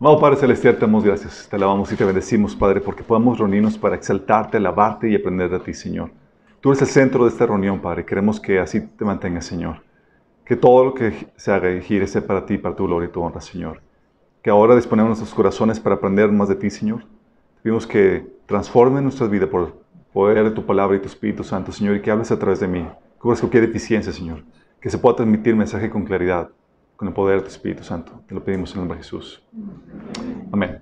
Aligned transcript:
Amado 0.00 0.20
Padre 0.20 0.36
Celestial, 0.36 0.76
te 0.76 0.82
damos 0.82 1.02
gracias, 1.02 1.48
te 1.50 1.56
alabamos 1.56 1.90
y 1.90 1.96
te 1.96 2.04
bendecimos, 2.04 2.54
Padre, 2.54 2.80
porque 2.80 3.02
podemos 3.02 3.36
reunirnos 3.36 3.76
para 3.76 3.96
exaltarte, 3.96 4.56
alabarte 4.56 5.10
y 5.10 5.16
aprender 5.16 5.50
de 5.50 5.58
ti, 5.58 5.74
Señor. 5.74 6.12
Tú 6.60 6.70
eres 6.70 6.82
el 6.82 6.86
centro 6.86 7.24
de 7.24 7.30
esta 7.30 7.46
reunión, 7.46 7.80
Padre. 7.80 8.04
Queremos 8.04 8.38
que 8.38 8.60
así 8.60 8.80
te 8.80 9.04
mantengas, 9.04 9.46
Señor. 9.46 9.82
Que 10.44 10.54
todo 10.54 10.84
lo 10.84 10.94
que 10.94 11.26
se 11.34 11.50
haga 11.50 11.80
gire 11.80 12.06
sea 12.06 12.24
para 12.24 12.46
ti, 12.46 12.58
para 12.58 12.76
tu 12.76 12.86
gloria 12.86 13.08
y 13.08 13.10
tu 13.10 13.20
honra, 13.20 13.40
Señor. 13.40 13.82
Que 14.40 14.50
ahora 14.50 14.76
disponemos 14.76 15.08
nuestros 15.08 15.34
corazones 15.34 15.80
para 15.80 15.96
aprender 15.96 16.30
más 16.30 16.48
de 16.48 16.54
ti, 16.54 16.70
Señor. 16.70 17.04
Pedimos 17.64 17.84
que 17.84 18.24
transforme 18.46 19.02
nuestras 19.02 19.28
vidas 19.28 19.48
por 19.48 19.82
poder 20.12 20.44
de 20.44 20.52
tu 20.52 20.64
palabra 20.64 20.96
y 20.96 21.00
tu 21.00 21.08
Espíritu 21.08 21.42
Santo, 21.42 21.72
Señor, 21.72 21.96
y 21.96 22.02
que 22.02 22.12
hables 22.12 22.30
a 22.30 22.38
través 22.38 22.60
de 22.60 22.68
mí. 22.68 22.86
Cubras 23.18 23.40
cualquier 23.40 23.66
deficiencia, 23.66 24.12
Señor. 24.12 24.44
Que 24.80 24.90
se 24.90 24.98
pueda 24.98 25.16
transmitir 25.16 25.54
el 25.54 25.58
mensaje 25.58 25.90
con 25.90 26.04
claridad 26.04 26.50
con 26.98 27.06
el 27.06 27.14
poder 27.14 27.36
de 27.36 27.42
tu 27.42 27.48
Espíritu 27.50 27.84
Santo. 27.84 28.24
Te 28.26 28.34
lo 28.34 28.42
pedimos 28.42 28.72
en 28.72 28.74
el 28.74 28.80
nombre 28.80 28.98
de 28.98 29.04
Jesús. 29.04 29.40
Amén. 30.50 30.80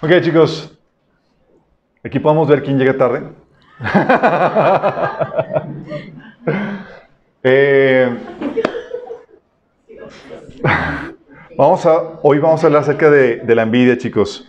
Ok, 0.00 0.10
chicos. 0.22 0.78
Aquí 2.02 2.18
podemos 2.18 2.48
ver 2.48 2.62
quién 2.62 2.78
llega 2.78 2.96
tarde. 2.96 3.22
eh, 7.42 8.16
vamos 11.58 11.84
a, 11.84 12.18
hoy 12.22 12.38
vamos 12.38 12.64
a 12.64 12.68
hablar 12.68 12.80
acerca 12.80 13.10
de, 13.10 13.40
de, 13.40 13.54
la 13.54 13.64
envidia, 13.64 13.98
chicos. 13.98 14.48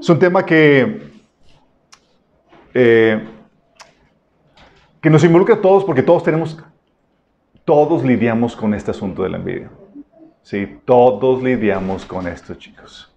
Es 0.00 0.08
un 0.08 0.18
tema 0.18 0.46
que, 0.46 1.02
eh, 2.72 3.28
que 5.02 5.10
nos 5.10 5.22
involucra 5.22 5.56
a 5.56 5.60
todos 5.60 5.84
porque 5.84 6.02
todos 6.02 6.24
tenemos 6.24 6.64
todos 7.66 8.04
lidiamos 8.04 8.54
con 8.54 8.72
este 8.72 8.92
asunto 8.92 9.24
de 9.24 9.28
la 9.28 9.36
envidia. 9.38 9.70
Sí, 10.42 10.78
todos 10.84 11.42
lidiamos 11.42 12.06
con 12.06 12.28
esto, 12.28 12.54
chicos. 12.54 13.12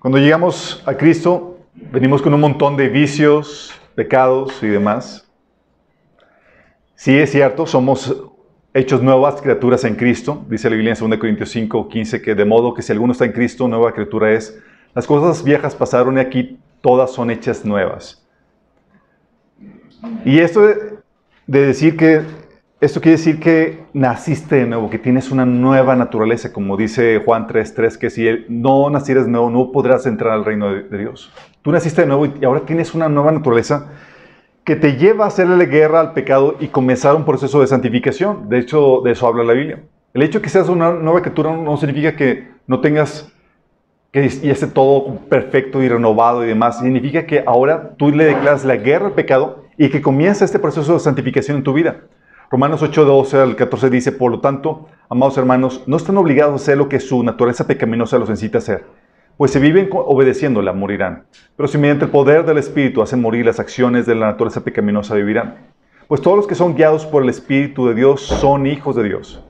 Cuando 0.00 0.18
llegamos 0.18 0.82
a 0.86 0.94
Cristo, 0.94 1.58
venimos 1.74 2.22
con 2.22 2.32
un 2.32 2.40
montón 2.40 2.78
de 2.78 2.88
vicios, 2.88 3.78
pecados 3.94 4.62
y 4.62 4.68
demás. 4.68 5.30
Sí, 6.94 7.14
es 7.16 7.30
cierto, 7.30 7.66
somos 7.66 8.24
hechos 8.72 9.02
nuevas 9.02 9.42
criaturas 9.42 9.84
en 9.84 9.96
Cristo. 9.96 10.42
Dice 10.48 10.70
la 10.70 10.76
Biblia 10.76 10.94
en 10.98 11.10
2 11.10 11.18
Corintios 11.18 11.50
5, 11.50 11.86
15, 11.86 12.22
que 12.22 12.34
de 12.34 12.44
modo 12.46 12.72
que 12.72 12.80
si 12.80 12.90
alguno 12.90 13.12
está 13.12 13.26
en 13.26 13.32
Cristo, 13.32 13.68
nueva 13.68 13.92
criatura 13.92 14.32
es. 14.32 14.58
Las 14.94 15.06
cosas 15.06 15.44
viejas 15.44 15.74
pasaron 15.74 16.16
y 16.16 16.20
aquí 16.20 16.58
todas 16.80 17.12
son 17.12 17.30
hechas 17.30 17.66
nuevas. 17.66 18.26
Y 20.24 20.38
esto 20.38 20.66
de, 20.66 20.96
de 21.46 21.66
decir 21.66 21.98
que 21.98 22.22
esto 22.80 23.00
quiere 23.00 23.16
decir 23.16 23.40
que 23.40 23.84
naciste 23.92 24.56
de 24.56 24.66
nuevo, 24.66 24.90
que 24.90 24.98
tienes 24.98 25.30
una 25.30 25.46
nueva 25.46 25.96
naturaleza, 25.96 26.52
como 26.52 26.76
dice 26.76 27.22
Juan 27.24 27.46
3.3, 27.46 27.96
que 27.96 28.10
si 28.10 28.28
no 28.48 28.90
nacieras 28.90 29.26
nuevo 29.26 29.48
no 29.48 29.72
podrás 29.72 30.06
entrar 30.06 30.32
al 30.32 30.44
reino 30.44 30.72
de, 30.72 30.98
Dios. 30.98 31.32
Tú 31.62 31.72
naciste 31.72 32.02
de 32.02 32.08
nuevo 32.08 32.26
y 32.26 32.44
ahora 32.44 32.60
tienes 32.60 32.94
una 32.94 33.08
nueva 33.08 33.32
naturaleza 33.32 33.92
que 34.64 34.76
te 34.76 34.96
lleva 34.96 35.24
a 35.24 35.28
hacerle 35.28 35.66
guerra 35.66 36.00
al 36.00 36.12
pecado 36.12 36.56
y 36.58 36.68
comenzar 36.68 37.14
un 37.14 37.24
proceso 37.24 37.60
de 37.60 37.66
santificación. 37.66 38.48
De 38.48 38.58
hecho, 38.58 39.00
de 39.04 39.12
eso 39.12 39.26
habla 39.26 39.44
la 39.44 39.52
Biblia. 39.52 39.82
El 40.12 40.22
hecho 40.22 40.38
de 40.38 40.42
que 40.42 40.50
seas 40.50 40.68
una 40.68 40.92
nueva 40.92 41.22
criatura 41.22 41.56
no 41.56 41.76
significa 41.76 42.16
que 42.16 42.48
no 42.66 42.80
tengas, 42.80 43.32
que 44.10 44.28
ya 44.28 44.52
esté 44.52 44.66
todo 44.66 45.20
perfecto 45.28 45.82
y 45.82 45.88
renovado 45.88 46.44
y 46.44 46.48
demás. 46.48 46.80
Significa 46.80 47.26
que 47.26 47.44
ahora 47.46 47.94
tú 47.96 48.10
le 48.10 48.24
declaras 48.24 48.64
la 48.64 48.76
guerra 48.76 49.06
al 49.06 49.12
pecado 49.12 49.64
y 49.76 49.90
que 49.90 50.02
comienza 50.02 50.44
este 50.44 50.58
proceso 50.58 50.94
de 50.94 51.00
santificación 51.00 51.58
en 51.58 51.62
tu 51.62 51.72
vida. 51.72 52.02
Romanos 52.50 52.82
8, 52.82 53.04
12 53.04 53.38
al 53.38 53.56
14 53.56 53.90
dice, 53.90 54.12
por 54.12 54.30
lo 54.30 54.40
tanto, 54.40 54.86
amados 55.08 55.38
hermanos, 55.38 55.82
no 55.86 55.96
están 55.96 56.16
obligados 56.18 56.52
a 56.52 56.62
hacer 56.62 56.76
lo 56.76 56.88
que 56.88 57.00
su 57.00 57.22
naturaleza 57.22 57.66
pecaminosa 57.66 58.18
los 58.18 58.28
incita 58.28 58.58
a 58.58 58.60
hacer, 58.60 58.84
pues 59.38 59.50
si 59.50 59.58
viven 59.58 59.88
obedeciéndola, 59.90 60.72
morirán. 60.72 61.24
Pero 61.56 61.68
si 61.68 61.78
mediante 61.78 62.04
el 62.04 62.10
poder 62.10 62.44
del 62.44 62.58
Espíritu 62.58 63.02
hacen 63.02 63.22
morir 63.22 63.46
las 63.46 63.60
acciones 63.60 64.06
de 64.06 64.14
la 64.14 64.26
naturaleza 64.26 64.62
pecaminosa, 64.62 65.14
vivirán. 65.14 65.56
Pues 66.06 66.20
todos 66.20 66.36
los 66.36 66.46
que 66.46 66.54
son 66.54 66.74
guiados 66.74 67.06
por 67.06 67.22
el 67.22 67.30
Espíritu 67.30 67.88
de 67.88 67.94
Dios 67.94 68.20
son 68.20 68.66
hijos 68.66 68.94
de 68.94 69.04
Dios. 69.04 69.42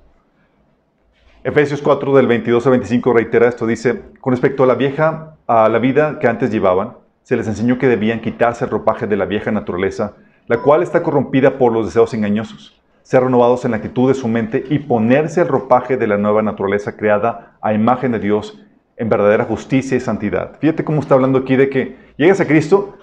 Efesios 1.43 1.83
4 1.83 2.15
del 2.17 2.29
22 2.29 2.65
al 2.67 2.71
25 2.71 3.13
reitera 3.13 3.49
esto, 3.49 3.67
dice, 3.67 4.03
con 4.21 4.33
respecto 4.33 4.63
a 4.63 4.67
la 4.67 4.77
vieja, 4.77 5.37
a 5.47 5.69
la 5.69 5.79
vida 5.79 6.19
que 6.21 6.29
antes 6.29 6.51
llevaban, 6.51 6.95
se 7.23 7.37
les 7.37 7.49
enseñó 7.49 7.77
que 7.77 7.89
debían 7.89 8.21
quitarse 8.21 8.65
el 8.65 8.71
ropaje 8.71 9.07
de 9.07 9.17
la 9.17 9.27
vieja 9.27 9.51
naturaleza, 9.51 10.15
la 10.47 10.59
cual 10.59 10.83
está 10.83 11.03
corrompida 11.03 11.59
por 11.59 11.73
los 11.73 11.87
deseos 11.87 12.15
engañosos 12.15 12.81
ser 13.05 13.23
renovados 13.23 13.65
en 13.65 13.71
la 13.71 13.77
actitud 13.77 14.09
de 14.09 14.15
su 14.15 14.27
mente 14.27 14.65
y 14.69 14.81
ponerse 14.81 15.43
el 15.43 15.49
ropaje 15.49 15.97
de 15.97 16.07
la 16.07 16.17
nueva 16.17 16.43
naturaleza 16.43 16.97
creada 16.97 17.57
a 17.61 17.75
imagen 17.75 18.13
de 18.13 18.19
Dios 18.19 18.61
en 18.97 19.09
verdadera 19.09 19.45
justicia 19.45 19.97
y 19.97 20.01
santidad. 20.01 20.59
Fíjate 20.59 20.85
cómo 20.85 21.01
está 21.01 21.15
hablando 21.15 21.39
aquí 21.39 21.55
de 21.55 21.69
que 21.69 21.97
llegas 22.17 22.41
a 22.41 22.47
Cristo 22.47 22.97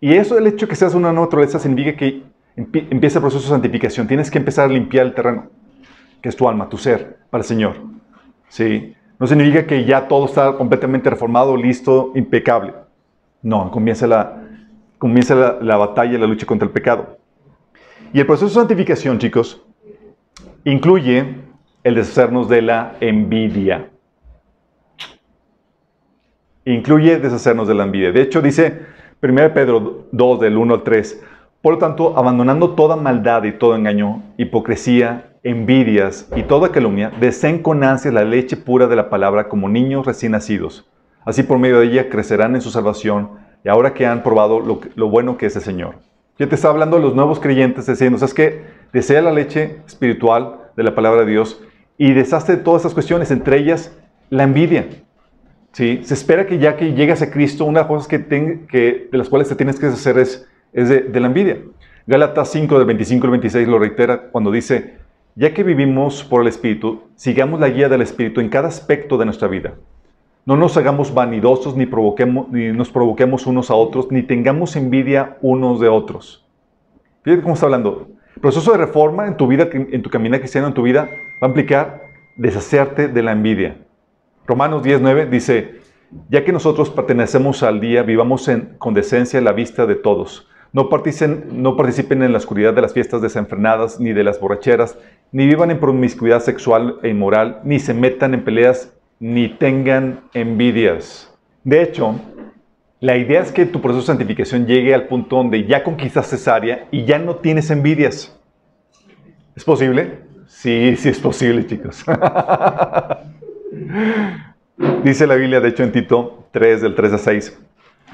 y 0.00 0.14
eso, 0.14 0.38
el 0.38 0.46
hecho 0.46 0.66
de 0.66 0.70
que 0.70 0.76
seas 0.76 0.94
una 0.94 1.12
nueva 1.12 1.26
naturaleza, 1.26 1.58
significa 1.58 1.96
que 1.96 2.24
empieza 2.56 3.18
el 3.18 3.22
proceso 3.22 3.44
de 3.44 3.50
santificación. 3.50 4.08
Tienes 4.08 4.30
que 4.30 4.38
empezar 4.38 4.68
a 4.68 4.72
limpiar 4.72 5.06
el 5.06 5.14
terreno, 5.14 5.46
que 6.20 6.28
es 6.28 6.34
tu 6.34 6.48
alma, 6.48 6.68
tu 6.68 6.78
ser, 6.78 7.18
para 7.30 7.42
el 7.42 7.46
Señor. 7.46 7.76
¿Sí? 8.48 8.96
No 9.20 9.26
significa 9.26 9.66
que 9.66 9.84
ya 9.84 10.08
todo 10.08 10.26
está 10.26 10.56
completamente 10.56 11.08
reformado, 11.08 11.56
listo, 11.56 12.10
impecable. 12.16 12.74
No, 13.42 13.70
comienza 13.70 14.06
la, 14.08 14.42
comienza 14.98 15.34
la, 15.34 15.58
la 15.60 15.76
batalla, 15.76 16.18
la 16.18 16.26
lucha 16.26 16.46
contra 16.46 16.66
el 16.66 16.72
pecado. 16.72 17.18
Y 18.12 18.20
el 18.20 18.26
proceso 18.26 18.48
de 18.48 18.54
santificación, 18.54 19.18
chicos, 19.18 19.62
incluye 20.64 21.36
el 21.82 21.94
deshacernos 21.94 22.48
de 22.48 22.60
la 22.60 22.96
envidia. 23.00 23.88
Incluye 26.66 27.18
deshacernos 27.18 27.66
de 27.66 27.74
la 27.74 27.84
envidia. 27.84 28.12
De 28.12 28.20
hecho, 28.20 28.42
dice 28.42 28.82
1 29.22 29.54
Pedro 29.54 30.06
2, 30.12 30.40
del 30.40 30.58
1 30.58 30.74
al 30.74 30.82
3, 30.82 31.22
por 31.62 31.74
lo 31.74 31.78
tanto, 31.78 32.18
abandonando 32.18 32.74
toda 32.74 32.96
maldad 32.96 33.44
y 33.44 33.52
todo 33.52 33.76
engaño, 33.76 34.22
hipocresía, 34.36 35.32
envidias 35.42 36.28
y 36.36 36.42
toda 36.42 36.70
calumnia, 36.70 37.12
deseen 37.18 37.62
con 37.62 37.82
ansias 37.82 38.12
la 38.12 38.24
leche 38.24 38.56
pura 38.56 38.88
de 38.88 38.96
la 38.96 39.08
palabra 39.08 39.48
como 39.48 39.68
niños 39.68 40.04
recién 40.04 40.32
nacidos. 40.32 40.86
Así 41.24 41.44
por 41.44 41.58
medio 41.58 41.78
de 41.78 41.86
ella 41.86 42.08
crecerán 42.10 42.56
en 42.56 42.60
su 42.60 42.70
salvación 42.70 43.30
y 43.64 43.68
ahora 43.68 43.94
que 43.94 44.06
han 44.06 44.22
probado 44.22 44.60
lo, 44.60 44.80
lo 44.96 45.08
bueno 45.08 45.38
que 45.38 45.46
es 45.46 45.56
el 45.56 45.62
Señor. 45.62 46.11
Ya 46.42 46.48
te 46.48 46.56
está 46.56 46.70
hablando 46.70 46.96
de 46.96 47.04
los 47.04 47.14
nuevos 47.14 47.38
creyentes 47.38 47.86
diciendo, 47.86 48.18
¿sabes 48.18 48.34
qué? 48.34 48.62
Desea 48.92 49.22
la 49.22 49.30
leche 49.30 49.76
espiritual 49.86 50.56
de 50.76 50.82
la 50.82 50.92
palabra 50.92 51.20
de 51.20 51.30
Dios 51.30 51.62
y 51.96 52.14
deshazte 52.14 52.56
de 52.56 52.62
todas 52.64 52.80
estas 52.80 52.94
cuestiones, 52.94 53.30
entre 53.30 53.58
ellas 53.58 53.96
la 54.28 54.42
envidia. 54.42 54.88
¿Sí? 55.70 56.00
Se 56.02 56.14
espera 56.14 56.44
que 56.44 56.58
ya 56.58 56.76
que 56.76 56.94
llegas 56.94 57.22
a 57.22 57.30
Cristo, 57.30 57.64
una 57.64 57.78
de 57.78 57.84
las 57.84 57.86
cosas 57.86 58.08
que, 58.08 58.18
de 58.18 59.08
las 59.16 59.28
cuales 59.28 59.50
te 59.50 59.54
tienes 59.54 59.78
que 59.78 59.86
deshacer 59.86 60.18
es, 60.18 60.48
es 60.72 60.88
de, 60.88 61.02
de, 61.02 61.20
la 61.20 61.28
envidia. 61.28 61.58
Gálatas 62.08 62.50
5, 62.50 62.76
del 62.76 62.86
25 62.88 63.24
al 63.24 63.30
26 63.30 63.68
lo 63.68 63.78
reitera 63.78 64.22
cuando 64.32 64.50
dice, 64.50 64.96
ya 65.36 65.54
que 65.54 65.62
vivimos 65.62 66.24
por 66.24 66.42
el 66.42 66.48
Espíritu, 66.48 67.04
sigamos 67.14 67.60
la 67.60 67.68
guía 67.68 67.88
del 67.88 68.02
Espíritu 68.02 68.40
en 68.40 68.48
cada 68.48 68.66
aspecto 68.66 69.16
de 69.16 69.26
nuestra 69.26 69.46
vida. 69.46 69.74
No 70.44 70.56
nos 70.56 70.76
hagamos 70.76 71.14
vanidosos 71.14 71.76
ni, 71.76 71.86
provoquemos, 71.86 72.48
ni 72.50 72.72
nos 72.72 72.90
provoquemos 72.90 73.46
unos 73.46 73.70
a 73.70 73.74
otros, 73.74 74.10
ni 74.10 74.22
tengamos 74.22 74.74
envidia 74.74 75.36
unos 75.40 75.78
de 75.78 75.88
otros. 75.88 76.44
Fíjate 77.22 77.42
cómo 77.42 77.54
está 77.54 77.66
hablando. 77.66 78.08
El 78.34 78.40
proceso 78.40 78.72
de 78.72 78.78
reforma 78.78 79.28
en 79.28 79.36
tu 79.36 79.46
vida, 79.46 79.68
en 79.72 80.02
tu 80.02 80.10
camino 80.10 80.36
cristiano, 80.38 80.66
en 80.66 80.74
tu 80.74 80.82
vida, 80.82 81.08
va 81.40 81.46
a 81.46 81.50
implicar 81.50 82.02
deshacerte 82.36 83.06
de 83.06 83.22
la 83.22 83.30
envidia. 83.30 83.76
Romanos 84.44 84.82
10.9 84.82 85.28
dice, 85.28 85.80
ya 86.28 86.44
que 86.44 86.52
nosotros 86.52 86.90
pertenecemos 86.90 87.62
al 87.62 87.80
día, 87.80 88.02
vivamos 88.02 88.48
en, 88.48 88.74
con 88.78 88.94
decencia 88.94 89.40
la 89.40 89.52
vista 89.52 89.86
de 89.86 89.94
todos. 89.94 90.48
No 90.72 90.88
participen, 90.88 91.62
no 91.62 91.76
participen 91.76 92.22
en 92.22 92.32
la 92.32 92.38
oscuridad 92.38 92.74
de 92.74 92.82
las 92.82 92.94
fiestas 92.94 93.22
desenfrenadas, 93.22 94.00
ni 94.00 94.12
de 94.12 94.24
las 94.24 94.40
borracheras, 94.40 94.98
ni 95.30 95.46
vivan 95.46 95.70
en 95.70 95.78
promiscuidad 95.78 96.40
sexual 96.40 96.98
e 97.02 97.10
inmoral, 97.10 97.60
ni 97.62 97.78
se 97.78 97.94
metan 97.94 98.34
en 98.34 98.42
peleas 98.42 98.92
ni 99.22 99.48
tengan 99.48 100.20
envidias. 100.34 101.32
De 101.62 101.80
hecho, 101.80 102.16
la 102.98 103.16
idea 103.16 103.40
es 103.40 103.52
que 103.52 103.66
tu 103.66 103.80
proceso 103.80 104.00
de 104.00 104.06
santificación 104.06 104.66
llegue 104.66 104.92
al 104.92 105.06
punto 105.06 105.36
donde 105.36 105.64
ya 105.64 105.84
conquistaste 105.84 106.34
esa 106.34 106.56
área 106.56 106.88
y 106.90 107.04
ya 107.04 107.20
no 107.20 107.36
tienes 107.36 107.70
envidias. 107.70 108.36
¿Es 109.54 109.62
posible? 109.62 110.18
Sí, 110.48 110.96
sí 110.96 111.08
es 111.08 111.20
posible, 111.20 111.64
chicos. 111.64 112.04
dice 115.04 115.28
la 115.28 115.36
Biblia, 115.36 115.60
de 115.60 115.68
hecho, 115.68 115.84
en 115.84 115.92
Tito 115.92 116.48
3, 116.50 116.82
del 116.82 116.96
3 116.96 117.12
a 117.12 117.18
6. 117.18 117.60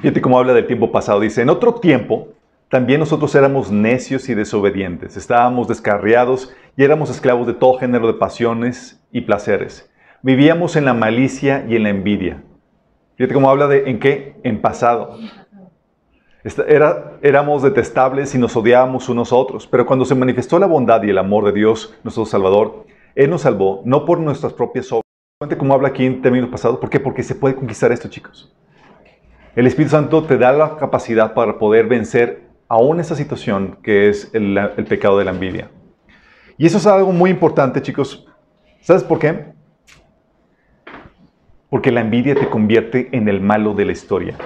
Fíjate 0.03 0.21
cómo 0.21 0.39
habla 0.39 0.53
del 0.53 0.67
tiempo 0.67 0.93
pasado. 0.93 1.21
Dice, 1.21 1.41
en 1.41 1.49
otro 1.49 1.77
tiempo, 1.77 2.29
también 2.69 3.01
nosotros 3.01 3.35
éramos 3.35 3.73
necios 3.73 4.29
y 4.29 4.35
desobedientes. 4.35 5.17
Estábamos 5.17 5.69
descarriados 5.69 6.55
y 6.77 6.85
éramos 6.85 7.09
esclavos 7.09 7.47
de 7.47 7.55
todo 7.55 7.79
género 7.79 8.09
de 8.09 8.13
pasiones 8.13 9.01
y 9.11 9.23
placeres 9.23 9.88
Vivíamos 10.23 10.75
en 10.77 10.85
la 10.85 10.95
malicia 10.95 11.65
y 11.69 11.77
en 11.77 11.85
la 11.85 11.91
envidia. 11.91 12.43
Fíjate 13.17 13.35
cómo 13.35 13.51
habla 13.51 13.69
de 13.69 13.89
en 13.89 14.01
qué? 14.01 14.37
En 14.43 14.61
pasado. 14.61 15.17
Éramos 17.23 17.63
detestables 17.63 18.35
y 18.35 18.39
nos 18.39 18.57
odiábamos 18.57 19.09
unos 19.09 19.33
a 19.33 19.37
otros, 19.37 19.67
pero 19.67 19.87
cuando 19.87 20.05
se 20.05 20.15
manifestó 20.15 20.59
la 20.59 20.67
bondad 20.67 21.03
y 21.03 21.11
el 21.11 21.19
amor 21.19 21.45
de 21.45 21.53
Dios, 21.53 21.95
nuestro 22.05 22.25
Salvador, 22.25 22.87
Él 23.15 23.31
nos 23.31 23.43
salvó 23.43 23.83
no 23.85 24.05
por 24.05 24.19
nuestras 24.19 24.53
propias 24.53 24.91
obras, 24.93 25.05
como 25.57 25.75
habla 25.75 25.89
aquí 25.89 26.07
en 26.07 26.23
términos 26.23 26.51
pasados. 26.51 26.79
¿Por 26.79 26.91
qué? 26.91 27.01
Porque 27.01 27.23
se 27.23 27.35
puede 27.35 27.55
conquistar 27.55 27.93
esto, 27.93 28.09
chicos. 28.09 28.53
El 29.55 29.67
Espíritu 29.67 29.93
Santo 29.93 30.23
te 30.25 30.39
da 30.39 30.53
la 30.53 30.77
capacidad 30.77 31.35
para 31.35 31.59
poder 31.59 31.87
vencer 31.87 32.49
aún 32.69 33.01
esa 33.01 33.15
situación 33.15 33.79
que 33.83 34.09
es 34.09 34.31
el 34.33 34.87
pecado 34.89 35.19
de 35.19 35.25
la 35.25 35.33
envidia. 35.33 35.71
Y 36.57 36.67
eso 36.67 36.79
es 36.79 36.87
algo 36.87 37.13
muy 37.13 37.31
importante, 37.31 37.83
chicos. 37.83 38.27
¿Sabes 38.81 39.05
por 39.05 39.19
qué? 39.19 39.58
Porque 41.71 41.93
la 41.93 42.01
envidia 42.01 42.35
te 42.35 42.49
convierte 42.49 43.09
en 43.13 43.29
el 43.29 43.41
malo 43.41 43.75
de 43.75 43.85
la 43.85 43.93
historia. 43.93 44.37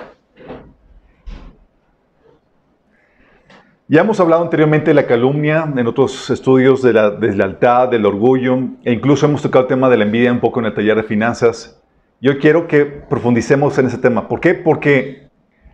Ya 3.88 4.00
hemos 4.00 4.18
hablado 4.20 4.42
anteriormente 4.42 4.86
de 4.86 4.94
la 4.94 5.06
calumnia, 5.06 5.70
en 5.76 5.86
otros 5.86 6.30
estudios 6.30 6.80
de 6.80 6.94
la 6.94 7.10
deslealtad, 7.10 7.88
del 7.88 8.06
orgullo, 8.06 8.58
e 8.84 8.92
incluso 8.92 9.26
hemos 9.26 9.42
tocado 9.42 9.64
el 9.64 9.68
tema 9.68 9.90
de 9.90 9.98
la 9.98 10.04
envidia 10.04 10.32
un 10.32 10.40
poco 10.40 10.60
en 10.60 10.66
el 10.66 10.74
taller 10.74 10.96
de 10.96 11.02
finanzas. 11.02 11.78
Yo 12.18 12.38
quiero 12.38 12.66
que 12.66 12.86
profundicemos 12.86 13.76
en 13.78 13.86
ese 13.86 13.98
tema. 13.98 14.28
¿Por 14.28 14.40
qué? 14.40 14.54
Porque 14.54 15.28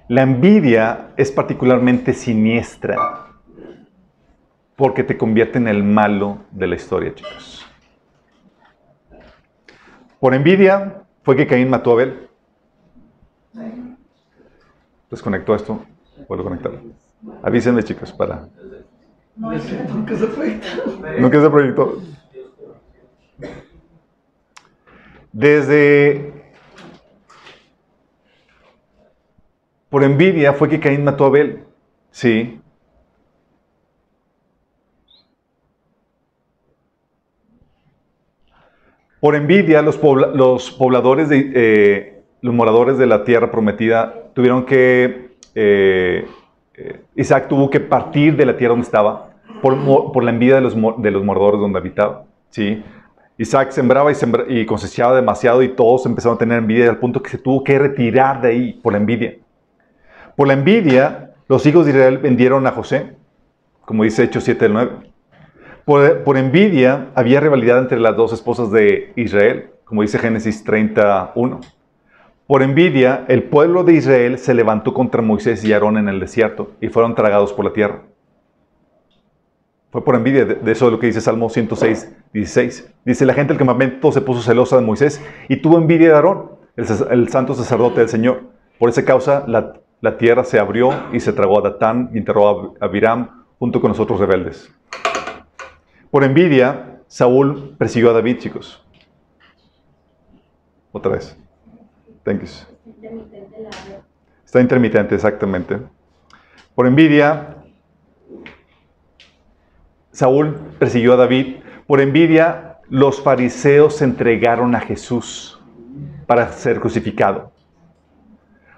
la 0.08 0.22
envidia 0.22 1.10
es 1.16 1.30
particularmente 1.30 2.12
siniestra, 2.12 2.96
porque 4.74 5.04
te 5.04 5.16
convierte 5.16 5.58
en 5.58 5.68
el 5.68 5.84
malo 5.84 6.38
de 6.50 6.66
la 6.66 6.74
historia, 6.74 7.14
chicos. 7.14 7.64
Por 10.18 10.34
envidia 10.34 11.04
fue 11.28 11.36
que 11.36 11.46
Caín 11.46 11.69
mató 11.69 11.90
a 11.90 11.92
Abel. 11.92 12.26
Desconectó 15.10 15.54
esto. 15.54 15.84
Vuelvo 16.26 16.40
a 16.40 16.48
conectarlo. 16.48 16.80
Avísenme, 17.42 17.82
chicos, 17.82 18.10
para. 18.12 18.48
nunca 19.36 20.16
se 20.16 20.26
proyectó. 20.26 20.98
Nunca 21.20 21.42
se 21.42 21.50
proyectó. 21.50 21.98
Desde. 25.30 26.32
Por 29.90 30.04
envidia 30.04 30.54
fue 30.54 30.70
que 30.70 30.81
Caín 30.81 31.04
mató 31.04 31.24
a 31.24 31.26
Abel. 31.26 31.64
Sí. 32.10 32.58
Por 39.20 39.35
envidia, 39.35 39.82
los, 39.82 39.97
pobladores 39.99 41.29
de. 41.29 41.53
Eh, 41.55 42.19
los 42.41 42.55
moradores 42.55 42.99
de 42.99 43.06
la 43.06 43.25
tierra 43.25 43.50
prometida 43.50 44.31
tuvieron 44.32 44.65
que 44.65 45.31
eh, 45.55 46.26
eh, 46.75 47.00
Isaac 47.17 47.49
tuvo 47.49 47.69
que 47.69 47.81
partir 47.81 48.37
de 48.37 48.47
la 48.47 48.56
tierra 48.56 48.73
donde 48.73 48.85
estaba 48.85 49.31
por, 49.61 50.23
la 50.23 50.31
envidia 50.31 50.56
de 50.56 50.61
los, 50.61 50.76
de 50.99 51.11
los 51.11 51.25
moradores 51.25 51.61
donde 51.61 51.79
habitaba. 51.79 52.25
¿sí? 52.50 52.82
Isaac 53.38 53.73
sembraba 53.73 54.12
y, 54.12 54.17
y 54.49 54.67
cosechaba 54.67 55.17
demasiado 55.17 55.62
y 55.62 55.70
todos 55.70 56.06
empezaron 56.06 56.37
a 56.37 56.38
tener 56.38 56.59
envidia 56.59 56.88
al 56.88 56.99
punto 56.99 57.23
que 57.23 57.31
se 57.31 57.38
tuvo 57.38 57.65
que 57.65 57.79
retirar 57.79 58.41
de 58.41 58.49
ahí 58.49 58.73
por 58.75 58.93
la 58.93 58.99
envidia. 58.99 59.35
Por 60.37 60.47
la 60.47 60.55
envidia, 60.55 61.32
los 61.49 61.67
hijos 61.67 61.87
de 61.87 61.93
Israel 61.93 62.19
vendieron 62.19 62.67
a 62.69 62.70
José, 62.70 63.17
como 63.85 64.05
dice 64.05 64.25
Hechos 64.25 64.44
7 64.44 64.65
del 64.65 64.73
9. 64.75 64.91
Por, 65.88 66.37
envidia 66.37 67.06
había 67.14 67.40
rivalidad 67.40 67.79
entre 67.79 67.99
las 67.99 68.14
dos 68.14 68.35
esposas 68.35 68.70
de 68.70 69.11
Israel, 69.17 69.70
como 69.87 70.02
dice 70.02 70.19
Génesis 70.19 70.62
31. 70.62 71.61
Por 72.46 72.62
envidia, 72.62 73.25
el 73.29 73.44
pueblo 73.44 73.85
de 73.85 73.94
Israel 73.94 74.38
se 74.38 74.52
levantó 74.52 74.93
contra 74.93 75.23
Moisés 75.23 75.64
y 75.64 75.73
Aarón 75.73 75.96
en 75.96 76.11
el 76.11 76.20
desierto 76.20 76.73
y 76.82 76.88
fueron 76.88 77.14
tragados 77.14 77.55
por 77.55 77.64
la 77.64 77.73
tierra. 77.73 78.02
Fue 79.90 80.05
por 80.05 80.14
envidia, 80.14 80.44
de, 80.44 80.70
eso 80.70 80.85
es 80.88 80.93
lo 80.93 80.99
que 80.99 81.06
dice 81.06 81.23
Salmo 81.23 81.49
106, 81.49 82.14
16. 82.34 82.94
Dice, 83.06 83.25
la 83.25 83.32
gente 83.32 83.55
del 83.55 83.58
campamento 83.58 84.12
se 84.12 84.20
puso 84.20 84.43
celosa 84.43 84.76
de 84.76 84.82
Moisés 84.82 85.25
y 85.49 85.56
tuvo 85.56 85.79
envidia 85.79 86.08
de 86.08 86.14
Aarón, 86.17 86.50
el, 86.76 87.29
santo 87.31 87.55
sacerdote 87.55 88.00
del 88.00 88.11
Señor. 88.11 88.43
Por 88.79 88.91
esa 88.91 89.06
causa, 89.06 89.44
la, 89.46 90.19
tierra 90.19 90.44
se 90.44 90.58
abrió 90.58 90.91
y 91.14 91.20
se 91.20 91.32
tragó 91.32 91.61
a 91.61 91.62
Datán 91.62 92.11
y 92.12 92.19
enterró 92.19 92.75
a 92.79 92.84
Abiram 92.84 93.46
junto 93.58 93.81
con 93.81 93.88
los 93.88 93.99
otros 93.99 94.20
rebeldes. 94.20 94.70
Por 96.10 96.25
envidia, 96.25 97.00
Saúl 97.06 97.75
persiguió 97.78 98.10
a 98.10 98.14
David, 98.14 98.38
chicos. 98.38 98.82
Otra 100.93 101.12
vez. 101.12 101.37
Thank 102.25 102.43
Está 104.44 104.60
intermitente, 104.60 105.14
exactamente. 105.14 105.78
Por 106.75 106.87
envidia, 106.87 107.56
Saúl 110.12 110.56
persiguió 110.78 111.14
a 111.14 111.16
David. 111.16 111.56
Por 111.87 112.00
envidia, 112.00 112.78
los 112.88 113.22
fariseos 113.22 113.96
se 113.96 114.05
entregaron 114.05 114.75
a 114.75 114.81
Jesús 114.81 115.60
para 116.26 116.50
ser 116.52 116.81
crucificado. 116.81 117.52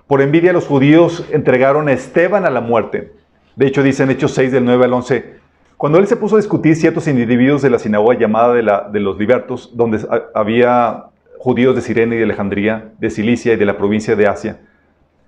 Por 0.07 0.21
envidia, 0.21 0.53
los 0.53 0.67
judíos 0.67 1.25
entregaron 1.31 1.89
a 1.89 1.93
Esteban 1.93 2.45
a 2.45 2.51
la 2.51 2.61
muerte. 2.61 3.13
De 3.55 3.67
hecho, 3.67 3.83
dice 3.83 4.03
en 4.03 4.11
Hechos 4.11 4.33
6, 4.35 4.51
del 4.53 4.65
9 4.65 4.85
al 4.85 4.93
11, 4.93 5.40
cuando 5.81 5.99
él 5.99 6.07
se 6.07 6.17
puso 6.17 6.37
a 6.37 6.39
discutir 6.39 6.77
ciertos 6.77 7.09
individuos 7.09 7.63
de 7.63 7.71
la 7.71 7.79
sinagoga 7.79 8.19
llamada 8.19 8.53
de, 8.53 9.01
los 9.01 9.19
libertos, 9.19 9.71
donde 9.75 10.07
había 10.35 11.07
judíos 11.39 11.75
de 11.75 11.81
Sirene 11.81 12.17
y 12.17 12.19
de 12.19 12.25
Alejandría, 12.25 12.93
de 12.99 13.09
Cilicia 13.09 13.55
y 13.55 13.57
de 13.57 13.65
la 13.65 13.79
provincia 13.79 14.15
de 14.15 14.27
Asia. 14.27 14.61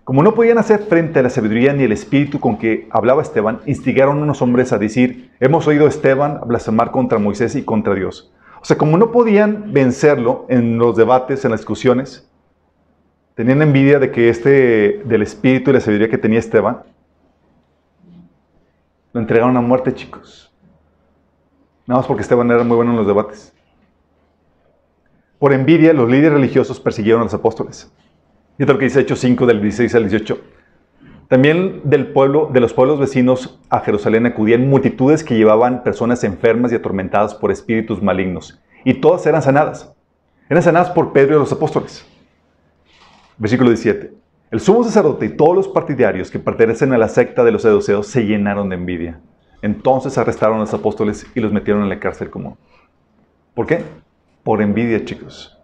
Como 0.04 0.22
no 0.22 0.34
podían 0.34 0.58
hacer 0.58 0.80
frente 0.80 1.20
a 1.20 1.22
la 1.22 1.30
sabiduría 1.30 1.72
ni 1.72 1.84
el 1.84 1.92
espíritu 1.92 2.38
con 2.38 2.58
que 2.58 2.86
hablaba 2.90 3.22
Esteban, 3.22 3.60
instigaron 3.64 4.18
a 4.18 4.22
unos 4.24 4.42
hombres 4.42 4.74
a 4.74 4.78
decir, 4.78 5.30
hemos 5.40 5.66
oído 5.66 5.86
a 5.86 5.88
Esteban 5.88 6.38
blasfemar 6.44 6.90
contra 6.90 7.18
Moisés 7.18 7.56
y 7.56 7.62
contra 7.62 7.94
Dios. 7.94 8.30
O 8.60 8.66
sea, 8.66 8.76
como 8.76 8.98
no 8.98 9.10
podían 9.10 9.72
vencerlo 9.72 10.44
en 10.50 10.76
los 10.76 10.98
debates, 10.98 11.46
en 11.46 11.52
las 11.52 11.60
discusiones, 11.60 12.28
tenían 13.36 13.62
envidia 13.62 13.98
de 13.98 14.10
que 14.10 14.28
este, 14.28 15.00
del 15.06 15.22
espíritu 15.22 15.70
y 15.70 15.72
la 15.72 15.80
sabiduría 15.80 16.10
que 16.10 16.18
tenía 16.18 16.40
Esteban, 16.40 16.82
lo 19.12 19.20
entregaron 19.20 19.56
a 19.56 19.60
muerte, 19.60 19.94
chicos. 19.94 20.52
Nada 21.86 22.00
más 22.00 22.06
porque 22.06 22.22
Esteban 22.22 22.50
era 22.50 22.64
muy 22.64 22.76
bueno 22.76 22.92
en 22.92 22.96
los 22.96 23.06
debates. 23.06 23.52
Por 25.38 25.52
envidia, 25.52 25.92
los 25.92 26.08
líderes 26.08 26.32
religiosos 26.32 26.78
persiguieron 26.78 27.20
a 27.20 27.24
los 27.24 27.34
apóstoles. 27.34 27.92
Y 28.58 28.64
lo 28.64 28.78
que 28.78 28.84
dice 28.84 29.00
Hechos 29.00 29.18
5 29.18 29.46
del 29.46 29.60
16 29.60 29.94
al 29.94 30.08
18. 30.08 30.40
También 31.28 31.80
del 31.84 32.12
pueblo, 32.12 32.50
de 32.52 32.60
los 32.60 32.74
pueblos 32.74 33.00
vecinos 33.00 33.58
a 33.70 33.80
Jerusalén 33.80 34.26
acudían 34.26 34.68
multitudes 34.68 35.24
que 35.24 35.36
llevaban 35.36 35.82
personas 35.82 36.24
enfermas 36.24 36.72
y 36.72 36.76
atormentadas 36.76 37.34
por 37.34 37.50
espíritus 37.50 38.02
malignos. 38.02 38.60
Y 38.84 38.94
todas 38.94 39.26
eran 39.26 39.42
sanadas. 39.42 39.92
Eran 40.48 40.62
sanadas 40.62 40.90
por 40.90 41.12
Pedro 41.12 41.36
y 41.36 41.38
los 41.38 41.52
apóstoles. 41.52 42.06
Versículo 43.38 43.70
17. 43.70 44.21
El 44.52 44.60
sumo 44.60 44.84
sacerdote 44.84 45.24
y 45.24 45.28
todos 45.30 45.56
los 45.56 45.66
partidarios 45.66 46.30
que 46.30 46.38
pertenecen 46.38 46.92
a 46.92 46.98
la 46.98 47.08
secta 47.08 47.42
de 47.42 47.52
los 47.52 47.62
seduceos 47.62 48.06
se 48.06 48.26
llenaron 48.26 48.68
de 48.68 48.76
envidia. 48.76 49.18
Entonces 49.62 50.18
arrestaron 50.18 50.58
a 50.58 50.60
los 50.60 50.74
apóstoles 50.74 51.26
y 51.34 51.40
los 51.40 51.54
metieron 51.54 51.82
en 51.82 51.88
la 51.88 51.98
cárcel 51.98 52.28
común. 52.28 52.58
¿Por 53.54 53.66
qué? 53.66 53.82
Por 54.42 54.60
envidia, 54.60 55.06
chicos. 55.06 55.58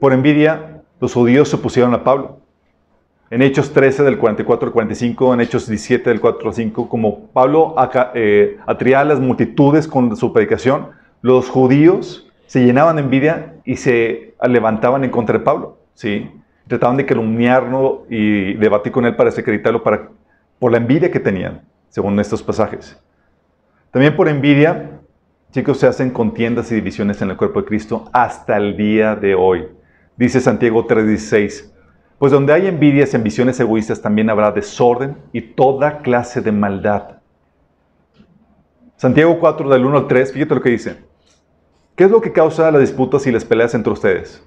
Por 0.00 0.14
envidia, 0.14 0.82
los 0.98 1.12
judíos 1.12 1.50
se 1.50 1.56
opusieron 1.56 1.92
a 1.92 2.04
Pablo. 2.04 2.40
En 3.28 3.42
Hechos 3.42 3.74
13 3.74 4.02
del 4.02 4.16
44 4.16 4.68
al 4.68 4.72
45, 4.72 5.34
en 5.34 5.40
Hechos 5.42 5.68
17 5.68 6.08
del 6.08 6.22
4 6.22 6.48
al 6.48 6.54
5, 6.54 6.88
como 6.88 7.26
Pablo 7.26 7.74
eh, 8.14 8.56
a 8.66 9.04
las 9.04 9.20
multitudes 9.20 9.86
con 9.86 10.16
su 10.16 10.32
predicación, 10.32 10.88
los 11.20 11.50
judíos 11.50 12.32
se 12.46 12.64
llenaban 12.64 12.96
de 12.96 13.02
envidia 13.02 13.56
y 13.66 13.76
se 13.76 14.34
levantaban 14.48 15.04
en 15.04 15.10
contra 15.10 15.36
de 15.36 15.44
Pablo. 15.44 15.76
¿sí? 15.92 16.30
Trataban 16.66 16.96
de 16.96 17.06
calumniarlo 17.06 18.06
y 18.08 18.54
debatir 18.54 18.92
con 18.92 19.06
él 19.06 19.14
para 19.14 19.30
desacreditarlo 19.30 19.82
para, 19.82 20.10
por 20.58 20.72
la 20.72 20.78
envidia 20.78 21.10
que 21.10 21.20
tenían, 21.20 21.62
según 21.88 22.18
estos 22.18 22.42
pasajes. 22.42 23.00
También 23.90 24.16
por 24.16 24.28
envidia, 24.28 24.96
Chicos, 25.52 25.78
se 25.78 25.86
hacen 25.86 26.10
contiendas 26.10 26.70
y 26.70 26.74
divisiones 26.74 27.22
en 27.22 27.30
el 27.30 27.36
cuerpo 27.38 27.60
de 27.60 27.66
Cristo 27.66 28.10
hasta 28.12 28.58
el 28.58 28.76
día 28.76 29.16
de 29.16 29.34
hoy. 29.34 29.66
Dice 30.16 30.40
Santiago 30.40 30.86
3:16, 30.86 31.72
pues 32.18 32.30
donde 32.30 32.52
hay 32.52 32.66
envidias 32.66 33.12
y 33.12 33.16
ambiciones 33.16 33.58
egoístas 33.58 34.02
también 34.02 34.28
habrá 34.28 34.52
desorden 34.52 35.16
y 35.32 35.40
toda 35.40 36.02
clase 36.02 36.42
de 36.42 36.52
maldad. 36.52 37.20
Santiago 38.96 39.38
4 39.38 39.68
del 39.70 39.84
1 39.84 39.96
al 39.96 40.06
3, 40.08 40.32
fíjate 40.32 40.54
lo 40.54 40.60
que 40.60 40.70
dice. 40.70 40.96
¿Qué 41.94 42.04
es 42.04 42.10
lo 42.10 42.20
que 42.20 42.32
causa 42.32 42.70
las 42.70 42.80
disputas 42.82 43.26
y 43.26 43.32
las 43.32 43.44
peleas 43.44 43.74
entre 43.74 43.92
ustedes? 43.92 44.46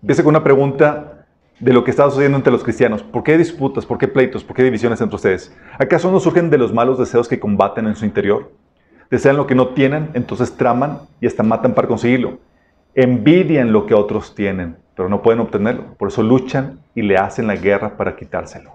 Empieza 0.00 0.22
con 0.22 0.30
una 0.30 0.44
pregunta 0.44 1.26
de 1.58 1.72
lo 1.72 1.82
que 1.82 1.90
está 1.90 2.04
sucediendo 2.04 2.36
entre 2.36 2.52
los 2.52 2.62
cristianos. 2.62 3.02
¿Por 3.02 3.24
qué 3.24 3.36
disputas? 3.36 3.84
¿Por 3.84 3.98
qué 3.98 4.06
pleitos? 4.06 4.44
¿Por 4.44 4.54
qué 4.54 4.62
divisiones 4.62 5.00
entre 5.00 5.16
ustedes? 5.16 5.56
¿Acaso 5.78 6.10
no 6.12 6.20
surgen 6.20 6.50
de 6.50 6.58
los 6.58 6.72
malos 6.72 6.98
deseos 6.98 7.28
que 7.28 7.40
combaten 7.40 7.86
en 7.86 7.96
su 7.96 8.04
interior? 8.04 8.52
Desean 9.10 9.36
lo 9.36 9.46
que 9.46 9.54
no 9.54 9.68
tienen, 9.68 10.10
entonces 10.14 10.56
traman 10.56 11.00
y 11.20 11.26
hasta 11.26 11.42
matan 11.42 11.74
para 11.74 11.88
conseguirlo. 11.88 12.38
Envidian 12.94 13.72
lo 13.72 13.86
que 13.86 13.94
otros 13.94 14.34
tienen, 14.34 14.76
pero 14.94 15.08
no 15.08 15.22
pueden 15.22 15.40
obtenerlo. 15.40 15.94
Por 15.98 16.08
eso 16.08 16.22
luchan 16.22 16.80
y 16.94 17.02
le 17.02 17.16
hacen 17.16 17.46
la 17.46 17.56
guerra 17.56 17.96
para 17.96 18.14
quitárselo. 18.14 18.72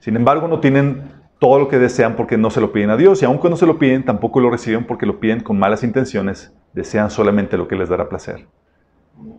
Sin 0.00 0.16
embargo, 0.16 0.48
no 0.48 0.60
tienen 0.60 1.12
todo 1.38 1.58
lo 1.58 1.68
que 1.68 1.78
desean 1.78 2.16
porque 2.16 2.38
no 2.38 2.50
se 2.50 2.60
lo 2.60 2.72
piden 2.72 2.90
a 2.90 2.96
Dios. 2.96 3.22
Y 3.22 3.24
aun 3.24 3.38
cuando 3.38 3.56
se 3.56 3.66
lo 3.66 3.78
piden, 3.78 4.04
tampoco 4.04 4.40
lo 4.40 4.50
reciben 4.50 4.84
porque 4.84 5.06
lo 5.06 5.20
piden 5.20 5.40
con 5.40 5.58
malas 5.58 5.84
intenciones. 5.84 6.52
Desean 6.72 7.10
solamente 7.10 7.56
lo 7.56 7.68
que 7.68 7.76
les 7.76 7.88
dará 7.88 8.08
placer. 8.08 8.46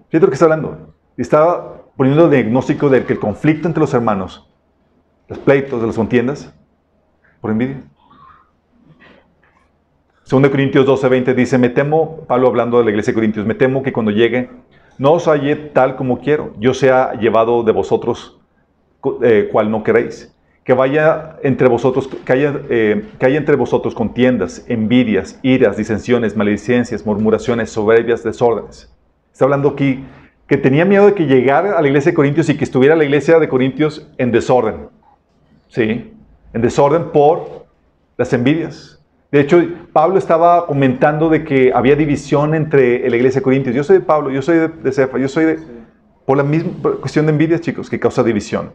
Fíjate 0.09 0.25
lo 0.25 0.27
que 0.29 0.33
está 0.33 0.45
hablando. 0.45 0.93
Estaba 1.17 1.83
poniendo 1.95 2.25
el 2.25 2.31
diagnóstico 2.31 2.89
de 2.89 3.03
que 3.05 3.13
el 3.13 3.19
conflicto 3.19 3.67
entre 3.67 3.81
los 3.81 3.93
hermanos, 3.93 4.47
los 5.27 5.39
pleitos, 5.39 5.81
las 5.83 5.95
contiendas, 5.95 6.53
por 7.41 7.51
envidia. 7.51 7.81
2 10.29 10.49
Corintios 10.49 10.85
12, 10.85 11.07
20 11.07 11.33
dice, 11.33 11.57
me 11.57 11.69
temo, 11.69 12.25
Pablo 12.27 12.47
hablando 12.47 12.77
de 12.79 12.83
la 12.83 12.89
iglesia 12.91 13.11
de 13.11 13.15
Corintios, 13.15 13.45
me 13.45 13.55
temo 13.55 13.81
que 13.81 13.93
cuando 13.93 14.11
llegue 14.11 14.49
no 14.97 15.13
os 15.13 15.27
halle 15.27 15.55
tal 15.55 15.95
como 15.95 16.19
quiero, 16.19 16.53
yo 16.59 16.73
sea 16.73 17.13
llevado 17.13 17.63
de 17.63 17.71
vosotros 17.71 18.39
eh, 19.21 19.49
cual 19.51 19.71
no 19.71 19.83
queréis. 19.83 20.33
Que 20.63 20.73
vaya 20.73 21.37
entre 21.43 21.69
vosotros, 21.69 22.07
que 22.07 22.33
haya, 22.33 22.59
eh, 22.69 23.05
que 23.17 23.25
haya 23.25 23.37
entre 23.37 23.55
vosotros 23.55 23.95
contiendas, 23.95 24.65
envidias, 24.67 25.39
iras, 25.43 25.77
disensiones, 25.77 26.35
maledicencias, 26.35 27.05
murmuraciones, 27.05 27.69
soberbias, 27.69 28.23
desórdenes. 28.23 28.93
Está 29.37 29.45
hablando 29.45 29.69
aquí 29.69 30.03
que 30.47 30.57
tenía 30.57 30.83
miedo 30.83 31.05
de 31.05 31.13
que 31.13 31.27
llegara 31.27 31.77
a 31.77 31.81
la 31.83 31.87
iglesia 31.87 32.11
de 32.11 32.15
Corintios 32.15 32.49
y 32.49 32.57
que 32.57 32.63
estuviera 32.63 32.95
la 32.95 33.03
iglesia 33.03 33.37
de 33.37 33.47
Corintios 33.47 34.09
en 34.17 34.31
desorden. 34.31 34.89
¿Sí? 35.67 36.11
En 36.53 36.61
desorden 36.63 37.11
por 37.11 37.67
las 38.17 38.33
envidias, 38.33 38.99
de 39.31 39.39
hecho, 39.39 39.61
Pablo 39.93 40.17
estaba 40.17 40.65
comentando 40.65 41.29
de 41.29 41.43
que 41.43 41.71
había 41.71 41.95
división 41.95 42.55
entre 42.55 43.07
la 43.07 43.15
iglesia 43.15 43.41
de 43.41 43.43
Corintios. 43.43 43.75
Yo 43.75 43.83
soy 43.83 43.99
de 43.99 44.03
Pablo, 44.03 44.31
yo 44.31 44.41
soy 44.41 44.57
de, 44.57 44.91
Cefa, 44.91 45.19
yo 45.19 45.27
soy 45.27 45.45
de... 45.45 45.59
Por 46.25 46.35
la 46.37 46.43
misma 46.43 46.71
cuestión 46.99 47.27
de 47.27 47.31
envidia, 47.31 47.59
chicos, 47.59 47.91
que 47.91 47.99
causa 47.99 48.23
división. 48.23 48.73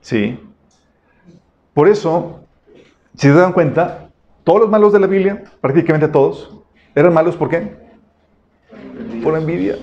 ¿Sí? 0.00 0.36
Por 1.74 1.86
eso, 1.86 2.40
si 3.14 3.28
se 3.28 3.34
dan 3.34 3.52
cuenta, 3.52 4.08
todos 4.42 4.62
los 4.62 4.68
malos 4.68 4.92
de 4.92 4.98
la 4.98 5.06
Biblia, 5.06 5.44
prácticamente 5.60 6.08
todos, 6.08 6.58
eran 6.92 7.14
malos 7.14 7.36
¿por 7.36 7.48
qué? 7.48 7.76
Por 9.22 9.38
envidia. 9.38 9.76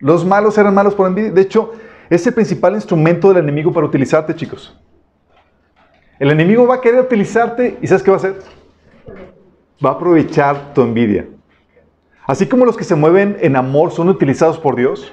Los 0.00 0.24
malos 0.24 0.56
eran 0.58 0.74
malos 0.74 0.94
por 0.94 1.06
envidia. 1.06 1.30
De 1.30 1.42
hecho, 1.42 1.72
es 2.08 2.26
el 2.26 2.34
principal 2.34 2.74
instrumento 2.74 3.28
del 3.28 3.44
enemigo 3.44 3.72
para 3.72 3.86
utilizarte, 3.86 4.34
chicos. 4.34 4.76
El 6.18 6.30
enemigo 6.30 6.66
va 6.66 6.76
a 6.76 6.80
querer 6.80 7.00
utilizarte 7.00 7.78
y 7.80 7.86
¿sabes 7.86 8.02
qué 8.02 8.10
va 8.10 8.16
a 8.16 8.20
hacer? 8.20 8.36
Va 9.84 9.90
a 9.90 9.92
aprovechar 9.92 10.74
tu 10.74 10.82
envidia. 10.82 11.28
Así 12.26 12.46
como 12.46 12.64
los 12.64 12.76
que 12.76 12.84
se 12.84 12.94
mueven 12.94 13.36
en 13.40 13.56
amor 13.56 13.90
son 13.92 14.08
utilizados 14.08 14.58
por 14.58 14.76
Dios, 14.76 15.12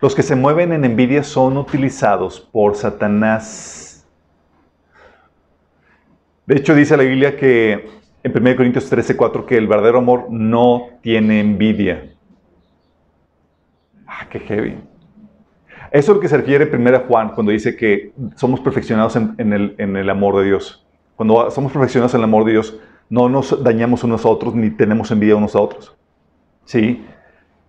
los 0.00 0.14
que 0.14 0.22
se 0.22 0.34
mueven 0.34 0.72
en 0.72 0.84
envidia 0.84 1.22
son 1.22 1.56
utilizados 1.56 2.40
por 2.40 2.74
Satanás. 2.76 4.06
De 6.46 6.56
hecho, 6.56 6.74
dice 6.74 6.96
la 6.96 7.04
Biblia 7.04 7.36
que 7.36 7.88
en 8.22 8.36
1 8.36 8.56
Corintios 8.56 8.88
13, 8.88 9.16
4 9.16 9.46
que 9.46 9.56
el 9.56 9.68
verdadero 9.68 9.98
amor 9.98 10.26
no 10.30 10.88
tiene 11.02 11.40
envidia. 11.40 12.11
Ah, 14.22 14.38
heavy. 14.46 14.78
Eso 15.90 16.12
es 16.12 16.16
lo 16.16 16.20
que 16.20 16.28
se 16.28 16.36
refiere 16.36 16.66
primero 16.66 16.96
a 16.96 17.00
Juan 17.00 17.32
cuando 17.34 17.52
dice 17.52 17.76
que 17.76 18.12
somos 18.36 18.60
perfeccionados 18.60 19.16
en, 19.16 19.52
el, 19.52 20.10
amor 20.10 20.38
de 20.38 20.44
Dios. 20.44 20.86
Cuando 21.16 21.50
somos 21.50 21.72
perfeccionados 21.72 22.14
en 22.14 22.20
el 22.20 22.24
amor 22.24 22.44
de 22.44 22.52
Dios, 22.52 22.80
no 23.10 23.28
nos 23.28 23.62
dañamos 23.62 24.02
unos 24.02 24.24
a 24.24 24.28
otros 24.28 24.54
ni 24.54 24.70
tenemos 24.70 25.10
envidia 25.10 25.36
unos 25.36 25.54
a 25.54 25.60
otros. 25.60 25.94
¿Sí? 26.64 27.04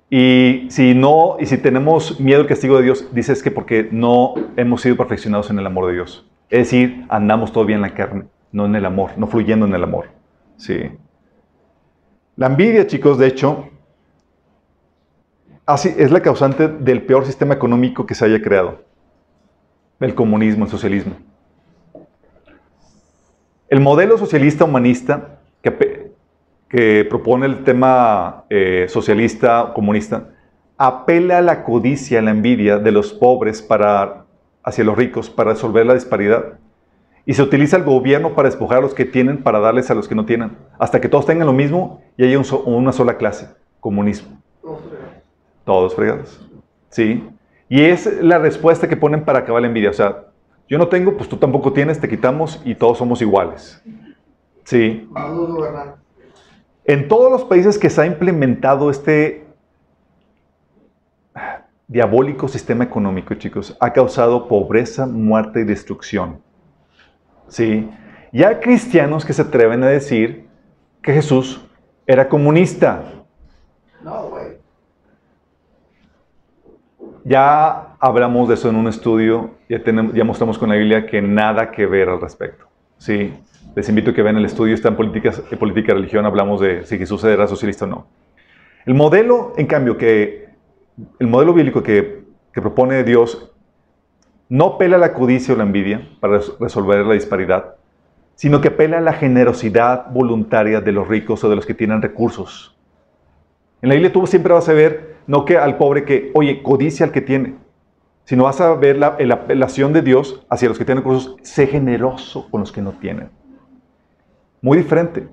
Y 0.10 0.68
si 0.70 0.94
no, 0.94 1.38
y 1.40 1.48
si 1.48 1.58
tenemos 1.58 2.20
miedo 2.20 2.42
al 2.42 2.48
castigo 2.48 2.78
de 2.78 2.84
Dios, 2.84 3.10
dices 3.14 3.44
que 3.44 3.52
porque 3.52 3.90
no 3.92 4.36
hemos 4.56 4.82
sido 4.82 4.96
perfeccionados 4.96 5.50
en 5.50 5.60
el 5.60 5.66
amor 5.66 5.88
de 5.88 5.94
Dios. 5.94 6.30
Es 6.50 6.60
decir, 6.60 7.06
andamos 7.10 7.52
todavía 7.52 7.76
en 7.76 7.82
la 7.82 7.94
carne, 7.94 8.26
no 8.52 8.66
en 8.68 8.76
el 8.76 8.86
amor, 8.86 9.12
no 9.18 9.28
fluyendo 9.28 9.66
en 9.66 9.74
el 9.74 9.84
amor. 9.84 10.06
Sí. 10.56 10.92
La 12.38 12.48
envidia, 12.48 12.88
chicos, 12.88 13.18
de 13.18 13.28
hecho, 13.28 13.70
Así 15.66 15.96
es 15.98 16.12
la 16.12 16.22
causante 16.22 16.68
del 16.68 17.04
peor 17.04 17.26
sistema 17.26 17.54
económico 17.54 18.06
que 18.06 18.16
se 18.16 18.26
haya 18.26 18.42
creado. 18.42 18.82
El 20.02 20.14
comunismo, 20.14 20.66
el 20.66 20.72
socialismo. 20.72 21.14
El 23.70 23.80
modelo 23.80 24.18
socialista 24.18 24.66
humanista 24.66 25.40
que, 25.62 27.08
propone 27.10 27.46
el 27.46 27.64
tema 27.64 28.44
eh, 28.50 28.88
socialista 28.90 29.72
comunista 29.74 30.32
apela 30.78 31.38
a 31.38 31.42
la 31.42 31.64
codicia, 31.64 32.20
a 32.20 32.22
la 32.24 32.32
envidia 32.32 32.80
de 32.80 32.92
los 32.92 33.14
pobres 33.14 33.66
hacia 34.64 34.84
los 34.84 34.98
ricos 34.98 35.30
para 35.30 35.52
resolver 35.52 35.86
la 35.86 35.94
disparidad. 35.94 36.60
Y 37.26 37.36
se 37.36 37.42
utiliza 37.42 37.78
el 37.78 37.84
gobierno 37.84 38.36
para 38.36 38.50
despojar 38.50 38.80
a 38.80 38.82
los 38.82 38.94
que 38.94 39.06
tienen 39.06 39.44
para 39.44 39.60
darles 39.60 39.90
a 39.90 39.96
los 39.96 40.10
que 40.10 40.16
no 40.16 40.26
tienen, 40.26 40.58
hasta 40.78 41.00
que 41.00 41.08
todos 41.08 41.26
tengan 41.26 41.48
lo 41.48 41.54
mismo 41.54 42.02
y 42.18 42.26
haya 42.26 42.42
una 42.66 42.92
sola 42.92 43.16
clase, 43.16 43.48
comunismo. 43.80 44.43
Todos 45.66 45.96
fregados. 45.96 46.50
¿Sí? 46.90 47.28
Y 47.70 47.82
es 47.82 48.22
la 48.22 48.38
respuesta 48.38 48.88
que 48.88 48.98
ponen 48.98 49.26
para 49.26 49.40
acabar 49.40 49.62
la 49.62 49.68
envidia. 49.68 49.90
O 49.90 49.94
sea, 49.94 50.26
yo 50.68 50.78
no 50.78 50.88
tengo, 50.88 51.18
pues 51.18 51.30
tú 51.30 51.38
tampoco 51.38 51.74
tienes, 51.74 52.00
te 52.00 52.10
quitamos 52.10 52.62
y 52.66 52.76
todos 52.76 52.98
somos 52.98 53.22
iguales. 53.22 53.82
¿Sí? 54.64 55.10
En 56.86 57.08
todos 57.08 57.32
los 57.32 57.44
países 57.46 57.78
que 57.78 57.90
se 57.90 58.02
ha 58.02 58.06
implementado 58.06 58.90
este 58.90 59.46
diabólico 61.88 62.48
sistema 62.48 62.84
económico, 62.84 63.36
chicos, 63.36 63.78
ha 63.80 63.94
causado 63.94 64.48
pobreza, 64.48 65.06
muerte 65.06 65.62
y 65.62 65.64
destrucción. 65.64 66.42
¿Sí? 67.48 67.90
Y 68.32 68.44
hay 68.44 68.56
cristianos 68.56 69.26
que 69.26 69.34
se 69.34 69.44
atreven 69.44 69.84
a 69.84 69.88
decir 69.88 70.48
que 71.02 71.14
Jesús 71.14 71.64
era 72.08 72.28
comunista. 72.28 73.04
No, 74.02 74.30
güey. 74.30 74.43
Ya 77.24 77.96
hablamos 78.00 78.50
de 78.50 78.56
eso 78.56 78.70
en 78.70 78.76
un 78.76 78.88
estudio, 78.88 79.52
ya, 79.70 79.82
tenemos, 79.82 80.14
ya 80.14 80.24
mostramos 80.24 80.58
con 80.58 80.70
la 80.70 80.76
Biblia 80.76 81.06
que 81.06 81.22
nada 81.22 81.72
que 81.72 81.86
ver 81.86 82.10
al 82.10 82.20
respecto. 82.20 82.66
Sí, 82.98 83.34
les 83.76 83.88
invito 83.90 84.12
a 84.12 84.14
que 84.14 84.22
vean 84.22 84.38
el 84.38 84.46
estudio, 84.46 84.76
está 84.76 84.90
en 84.90 84.96
política, 84.96 85.32
en 85.50 85.58
política 85.58 85.94
religión, 85.94 86.26
hablamos 86.26 86.60
de 86.60 86.86
si 86.86 86.98
Jesús 86.98 87.24
era 87.24 87.48
socialista 87.48 87.86
o 87.86 87.88
no. 87.88 88.08
El 88.86 88.94
modelo, 88.94 89.54
en 89.58 89.68
cambio, 89.68 89.98
que 89.98 90.50
el 91.20 91.28
modelo 91.28 91.54
bíblico 91.54 91.82
que, 91.82 92.26
que 92.54 92.62
propone 92.62 93.04
Dios 93.04 93.52
no 94.50 94.78
pela 94.78 94.98
la 94.98 95.14
codicia 95.14 95.54
o 95.54 95.58
la 95.58 95.64
envidia 95.64 96.08
para 96.20 96.40
resolver 96.60 97.06
la 97.06 97.14
disparidad, 97.14 97.76
sino 98.36 98.62
que 98.62 98.70
pela 98.70 99.00
la 99.00 99.14
generosidad 99.14 100.12
voluntaria 100.12 100.82
de 100.82 100.92
los 100.92 101.08
ricos 101.08 101.44
o 101.44 101.50
de 101.50 101.56
los 101.56 101.66
que 101.66 101.74
tienen 101.74 102.02
recursos. 102.02 102.78
En 103.82 103.90
la 103.90 103.96
Biblia 103.96 104.12
tú 104.12 104.28
siempre 104.28 104.54
vas 104.54 104.68
a 104.70 104.74
ver 104.74 105.13
no 105.28 105.46
que 105.46 105.58
al 105.58 105.78
pobre 105.78 106.06
que, 106.06 106.32
oye, 106.34 106.62
codicia 106.62 107.06
al 107.06 107.12
que 107.12 107.22
tiene, 107.22 107.56
sino 108.26 108.44
vas 108.44 108.62
a 108.62 108.74
ver 108.76 108.98
la, 108.98 109.18
la 109.20 109.34
apelación 109.34 109.94
de 109.94 110.02
Dios 110.02 110.46
hacia 110.50 110.70
los 110.70 110.78
que 110.78 110.86
tienen 110.86 111.04
recursos, 111.04 111.36
sé 111.44 111.68
generoso 111.68 112.50
con 112.50 112.62
los 112.62 112.72
que 112.72 112.82
no 112.82 112.92
tienen. 112.94 113.30
Muy 114.62 114.78
diferente. 114.78 115.28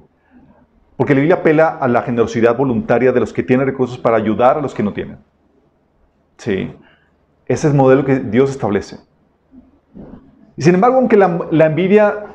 Porque 0.97 1.15
la 1.15 1.21
Biblia 1.21 1.37
apela 1.37 1.69
a 1.69 1.89
la 1.89 2.03
generosidad 2.03 2.57
voluntaria 2.57 3.13
de 3.13 3.21
los 3.21 3.33
que 3.33 3.43
tienen 3.43 3.67
recursos 3.67 3.97
para 3.97 4.17
ayudar 4.17 4.59
a 4.59 4.61
los 4.61 4.75
que 4.75 4.83
no 4.83 4.93
tienen. 4.93 5.19
Sí. 6.37 6.75
Ese 7.47 7.67
es 7.67 7.73
el 7.73 7.75
modelo 7.75 8.05
que 8.05 8.19
Dios 8.19 8.51
establece. 8.51 8.99
Y 10.57 10.63
sin 10.63 10.75
embargo, 10.75 10.99
aunque 10.99 11.17
la, 11.17 11.67
envidia 11.67 12.27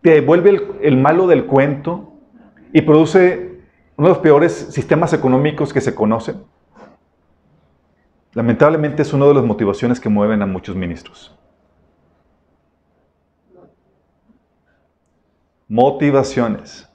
te 0.00 0.20
vuelve 0.20 0.50
el, 0.50 0.62
el, 0.80 0.96
malo 0.96 1.26
del 1.26 1.44
cuento 1.44 2.14
y 2.72 2.82
produce 2.82 3.60
uno 3.96 4.08
de 4.08 4.14
los 4.14 4.22
peores 4.22 4.52
sistemas 4.70 5.12
económicos 5.12 5.72
que 5.72 5.80
se 5.80 5.94
conocen, 5.94 6.44
Lamentablemente 8.34 9.02
es 9.02 9.12
una 9.12 9.26
de 9.26 9.34
las 9.34 9.44
motivaciones 9.44 10.00
que 10.00 10.08
mueven 10.08 10.42
a 10.42 10.46
muchos 10.46 10.74
ministros. 10.74 11.34
Motivaciones. 15.68 16.88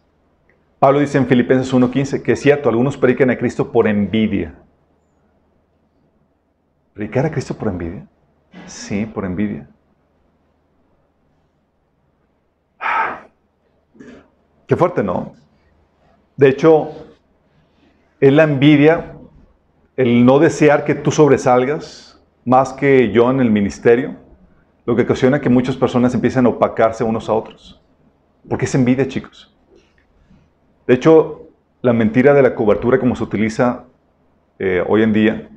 Pablo 0.79 0.99
dice 0.99 1.17
en 1.17 1.27
Filipenses 1.27 1.73
1.15 1.73 2.21
que 2.21 2.33
es 2.33 2.41
cierto, 2.41 2.69
algunos 2.69 2.97
predican 2.97 3.29
a 3.29 3.37
Cristo 3.37 3.71
por 3.71 3.87
envidia. 3.87 4.53
¿Predicar 6.93 7.25
a 7.25 7.31
Cristo 7.31 7.53
por 7.53 7.69
envidia? 7.69 8.05
Sí, 8.65 9.05
por 9.05 9.23
envidia. 9.23 9.67
Qué 14.67 14.75
fuerte, 14.75 15.01
¿no? 15.01 15.33
De 16.35 16.49
hecho, 16.49 16.89
es 18.19 18.31
la 18.31 18.43
envidia 18.43 19.18
el 19.99 20.25
no 20.25 20.39
desear 20.39 20.85
que 20.85 20.95
tú 20.95 21.11
sobresalgas 21.11 22.17
más 22.45 22.71
que 22.71 23.11
yo 23.11 23.29
en 23.29 23.41
el 23.41 23.51
ministerio, 23.51 24.15
lo 24.85 24.95
que 24.95 25.01
ocasiona 25.01 25.41
que 25.41 25.49
muchas 25.49 25.75
personas 25.75 26.15
empiecen 26.15 26.45
a 26.45 26.49
opacarse 26.49 27.03
unos 27.03 27.27
a 27.27 27.33
otros. 27.33 27.81
Porque 28.47 28.63
es 28.63 28.73
envidia, 28.73 29.09
chicos. 29.09 29.53
De 30.87 30.93
hecho, 30.93 31.49
la 31.81 31.91
mentira 31.91 32.33
de 32.33 32.41
la 32.41 32.55
cobertura 32.55 32.97
como 32.97 33.13
se 33.13 33.25
utiliza 33.25 33.87
eh, 34.57 34.81
hoy 34.87 35.03
en 35.03 35.11
día 35.11 35.49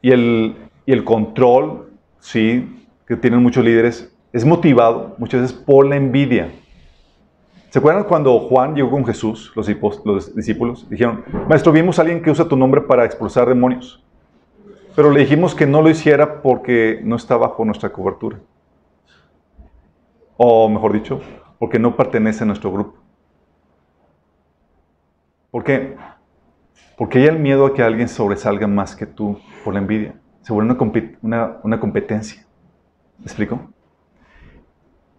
y 0.00 0.10
el, 0.10 0.56
y 0.86 0.92
el 0.92 1.04
control, 1.04 1.90
sí, 2.18 2.82
que 3.06 3.14
tienen 3.14 3.42
muchos 3.42 3.62
líderes, 3.62 4.10
es 4.32 4.46
motivado 4.46 5.14
muchas 5.18 5.42
veces 5.42 5.54
por 5.54 5.84
la 5.86 5.96
envidia. 5.96 6.50
¿Se 7.76 7.80
acuerdan 7.80 8.04
cuando 8.04 8.40
Juan 8.40 8.74
llegó 8.74 8.88
con 8.88 9.04
Jesús, 9.04 9.52
los, 9.54 9.68
los 10.06 10.34
discípulos? 10.34 10.88
Dijeron, 10.88 11.22
maestro, 11.46 11.72
vimos 11.72 11.98
a 11.98 12.02
alguien 12.02 12.22
que 12.22 12.30
usa 12.30 12.48
tu 12.48 12.56
nombre 12.56 12.80
para 12.80 13.04
expulsar 13.04 13.46
demonios. 13.46 14.02
Pero 14.94 15.10
le 15.10 15.20
dijimos 15.20 15.54
que 15.54 15.66
no 15.66 15.82
lo 15.82 15.90
hiciera 15.90 16.40
porque 16.40 17.02
no 17.04 17.16
está 17.16 17.36
bajo 17.36 17.66
nuestra 17.66 17.92
cobertura. 17.92 18.38
O 20.38 20.70
mejor 20.70 20.94
dicho, 20.94 21.20
porque 21.58 21.78
no 21.78 21.94
pertenece 21.94 22.44
a 22.44 22.46
nuestro 22.46 22.72
grupo. 22.72 22.94
¿Por 25.50 25.62
qué? 25.62 25.98
Porque 26.96 27.18
hay 27.18 27.26
el 27.26 27.38
miedo 27.38 27.66
a 27.66 27.74
que 27.74 27.82
alguien 27.82 28.08
sobresalga 28.08 28.66
más 28.66 28.96
que 28.96 29.04
tú 29.04 29.38
por 29.62 29.74
la 29.74 29.80
envidia. 29.80 30.14
Se 30.40 30.50
vuelve 30.54 30.74
una, 31.20 31.58
una 31.62 31.78
competencia. 31.78 32.42
¿Me 33.18 33.24
explico? 33.24 33.60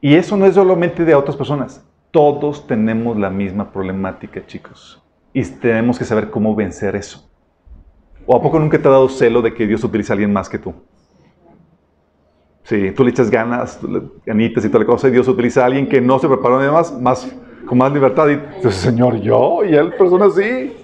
Y 0.02 0.16
eso 0.16 0.36
no 0.36 0.48
es 0.48 0.56
solamente 0.56 1.06
de 1.06 1.14
otras 1.14 1.38
personas. 1.38 1.88
Todos 2.18 2.66
tenemos 2.66 3.16
la 3.16 3.30
misma 3.30 3.72
problemática, 3.72 4.44
chicos. 4.44 5.00
Y 5.34 5.44
tenemos 5.44 6.00
que 6.00 6.04
saber 6.04 6.32
cómo 6.32 6.56
vencer 6.56 6.96
eso. 6.96 7.30
¿O 8.26 8.36
a 8.36 8.42
poco 8.42 8.60
nunca 8.60 8.82
te 8.82 8.88
ha 8.88 8.90
dado 8.90 9.08
celo 9.08 9.44
de 9.44 9.54
que 9.54 9.68
Dios 9.68 9.84
utiliza 9.84 10.14
a 10.14 10.16
alguien 10.16 10.34
más 10.34 10.50
que 10.50 10.58
tú? 10.58 10.74
Sí, 12.64 12.90
tú 12.90 13.04
le 13.04 13.12
echas 13.12 13.30
ganas, 13.30 13.80
ganitas 14.26 14.66
y 14.66 14.68
toda 14.68 14.80
la 14.80 14.88
cosa, 14.88 15.10
y 15.10 15.12
Dios 15.12 15.28
utiliza 15.28 15.62
a 15.62 15.66
alguien 15.68 15.88
que 15.88 16.02
no 16.02 16.18
se 16.18 16.28
preparó 16.28 16.60
ni 16.60 16.72
más, 16.72 17.00
más 17.00 17.38
con 17.68 17.78
más 17.78 17.94
libertad. 17.94 18.28
Y 18.30 18.72
Señor, 18.72 19.18
yo, 19.18 19.64
y 19.64 19.76
él, 19.76 19.94
persona 19.94 20.26
así. 20.26 20.76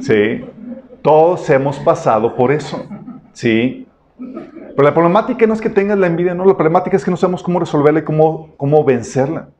Sí, 0.00 0.46
todos 1.02 1.50
hemos 1.50 1.78
pasado 1.80 2.34
por 2.34 2.50
eso. 2.50 2.82
Sí. 3.34 3.86
Pero 4.16 4.82
la 4.82 4.94
problemática 4.94 5.46
no 5.46 5.52
es 5.52 5.60
que 5.60 5.68
tengas 5.68 5.98
la 5.98 6.06
envidia, 6.06 6.32
no, 6.34 6.46
la 6.46 6.54
problemática 6.54 6.96
es 6.96 7.04
que 7.04 7.10
no 7.10 7.18
sabemos 7.18 7.42
cómo 7.42 7.60
resolverla 7.60 8.00
y 8.00 8.04
cómo, 8.04 8.54
cómo 8.56 8.82
vencerla. 8.82 9.50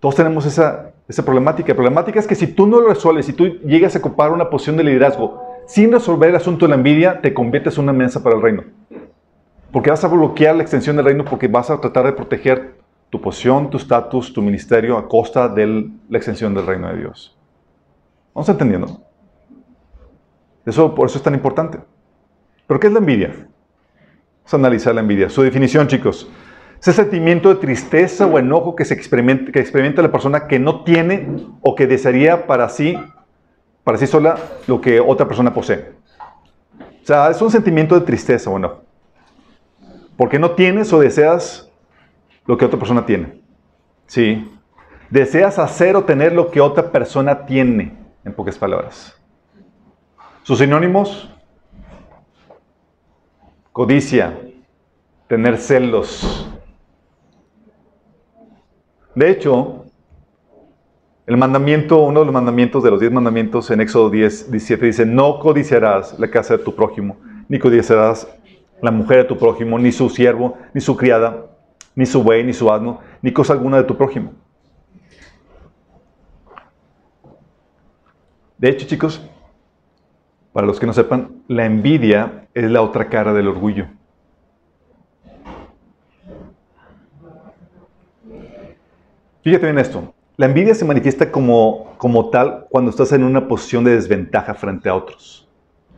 Todos 0.00 0.14
tenemos 0.14 0.46
esa, 0.46 0.92
esa 1.08 1.24
problemática. 1.24 1.68
La 1.68 1.76
problemática 1.76 2.20
es 2.20 2.26
que 2.26 2.34
si 2.34 2.48
tú 2.48 2.66
no 2.66 2.80
lo 2.80 2.88
resuelves, 2.88 3.26
si 3.26 3.32
tú 3.32 3.46
llegas 3.64 3.94
a 3.94 3.98
ocupar 3.98 4.32
una 4.32 4.50
posición 4.50 4.76
de 4.76 4.84
liderazgo 4.84 5.42
sin 5.66 5.92
resolver 5.92 6.30
el 6.30 6.36
asunto 6.36 6.66
de 6.66 6.70
la 6.70 6.76
envidia, 6.76 7.20
te 7.20 7.34
conviertes 7.34 7.76
en 7.76 7.84
una 7.84 7.90
amenaza 7.90 8.22
para 8.22 8.36
el 8.36 8.42
reino. 8.42 8.64
Porque 9.72 9.90
vas 9.90 10.04
a 10.04 10.08
bloquear 10.08 10.56
la 10.56 10.62
extensión 10.62 10.96
del 10.96 11.06
reino 11.06 11.24
porque 11.24 11.48
vas 11.48 11.70
a 11.70 11.80
tratar 11.80 12.06
de 12.06 12.12
proteger 12.12 12.76
tu 13.10 13.20
posición, 13.20 13.70
tu 13.70 13.76
estatus, 13.76 14.32
tu 14.32 14.42
ministerio 14.42 14.96
a 14.96 15.08
costa 15.08 15.48
de 15.48 15.90
la 16.08 16.18
extensión 16.18 16.54
del 16.54 16.66
reino 16.66 16.88
de 16.88 16.98
Dios. 16.98 17.36
¿Vamos 18.34 18.48
entendiendo? 18.48 19.00
Eso, 20.64 20.94
por 20.94 21.08
eso 21.08 21.18
es 21.18 21.24
tan 21.24 21.34
importante. 21.34 21.78
¿Pero 22.66 22.80
qué 22.80 22.88
es 22.88 22.92
la 22.92 22.98
envidia? 22.98 23.28
Vamos 23.28 24.54
a 24.54 24.56
analizar 24.56 24.94
la 24.94 25.00
envidia. 25.00 25.30
Su 25.30 25.42
definición, 25.42 25.86
chicos. 25.86 26.28
Es 26.80 26.88
el 26.88 26.94
sentimiento 26.94 27.48
de 27.48 27.56
tristeza 27.56 28.26
o 28.26 28.38
enojo 28.38 28.76
que, 28.76 28.84
se 28.84 28.94
experimenta 28.94 30.02
la 30.02 30.12
persona 30.12 30.46
que 30.46 30.58
no 30.58 30.84
tiene 30.84 31.26
o 31.62 31.74
que 31.74 31.86
desearía 31.86 32.46
para 32.46 32.68
sí, 32.68 32.98
para 33.82 33.98
sí 33.98 34.06
sola, 34.06 34.36
lo 34.66 34.80
que 34.80 35.00
otra 35.00 35.26
persona 35.26 35.54
posee. 35.54 35.92
O 37.02 37.06
sea, 37.06 37.30
es 37.30 37.40
un 37.40 37.50
sentimiento 37.50 37.94
de 37.98 38.04
tristeza 38.04 38.50
o 38.50 38.56
enojo. 38.56 38.82
Porque 40.16 40.38
no 40.38 40.52
tienes 40.52 40.92
o 40.92 41.00
deseas 41.00 41.70
lo 42.46 42.56
que 42.56 42.64
otra 42.64 42.78
persona 42.78 43.04
tiene. 43.06 43.40
Sí. 44.06 44.50
Deseas 45.10 45.58
hacer 45.58 45.96
o 45.96 46.04
tener 46.04 46.32
lo 46.32 46.50
que 46.50 46.60
otra 46.60 46.90
persona 46.90 47.46
tiene, 47.46 47.96
en 48.24 48.32
pocas 48.32 48.58
palabras. 48.58 49.16
Sus 50.42 50.58
sinónimos, 50.58 51.30
codicia, 53.72 54.38
tener 55.28 55.58
celos. 55.58 56.50
De 59.16 59.30
hecho, 59.30 59.86
el 61.26 61.38
mandamiento, 61.38 62.02
uno 62.02 62.20
de 62.20 62.26
los 62.26 62.34
mandamientos 62.34 62.82
de 62.82 62.90
los 62.90 63.00
diez 63.00 63.10
mandamientos 63.10 63.70
en 63.70 63.80
Éxodo 63.80 64.10
10, 64.10 64.50
17 64.50 64.84
dice, 64.84 65.06
no 65.06 65.38
codiciarás 65.38 66.18
la 66.18 66.28
casa 66.28 66.58
de 66.58 66.62
tu 66.62 66.74
prójimo, 66.74 67.16
ni 67.48 67.58
codiciarás 67.58 68.28
la 68.82 68.90
mujer 68.90 69.22
de 69.22 69.24
tu 69.24 69.38
prójimo, 69.38 69.78
ni 69.78 69.90
su 69.90 70.10
siervo, 70.10 70.58
ni 70.74 70.82
su 70.82 70.98
criada, 70.98 71.46
ni 71.94 72.04
su 72.04 72.22
buey, 72.22 72.44
ni 72.44 72.52
su 72.52 72.70
asno, 72.70 73.00
ni 73.22 73.32
cosa 73.32 73.54
alguna 73.54 73.78
de 73.78 73.84
tu 73.84 73.96
prójimo. 73.96 74.34
De 78.58 78.68
hecho, 78.68 78.86
chicos, 78.86 79.26
para 80.52 80.66
los 80.66 80.78
que 80.78 80.84
no 80.84 80.92
sepan, 80.92 81.42
la 81.48 81.64
envidia 81.64 82.48
es 82.52 82.70
la 82.70 82.82
otra 82.82 83.08
cara 83.08 83.32
del 83.32 83.48
orgullo. 83.48 83.86
Fíjate 89.46 89.66
bien 89.66 89.78
esto. 89.78 90.12
La 90.38 90.46
envidia 90.46 90.74
se 90.74 90.84
manifiesta 90.84 91.30
como, 91.30 91.94
como 91.98 92.30
tal 92.30 92.66
cuando 92.68 92.90
estás 92.90 93.12
en 93.12 93.22
una 93.22 93.46
posición 93.46 93.84
de 93.84 93.92
desventaja 93.92 94.54
frente 94.54 94.88
a 94.88 94.94
otros. 94.96 95.48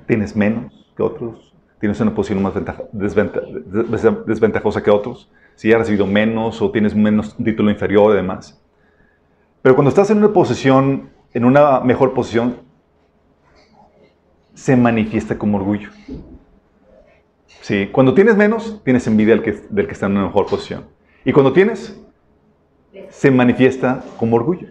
Tienes 0.06 0.36
menos 0.36 0.92
que 0.94 1.02
otros, 1.02 1.54
tienes 1.80 1.98
una 1.98 2.14
posición 2.14 2.42
más 2.42 2.52
desventajosa 4.26 4.82
que 4.82 4.90
otros, 4.90 5.32
si 5.54 5.72
has 5.72 5.78
recibido 5.78 6.06
menos 6.06 6.60
o 6.60 6.70
tienes 6.70 6.94
menos 6.94 7.34
un 7.38 7.46
título 7.46 7.70
inferior 7.70 8.12
y 8.12 8.16
demás. 8.16 8.62
Pero 9.62 9.74
cuando 9.74 9.88
estás 9.88 10.10
en 10.10 10.18
una 10.18 10.34
posición, 10.34 11.08
en 11.32 11.46
una 11.46 11.80
mejor 11.80 12.12
posición, 12.12 12.56
se 14.52 14.76
manifiesta 14.76 15.38
como 15.38 15.56
orgullo. 15.56 15.88
Sí, 17.62 17.88
cuando 17.90 18.12
tienes 18.12 18.36
menos, 18.36 18.82
tienes 18.84 19.06
envidia 19.06 19.36
del 19.36 19.86
que 19.86 19.92
está 19.92 20.04
en 20.04 20.12
una 20.12 20.26
mejor 20.26 20.44
posición. 20.44 20.84
Y 21.24 21.32
cuando 21.32 21.54
tienes, 21.54 21.98
se 23.10 23.30
manifiesta 23.30 24.04
como 24.16 24.36
orgullo. 24.36 24.68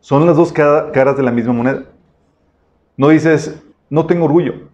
Son 0.00 0.24
las 0.26 0.36
dos 0.36 0.52
caras 0.52 1.16
de 1.16 1.22
la 1.22 1.32
misma 1.32 1.52
moneda. 1.52 1.84
No 2.96 3.08
dices, 3.08 3.62
no 3.90 4.06
tengo 4.06 4.24
orgullo 4.26 4.66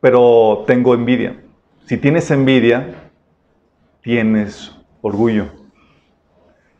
pero 0.00 0.64
tengo 0.66 0.94
envidia. 0.94 1.40
Si 1.86 1.96
tienes 1.96 2.30
envidia, 2.30 3.10
tienes 4.02 4.74
orgullo. 5.02 5.46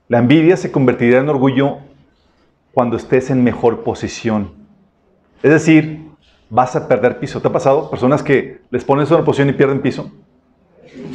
La 0.09 0.19
envidia 0.19 0.57
se 0.57 0.73
convertirá 0.73 1.21
en 1.21 1.29
orgullo 1.29 1.79
cuando 2.73 2.97
estés 2.97 3.31
en 3.31 3.45
mejor 3.45 3.83
posición. 3.85 4.53
Es 5.43 5.51
decir, 5.51 6.09
vas 6.49 6.75
a 6.77 6.89
perder 6.89 7.19
piso. 7.19 7.41
¿Te 7.41 7.49
ha 7.49 7.53
pasado? 7.53 7.91
Personas 7.91 8.23
que 8.23 8.61
les 8.71 8.85
pones 8.85 9.11
una 9.11 9.25
posición 9.25 9.51
y 9.51 9.53
pierden 9.53 9.83
piso. 9.83 10.11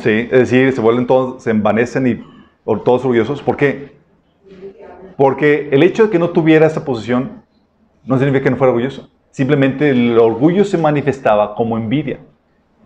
Sí, 0.01 0.29
es 0.31 0.31
decir, 0.31 0.71
se 0.71 0.81
vuelven 0.81 1.07
todos, 1.07 1.43
se 1.43 1.51
envanecen 1.51 2.07
y 2.07 2.23
todos 2.83 3.01
orgullosos. 3.01 3.41
¿Por 3.41 3.57
qué? 3.57 3.95
Porque 5.17 5.69
el 5.71 5.83
hecho 5.83 6.05
de 6.05 6.09
que 6.09 6.19
no 6.19 6.31
tuviera 6.31 6.65
esa 6.65 6.83
posición 6.83 7.43
no 8.03 8.17
significa 8.17 8.43
que 8.43 8.51
no 8.51 8.57
fuera 8.57 8.71
orgulloso. 8.71 9.09
Simplemente 9.31 9.89
el 9.89 10.17
orgullo 10.17 10.63
se 10.65 10.77
manifestaba 10.77 11.55
como 11.55 11.77
envidia, 11.77 12.19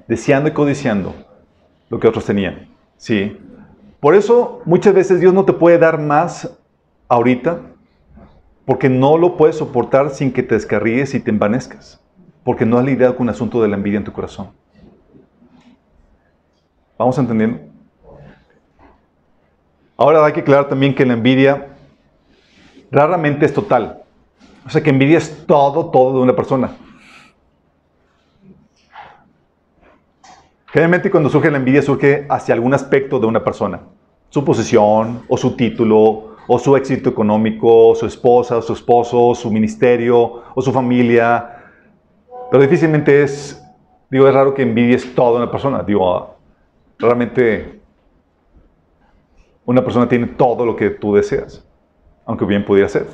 deseando 0.08 0.50
y 0.50 0.54
codiciando 0.54 1.14
lo 1.90 2.00
que 2.00 2.08
otros 2.08 2.26
tenían. 2.26 2.68
¿Sí? 2.98 3.38
Por 4.00 4.16
eso 4.16 4.62
muchas 4.66 4.94
veces 4.94 5.20
Dios 5.20 5.34
no 5.34 5.46
te 5.46 5.54
puede 5.54 5.78
dar 5.78 6.00
más 6.00 6.58
ahorita, 7.08 7.62
porque 8.66 8.90
no 8.90 9.18
lo 9.18 9.36
puedes 9.36 9.58
soportar 9.58 10.12
sin 10.12 10.32
que 10.32 10.44
te 10.44 10.56
descarríes 10.56 11.14
y 11.16 11.20
te 11.20 11.32
envanezcas, 11.32 12.02
porque 12.44 12.66
no 12.66 12.78
has 12.78 12.86
lidiado 12.86 13.16
con 13.16 13.24
un 13.24 13.30
asunto 13.30 13.62
de 13.62 13.68
la 13.68 13.76
envidia 13.76 13.98
en 13.98 14.04
tu 14.04 14.12
corazón. 14.12 14.50
¿Vamos 16.98 17.18
entendiendo? 17.18 17.69
Ahora 20.00 20.26
hay 20.26 20.32
que 20.32 20.40
aclarar 20.40 20.70
también 20.70 20.96
que 20.96 21.06
la 21.06 21.12
envidia 21.12 21.68
raramente 22.90 23.46
es 23.46 23.54
total. 23.54 24.02
O 24.66 24.70
sea, 24.70 24.82
que 24.82 24.92
envidia 24.92 25.18
es 25.18 25.46
todo, 25.46 25.88
todo 25.88 26.14
de 26.14 26.24
una 26.24 26.34
persona. 26.34 26.72
Generalmente 30.68 31.12
cuando 31.12 31.30
surge 31.30 31.52
la 31.52 31.58
envidia 31.58 31.82
surge 31.82 32.26
hacia 32.30 32.54
algún 32.54 32.74
aspecto 32.74 33.20
de 33.20 33.26
una 33.26 33.44
persona. 33.44 33.82
Su 34.30 34.46
posición, 34.46 35.24
o 35.28 35.36
su 35.36 35.58
título, 35.58 36.38
o 36.48 36.58
su 36.58 36.78
éxito 36.78 37.10
económico, 37.10 37.94
su 37.94 38.06
esposa, 38.06 38.56
o 38.56 38.62
su 38.62 38.72
esposo, 38.72 39.36
su 39.36 39.52
ministerio, 39.52 40.44
o 40.56 40.62
su 40.62 40.72
familia. 40.72 41.58
Pero 42.50 42.64
difícilmente 42.64 43.24
es, 43.24 43.62
digo, 44.10 44.30
es 44.30 44.34
raro 44.34 44.54
que 44.54 44.62
envidies 44.62 45.14
toda 45.14 45.42
una 45.42 45.52
persona. 45.52 45.84
Digo, 45.84 46.38
realmente 46.98 47.79
una 49.70 49.84
persona 49.84 50.10
tiene 50.10 50.26
todo 50.26 50.66
lo 50.66 50.76
que 50.76 50.90
tú 50.90 51.14
deseas, 51.14 51.64
aunque 52.26 52.44
bien 52.44 52.66
pudiera 52.66 52.90
ser. 52.90 53.06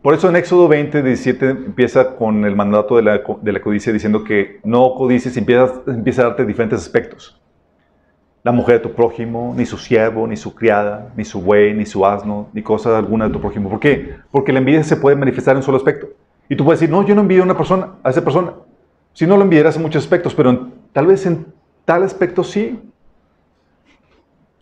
Por 0.00 0.14
eso 0.14 0.26
en 0.26 0.36
Éxodo 0.36 0.66
20, 0.66 1.02
17 1.02 1.50
empieza 1.50 2.16
con 2.16 2.46
el 2.46 2.56
mandato 2.56 2.96
de 2.96 3.02
la, 3.02 3.20
de 3.42 3.52
la 3.52 3.60
codicia 3.60 3.92
diciendo 3.92 4.24
que 4.24 4.58
no 4.64 4.94
codices 4.94 5.36
y 5.36 5.40
empieza, 5.40 5.82
a 5.86 6.24
darte 6.24 6.46
diferentes 6.46 6.80
aspectos. 6.80 7.38
La 8.42 8.52
mujer 8.52 8.76
de 8.76 8.88
tu 8.88 8.94
prójimo, 8.94 9.52
ni 9.54 9.66
su 9.66 9.76
siervo, 9.76 10.26
ni 10.26 10.38
su 10.38 10.54
criada, 10.54 11.12
ni 11.14 11.26
su 11.26 11.42
buey, 11.42 11.74
ni 11.74 11.84
su 11.84 12.06
asno, 12.06 12.48
ni 12.54 12.62
cosa 12.62 12.96
alguna 12.96 13.28
de 13.28 13.34
tu 13.34 13.40
prójimo. 13.40 13.68
¿Por 13.68 13.78
qué? 13.78 14.16
Porque 14.30 14.50
la 14.50 14.60
envidia 14.60 14.82
se 14.84 14.96
puede 14.96 15.14
manifestar 15.14 15.52
en 15.52 15.58
un 15.58 15.62
solo 15.62 15.76
aspecto. 15.76 16.08
Y 16.48 16.56
tú 16.56 16.64
puedes 16.64 16.80
decir, 16.80 16.90
no, 16.90 17.04
yo 17.04 17.14
no 17.14 17.20
envidio 17.20 17.42
a 17.42 17.44
una 17.44 17.56
persona, 17.56 17.96
a 18.02 18.08
esa 18.08 18.24
persona. 18.24 18.54
Si 19.12 19.26
no 19.26 19.36
lo 19.36 19.42
enviarás 19.42 19.76
en 19.76 19.82
muchos 19.82 20.02
aspectos, 20.02 20.34
pero 20.34 20.68
tal 20.94 21.06
vez 21.06 21.26
en 21.26 21.46
tal 21.84 22.02
aspecto 22.02 22.42
sí. 22.42 22.80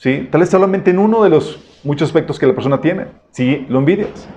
¿Sí? 0.00 0.28
Tal 0.30 0.40
vez 0.40 0.50
solamente 0.50 0.90
en 0.90 0.98
uno 0.98 1.22
de 1.22 1.28
los 1.28 1.60
muchos 1.84 2.08
aspectos 2.08 2.38
que 2.38 2.46
la 2.46 2.54
persona 2.54 2.80
tiene. 2.80 3.06
Sí, 3.30 3.66
lo 3.68 3.78
envidias. 3.78 4.28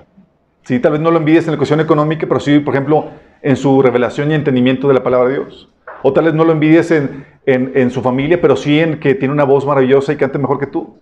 Sí, 0.63 0.80
tal 0.80 0.93
vez 0.93 1.02
no 1.02 1.10
lo 1.10 1.17
envidias 1.17 1.45
en 1.45 1.52
la 1.52 1.58
cuestión 1.58 1.80
económica, 1.80 2.28
pero 2.28 2.39
sí, 2.39 2.60
por 2.60 2.73
ejemplo, 2.73 3.10
en 3.41 3.56
su 3.56 3.82
revelación 3.82 4.32
y 4.32 4.36
entendimiento 4.36 4.88
de 4.88 4.93
la 4.93 5.04
palabra 5.04 5.30
de 5.30 5.36
Dios. 5.36 5.69
O 6.04 6.12
tal 6.12 6.26
vez 6.26 6.34
no 6.34 6.43
lo 6.43 6.52
envidies 6.52 6.91
en, 6.91 7.26
en, 7.45 7.91
su 7.91 8.02
familia, 8.02 8.41
pero 8.41 8.58
sí 8.58 8.80
en 8.80 8.99
que 8.99 9.15
tiene 9.15 9.34
una 9.34 9.45
voz 9.45 9.65
maravillosa 9.65 10.12
y 10.12 10.17
canta 10.17 10.38
mejor 10.38 10.60
que 10.60 10.67
tú. 10.67 10.99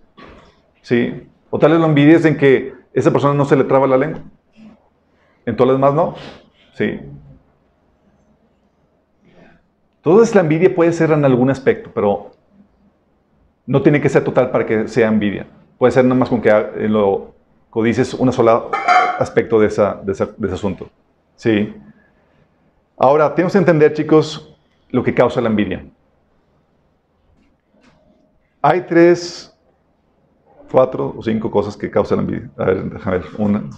¿Sí? 0.80 1.28
O 1.50 1.58
tal 1.58 1.72
vez 1.72 1.80
lo 1.80 1.86
envidies 1.86 2.24
en 2.24 2.36
que 2.36 2.72
esa 2.92 3.10
persona 3.12 3.34
no 3.34 3.44
se 3.44 3.56
le 3.56 3.64
traba 3.64 3.88
la 3.88 3.98
lengua. 3.98 4.20
En 5.44 5.56
todas 5.56 5.72
las 5.72 5.80
demás 5.80 5.94
no. 5.94 6.14
Sí. 6.74 7.00
Entonces 9.96 10.34
la 10.34 10.40
envidia 10.40 10.72
puede 10.72 10.92
ser 10.92 11.10
en 11.10 11.24
algún 11.24 11.50
aspecto, 11.50 11.90
pero 11.92 12.31
no 13.72 13.80
tiene 13.80 14.02
que 14.02 14.10
ser 14.10 14.22
total 14.22 14.50
para 14.50 14.66
que 14.66 14.86
sea 14.86 15.08
envidia. 15.08 15.46
Puede 15.78 15.92
ser 15.92 16.04
nada 16.04 16.14
más 16.14 16.28
con 16.28 16.42
que 16.42 16.50
lo 16.90 17.32
codices 17.70 18.12
un 18.12 18.30
solo 18.30 18.70
aspecto 19.18 19.58
de, 19.58 19.68
ese 19.68 19.82
asunto. 20.52 20.90
Sí. 21.36 21.74
Ahora, 22.98 23.34
tenemos 23.34 23.54
que 23.54 23.58
entender, 23.58 23.94
chicos, 23.94 24.54
lo 24.90 25.02
que 25.02 25.14
causa 25.14 25.40
la 25.40 25.48
envidia. 25.48 25.86
Hay 28.60 28.82
tres, 28.82 29.56
cuatro 30.70 31.14
o 31.16 31.22
cinco 31.22 31.50
cosas 31.50 31.74
que 31.74 31.90
causan 31.90 32.18
la 32.18 32.24
envidia. 32.24 32.50
A 32.58 32.64
ver, 32.66 32.84
déjame 32.90 33.18
ver. 33.20 33.26
Una, 33.38 33.70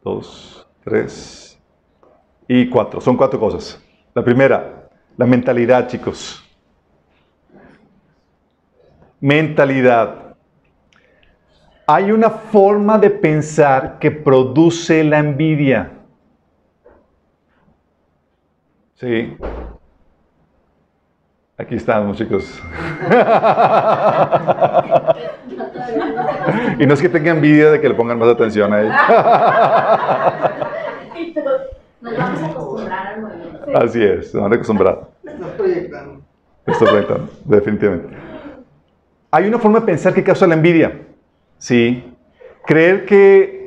dos, 0.00 0.64
tres 0.84 1.60
y 2.46 2.70
cuatro. 2.70 3.00
Son 3.00 3.16
cuatro 3.16 3.40
cosas. 3.40 3.82
La 4.14 4.22
primera, 4.22 4.88
la 5.16 5.26
mentalidad, 5.26 5.88
chicos. 5.88 6.45
Mentalidad. 9.26 10.36
Hay 11.84 12.12
una 12.12 12.30
forma 12.30 12.96
de 12.96 13.10
pensar 13.10 13.98
que 13.98 14.12
produce 14.12 15.02
la 15.02 15.18
envidia. 15.18 15.90
Sí. 18.94 19.36
Aquí 21.58 21.74
estamos, 21.74 22.16
chicos. 22.16 22.44
y 26.78 26.86
no 26.86 26.94
es 26.94 27.02
que 27.02 27.08
tenga 27.08 27.32
envidia 27.32 27.72
de 27.72 27.80
que 27.80 27.88
le 27.88 27.96
pongan 27.96 28.20
más 28.20 28.28
atención 28.28 28.72
a 28.72 28.80
él. 28.80 28.92
Nos 32.00 32.16
vamos 32.16 32.42
a 32.42 32.46
acostumbrar 32.46 33.06
al 33.08 33.22
movimiento. 33.22 33.76
Así 33.76 34.04
es, 34.04 34.30
se 34.30 34.38
van 34.38 34.52
a 34.52 34.54
acostumbrar. 34.54 35.08
Estás 35.24 35.50
proyectando. 35.50 36.22
Estoy 36.64 36.86
proyectando, 36.86 37.28
definitivamente. 37.44 38.25
Hay 39.36 39.46
una 39.46 39.58
forma 39.58 39.80
de 39.80 39.84
pensar 39.84 40.14
que 40.14 40.24
causa 40.24 40.46
la 40.46 40.54
envidia. 40.54 40.98
Sí. 41.58 42.02
Creer 42.64 43.04
que 43.04 43.66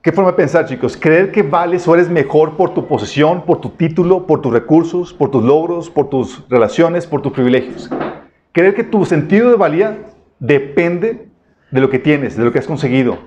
¿Qué 0.00 0.12
forma 0.12 0.30
de 0.30 0.36
pensar, 0.36 0.66
chicos? 0.66 0.96
Creer 0.96 1.32
que 1.32 1.42
vales 1.42 1.86
o 1.88 1.94
eres 1.94 2.08
mejor 2.08 2.56
por 2.56 2.72
tu 2.72 2.86
posesión, 2.86 3.44
por 3.44 3.60
tu 3.60 3.70
título, 3.70 4.28
por 4.28 4.40
tus 4.40 4.52
recursos, 4.52 5.12
por 5.12 5.32
tus 5.32 5.42
logros, 5.42 5.90
por 5.90 6.08
tus 6.08 6.48
relaciones, 6.48 7.08
por 7.08 7.20
tus 7.20 7.32
privilegios. 7.32 7.90
Creer 8.52 8.74
que 8.76 8.84
tu 8.84 9.04
sentido 9.04 9.50
de 9.50 9.56
valía 9.56 10.06
depende 10.38 11.28
de 11.72 11.80
lo 11.80 11.90
que 11.90 11.98
tienes, 11.98 12.36
de 12.36 12.44
lo 12.44 12.52
que 12.52 12.60
has 12.60 12.66
conseguido, 12.68 13.18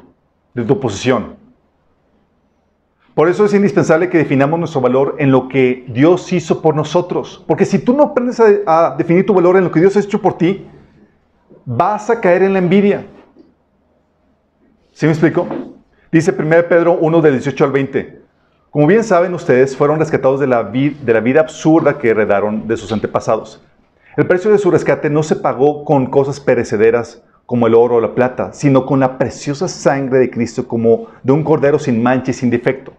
de 0.54 0.64
tu 0.64 0.80
posesión. 0.80 1.36
Por 3.16 3.28
eso 3.28 3.44
es 3.44 3.54
indispensable 3.54 4.10
que 4.10 4.18
definamos 4.18 4.60
nuestro 4.60 4.80
valor 4.80 5.16
en 5.20 5.32
lo 5.32 5.50
que 5.50 5.86
Dios 5.90 6.32
hizo 6.32 6.62
por 6.62 6.74
nosotros. 6.74 7.44
Porque 7.46 7.66
si 7.66 7.80
tú 7.80 7.94
no 7.94 8.04
aprendes 8.04 8.40
a, 8.40 8.48
a 8.66 8.96
definir 8.96 9.26
tu 9.26 9.34
valor 9.34 9.58
en 9.58 9.66
lo 9.66 9.72
que 9.72 9.82
Dios 9.82 9.98
ha 9.98 10.00
hecho 10.00 10.22
por 10.22 10.38
ti, 10.38 10.66
vas 11.66 12.10
a 12.10 12.22
caer 12.22 12.44
en 12.44 12.54
la 12.54 12.60
envidia. 12.60 13.06
¿Sí 14.92 15.06
me 15.06 15.12
explico? 15.12 15.48
Dice 16.12 16.32
1 16.32 16.50
Pedro 16.70 16.98
1 17.00 17.22
del 17.22 17.34
18 17.34 17.66
al 17.66 17.72
20. 17.72 18.22
Como 18.70 18.88
bien 18.88 19.04
saben 19.04 19.34
ustedes, 19.34 19.76
fueron 19.76 20.00
rescatados 20.00 20.40
de 20.40 20.48
la, 20.48 20.62
vida 20.64 21.42
absurda 21.42 21.98
que 21.98 22.10
heredaron 22.10 22.68
de 22.68 22.78
sus 22.78 22.92
antepasados. 22.92 23.62
El 24.16 24.28
precio 24.28 24.52
de 24.52 24.58
su 24.58 24.72
rescate 24.72 25.10
no 25.10 25.24
se 25.24 25.36
pagó 25.36 25.84
con 25.84 26.06
cosas 26.08 26.40
perecederas 26.40 27.24
como 27.46 27.68
el 27.68 27.76
oro 27.76 27.96
o 27.96 28.02
la 28.02 28.16
plata, 28.16 28.54
sino 28.54 28.86
con 28.86 29.00
la 29.00 29.18
preciosa 29.18 29.68
sangre 29.68 30.20
de 30.20 30.30
Cristo 30.30 30.68
como 30.68 31.08
de 31.24 31.32
un 31.32 31.44
cordero 31.44 31.80
sin 31.80 32.02
mancha 32.02 32.32
y 32.32 32.34
sin 32.34 32.50
defecto. 32.50 32.94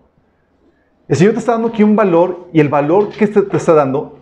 El 1.09 1.17
Señor 1.17 1.35
te 1.35 1.39
está 1.39 1.53
dando 1.53 1.69
aquí 1.69 1.83
un 1.83 1.97
valor 1.97 2.49
y 2.53 2.61
el 2.61 2.69
valor 2.69 3.11
que 3.11 3.27
te 3.27 3.57
está 3.57 3.75
dando 3.75 4.21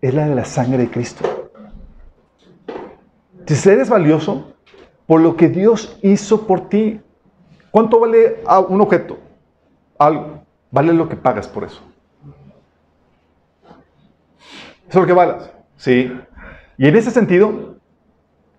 es 0.00 0.14
la 0.14 0.28
de 0.28 0.34
la 0.34 0.44
sangre 0.44 0.78
de 0.78 0.90
Cristo. 0.90 1.41
Si 3.46 3.68
eres 3.68 3.88
valioso 3.88 4.52
por 5.06 5.20
lo 5.20 5.36
que 5.36 5.48
Dios 5.48 5.98
hizo 6.02 6.46
por 6.46 6.68
ti, 6.68 7.00
¿Cuánto 7.72 7.98
vale 7.98 8.36
un 8.68 8.80
objeto? 8.82 9.18
Algo. 9.98 10.42
Vale 10.70 10.92
lo 10.92 11.08
que 11.08 11.16
pagas 11.16 11.48
por 11.48 11.64
eso. 11.64 11.82
Eso 14.88 14.88
es 14.88 14.94
lo 14.94 15.06
que 15.06 15.12
vales. 15.14 15.50
Sí. 15.76 16.12
Y 16.76 16.86
en 16.86 16.94
ese 16.94 17.10
sentido, 17.10 17.76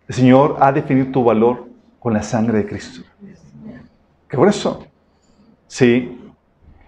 el 0.08 0.16
Señor 0.16 0.58
ha 0.60 0.72
definido 0.72 1.12
tu 1.12 1.24
valor 1.24 1.68
con 2.00 2.14
la 2.14 2.24
sangre 2.24 2.58
de 2.58 2.66
Cristo. 2.66 3.02
¿Qué 4.28 4.36
por? 4.36 4.84
Sí. 5.68 6.20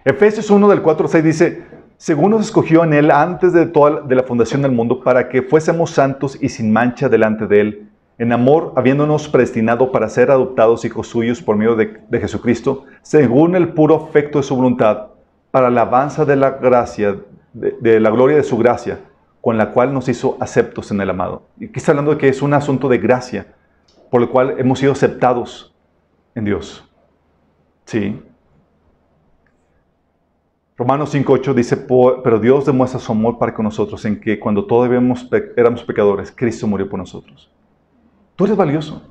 Efesios 0.04 0.50
1 0.50 0.68
del 0.68 0.82
4 0.82 1.06
al 1.06 1.10
6 1.10 1.24
dice, 1.24 1.65
según 1.96 2.32
nos 2.32 2.46
escogió 2.46 2.84
en 2.84 2.92
Él 2.92 3.10
antes 3.10 3.52
de, 3.52 3.66
toda, 3.66 4.02
de 4.02 4.14
la 4.14 4.22
fundación 4.22 4.62
del 4.62 4.72
mundo, 4.72 5.02
para 5.02 5.28
que 5.28 5.42
fuésemos 5.42 5.90
santos 5.90 6.38
y 6.40 6.48
sin 6.48 6.72
mancha 6.72 7.08
delante 7.08 7.46
de 7.46 7.60
Él 7.60 7.88
en 8.18 8.32
amor, 8.32 8.72
habiéndonos 8.76 9.28
predestinado 9.28 9.92
para 9.92 10.08
ser 10.08 10.30
adoptados 10.30 10.84
hijos 10.84 11.08
suyos 11.08 11.42
por 11.42 11.56
medio 11.56 11.76
de, 11.76 12.18
Jesucristo, 12.18 12.84
según 13.02 13.54
el 13.54 13.74
puro 13.74 14.06
afecto 14.08 14.38
de 14.38 14.44
su 14.44 14.56
voluntad, 14.56 15.08
para 15.50 15.70
la 15.70 15.82
alabanza 15.82 16.24
de 16.24 16.36
la 16.36 16.50
gracia, 16.50 17.16
de, 17.52 18.00
la 18.00 18.10
gloria 18.10 18.36
de 18.36 18.42
su 18.42 18.56
gracia, 18.56 19.00
con 19.40 19.58
la 19.58 19.70
cual 19.70 19.92
nos 19.92 20.08
hizo 20.08 20.36
aceptos 20.40 20.90
en 20.90 21.00
el 21.00 21.10
amado. 21.10 21.42
Y 21.58 21.66
aquí 21.66 21.74
está 21.76 21.92
hablando 21.92 22.12
de 22.12 22.18
que 22.18 22.28
es 22.28 22.40
un 22.40 22.54
asunto 22.54 22.88
de 22.88 22.98
gracia, 22.98 23.54
por 24.10 24.22
el 24.22 24.28
cual 24.28 24.54
hemos 24.58 24.78
sido 24.78 24.92
aceptados 24.92 25.74
en 26.34 26.46
Dios. 26.46 26.88
Sí. 27.84 28.22
Romanos 30.76 31.14
5.8 31.14 31.54
dice, 31.54 31.76
pero 32.22 32.38
Dios 32.38 32.66
demuestra 32.66 33.00
su 33.00 33.10
amor 33.10 33.38
para 33.38 33.54
con 33.54 33.64
nosotros 33.64 34.04
en 34.04 34.20
que 34.20 34.38
cuando 34.38 34.66
todavía 34.66 35.00
éramos 35.56 35.82
pecadores, 35.84 36.30
Cristo 36.30 36.66
murió 36.66 36.88
por 36.88 36.98
nosotros. 36.98 37.50
Tú 38.36 38.44
eres 38.44 38.56
valioso. 38.56 39.02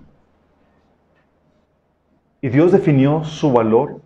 Y 2.39 2.49
Dios 2.49 2.71
definió 2.71 3.23
su 3.23 3.51
valor, 3.51 3.99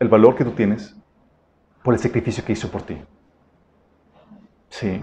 el 0.00 0.08
valor 0.08 0.34
que 0.34 0.44
tú 0.44 0.50
tienes, 0.50 0.96
por 1.84 1.94
el 1.94 2.00
sacrificio 2.00 2.44
que 2.44 2.52
hizo 2.52 2.68
por 2.68 2.82
ti. 2.82 2.96
Sí. 4.68 5.00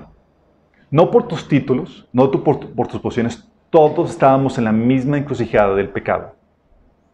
No 0.89 1.09
por 1.09 1.29
tus 1.29 1.47
títulos, 1.47 2.09
no 2.11 2.29
por, 2.29 2.73
por 2.73 2.87
tus 2.87 2.99
posiciones. 2.99 3.49
Todos 3.69 4.09
estábamos 4.09 4.57
en 4.57 4.65
la 4.65 4.73
misma 4.73 5.17
encrucijada 5.17 5.75
del 5.75 5.87
pecado. 5.87 6.35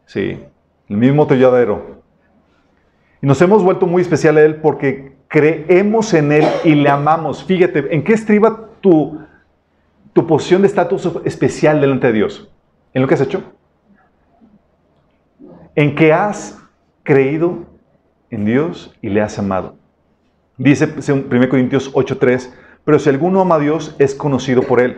Sí. 0.08 0.44
El 0.90 0.98
mismo 0.98 1.28
tolladero. 1.28 2.02
Y 3.22 3.28
nos 3.28 3.42
hemos 3.42 3.64
vuelto 3.64 3.88
muy 3.88 4.02
especial 4.02 4.38
a 4.38 4.42
Él 4.42 4.58
porque 4.58 5.16
creemos 5.28 6.14
en 6.14 6.32
Él 6.32 6.46
y 6.64 6.76
le 6.76 6.90
amamos. 6.90 7.44
Fíjate, 7.44 7.94
¿en 7.94 8.04
qué 8.04 8.14
estriba 8.14 8.70
tu, 8.82 9.20
tu 10.18 10.26
posición 10.26 10.64
de 10.64 10.68
estatus 10.68 11.08
especial 11.26 11.80
delante 11.80 12.08
de 12.08 12.14
Dios. 12.14 12.50
¿En 12.92 13.04
lo 13.04 13.08
que 13.08 13.14
has 13.14 13.22
hecho? 13.22 13.44
En 15.76 15.94
que 15.94 16.12
has 16.12 16.58
creído 17.04 17.66
en 18.32 18.44
Dios 18.44 18.98
y 19.00 19.10
le 19.10 19.22
has 19.22 19.38
amado. 19.38 19.76
Dice 20.58 20.86
1 20.88 21.50
Corintios 21.50 21.94
8:3, 21.94 22.52
pero 22.84 22.98
si 22.98 23.10
alguno 23.10 23.42
ama 23.42 23.56
a 23.56 23.60
Dios, 23.60 23.96
es 24.00 24.16
conocido 24.16 24.64
por 24.64 24.80
él. 24.80 24.98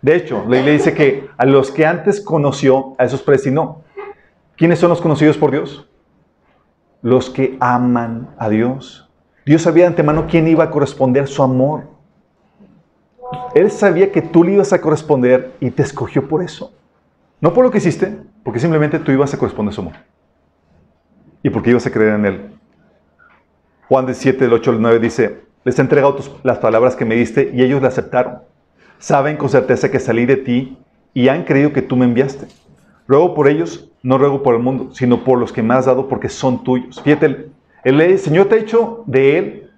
De 0.00 0.14
hecho, 0.14 0.44
la 0.46 0.58
Biblia 0.58 0.74
dice 0.74 0.94
que 0.94 1.28
a 1.36 1.44
los 1.44 1.72
que 1.72 1.84
antes 1.84 2.20
conoció, 2.20 2.94
a 2.98 3.04
esos 3.04 3.20
predestinó. 3.20 3.82
¿Quiénes 4.56 4.78
son 4.78 4.90
los 4.90 5.00
conocidos 5.00 5.36
por 5.38 5.50
Dios? 5.50 5.88
Los 7.02 7.30
que 7.30 7.56
aman 7.60 8.30
a 8.38 8.48
Dios. 8.48 9.10
Dios 9.44 9.62
sabía 9.62 9.84
de 9.84 9.88
antemano 9.88 10.26
quién 10.28 10.46
iba 10.48 10.64
a 10.64 10.70
corresponder 10.70 11.26
su 11.26 11.42
amor. 11.42 11.84
Él 13.54 13.70
sabía 13.70 14.12
que 14.12 14.22
tú 14.22 14.44
le 14.44 14.52
ibas 14.52 14.72
a 14.72 14.80
corresponder 14.80 15.52
y 15.60 15.70
te 15.70 15.82
escogió 15.82 16.28
por 16.28 16.42
eso. 16.42 16.72
No 17.40 17.52
por 17.52 17.64
lo 17.64 17.70
que 17.70 17.78
hiciste, 17.78 18.18
porque 18.44 18.60
simplemente 18.60 18.98
tú 18.98 19.12
ibas 19.12 19.34
a 19.34 19.38
corresponder 19.38 19.72
a 19.72 19.74
su 19.74 19.80
amor. 19.80 19.94
Y 21.42 21.50
porque 21.50 21.70
ibas 21.70 21.86
a 21.86 21.90
creer 21.90 22.14
en 22.14 22.24
Él. 22.24 22.52
Juan 23.88 24.06
17, 24.06 24.44
del 24.44 24.52
8 24.52 24.70
al 24.70 24.80
9 24.80 24.98
dice, 25.00 25.40
les 25.64 25.78
he 25.78 25.82
entregado 25.82 26.16
las 26.44 26.58
palabras 26.58 26.96
que 26.96 27.04
me 27.04 27.14
diste 27.14 27.50
y 27.52 27.62
ellos 27.62 27.82
la 27.82 27.88
aceptaron. 27.88 28.38
Saben 28.98 29.36
con 29.36 29.48
certeza 29.48 29.90
que 29.90 30.00
salí 30.00 30.24
de 30.24 30.36
ti 30.36 30.78
y 31.14 31.28
han 31.28 31.44
creído 31.44 31.72
que 31.72 31.82
tú 31.82 31.96
me 31.96 32.04
enviaste. 32.04 32.46
Ruego 33.06 33.34
por 33.34 33.48
ellos, 33.48 33.91
no 34.02 34.18
ruego 34.18 34.42
por 34.42 34.54
el 34.54 34.62
mundo, 34.62 34.94
sino 34.94 35.24
por 35.24 35.38
los 35.38 35.52
que 35.52 35.62
me 35.62 35.74
has 35.74 35.86
dado 35.86 36.08
porque 36.08 36.28
son 36.28 36.64
tuyos. 36.64 37.00
Fíjate, 37.02 37.50
el 37.84 38.18
Señor 38.18 38.46
te 38.46 38.56
ha 38.56 38.58
hecho 38.58 39.04
de 39.06 39.38
Él 39.38 39.70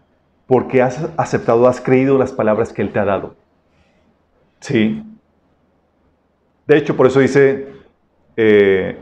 porque 0.47 0.83
has 0.83 1.09
aceptado, 1.17 1.67
has 1.69 1.81
creído 1.81 2.19
las 2.19 2.33
palabras 2.33 2.73
que 2.73 2.83
Él 2.83 2.93
te 2.93 2.99
ha 2.99 3.05
dado. 3.05 3.37
Sí. 4.61 5.03
De 6.67 6.77
hecho, 6.77 6.97
por 6.97 7.07
eso 7.07 7.21
dice 7.21 7.69
eh, 8.37 8.99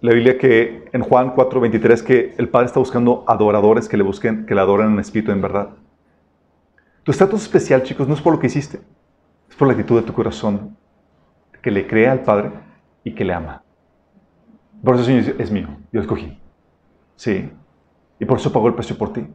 la 0.00 0.12
Biblia 0.12 0.38
que 0.38 0.88
en 0.92 1.02
Juan 1.02 1.34
4:23 1.34 2.02
que 2.02 2.34
el 2.38 2.48
Padre 2.48 2.66
está 2.66 2.78
buscando 2.78 3.24
adoradores 3.26 3.88
que 3.88 3.96
le 3.96 4.02
busquen, 4.02 4.46
que 4.46 4.54
le 4.54 4.60
adoren 4.60 4.92
en 4.92 5.00
espíritu 5.00 5.32
en 5.32 5.42
verdad. 5.42 5.70
Tu 7.02 7.10
estatus 7.10 7.42
especial, 7.42 7.82
chicos, 7.82 8.06
no 8.06 8.14
es 8.14 8.20
por 8.20 8.34
lo 8.34 8.38
que 8.38 8.46
hiciste, 8.46 8.80
es 9.48 9.56
por 9.56 9.66
la 9.66 9.72
actitud 9.72 9.96
de 9.96 10.06
tu 10.06 10.12
corazón, 10.12 10.76
que 11.62 11.70
le 11.70 11.86
crea 11.86 12.12
al 12.12 12.20
Padre 12.20 12.50
y 13.04 13.14
que 13.14 13.24
le 13.24 13.32
ama. 13.32 13.62
Por 14.82 14.94
eso 14.94 15.04
Señor 15.04 15.36
es 15.38 15.50
mío, 15.50 15.68
yo 15.92 16.00
escogí. 16.00 16.40
Sí. 17.16 17.50
Y 18.18 18.24
por 18.24 18.38
eso 18.38 18.52
pagó 18.52 18.68
el 18.68 18.74
precio 18.74 18.96
por 18.96 19.12
ti. 19.12 19.26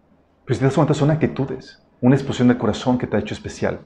Pero 0.45 0.55
si 0.55 0.59
te 0.59 0.65
das 0.65 0.75
cuenta, 0.75 0.93
son 0.93 1.11
actitudes, 1.11 1.83
una 2.01 2.15
explosión 2.15 2.47
del 2.47 2.57
corazón 2.57 2.97
que 2.97 3.07
te 3.07 3.15
ha 3.15 3.19
hecho 3.19 3.33
especial. 3.33 3.79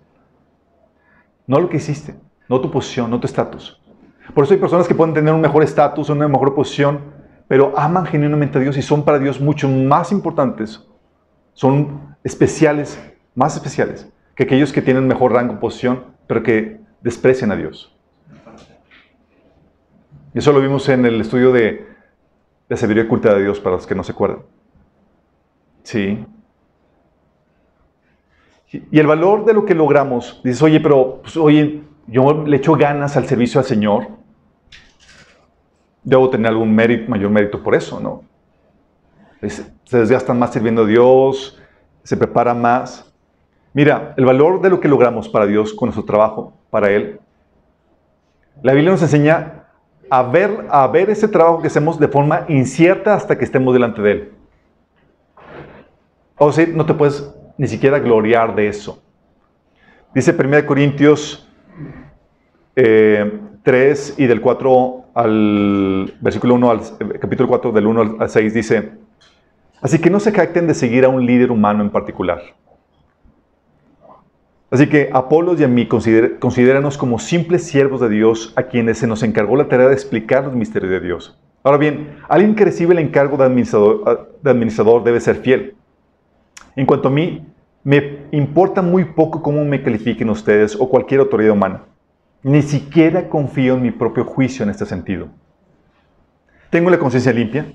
No 1.47 1.59
lo 1.59 1.69
que 1.69 1.77
hiciste, 1.77 2.15
no 2.47 2.59
tu 2.59 2.69
posición, 2.69 3.09
no 3.09 3.19
tu 3.19 3.27
estatus. 3.27 3.81
Por 4.33 4.43
eso 4.43 4.53
hay 4.53 4.59
personas 4.59 4.87
que 4.87 4.95
pueden 4.95 5.13
tener 5.13 5.33
un 5.33 5.41
mejor 5.41 5.63
estatus, 5.63 6.09
una 6.09 6.27
mejor 6.27 6.53
posición, 6.53 6.99
pero 7.47 7.73
aman 7.77 8.05
genuinamente 8.05 8.57
a 8.57 8.61
Dios 8.61 8.77
y 8.77 8.81
son 8.81 9.03
para 9.03 9.19
Dios 9.19 9.41
mucho 9.41 9.67
más 9.67 10.11
importantes, 10.11 10.85
son 11.53 12.15
especiales, 12.23 12.99
más 13.33 13.55
especiales 13.55 14.11
que 14.39 14.43
aquellos 14.43 14.71
que 14.71 14.81
tienen 14.81 15.05
mejor 15.05 15.33
rango, 15.33 15.59
posición, 15.59 16.05
pero 16.25 16.41
que 16.41 16.79
desprecian 17.01 17.51
a 17.51 17.57
Dios. 17.57 17.93
Y 20.33 20.39
eso 20.39 20.51
lo 20.51 20.61
vimos 20.61 20.87
en 20.89 21.05
el 21.05 21.21
estudio 21.21 21.51
de 21.51 21.87
la 22.67 22.77
sabiduría 22.77 23.03
oculta 23.03 23.33
de 23.33 23.43
Dios, 23.43 23.59
para 23.59 23.75
los 23.75 23.87
que 23.87 23.95
no 23.95 24.03
se 24.03 24.11
acuerdan. 24.11 24.39
Sí. 25.83 26.25
Y 28.71 28.99
el 28.99 29.07
valor 29.07 29.45
de 29.45 29.53
lo 29.53 29.65
que 29.65 29.73
logramos, 29.73 30.41
dices, 30.43 30.61
oye, 30.61 30.79
pero, 30.79 31.21
pues, 31.23 31.35
oye, 31.37 31.81
yo 32.05 32.45
le 32.45 32.57
echo 32.57 32.73
ganas 32.73 33.17
al 33.17 33.25
servicio 33.25 33.59
al 33.59 33.65
Señor. 33.65 34.07
Debo 36.03 36.29
tener 36.29 36.47
algún 36.47 36.75
mayor 36.75 37.29
mérito 37.29 37.61
por 37.61 37.75
eso, 37.75 37.99
¿no? 37.99 38.23
se 39.47 39.97
desgastan 39.97 40.37
más 40.37 40.51
sirviendo 40.51 40.83
a 40.83 40.85
Dios, 40.85 41.57
se 42.03 42.17
preparan 42.17 42.61
más. 42.61 43.11
Mira, 43.73 44.13
el 44.17 44.25
valor 44.25 44.61
de 44.61 44.69
lo 44.69 44.79
que 44.79 44.87
logramos 44.87 45.29
para 45.29 45.45
Dios 45.45 45.73
con 45.73 45.87
nuestro 45.87 46.03
trabajo, 46.03 46.53
para 46.69 46.91
Él. 46.91 47.19
La 48.61 48.73
Biblia 48.73 48.91
nos 48.91 49.01
enseña 49.01 49.58
a 50.09 50.23
ver, 50.23 50.65
a 50.69 50.87
ver 50.87 51.09
ese 51.09 51.27
trabajo 51.27 51.61
que 51.61 51.67
hacemos 51.67 51.99
de 51.99 52.07
forma 52.07 52.45
incierta 52.47 53.13
hasta 53.13 53.37
que 53.37 53.45
estemos 53.45 53.73
delante 53.73 54.01
de 54.01 54.11
Él. 54.11 54.31
O 56.37 56.51
sea, 56.51 56.65
no 56.67 56.85
te 56.85 56.93
puedes 56.93 57.33
ni 57.57 57.67
siquiera 57.67 57.99
gloriar 57.99 58.55
de 58.55 58.67
eso. 58.67 59.03
Dice 60.13 60.35
1 60.37 60.65
Corintios 60.65 61.47
3 62.73 62.75
eh, 62.75 64.13
y 64.17 64.25
del 64.25 64.41
4 64.41 65.03
al 65.13 66.13
versículo 66.21 66.55
1 66.55 66.71
al 66.71 66.81
capítulo 67.19 67.49
4 67.49 67.71
del 67.71 67.87
1 67.87 68.15
al 68.19 68.29
6 68.29 68.53
dice, 68.53 68.91
así 69.81 69.99
que 69.99 70.09
no 70.09 70.19
se 70.19 70.31
jacten 70.31 70.65
de 70.67 70.73
seguir 70.73 71.03
a 71.03 71.09
un 71.09 71.25
líder 71.25 71.51
humano 71.51 71.83
en 71.83 71.89
particular 71.89 72.41
Así 74.71 74.87
que 74.87 75.09
Apolos 75.13 75.59
y 75.59 75.63
a 75.63 75.67
mí 75.67 75.87
considéranos 75.87 76.97
como 76.97 77.17
simples 77.17 77.65
siervos 77.65 78.01
de 78.01 78.09
Dios 78.09 78.53
a 78.55 78.63
quienes 78.63 78.99
se 78.99 79.07
nos 79.07 79.23
encargó 79.23 79.55
la 79.55 79.67
tarea 79.67 79.87
de 79.87 79.93
explicar 79.93 80.43
los 80.43 80.53
misterios 80.53 80.91
de 80.91 80.99
Dios. 80.99 81.39
Ahora 81.63 81.77
bien, 81.77 82.17
alguien 82.29 82.55
que 82.55 82.65
recibe 82.65 82.93
el 82.93 82.99
encargo 82.99 83.35
de 83.35 83.45
administrador, 83.45 84.37
de 84.41 84.49
administrador 84.49 85.03
debe 85.03 85.19
ser 85.19 85.37
fiel. 85.37 85.75
En 86.75 86.85
cuanto 86.85 87.07
a 87.07 87.11
mí, 87.11 87.45
me 87.83 88.19
importa 88.31 88.81
muy 88.81 89.05
poco 89.05 89.41
cómo 89.41 89.65
me 89.65 89.81
califiquen 89.81 90.29
ustedes 90.29 90.77
o 90.79 90.87
cualquier 90.87 91.21
autoridad 91.21 91.53
humana. 91.53 91.83
Ni 92.43 92.61
siquiera 92.61 93.27
confío 93.27 93.73
en 93.73 93.81
mi 93.81 93.91
propio 93.91 94.23
juicio 94.23 94.63
en 94.63 94.69
este 94.69 94.85
sentido. 94.85 95.27
Tengo 96.69 96.89
la 96.91 96.99
conciencia 96.99 97.33
limpia, 97.33 97.73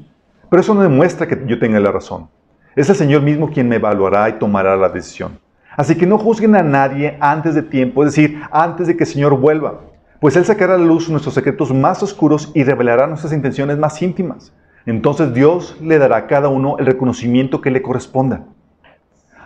pero 0.49 0.61
eso 0.61 0.75
no 0.75 0.83
demuestra 0.83 1.27
que 1.27 1.43
yo 1.47 1.59
tenga 1.59 1.81
la 1.81 1.91
razón. 1.91 2.29
Es 2.77 2.89
el 2.89 2.97
Señor 2.97 3.23
mismo 3.23 3.51
quien 3.51 3.69
me 3.69 3.77
evaluará 3.77 4.29
y 4.29 4.35
tomará 4.35 4.77
la 4.77 4.89
decisión. 4.89 5.39
Así 5.77 5.97
que 5.97 6.07
no 6.07 6.19
juzguen 6.19 6.55
a 6.57 6.63
nadie 6.63 7.17
antes 7.21 7.55
de 7.55 7.63
tiempo, 7.63 8.05
es 8.05 8.15
decir, 8.15 8.41
antes 8.51 8.87
de 8.87 8.97
que 8.97 9.05
el 9.05 9.11
Señor 9.11 9.39
vuelva, 9.39 9.81
pues 10.21 10.37
Él 10.37 10.45
sacará 10.45 10.75
a 10.75 10.79
la 10.79 10.85
luz 10.85 11.11
nuestros 11.11 11.35
secretos 11.35 11.73
más 11.73 12.03
oscuros 12.03 12.51
y 12.55 12.65
revelará 12.65 13.07
nuestras 13.07 13.33
intenciones 13.33 13.77
más 13.77 14.01
íntimas. 14.01 14.53
Entonces 14.87 15.35
Dios 15.35 15.77
le 15.81 15.99
dará 15.99 16.17
a 16.17 16.27
cada 16.27 16.49
uno 16.49 16.77
el 16.79 16.87
reconocimiento 16.87 17.61
que 17.61 17.71
le 17.71 17.83
corresponda. 17.83 18.45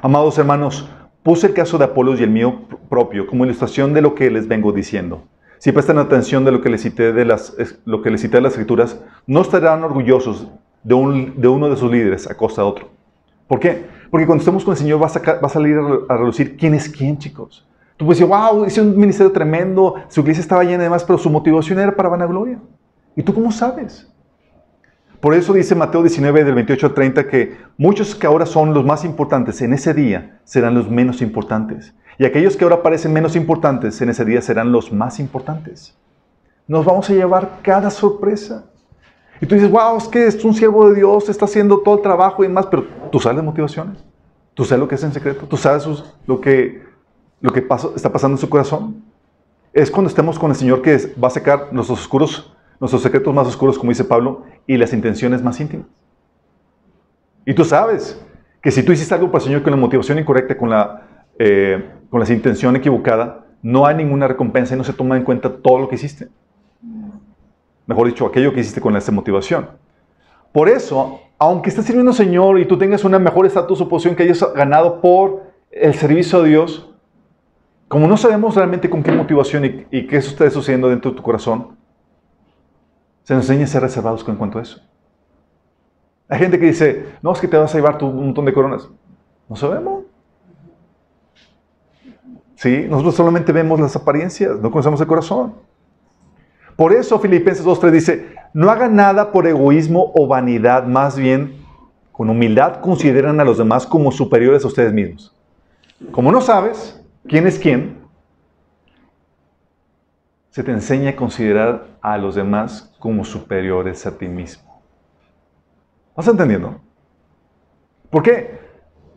Amados 0.02 0.38
hermanos, 0.38 0.88
puse 1.22 1.48
el 1.48 1.54
caso 1.54 1.78
de 1.78 1.84
Apolos 1.84 2.20
y 2.20 2.24
el 2.24 2.30
mío 2.30 2.60
propio 2.88 3.26
como 3.26 3.44
ilustración 3.44 3.94
de 3.94 4.02
lo 4.02 4.14
que 4.14 4.30
les 4.30 4.48
vengo 4.48 4.72
diciendo. 4.72 5.24
Si 5.58 5.72
prestan 5.72 5.98
atención 5.98 6.44
de 6.44 6.52
lo 6.52 6.60
que 6.60 6.68
les 6.68 6.82
cité 6.82 7.12
de 7.12 7.24
las, 7.24 7.56
lo 7.84 8.00
que 8.02 8.10
les 8.10 8.20
cité 8.20 8.40
las 8.40 8.52
escrituras, 8.52 9.00
no 9.26 9.40
estarán 9.40 9.82
orgullosos 9.82 10.48
de, 10.84 10.94
un, 10.94 11.40
de 11.40 11.48
uno 11.48 11.68
de 11.68 11.76
sus 11.76 11.90
líderes 11.90 12.30
a 12.30 12.36
costa 12.36 12.62
de 12.62 12.68
otro. 12.68 12.90
¿Por 13.48 13.58
qué? 13.58 13.86
Porque 14.10 14.26
cuando 14.26 14.42
estemos 14.42 14.64
con 14.64 14.72
el 14.72 14.78
Señor 14.78 15.02
va 15.02 15.06
a, 15.06 15.48
salir 15.48 15.76
a, 16.08 16.16
relucir 16.16 16.56
quién 16.56 16.74
es 16.74 16.88
quién, 16.88 17.18
chicos. 17.18 17.66
Tú 17.96 18.06
puedes 18.06 18.20
decir, 18.20 18.32
wow, 18.32 18.64
hice 18.64 18.80
un 18.80 18.96
ministerio 18.96 19.32
tremendo, 19.32 19.96
su 20.08 20.20
iglesia 20.20 20.40
estaba 20.40 20.62
llena 20.64 20.84
de 20.84 20.90
más, 20.90 21.04
pero 21.04 21.18
su 21.18 21.28
motivación 21.30 21.78
era 21.78 21.94
para 21.94 22.08
vanagloria. 22.08 22.58
¿Y 23.16 23.22
tú 23.22 23.34
cómo 23.34 23.50
sabes? 23.50 24.08
Por 25.20 25.34
eso 25.34 25.52
dice 25.52 25.74
Mateo 25.74 26.02
19, 26.02 26.44
del 26.44 26.54
28 26.54 26.86
al 26.86 26.94
30, 26.94 27.26
que 27.26 27.56
muchos 27.76 28.14
que 28.14 28.26
ahora 28.26 28.46
son 28.46 28.72
los 28.72 28.84
más 28.84 29.04
importantes 29.04 29.60
en 29.62 29.72
ese 29.72 29.92
día 29.92 30.38
serán 30.44 30.74
los 30.74 30.88
menos 30.88 31.20
importantes. 31.22 31.92
Y 32.18 32.24
aquellos 32.24 32.56
que 32.56 32.64
ahora 32.64 32.82
parecen 32.82 33.12
menos 33.12 33.34
importantes 33.34 34.00
en 34.00 34.10
ese 34.10 34.24
día 34.24 34.40
serán 34.40 34.70
los 34.70 34.92
más 34.92 35.18
importantes. 35.18 35.96
Nos 36.68 36.84
vamos 36.84 37.10
a 37.10 37.14
llevar 37.14 37.58
cada 37.62 37.90
sorpresa. 37.90 38.67
Y 39.40 39.46
tú 39.46 39.54
dices, 39.54 39.70
wow, 39.70 39.96
es 39.96 40.08
que 40.08 40.26
es 40.26 40.44
un 40.44 40.54
siervo 40.54 40.88
de 40.88 40.96
Dios, 40.96 41.28
está 41.28 41.44
haciendo 41.44 41.78
todo 41.78 41.96
el 41.96 42.02
trabajo 42.02 42.42
y 42.42 42.48
demás, 42.48 42.66
pero 42.66 42.86
tú 43.10 43.20
sabes 43.20 43.36
las 43.36 43.44
motivaciones. 43.44 44.04
Tú 44.54 44.64
sabes 44.64 44.80
lo 44.80 44.88
que 44.88 44.96
es 44.96 45.04
en 45.04 45.12
secreto. 45.12 45.46
Tú 45.46 45.56
sabes 45.56 45.86
lo 46.26 46.40
que, 46.40 46.82
lo 47.40 47.52
que 47.52 47.64
está 47.94 48.12
pasando 48.12 48.36
en 48.36 48.40
su 48.40 48.48
corazón. 48.48 49.04
Es 49.72 49.90
cuando 49.90 50.08
estemos 50.08 50.38
con 50.38 50.50
el 50.50 50.56
Señor 50.56 50.82
que 50.82 51.14
va 51.22 51.28
a 51.28 51.30
sacar 51.30 51.68
nuestros 51.72 52.00
oscuros, 52.00 52.52
nuestros 52.80 53.02
secretos 53.02 53.32
más 53.32 53.46
oscuros, 53.46 53.78
como 53.78 53.92
dice 53.92 54.04
Pablo, 54.04 54.42
y 54.66 54.76
las 54.76 54.92
intenciones 54.92 55.42
más 55.42 55.60
íntimas. 55.60 55.86
Y 57.44 57.54
tú 57.54 57.64
sabes 57.64 58.20
que 58.60 58.72
si 58.72 58.82
tú 58.82 58.90
hiciste 58.90 59.14
algo 59.14 59.28
para 59.28 59.38
el 59.38 59.44
Señor 59.44 59.62
con 59.62 59.70
la 59.70 59.76
motivación 59.76 60.18
incorrecta, 60.18 60.56
con 60.56 60.70
la, 60.70 61.02
eh, 61.38 61.88
con 62.10 62.20
la 62.20 62.32
intención 62.32 62.74
equivocada, 62.74 63.46
no 63.62 63.86
hay 63.86 63.94
ninguna 63.94 64.26
recompensa 64.26 64.74
y 64.74 64.78
no 64.78 64.84
se 64.84 64.92
toma 64.92 65.16
en 65.16 65.22
cuenta 65.22 65.56
todo 65.62 65.78
lo 65.78 65.88
que 65.88 65.94
hiciste 65.94 66.28
mejor 67.88 68.06
dicho, 68.06 68.26
aquello 68.26 68.52
que 68.52 68.60
hiciste 68.60 68.80
con 68.80 68.94
esa 68.96 69.10
motivación. 69.10 69.70
Por 70.52 70.68
eso, 70.68 71.20
aunque 71.38 71.70
estés 71.70 71.86
sirviendo 71.86 72.10
al 72.10 72.16
Señor 72.16 72.60
y 72.60 72.66
tú 72.66 72.76
tengas 72.78 73.02
una 73.02 73.18
mejor 73.18 73.46
estatus 73.46 73.80
o 73.80 73.88
posición 73.88 74.14
que 74.14 74.24
hayas 74.24 74.44
ganado 74.54 75.00
por 75.00 75.44
el 75.70 75.94
servicio 75.94 76.40
a 76.40 76.44
Dios, 76.44 76.94
como 77.88 78.06
no 78.06 78.18
sabemos 78.18 78.54
realmente 78.54 78.90
con 78.90 79.02
qué 79.02 79.10
motivación 79.10 79.86
y, 79.90 80.06
qué 80.06 80.16
está 80.18 80.50
sucediendo 80.50 80.90
dentro 80.90 81.10
de 81.10 81.16
tu 81.16 81.22
corazón, 81.22 81.78
se 83.22 83.34
nos 83.34 83.44
enseña 83.44 83.64
a 83.64 83.68
ser 83.68 83.82
reservados 83.82 84.22
con 84.22 84.36
cuanto 84.36 84.58
a 84.58 84.62
eso. 84.62 84.80
Hay 86.28 86.38
gente 86.38 86.58
que 86.58 86.66
dice, 86.66 87.06
no, 87.22 87.32
es 87.32 87.40
que 87.40 87.48
te 87.48 87.56
vas 87.56 87.74
a 87.74 87.78
llevar 87.78 87.96
tu, 87.96 88.06
un 88.06 88.26
montón 88.26 88.44
de 88.44 88.52
coronas. 88.52 88.86
No 89.48 89.56
sabemos. 89.56 90.04
Sí, 92.54 92.86
nosotros 92.86 93.14
solamente 93.14 93.50
vemos 93.50 93.80
las 93.80 93.96
apariencias, 93.96 94.60
no 94.60 94.70
conocemos 94.70 95.00
el 95.00 95.06
corazón. 95.06 95.54
Por 96.78 96.92
eso 96.92 97.18
Filipenses 97.18 97.66
2.3 97.66 97.90
dice, 97.90 98.34
no 98.54 98.70
hagan 98.70 98.94
nada 98.94 99.32
por 99.32 99.48
egoísmo 99.48 100.12
o 100.14 100.28
vanidad, 100.28 100.86
más 100.86 101.18
bien 101.18 101.56
con 102.12 102.30
humildad 102.30 102.80
consideran 102.80 103.40
a 103.40 103.44
los 103.44 103.58
demás 103.58 103.84
como 103.84 104.12
superiores 104.12 104.62
a 104.62 104.68
ustedes 104.68 104.92
mismos. 104.92 105.36
Como 106.12 106.30
no 106.30 106.40
sabes 106.40 107.04
quién 107.26 107.48
es 107.48 107.58
quién, 107.58 107.98
se 110.50 110.62
te 110.62 110.70
enseña 110.70 111.10
a 111.10 111.16
considerar 111.16 111.98
a 112.00 112.16
los 112.16 112.36
demás 112.36 112.94
como 113.00 113.24
superiores 113.24 114.06
a 114.06 114.16
ti 114.16 114.28
mismo. 114.28 114.80
¿Vas 116.14 116.28
entendiendo? 116.28 116.80
¿Por 118.08 118.22
qué? 118.22 118.56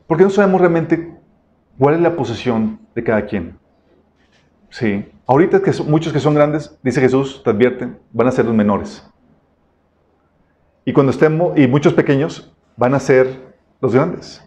Porque 0.07 0.23
no 0.23 0.31
sabemos 0.31 0.61
realmente 0.61 1.15
cuál 1.77 1.93
es 1.93 2.01
la 2.01 2.15
posición 2.15 2.79
de 2.95 3.03
cada 3.03 3.27
quien. 3.27 3.60
Sí. 4.71 5.05
Ahorita 5.27 5.61
que 5.61 5.71
muchos 5.83 6.11
que 6.11 6.19
son 6.19 6.33
grandes, 6.33 6.77
dice 6.81 6.99
Jesús, 6.99 7.41
te 7.43 7.51
advierten, 7.51 7.99
van 8.11 8.27
a 8.27 8.31
ser 8.31 8.45
los 8.45 8.55
menores. 8.55 9.07
Y 10.83 10.93
cuando 10.93 11.11
estemos, 11.11 11.57
y 11.57 11.67
muchos 11.67 11.93
pequeños 11.93 12.51
van 12.75 12.95
a 12.95 12.99
ser 12.99 13.53
los 13.79 13.93
grandes. 13.93 14.43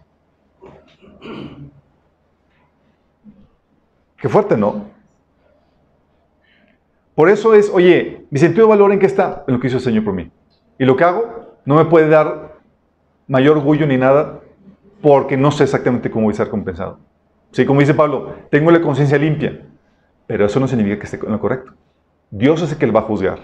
Qué 4.17 4.27
fuerte, 4.27 4.57
¿no? 4.57 4.85
Por 7.13 7.29
eso 7.29 7.53
es, 7.53 7.69
oye, 7.69 8.25
mi 8.29 8.39
sentido 8.39 8.65
de 8.65 8.71
valor 8.71 8.91
en 8.91 8.99
qué 8.99 9.05
está? 9.05 9.43
En 9.47 9.53
lo 9.53 9.59
que 9.59 9.67
hizo 9.67 9.77
el 9.77 9.83
Señor 9.83 10.03
por 10.03 10.13
mí. 10.13 10.29
Y 10.77 10.85
lo 10.85 10.97
que 10.97 11.03
hago 11.03 11.55
no 11.63 11.75
me 11.75 11.85
puede 11.85 12.09
dar 12.09 12.55
mayor 13.27 13.57
orgullo 13.57 13.87
ni 13.87 13.97
nada 13.97 14.41
porque 15.01 15.37
no 15.37 15.51
sé 15.51 15.63
exactamente 15.63 16.09
cómo 16.09 16.25
voy 16.25 16.33
a 16.33 16.37
ser 16.37 16.49
compensado. 16.49 16.99
Sí, 17.51 17.65
como 17.65 17.79
dice 17.79 17.93
Pablo, 17.93 18.35
tengo 18.49 18.71
la 18.71 18.81
conciencia 18.81 19.17
limpia. 19.17 19.65
Pero 20.27 20.45
eso 20.45 20.59
no 20.59 20.67
significa 20.67 20.97
que 20.97 21.05
esté 21.05 21.17
en 21.17 21.31
lo 21.31 21.39
correcto. 21.39 21.73
Dios 22.31 22.61
es 22.61 22.71
el 22.71 22.77
que 22.77 22.87
le 22.87 22.91
va 22.91 23.01
a 23.01 23.03
juzgar. 23.03 23.39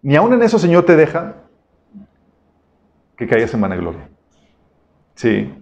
Ni 0.00 0.16
aún 0.16 0.32
en 0.32 0.42
eso, 0.42 0.58
Señor, 0.58 0.84
te 0.84 0.96
deja 0.96 1.36
que 3.16 3.26
caigas 3.26 3.54
en 3.54 3.60
vanagloria. 3.60 4.08
Sí. 5.14 5.52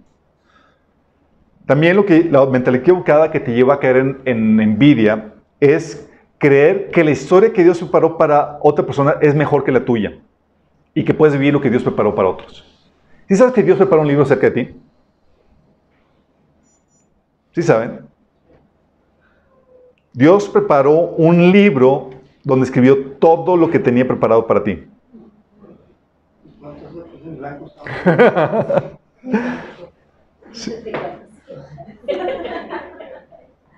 También 1.65 1.95
lo 1.95 2.05
que, 2.05 2.23
la 2.23 2.45
mentalidad 2.47 2.81
equivocada 2.81 3.31
que 3.31 3.39
te 3.39 3.53
lleva 3.53 3.75
a 3.75 3.79
caer 3.79 3.97
en, 3.97 4.21
en 4.25 4.59
envidia 4.59 5.33
es 5.59 6.09
creer 6.39 6.89
que 6.89 7.03
la 7.03 7.11
historia 7.11 7.53
que 7.53 7.63
Dios 7.63 7.77
preparó 7.77 8.17
para 8.17 8.57
otra 8.61 8.85
persona 8.85 9.15
es 9.21 9.35
mejor 9.35 9.63
que 9.63 9.71
la 9.71 9.85
tuya 9.85 10.17
y 10.95 11.05
que 11.05 11.13
puedes 11.13 11.37
vivir 11.37 11.53
lo 11.53 11.61
que 11.61 11.69
Dios 11.69 11.83
preparó 11.83 12.15
para 12.15 12.29
otros. 12.29 12.65
¿Sí 13.27 13.35
sabes 13.35 13.53
que 13.53 13.63
Dios 13.63 13.77
preparó 13.77 14.01
un 14.01 14.07
libro 14.07 14.23
acerca 14.23 14.49
de 14.49 14.63
ti? 14.63 14.75
¿Sí 17.53 17.61
saben? 17.61 18.10
Dios 20.13 20.49
preparó 20.49 21.15
un 21.17 21.51
libro 21.51 22.09
donde 22.43 22.65
escribió 22.65 23.13
todo 23.13 23.55
lo 23.55 23.69
que 23.69 23.79
tenía 23.79 24.07
preparado 24.07 24.45
para 24.45 24.63
ti. 24.63 24.83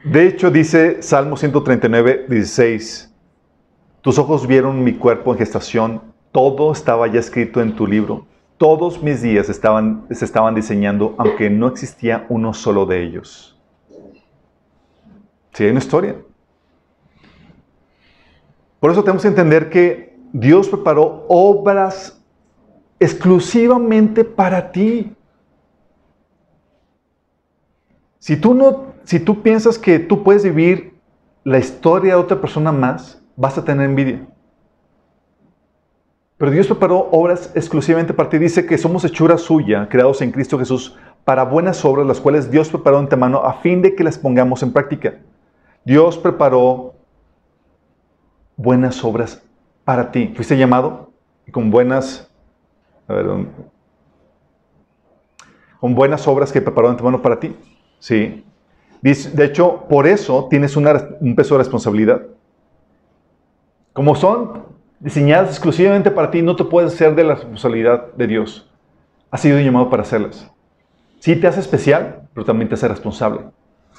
De 0.03 0.27
hecho, 0.27 0.51
dice 0.51 1.01
Salmo 1.01 1.37
139, 1.37 2.25
16, 2.27 3.13
tus 4.01 4.17
ojos 4.17 4.47
vieron 4.47 4.83
mi 4.83 4.93
cuerpo 4.93 5.31
en 5.31 5.37
gestación, 5.37 6.01
todo 6.31 6.71
estaba 6.71 7.07
ya 7.07 7.19
escrito 7.19 7.61
en 7.61 7.75
tu 7.75 7.87
libro, 7.87 8.25
todos 8.57 9.01
mis 9.01 9.21
días 9.21 9.49
estaban, 9.49 10.05
se 10.11 10.25
estaban 10.25 10.55
diseñando, 10.55 11.15
aunque 11.17 11.49
no 11.49 11.67
existía 11.67 12.25
uno 12.29 12.53
solo 12.53 12.85
de 12.85 13.03
ellos. 13.03 13.52
Sí, 15.53 15.63
hay 15.63 15.69
una 15.69 15.79
historia. 15.79 16.15
Por 18.79 18.91
eso 18.91 19.03
tenemos 19.03 19.21
que 19.21 19.27
entender 19.29 19.69
que 19.69 20.17
Dios 20.33 20.67
preparó 20.67 21.25
obras 21.29 22.21
exclusivamente 22.99 24.23
para 24.23 24.71
ti. 24.71 25.15
Si 28.19 28.35
tú, 28.35 28.53
no, 28.53 28.93
si 29.03 29.19
tú 29.19 29.41
piensas 29.41 29.77
que 29.77 29.99
tú 29.99 30.23
puedes 30.23 30.43
vivir 30.43 30.93
la 31.43 31.59
historia 31.59 32.15
de 32.15 32.21
otra 32.21 32.41
persona 32.41 32.71
más, 32.71 33.21
vas 33.35 33.57
a 33.57 33.63
tener 33.63 33.85
envidia. 33.85 34.25
Pero 36.37 36.51
Dios 36.51 36.67
preparó 36.67 37.09
obras 37.11 37.51
exclusivamente 37.53 38.13
para 38.13 38.29
ti. 38.29 38.37
Dice 38.37 38.65
que 38.65 38.77
somos 38.77 39.05
hechura 39.05 39.37
suya, 39.37 39.87
creados 39.87 40.21
en 40.21 40.31
Cristo 40.31 40.57
Jesús, 40.57 40.97
para 41.23 41.43
buenas 41.43 41.85
obras, 41.85 42.07
las 42.07 42.19
cuales 42.19 42.49
Dios 42.49 42.69
preparó 42.69 42.97
de 42.97 43.03
antemano 43.03 43.43
a 43.45 43.53
fin 43.61 43.81
de 43.81 43.95
que 43.95 44.03
las 44.03 44.17
pongamos 44.17 44.63
en 44.63 44.73
práctica. 44.73 45.19
Dios 45.85 46.17
preparó 46.17 46.93
buenas 48.55 49.03
obras 49.03 49.41
para 49.83 50.11
ti. 50.11 50.31
Fuiste 50.35 50.57
llamado 50.57 51.11
con 51.51 51.69
buenas, 51.71 52.31
con 55.79 55.93
buenas 55.93 56.27
obras 56.27 56.51
que 56.51 56.61
preparó 56.61 56.87
de 56.87 56.91
antemano 56.91 57.21
para 57.21 57.39
ti. 57.39 57.55
Sí. 57.99 58.45
De 59.01 59.43
hecho, 59.43 59.85
por 59.89 60.07
eso 60.07 60.47
tienes 60.49 60.77
un 60.77 61.35
peso 61.35 61.55
de 61.55 61.57
responsabilidad. 61.57 62.21
Como 63.91 64.15
son 64.15 64.63
diseñadas 65.01 65.49
exclusivamente 65.49 66.09
para 66.09 66.31
ti, 66.31 66.41
no 66.41 66.55
te 66.55 66.63
puedes 66.63 66.93
hacer 66.93 67.13
de 67.13 67.25
la 67.25 67.35
responsabilidad 67.35 68.13
de 68.13 68.27
Dios. 68.27 68.69
Has 69.29 69.41
sido 69.41 69.59
llamado 69.59 69.89
para 69.89 70.03
hacerlas. 70.03 70.49
Sí 71.19 71.35
te 71.35 71.47
hace 71.47 71.59
especial, 71.59 72.29
pero 72.33 72.45
también 72.45 72.69
te 72.69 72.75
hace 72.75 72.87
responsable. 72.87 73.41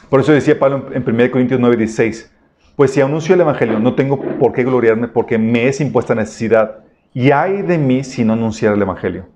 Por 0.08 0.20
eso 0.20 0.32
decía 0.32 0.58
Pablo 0.58 0.86
en 0.92 1.02
1 1.06 1.30
Corintios 1.30 1.60
9, 1.60 1.76
16, 1.76 2.32
pues 2.76 2.92
si 2.92 3.00
anuncio 3.00 3.34
el 3.34 3.40
Evangelio, 3.40 3.78
no 3.78 3.94
tengo 3.94 4.20
por 4.38 4.52
qué 4.52 4.64
gloriarme 4.64 5.08
porque 5.08 5.38
me 5.38 5.68
es 5.68 5.80
impuesta 5.80 6.14
necesidad. 6.14 6.84
Y 7.12 7.30
hay 7.30 7.62
de 7.62 7.78
mí 7.78 8.02
si 8.02 8.24
no 8.24 8.32
anunciar 8.32 8.74
el 8.74 8.82
Evangelio. 8.82 9.26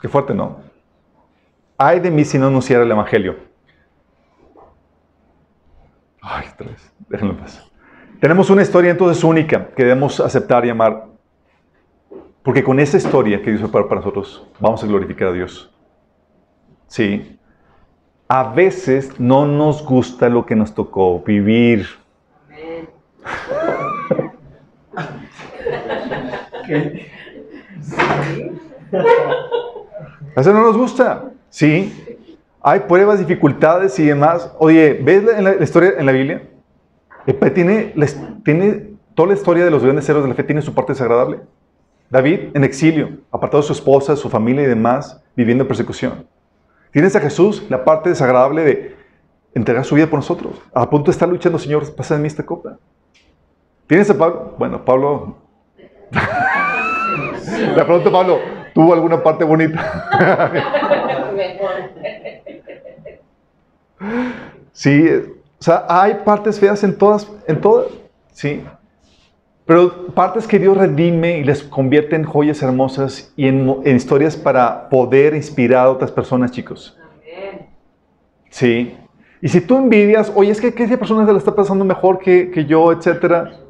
Qué 0.00 0.08
fuerte, 0.08 0.32
¿no? 0.32 0.60
Ay 1.76 2.00
de 2.00 2.10
mí 2.10 2.24
si 2.24 2.38
no 2.38 2.46
anunciara 2.46 2.84
el 2.84 2.90
Evangelio. 2.90 3.36
Ay, 6.20 6.46
otra. 6.52 6.68
Déjenlo 7.08 7.36
pasar. 7.36 7.64
Tenemos 8.20 8.50
una 8.50 8.62
historia 8.62 8.90
entonces 8.90 9.22
única 9.22 9.68
que 9.68 9.84
debemos 9.84 10.20
aceptar 10.20 10.64
y 10.66 10.70
amar. 10.70 11.06
Porque 12.42 12.64
con 12.64 12.80
esa 12.80 12.96
historia 12.96 13.42
que 13.42 13.50
Dios 13.50 13.62
preparó 13.62 13.88
para 13.88 14.00
nosotros, 14.00 14.46
vamos 14.58 14.82
a 14.82 14.86
glorificar 14.86 15.28
a 15.28 15.32
Dios. 15.32 15.72
Sí. 16.86 17.37
A 18.30 18.52
veces 18.52 19.18
no 19.18 19.46
nos 19.46 19.82
gusta 19.82 20.28
lo 20.28 20.44
que 20.44 20.54
nos 20.54 20.74
tocó 20.74 21.20
vivir. 21.20 21.86
A 30.36 30.36
veces 30.36 30.52
no 30.52 30.62
nos 30.62 30.76
gusta. 30.76 31.30
Sí, 31.48 32.18
hay 32.60 32.80
pruebas, 32.80 33.18
dificultades 33.18 33.98
y 33.98 34.04
demás. 34.04 34.52
Oye, 34.58 35.00
¿ves 35.02 35.24
la, 35.24 35.40
la, 35.40 35.64
historia 35.64 35.94
en 35.96 36.04
la 36.04 36.12
Biblia? 36.12 36.42
Tiene, 37.54 37.94
tiene, 38.44 38.90
toda 39.14 39.28
la 39.28 39.34
historia 39.34 39.64
de 39.64 39.70
los 39.70 39.82
grandes 39.82 40.06
héroes 40.06 40.24
de 40.24 40.28
la 40.28 40.34
fe 40.34 40.44
tiene 40.44 40.60
su 40.60 40.74
parte 40.74 40.92
desagradable. 40.92 41.40
David 42.10 42.50
en 42.52 42.62
exilio, 42.62 43.08
apartado 43.32 43.62
de 43.62 43.66
su 43.66 43.72
esposa, 43.72 44.16
su 44.16 44.28
familia 44.28 44.64
y 44.64 44.66
demás, 44.66 45.22
viviendo 45.34 45.64
en 45.64 45.68
persecución. 45.68 46.26
Tienes 46.92 47.14
a 47.16 47.20
Jesús, 47.20 47.64
la 47.68 47.84
parte 47.84 48.08
desagradable 48.08 48.64
de 48.64 48.96
entregar 49.54 49.84
su 49.84 49.94
vida 49.94 50.06
por 50.06 50.18
nosotros. 50.18 50.60
A 50.72 50.88
punto 50.88 51.06
de 51.06 51.12
estar 51.12 51.28
luchando, 51.28 51.58
Señor, 51.58 51.94
pasa 51.94 52.14
de 52.14 52.20
mí 52.20 52.26
esta 52.26 52.44
copa. 52.44 52.78
Tienes 53.86 54.08
a 54.10 54.16
Pablo, 54.16 54.54
bueno, 54.58 54.84
Pablo. 54.84 55.36
de 57.76 57.84
pronto 57.84 58.12
Pablo 58.12 58.38
tuvo 58.74 58.94
alguna 58.94 59.22
parte 59.22 59.44
bonita. 59.44 60.08
Sí, 64.72 65.08
o 65.58 65.62
sea, 65.62 65.84
hay 65.88 66.14
partes 66.24 66.60
feas 66.60 66.84
en 66.84 66.96
todas, 66.96 67.28
en 67.48 67.60
todas, 67.60 67.88
sí. 68.30 68.64
Pero 69.68 70.06
partes 70.14 70.46
que 70.46 70.58
Dios 70.58 70.78
redime 70.78 71.40
y 71.40 71.44
les 71.44 71.62
convierte 71.62 72.16
en 72.16 72.24
joyas 72.24 72.62
hermosas 72.62 73.34
y 73.36 73.48
en, 73.48 73.82
historias 73.84 74.34
para 74.34 74.88
poder 74.88 75.34
inspirar 75.34 75.84
a 75.84 75.90
otras 75.90 76.10
personas, 76.10 76.52
chicos. 76.52 76.98
Sí. 78.48 78.96
Y 79.42 79.48
si 79.48 79.60
tú 79.60 79.76
envidias, 79.76 80.32
oye, 80.34 80.52
es 80.52 80.58
que, 80.62 80.68
esa 80.68 80.96
persona 80.96 81.26
se 81.26 81.32
la 81.32 81.38
está 81.38 81.54
pasando 81.54 81.84
mejor 81.84 82.18
que, 82.18 82.50
que 82.50 82.64
yo, 82.64 82.90
etcétera, 82.92 83.60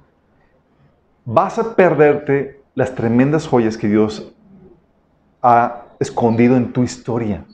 vas 1.25 1.59
a 1.59 1.75
perderte 1.75 2.61
las 2.77 2.95
tremendas 2.95 3.49
joyas 3.49 3.77
que 3.77 3.89
Dios 3.89 4.33
ha 5.43 5.83
escondido 5.99 6.57
en 6.57 6.73
tu 6.73 6.85
historia. 6.85 7.45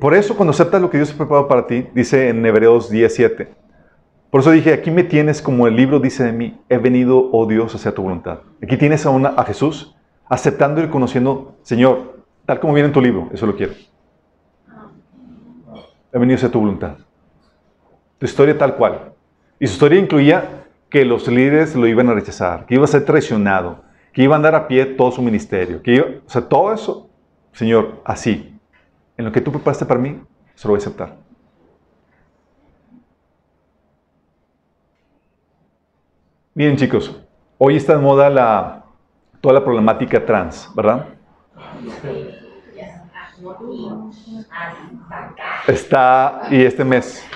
Por 0.00 0.14
eso, 0.14 0.34
cuando 0.34 0.50
aceptas 0.50 0.82
lo 0.82 0.90
que 0.90 0.96
Dios 0.96 1.12
ha 1.12 1.16
preparado 1.16 1.46
para 1.46 1.64
ti, 1.64 1.86
dice 1.94 2.28
en 2.28 2.44
Hebreos 2.44 2.90
17. 2.90 3.61
Por 4.32 4.40
eso 4.40 4.50
dije, 4.50 4.72
aquí 4.72 4.90
me 4.90 5.04
tienes 5.04 5.42
como 5.42 5.66
el 5.66 5.76
libro 5.76 6.00
dice 6.00 6.24
de 6.24 6.32
mí, 6.32 6.58
he 6.70 6.78
venido, 6.78 7.28
oh 7.32 7.44
Dios, 7.44 7.74
hacia 7.74 7.94
tu 7.94 8.02
voluntad. 8.02 8.38
Aquí 8.62 8.78
tienes 8.78 9.04
a, 9.04 9.10
una, 9.10 9.28
a 9.28 9.44
Jesús 9.44 9.94
aceptando 10.26 10.82
y 10.82 10.88
conociendo, 10.88 11.58
Señor, 11.60 12.24
tal 12.46 12.58
como 12.58 12.72
viene 12.72 12.86
en 12.86 12.94
tu 12.94 13.02
libro, 13.02 13.28
eso 13.34 13.44
lo 13.44 13.54
quiero. 13.54 13.74
He 16.14 16.18
venido 16.18 16.36
hacia 16.36 16.50
tu 16.50 16.60
voluntad. 16.60 16.96
Tu 18.16 18.24
historia 18.24 18.56
tal 18.56 18.74
cual. 18.76 19.12
Y 19.60 19.66
su 19.66 19.74
historia 19.74 20.00
incluía 20.00 20.64
que 20.88 21.04
los 21.04 21.28
líderes 21.28 21.76
lo 21.76 21.86
iban 21.86 22.08
a 22.08 22.14
rechazar, 22.14 22.64
que 22.64 22.76
iba 22.76 22.84
a 22.84 22.88
ser 22.88 23.04
traicionado, 23.04 23.84
que 24.14 24.22
iba 24.22 24.34
a 24.34 24.36
andar 24.36 24.54
a 24.54 24.66
pie 24.66 24.86
todo 24.86 25.12
su 25.12 25.20
ministerio, 25.20 25.82
que 25.82 25.96
iba, 25.96 26.06
o 26.26 26.30
sea, 26.30 26.48
todo 26.48 26.72
eso, 26.72 27.10
Señor, 27.52 28.00
así, 28.02 28.58
en 29.18 29.26
lo 29.26 29.30
que 29.30 29.42
tú 29.42 29.52
preparaste 29.52 29.84
para 29.84 30.00
mí, 30.00 30.18
se 30.54 30.66
lo 30.66 30.72
voy 30.72 30.78
a 30.78 30.80
aceptar. 30.80 31.21
Miren 36.54 36.76
chicos, 36.76 37.18
hoy 37.56 37.76
está 37.76 37.94
en 37.94 38.02
moda 38.02 38.28
la, 38.28 38.84
toda 39.40 39.54
la 39.54 39.64
problemática 39.64 40.22
trans, 40.22 40.70
¿verdad? 40.74 41.06
Está, 45.66 46.42
y 46.50 46.62
este 46.62 46.84
mes. 46.84 47.26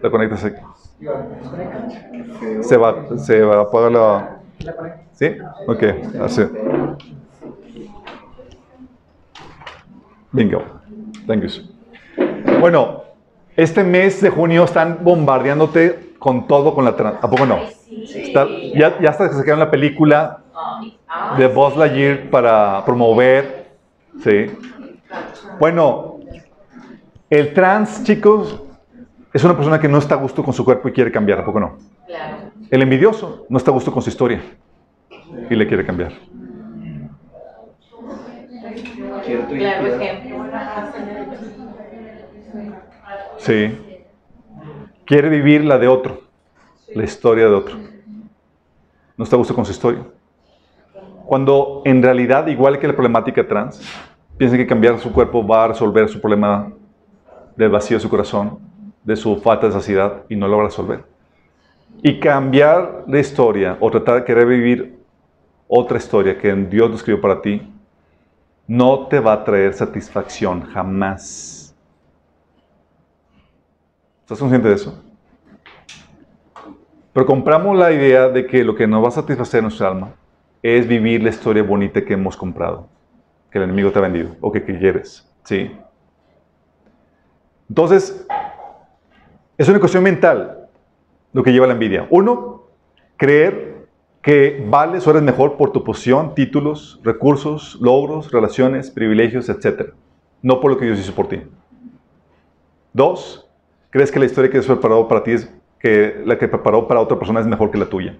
¿Te 0.00 0.10
conectas 0.10 0.42
aquí? 0.42 0.60
Se 2.62 2.78
va, 2.78 3.18
se 3.18 3.42
va 3.42 3.56
a 3.56 3.60
apagar 3.60 3.92
la... 3.92 4.40
¿Sí? 5.12 5.36
Ok, 5.66 5.82
así. 6.22 6.42
Bingo. 10.32 10.62
Thank. 11.26 11.44
Bueno, 12.58 13.02
este 13.54 13.84
mes 13.84 14.22
de 14.22 14.30
junio 14.30 14.64
están 14.64 14.98
bombardeándote 15.02 16.05
con 16.18 16.46
todo 16.46 16.74
con 16.74 16.84
la 16.84 16.96
trans. 16.96 17.16
¿A 17.22 17.28
poco 17.30 17.46
no? 17.46 17.58
ya, 18.74 19.00
ya 19.00 19.10
hasta 19.10 19.28
que 19.28 19.34
sacaron 19.34 19.60
la 19.60 19.70
película 19.70 20.40
de 21.38 21.46
Buzz 21.48 21.76
Lightyear 21.76 22.30
para 22.30 22.84
promover. 22.84 23.66
Sí. 24.22 24.46
Bueno, 25.58 26.18
El 27.28 27.52
trans, 27.54 28.04
chicos, 28.04 28.60
es 29.32 29.42
una 29.44 29.54
persona 29.56 29.80
que 29.80 29.88
no 29.88 29.98
está 29.98 30.14
a 30.14 30.18
gusto 30.18 30.42
con 30.44 30.54
su 30.54 30.64
cuerpo 30.64 30.88
y 30.88 30.92
quiere 30.92 31.10
cambiar, 31.10 31.40
¿a 31.40 31.44
poco 31.44 31.58
no? 31.60 31.76
Claro. 32.06 32.36
El 32.70 32.82
envidioso 32.82 33.46
no 33.48 33.58
está 33.58 33.70
a 33.70 33.74
gusto 33.74 33.92
con 33.92 34.00
su 34.02 34.10
historia 34.10 34.40
y 35.50 35.54
le 35.54 35.66
quiere 35.66 35.84
cambiar. 35.84 36.12
Cierto 39.24 39.54
y 39.54 39.58
Claro 39.58 39.82
piedad. 39.82 40.02
ejemplo. 40.02 40.36
Sí. 43.38 43.78
Quiere 45.06 45.28
vivir 45.28 45.64
la 45.64 45.78
de 45.78 45.86
otro, 45.86 46.22
la 46.92 47.04
historia 47.04 47.44
de 47.44 47.54
otro. 47.54 47.76
No 49.16 49.22
está 49.22 49.36
a 49.36 49.38
gusto 49.38 49.54
con 49.54 49.64
su 49.64 49.70
historia. 49.70 50.02
Cuando 51.24 51.82
en 51.84 52.02
realidad, 52.02 52.48
igual 52.48 52.80
que 52.80 52.88
la 52.88 52.92
problemática 52.92 53.46
trans, 53.46 53.80
piensa 54.36 54.56
que 54.56 54.66
cambiar 54.66 54.98
su 54.98 55.12
cuerpo 55.12 55.46
va 55.46 55.62
a 55.62 55.68
resolver 55.68 56.08
su 56.08 56.20
problema 56.20 56.72
del 57.54 57.70
vacío 57.70 57.98
de 57.98 58.00
su 58.00 58.08
corazón, 58.08 58.58
de 59.04 59.14
su 59.14 59.36
falta 59.36 59.68
de 59.68 59.74
saciedad, 59.74 60.24
y 60.28 60.34
no 60.34 60.48
lo 60.48 60.56
va 60.56 60.64
a 60.64 60.66
resolver. 60.66 61.04
Y 62.02 62.18
cambiar 62.18 63.04
de 63.06 63.20
historia 63.20 63.76
o 63.78 63.88
tratar 63.92 64.16
de 64.16 64.24
querer 64.24 64.48
vivir 64.48 64.98
otra 65.68 65.98
historia 65.98 66.36
que 66.36 66.52
Dios 66.52 66.90
lo 66.90 66.96
escribió 66.96 67.20
para 67.20 67.40
ti, 67.40 67.62
no 68.66 69.06
te 69.06 69.20
va 69.20 69.34
a 69.34 69.44
traer 69.44 69.72
satisfacción 69.72 70.62
jamás. 70.62 71.55
¿Estás 74.26 74.40
consciente 74.40 74.66
de 74.66 74.74
eso? 74.74 75.00
Pero 77.12 77.26
compramos 77.26 77.78
la 77.78 77.92
idea 77.92 78.28
de 78.28 78.44
que 78.44 78.64
lo 78.64 78.74
que 78.74 78.84
nos 78.88 79.00
va 79.04 79.06
a 79.06 79.12
satisfacer 79.12 79.62
nuestra 79.62 79.86
alma 79.86 80.14
es 80.64 80.88
vivir 80.88 81.22
la 81.22 81.30
historia 81.30 81.62
bonita 81.62 82.04
que 82.04 82.14
hemos 82.14 82.36
comprado, 82.36 82.88
que 83.52 83.58
el 83.58 83.64
enemigo 83.64 83.92
te 83.92 84.00
ha 84.00 84.02
vendido 84.02 84.34
o 84.40 84.50
que 84.50 84.64
quieres. 84.64 85.32
¿sí? 85.44 85.70
Entonces, 87.68 88.26
es 89.56 89.68
una 89.68 89.78
cuestión 89.78 90.02
mental 90.02 90.70
lo 91.32 91.44
que 91.44 91.52
lleva 91.52 91.66
a 91.66 91.68
la 91.68 91.74
envidia. 91.74 92.08
Uno, 92.10 92.64
creer 93.16 93.86
que 94.22 94.66
vales 94.68 95.06
o 95.06 95.10
eres 95.10 95.22
mejor 95.22 95.56
por 95.56 95.70
tu 95.70 95.84
posición, 95.84 96.34
títulos, 96.34 97.00
recursos, 97.04 97.78
logros, 97.80 98.32
relaciones, 98.32 98.90
privilegios, 98.90 99.48
etc. 99.48 99.92
No 100.42 100.60
por 100.60 100.72
lo 100.72 100.78
que 100.78 100.86
Dios 100.86 100.98
hizo 100.98 101.14
por 101.14 101.28
ti. 101.28 101.42
Dos, 102.92 103.45
crees 103.96 104.12
que 104.12 104.18
la 104.18 104.26
historia 104.26 104.50
que 104.50 104.58
Dios 104.58 104.66
preparó 104.66 105.08
para 105.08 105.22
ti 105.24 105.30
es 105.30 105.50
que 105.78 106.20
la 106.26 106.36
que 106.36 106.48
preparó 106.48 106.86
para 106.86 107.00
otra 107.00 107.18
persona 107.18 107.40
es 107.40 107.46
mejor 107.46 107.70
que 107.70 107.78
la 107.78 107.86
tuya. 107.86 108.14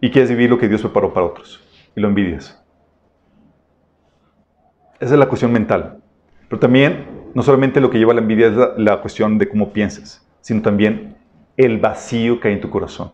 Y 0.00 0.10
quieres 0.10 0.30
vivir 0.30 0.48
lo 0.48 0.58
que 0.58 0.68
Dios 0.68 0.80
preparó 0.80 1.12
para 1.12 1.26
otros. 1.26 1.62
Y 1.94 2.00
lo 2.00 2.08
envidias. 2.08 2.58
Esa 4.98 5.12
es 5.12 5.18
la 5.18 5.28
cuestión 5.28 5.52
mental. 5.52 5.98
Pero 6.48 6.58
también, 6.58 7.04
no 7.34 7.42
solamente 7.42 7.78
lo 7.78 7.90
que 7.90 7.98
lleva 7.98 8.12
a 8.12 8.14
la 8.14 8.22
envidia 8.22 8.46
es 8.46 8.56
la, 8.56 8.72
la 8.78 9.00
cuestión 9.02 9.36
de 9.36 9.46
cómo 9.46 9.70
piensas, 9.70 10.26
sino 10.40 10.62
también 10.62 11.18
el 11.58 11.78
vacío 11.78 12.40
que 12.40 12.48
hay 12.48 12.54
en 12.54 12.62
tu 12.62 12.70
corazón. 12.70 13.12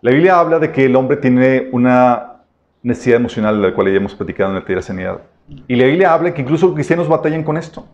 La 0.00 0.10
Biblia 0.10 0.40
habla 0.40 0.58
de 0.58 0.72
que 0.72 0.86
el 0.86 0.96
hombre 0.96 1.18
tiene 1.18 1.68
una 1.70 2.44
necesidad 2.82 3.16
emocional 3.16 3.60
de 3.60 3.68
la 3.68 3.74
cual 3.74 3.88
ya 3.88 3.96
hemos 3.98 4.14
platicado 4.14 4.52
en 4.52 4.56
el 4.56 4.62
taller 4.62 4.78
de 4.78 4.82
sanidad. 4.82 5.33
Y 5.48 5.76
la 5.76 5.84
Biblia 5.84 6.12
habla 6.12 6.32
que 6.32 6.42
incluso 6.42 6.72
cristianos 6.74 7.08
batallan 7.08 7.42
con 7.42 7.56
esto. 7.56 7.86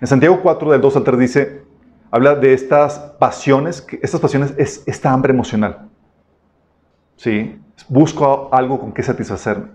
En 0.00 0.06
Santiago 0.06 0.40
4, 0.42 0.72
del 0.72 0.80
2 0.80 0.96
al 0.96 1.04
3 1.04 1.18
dice, 1.18 1.62
habla 2.10 2.34
de 2.34 2.52
estas 2.52 2.98
pasiones, 3.18 3.80
que 3.80 3.98
estas 4.02 4.20
pasiones 4.20 4.54
es 4.58 4.82
esta 4.86 5.12
hambre 5.12 5.32
emocional. 5.32 5.88
¿Sí? 7.16 7.58
Busco 7.88 8.48
algo 8.52 8.78
con 8.78 8.92
que 8.92 9.02
satisfacerme. 9.02 9.68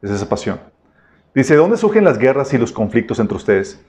Es 0.00 0.10
esa 0.10 0.28
pasión. 0.28 0.60
Dice, 1.34 1.54
¿de 1.54 1.60
dónde 1.60 1.76
surgen 1.76 2.04
las 2.04 2.18
guerras 2.18 2.52
y 2.54 2.58
los 2.58 2.72
conflictos 2.72 3.18
entre 3.18 3.36
ustedes? 3.36 3.84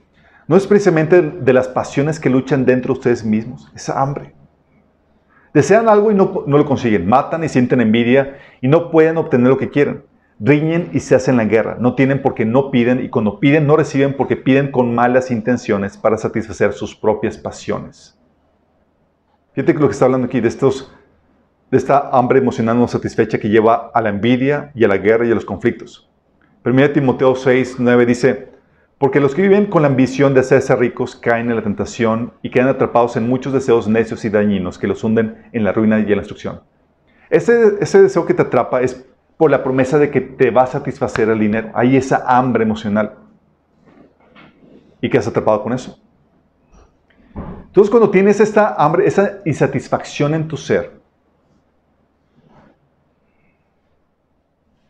No 0.48 0.58
es 0.58 0.68
precisamente 0.68 1.22
de 1.22 1.54
las 1.54 1.68
pasiones 1.68 2.20
que 2.20 2.30
luchan 2.30 2.66
dentro 2.66 2.94
de 2.94 3.00
ustedes 3.00 3.24
mismos, 3.24 3.72
esa 3.74 4.02
hambre. 4.02 4.34
Desean 5.54 5.88
algo 5.88 6.12
y 6.12 6.16
no, 6.16 6.44
no 6.48 6.58
lo 6.58 6.66
consiguen, 6.66 7.08
matan 7.08 7.44
y 7.44 7.50
sienten 7.50 7.80
envidia 7.80 8.38
y 8.60 8.68
no 8.68 8.92
pueden 8.92 9.18
obtener 9.18 9.48
lo 9.48 9.58
que 9.58 9.70
quieren. 9.70 10.04
Riñen 10.46 10.90
y 10.92 11.00
se 11.00 11.16
hacen 11.16 11.38
la 11.38 11.46
guerra, 11.46 11.78
no 11.80 11.96
tienen 11.96 12.22
porque 12.22 12.44
no 12.44 12.70
piden 12.70 13.02
y 13.02 13.08
cuando 13.08 13.40
piden 13.40 13.66
no 13.66 13.78
reciben 13.78 14.14
porque 14.18 14.36
piden 14.36 14.72
con 14.72 14.94
malas 14.94 15.32
intenciones 15.32 15.96
para 15.96 16.18
satisfacer 16.18 16.74
sus 16.74 16.94
propias 16.94 17.38
pasiones. 17.38 18.20
Fíjate 19.54 19.74
que 19.74 19.80
lo 19.80 19.88
que 19.88 19.94
está 19.94 20.04
hablando 20.04 20.28
aquí 20.28 20.42
de, 20.42 20.50
estos, 20.50 20.92
de 21.72 21.78
esta 21.78 22.10
hambre 22.10 22.40
emocional 22.40 22.78
no 22.78 22.90
satisfecha 22.90 23.40
que 23.40 23.48
lleva 23.48 23.90
a 23.94 24.02
la 24.02 24.10
envidia 24.10 24.70
y 24.76 24.84
a 24.84 24.90
la 24.90 24.98
guerra 24.98 25.26
y 25.26 25.32
a 25.32 25.36
los 25.36 25.46
conflictos. 25.46 26.10
1 26.66 26.92
Timoteo 26.92 27.36
6, 27.36 27.78
9 27.80 28.06
dice, 28.06 28.50
porque 28.98 29.22
los 29.22 29.34
que 29.34 29.44
viven 29.44 29.68
con 29.68 29.84
la 29.84 29.88
ambición 29.88 30.34
de 30.34 30.42
hacerse 30.42 30.76
ricos 30.76 31.16
caen 31.16 31.52
en 31.52 31.56
la 31.56 31.64
tentación 31.64 32.34
y 32.42 32.50
quedan 32.50 32.68
atrapados 32.68 33.16
en 33.16 33.30
muchos 33.30 33.54
deseos 33.54 33.88
necios 33.88 34.26
y 34.26 34.30
dañinos 34.30 34.78
que 34.78 34.88
los 34.88 35.06
hunden 35.06 35.38
en 35.54 35.64
la 35.64 35.72
ruina 35.72 36.00
y 36.00 36.04
en 36.04 36.10
la 36.10 36.18
destrucción. 36.18 36.64
Ese, 37.30 37.76
ese 37.80 38.02
deseo 38.02 38.26
que 38.26 38.34
te 38.34 38.42
atrapa 38.42 38.82
es 38.82 39.06
la 39.50 39.64
promesa 39.64 39.98
de 39.98 40.10
que 40.12 40.22
te 40.22 40.52
va 40.52 40.64
a 40.64 40.68
satisfacer 40.68 41.30
el 41.30 41.40
dinero. 41.40 41.72
Hay 41.74 41.96
esa 41.96 42.24
hambre 42.28 42.64
emocional. 42.64 43.16
¿Y 45.02 45.10
quedas 45.10 45.28
atrapado 45.28 45.62
con 45.64 45.74
eso? 45.74 46.00
Entonces 47.66 47.90
cuando 47.90 48.10
tienes 48.10 48.40
esta 48.40 48.76
hambre, 48.76 49.08
esa 49.08 49.40
insatisfacción 49.46 50.34
en 50.34 50.48
tu 50.48 50.58
ser, 50.58 51.04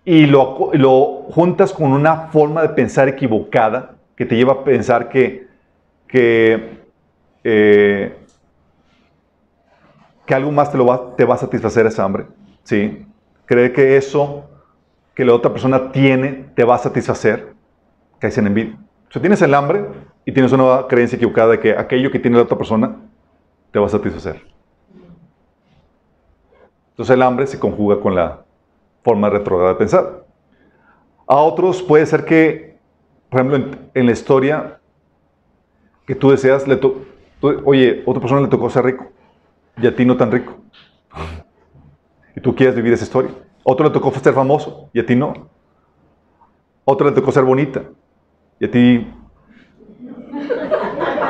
y 0.05 0.25
lo, 0.25 0.71
lo 0.73 1.23
juntas 1.31 1.71
con 1.71 1.91
una 1.91 2.27
forma 2.27 2.61
de 2.61 2.69
pensar 2.69 3.07
equivocada 3.07 3.95
que 4.15 4.25
te 4.25 4.35
lleva 4.35 4.53
a 4.53 4.63
pensar 4.63 5.09
que, 5.09 5.47
que, 6.07 6.81
eh, 7.43 8.17
que 10.25 10.35
algo 10.35 10.51
más 10.51 10.71
te, 10.71 10.77
lo 10.77 10.85
va, 10.85 11.15
te 11.15 11.25
va 11.25 11.35
a 11.35 11.37
satisfacer 11.37 11.85
esa 11.85 12.03
hambre. 12.03 12.25
¿sí? 12.63 13.05
Creer 13.45 13.73
que 13.73 13.97
eso 13.97 14.49
que 15.13 15.25
la 15.25 15.33
otra 15.33 15.51
persona 15.51 15.91
tiene 15.91 16.49
te 16.55 16.63
va 16.63 16.75
a 16.75 16.79
satisfacer, 16.79 17.53
caes 18.19 18.37
en 18.37 18.47
envidia. 18.47 18.77
O 19.09 19.11
sea, 19.11 19.21
tienes 19.21 19.41
el 19.41 19.53
hambre 19.53 19.85
y 20.25 20.31
tienes 20.31 20.51
una 20.51 20.87
creencia 20.87 21.17
equivocada 21.17 21.51
de 21.51 21.59
que 21.59 21.77
aquello 21.77 22.09
que 22.11 22.19
tiene 22.19 22.37
la 22.37 22.43
otra 22.43 22.57
persona 22.57 22.95
te 23.71 23.79
va 23.79 23.85
a 23.85 23.89
satisfacer. 23.89 24.41
Entonces 26.91 27.13
el 27.15 27.21
hambre 27.21 27.47
se 27.47 27.59
conjuga 27.59 27.99
con 27.99 28.15
la 28.15 28.43
forma 29.03 29.29
retrograda 29.29 29.73
de 29.73 29.75
pensar. 29.79 30.25
A 31.27 31.35
otros 31.37 31.81
puede 31.81 32.05
ser 32.05 32.25
que, 32.25 32.77
por 33.29 33.41
ejemplo, 33.41 33.77
en, 33.93 34.05
la 34.05 34.11
historia 34.11 34.79
que 36.05 36.15
tú 36.15 36.31
deseas, 36.31 36.67
le 36.67 36.77
to- 36.77 37.03
oye, 37.65 38.03
otra 38.05 38.21
persona 38.21 38.41
le 38.41 38.47
tocó 38.47 38.69
ser 38.69 38.85
rico 38.85 39.07
y 39.77 39.87
a 39.87 39.95
ti 39.95 40.05
no 40.05 40.17
tan 40.17 40.31
rico. 40.31 40.53
Y 42.35 42.41
tú 42.41 42.55
quieres 42.55 42.75
vivir 42.75 42.93
esa 42.93 43.03
historia. 43.03 43.31
Otro 43.63 43.85
le 43.85 43.91
tocó 43.91 44.11
ser 44.11 44.33
famoso 44.33 44.89
y 44.93 44.99
a 44.99 45.05
ti 45.05 45.15
no. 45.15 45.33
Otro 46.85 47.07
le 47.07 47.13
tocó 47.13 47.31
ser 47.31 47.43
bonita 47.43 47.81
y 48.59 48.65
a 48.65 48.71
ti... 48.71 49.13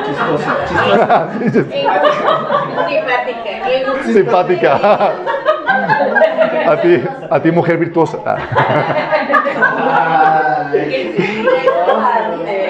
Chistosa, 0.05 0.57
chistosa. 0.67 1.29
Simpática. 2.93 4.03
Simpática. 4.03 5.13
a, 6.71 6.81
ti, 6.81 7.03
a 7.29 7.41
ti, 7.41 7.51
mujer 7.51 7.77
virtuosa. 7.77 8.17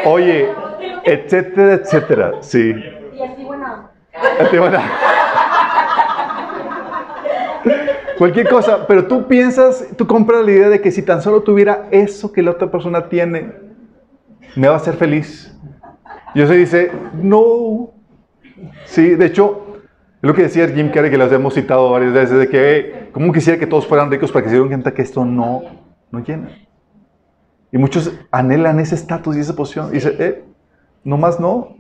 Oye, 0.06 0.50
etcétera, 1.04 1.74
etcétera. 1.74 2.32
Sí. 2.42 2.74
Y 3.14 3.24
así, 3.24 3.44
bueno. 3.44 3.90
A 4.40 4.46
ti, 4.50 4.58
bueno. 4.58 4.80
Cualquier 8.18 8.48
cosa, 8.48 8.86
pero 8.88 9.08
tú 9.08 9.28
piensas, 9.28 9.88
tú 9.98 10.06
compras 10.06 10.46
la 10.46 10.52
idea 10.52 10.70
de 10.70 10.82
que 10.82 10.92
si 10.92 11.02
tan 11.02 11.22
solo 11.22 11.42
tuviera 11.42 11.88
eso 11.92 12.32
que 12.32 12.44
la 12.44 12.52
otra 12.52 12.70
persona 12.70 13.10
tiene, 13.10 13.54
me 14.56 14.68
va 14.68 14.76
a 14.76 14.78
hacer 14.78 14.96
feliz. 14.96 15.56
Y 16.36 16.42
eso 16.42 16.54
dice, 16.54 16.92
no. 17.14 17.92
Sí, 18.86 19.16
de 19.16 19.26
hecho, 19.26 19.64
es 20.22 20.28
lo 20.28 20.34
que 20.34 20.44
decía 20.44 20.68
Jim 20.68 20.90
Carrey, 20.90 21.12
que 21.12 21.18
las 21.18 21.32
hemos 21.32 21.54
citado 21.54 21.92
varias 21.92 22.14
veces, 22.14 22.38
de 22.38 22.48
que, 22.48 22.72
hey, 22.72 23.10
¿cómo 23.12 23.32
quisiera 23.34 23.60
que 23.60 23.68
todos 23.68 23.88
fueran 23.88 24.10
ricos 24.10 24.32
para 24.32 24.44
que 24.44 24.50
se 24.50 24.56
dieran 24.56 24.70
cuenta 24.70 24.94
que 24.94 25.02
esto 25.02 25.26
no, 25.26 25.64
no 26.12 26.20
llena? 26.20 26.50
Y 27.72 27.78
muchos 27.78 28.14
anhelan 28.32 28.80
ese 28.80 28.96
estatus 28.96 29.36
y 29.36 29.40
esa 29.40 29.56
posición. 29.56 29.90
Y 29.90 29.94
dice, 29.94 30.16
eh, 30.20 30.44
no 31.04 31.18
más 31.18 31.40
no. 31.40 31.76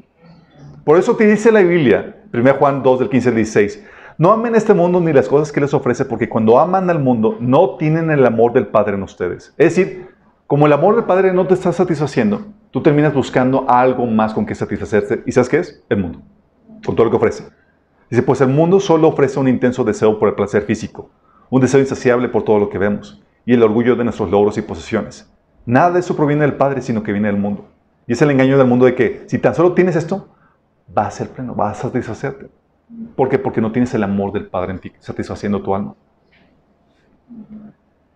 Por 0.83 0.97
eso 0.97 1.15
te 1.15 1.25
dice 1.25 1.51
la 1.51 1.61
Biblia, 1.61 2.17
1 2.33 2.53
Juan 2.55 2.83
2, 2.83 2.99
del 2.99 3.09
15 3.09 3.29
al 3.29 3.35
16, 3.35 3.85
no 4.17 4.31
amen 4.31 4.55
este 4.55 4.73
mundo 4.73 4.99
ni 4.99 5.11
las 5.11 5.27
cosas 5.27 5.51
que 5.51 5.61
les 5.61 5.73
ofrece, 5.73 6.05
porque 6.05 6.29
cuando 6.29 6.59
aman 6.59 6.89
al 6.89 6.99
mundo, 6.99 7.37
no 7.39 7.77
tienen 7.77 8.11
el 8.11 8.25
amor 8.25 8.53
del 8.53 8.67
Padre 8.67 8.95
en 8.95 9.03
ustedes. 9.03 9.53
Es 9.57 9.75
decir, 9.75 10.07
como 10.47 10.67
el 10.67 10.73
amor 10.73 10.95
del 10.95 11.05
Padre 11.05 11.33
no 11.33 11.47
te 11.47 11.55
está 11.55 11.71
satisfaciendo, 11.71 12.45
tú 12.71 12.81
terminas 12.81 13.13
buscando 13.13 13.65
algo 13.67 14.05
más 14.05 14.33
con 14.33 14.45
que 14.45 14.55
satisfacerte. 14.55 15.23
¿Y 15.25 15.31
sabes 15.31 15.49
qué 15.49 15.57
es? 15.57 15.83
El 15.89 15.97
mundo, 15.97 16.21
con 16.85 16.95
todo 16.95 17.05
lo 17.05 17.11
que 17.11 17.17
ofrece. 17.17 17.45
Dice, 18.09 18.21
pues 18.21 18.41
el 18.41 18.49
mundo 18.49 18.79
solo 18.79 19.07
ofrece 19.07 19.39
un 19.39 19.47
intenso 19.47 19.83
deseo 19.83 20.19
por 20.19 20.29
el 20.29 20.35
placer 20.35 20.63
físico, 20.63 21.09
un 21.49 21.61
deseo 21.61 21.79
insaciable 21.79 22.29
por 22.29 22.43
todo 22.43 22.59
lo 22.59 22.69
que 22.69 22.77
vemos, 22.77 23.23
y 23.45 23.53
el 23.53 23.63
orgullo 23.63 23.95
de 23.95 24.03
nuestros 24.03 24.29
logros 24.29 24.57
y 24.57 24.61
posesiones. 24.61 25.31
Nada 25.65 25.91
de 25.91 26.01
eso 26.01 26.15
proviene 26.15 26.43
del 26.43 26.55
Padre, 26.55 26.81
sino 26.81 27.01
que 27.01 27.11
viene 27.11 27.29
del 27.29 27.37
mundo. 27.37 27.65
Y 28.05 28.13
es 28.13 28.21
el 28.21 28.29
engaño 28.29 28.57
del 28.57 28.67
mundo 28.67 28.85
de 28.85 28.95
que 28.95 29.23
si 29.27 29.39
tan 29.39 29.55
solo 29.55 29.73
tienes 29.73 29.95
esto, 29.95 30.29
va 30.95 31.07
a 31.07 31.11
ser 31.11 31.29
pleno, 31.29 31.55
vas 31.55 31.79
a 31.79 31.81
satisfacerte. 31.83 32.49
¿Por 33.15 33.29
qué? 33.29 33.39
Porque 33.39 33.61
no 33.61 33.71
tienes 33.71 33.93
el 33.93 34.03
amor 34.03 34.31
del 34.31 34.47
Padre 34.47 34.73
en 34.73 34.79
ti, 34.79 34.91
satisfaciendo 34.99 35.61
tu 35.61 35.73
alma. 35.73 35.95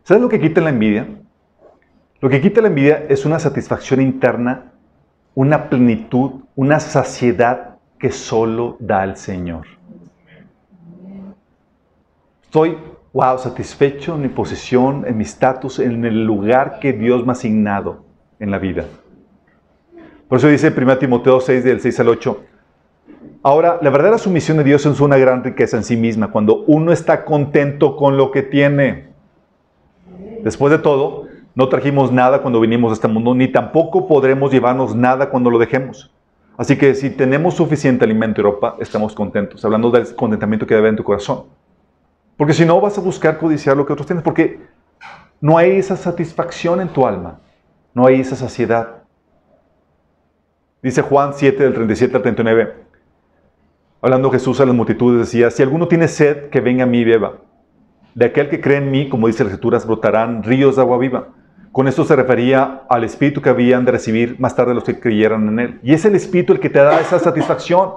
¿Sabes 0.03 0.22
lo 0.22 0.30
que 0.30 0.39
quita 0.39 0.61
la 0.61 0.70
envidia? 0.70 1.07
Lo 2.20 2.30
que 2.30 2.41
quita 2.41 2.61
la 2.61 2.68
envidia 2.68 3.05
es 3.09 3.26
una 3.26 3.39
satisfacción 3.39 4.01
interna, 4.01 4.72
una 5.36 5.70
plenitud, 5.70 6.41
una 6.55 6.80
saciedad 6.80 7.78
que 7.99 8.11
solo 8.11 8.78
da 8.80 9.03
el 9.03 9.18
Señor. 9.18 9.68
Estoy, 12.43 12.78
wow, 13.13 13.38
satisfecho 13.38 14.15
en 14.15 14.22
mi 14.22 14.30
posición, 14.30 15.05
en 15.05 15.18
mi 15.18 15.24
estatus, 15.24 15.80
en 15.80 16.05
el 16.05 16.24
lugar 16.26 16.80
que 16.80 16.93
Dios 16.93 17.24
me 17.24 17.30
ha 17.30 17.34
asignado 17.34 18.05
en 18.39 18.51
la 18.51 18.57
vida. 18.57 18.86
Por 20.28 20.38
eso 20.39 20.47
dice 20.47 20.74
1 20.76 20.97
Timoteo 20.97 21.39
6, 21.39 21.63
del 21.63 21.82
6 21.82 21.99
al 21.99 22.09
8. 22.09 22.43
Ahora, 23.47 23.79
la 23.81 23.89
verdadera 23.89 24.17
sumisión 24.17 24.57
de 24.57 24.65
Dios 24.65 24.85
es 24.85 24.99
una 24.99 25.15
gran 25.15 25.41
riqueza 25.41 25.77
en 25.77 25.85
sí 25.85 25.95
misma, 25.95 26.31
cuando 26.31 26.65
uno 26.67 26.91
está 26.91 27.23
contento 27.23 27.95
con 27.95 28.17
lo 28.17 28.29
que 28.29 28.43
tiene. 28.43 29.07
Después 30.43 30.69
de 30.69 30.79
todo, 30.79 31.27
no 31.55 31.69
trajimos 31.69 32.11
nada 32.11 32.41
cuando 32.41 32.59
vinimos 32.59 32.91
a 32.91 32.95
este 32.95 33.07
mundo, 33.07 33.33
ni 33.33 33.47
tampoco 33.47 34.05
podremos 34.05 34.51
llevarnos 34.51 34.97
nada 34.97 35.29
cuando 35.29 35.49
lo 35.49 35.59
dejemos. 35.59 36.11
Así 36.57 36.77
que 36.77 36.93
si 36.93 37.09
tenemos 37.09 37.53
suficiente 37.53 38.03
alimento 38.03 38.41
y 38.41 38.43
ropa, 38.43 38.75
estamos 38.81 39.15
contentos. 39.15 39.63
Hablando 39.63 39.91
del 39.91 40.13
contentamiento 40.13 40.67
que 40.67 40.75
debe 40.75 40.89
en 40.89 40.97
tu 40.97 41.05
corazón. 41.05 41.43
Porque 42.35 42.51
si 42.51 42.65
no, 42.65 42.81
vas 42.81 42.97
a 42.97 43.01
buscar 43.01 43.37
codiciar 43.37 43.77
lo 43.77 43.85
que 43.85 43.93
otros 43.93 44.07
tienen, 44.07 44.25
porque 44.25 44.59
no 45.39 45.57
hay 45.57 45.77
esa 45.77 45.95
satisfacción 45.95 46.81
en 46.81 46.89
tu 46.89 47.07
alma, 47.07 47.39
no 47.93 48.07
hay 48.07 48.19
esa 48.19 48.35
saciedad. 48.35 49.03
Dice 50.81 51.01
Juan 51.01 51.31
7, 51.33 51.63
del 51.63 51.73
37 51.73 52.13
al 52.17 52.21
39. 52.23 52.86
Hablando 53.99 54.29
Jesús 54.29 54.59
a 54.59 54.65
las 54.65 54.75
multitudes, 54.75 55.19
decía, 55.19 55.49
si 55.49 55.63
alguno 55.63 55.87
tiene 55.87 56.07
sed, 56.07 56.49
que 56.49 56.61
venga 56.61 56.83
a 56.83 56.87
mí 56.87 56.99
y 56.99 57.03
beba. 57.03 57.37
De 58.13 58.25
aquel 58.25 58.47
que 58.47 58.61
cree 58.61 58.77
en 58.77 58.91
mí, 58.91 59.09
como 59.09 59.27
dice 59.27 59.43
las 59.43 59.53
escrituras, 59.53 59.87
brotarán 59.87 60.43
ríos 60.43 60.75
de 60.75 60.81
agua 60.83 60.97
viva. 60.99 61.29
Con 61.71 61.87
esto 61.87 62.05
se 62.05 62.15
refería 62.15 62.83
al 62.89 63.03
Espíritu 63.03 63.41
que 63.41 63.49
habían 63.49 63.85
de 63.85 63.91
recibir 63.91 64.39
más 64.39 64.55
tarde 64.55 64.73
los 64.73 64.83
que 64.83 64.99
creyeran 64.99 65.47
en 65.47 65.59
Él. 65.59 65.79
Y 65.83 65.93
es 65.93 66.05
el 66.05 66.15
Espíritu 66.15 66.53
el 66.53 66.59
que 66.59 66.69
te 66.69 66.79
da 66.79 66.99
esa 66.99 67.19
satisfacción. 67.19 67.89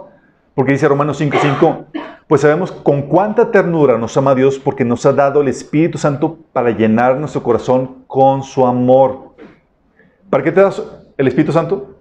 Porque 0.54 0.72
dice 0.72 0.88
Romanos 0.88 1.18
5:5, 1.18 1.86
pues 2.26 2.42
sabemos 2.42 2.72
con 2.72 3.02
cuánta 3.02 3.50
ternura 3.50 3.96
nos 3.96 4.16
ama 4.16 4.34
Dios 4.34 4.58
porque 4.58 4.84
nos 4.84 5.04
ha 5.06 5.12
dado 5.12 5.40
el 5.40 5.48
Espíritu 5.48 5.96
Santo 5.96 6.38
para 6.52 6.70
llenar 6.70 7.16
nuestro 7.16 7.42
corazón 7.42 8.04
con 8.06 8.42
su 8.42 8.66
amor. 8.66 9.34
¿Para 10.28 10.44
qué 10.44 10.52
te 10.52 10.60
das 10.60 10.82
el 11.16 11.28
Espíritu 11.28 11.52
Santo? 11.52 11.98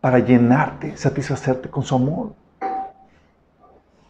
Para 0.00 0.18
llenarte, 0.18 0.96
satisfacerte 0.96 1.68
con 1.68 1.82
su 1.82 1.94
amor. 1.94 2.32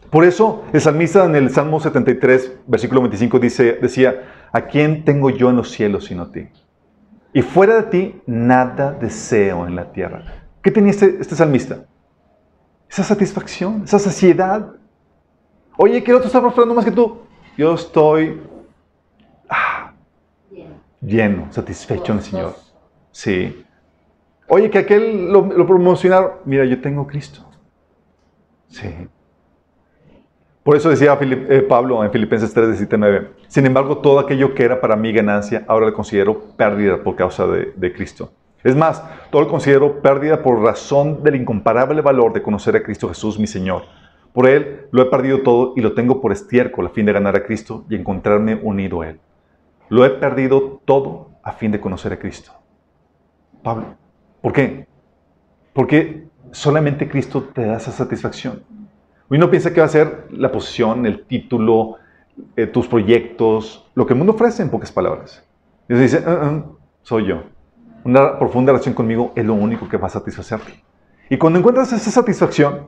Por 0.09 0.23
eso 0.23 0.63
el 0.73 0.81
salmista 0.81 1.25
en 1.25 1.35
el 1.35 1.51
Salmo 1.51 1.79
73, 1.79 2.61
versículo 2.65 3.01
25 3.01 3.39
dice, 3.39 3.73
decía, 3.81 4.47
¿a 4.51 4.61
quién 4.61 5.05
tengo 5.05 5.29
yo 5.29 5.49
en 5.49 5.57
los 5.57 5.71
cielos 5.71 6.05
sino 6.05 6.23
a 6.23 6.31
ti? 6.31 6.47
Y 7.31 7.43
fuera 7.43 7.75
de 7.75 7.83
ti, 7.83 8.21
nada 8.25 8.91
deseo 8.91 9.67
en 9.67 9.75
la 9.75 9.91
tierra. 9.91 10.23
¿Qué 10.63 10.71
tenía 10.71 10.91
este, 10.91 11.17
este 11.19 11.35
salmista? 11.35 11.85
Esa 12.89 13.03
satisfacción, 13.03 13.83
esa 13.83 13.99
saciedad. 13.99 14.71
Oye, 15.77 15.99
otro 15.99 16.25
está 16.25 16.41
prosperando 16.41 16.73
más 16.73 16.85
que 16.85 16.91
tú. 16.91 17.19
Yo 17.55 17.75
estoy 17.75 18.41
ah, 19.47 19.93
lleno, 20.99 21.51
satisfecho 21.51 22.13
en 22.13 22.17
el 22.17 22.23
Señor. 22.23 22.55
Sí. 23.11 23.63
Oye, 24.47 24.71
que 24.71 24.79
aquel 24.79 25.31
lo, 25.31 25.45
lo 25.45 25.67
promocionaron. 25.67 26.31
Mira, 26.45 26.65
yo 26.65 26.81
tengo 26.81 27.05
Cristo. 27.05 27.45
Sí. 28.69 28.89
Por 30.69 30.77
eso 30.77 30.91
decía 30.91 31.17
eh, 31.19 31.65
Pablo 31.67 32.03
en 32.03 32.11
Filipenses 32.11 32.53
3, 32.53 32.67
17, 32.67 32.95
9. 32.95 33.29
Sin 33.47 33.65
embargo, 33.65 33.97
todo 33.97 34.19
aquello 34.19 34.53
que 34.53 34.63
era 34.63 34.79
para 34.79 34.95
mí 34.95 35.11
ganancia, 35.11 35.65
ahora 35.67 35.87
lo 35.87 35.93
considero 35.95 36.41
pérdida 36.55 37.01
por 37.01 37.15
causa 37.15 37.47
de, 37.47 37.73
de 37.75 37.91
Cristo. 37.91 38.31
Es 38.63 38.75
más, 38.75 39.03
todo 39.31 39.41
lo 39.41 39.47
considero 39.47 39.99
pérdida 39.99 40.43
por 40.43 40.61
razón 40.61 41.23
del 41.23 41.37
incomparable 41.37 42.01
valor 42.01 42.33
de 42.33 42.43
conocer 42.43 42.75
a 42.75 42.83
Cristo 42.83 43.07
Jesús, 43.07 43.39
mi 43.39 43.47
Señor. 43.47 43.81
Por 44.31 44.47
Él 44.47 44.81
lo 44.91 45.01
he 45.01 45.05
perdido 45.05 45.41
todo 45.41 45.73
y 45.75 45.81
lo 45.81 45.93
tengo 45.93 46.21
por 46.21 46.31
estiércol 46.31 46.85
a 46.85 46.89
fin 46.89 47.07
de 47.07 47.13
ganar 47.13 47.35
a 47.35 47.43
Cristo 47.43 47.85
y 47.89 47.95
encontrarme 47.95 48.53
unido 48.53 49.01
a 49.01 49.09
Él. 49.09 49.19
Lo 49.89 50.05
he 50.05 50.11
perdido 50.11 50.83
todo 50.85 51.31
a 51.41 51.53
fin 51.53 51.71
de 51.71 51.79
conocer 51.79 52.13
a 52.13 52.19
Cristo. 52.19 52.51
Pablo, 53.63 53.95
¿por 54.39 54.53
qué? 54.53 54.85
Porque 55.73 56.27
solamente 56.51 57.09
Cristo 57.09 57.41
te 57.55 57.65
da 57.65 57.77
esa 57.77 57.91
satisfacción. 57.91 58.61
Uno 59.29 59.49
piensa 59.49 59.73
que 59.73 59.79
va 59.79 59.85
a 59.85 59.89
ser 59.89 60.27
la 60.31 60.51
posición, 60.51 61.05
el 61.05 61.25
título, 61.25 61.97
eh, 62.55 62.67
tus 62.67 62.87
proyectos, 62.87 63.89
lo 63.93 64.05
que 64.05 64.13
el 64.13 64.17
mundo 64.17 64.33
ofrece 64.33 64.63
en 64.63 64.69
pocas 64.69 64.91
palabras. 64.91 65.43
Y 65.87 65.93
se 65.93 66.01
dice, 66.01 66.23
uh, 66.27 66.45
uh, 66.45 66.77
soy 67.03 67.27
yo. 67.27 67.43
Una 68.03 68.39
profunda 68.39 68.71
relación 68.71 68.95
conmigo 68.95 69.33
es 69.35 69.45
lo 69.45 69.53
único 69.53 69.87
que 69.87 69.97
va 69.97 70.07
a 70.07 70.09
satisfacerte. 70.09 70.83
Y 71.29 71.37
cuando 71.37 71.59
encuentras 71.59 71.93
esa 71.93 72.09
satisfacción, 72.09 72.87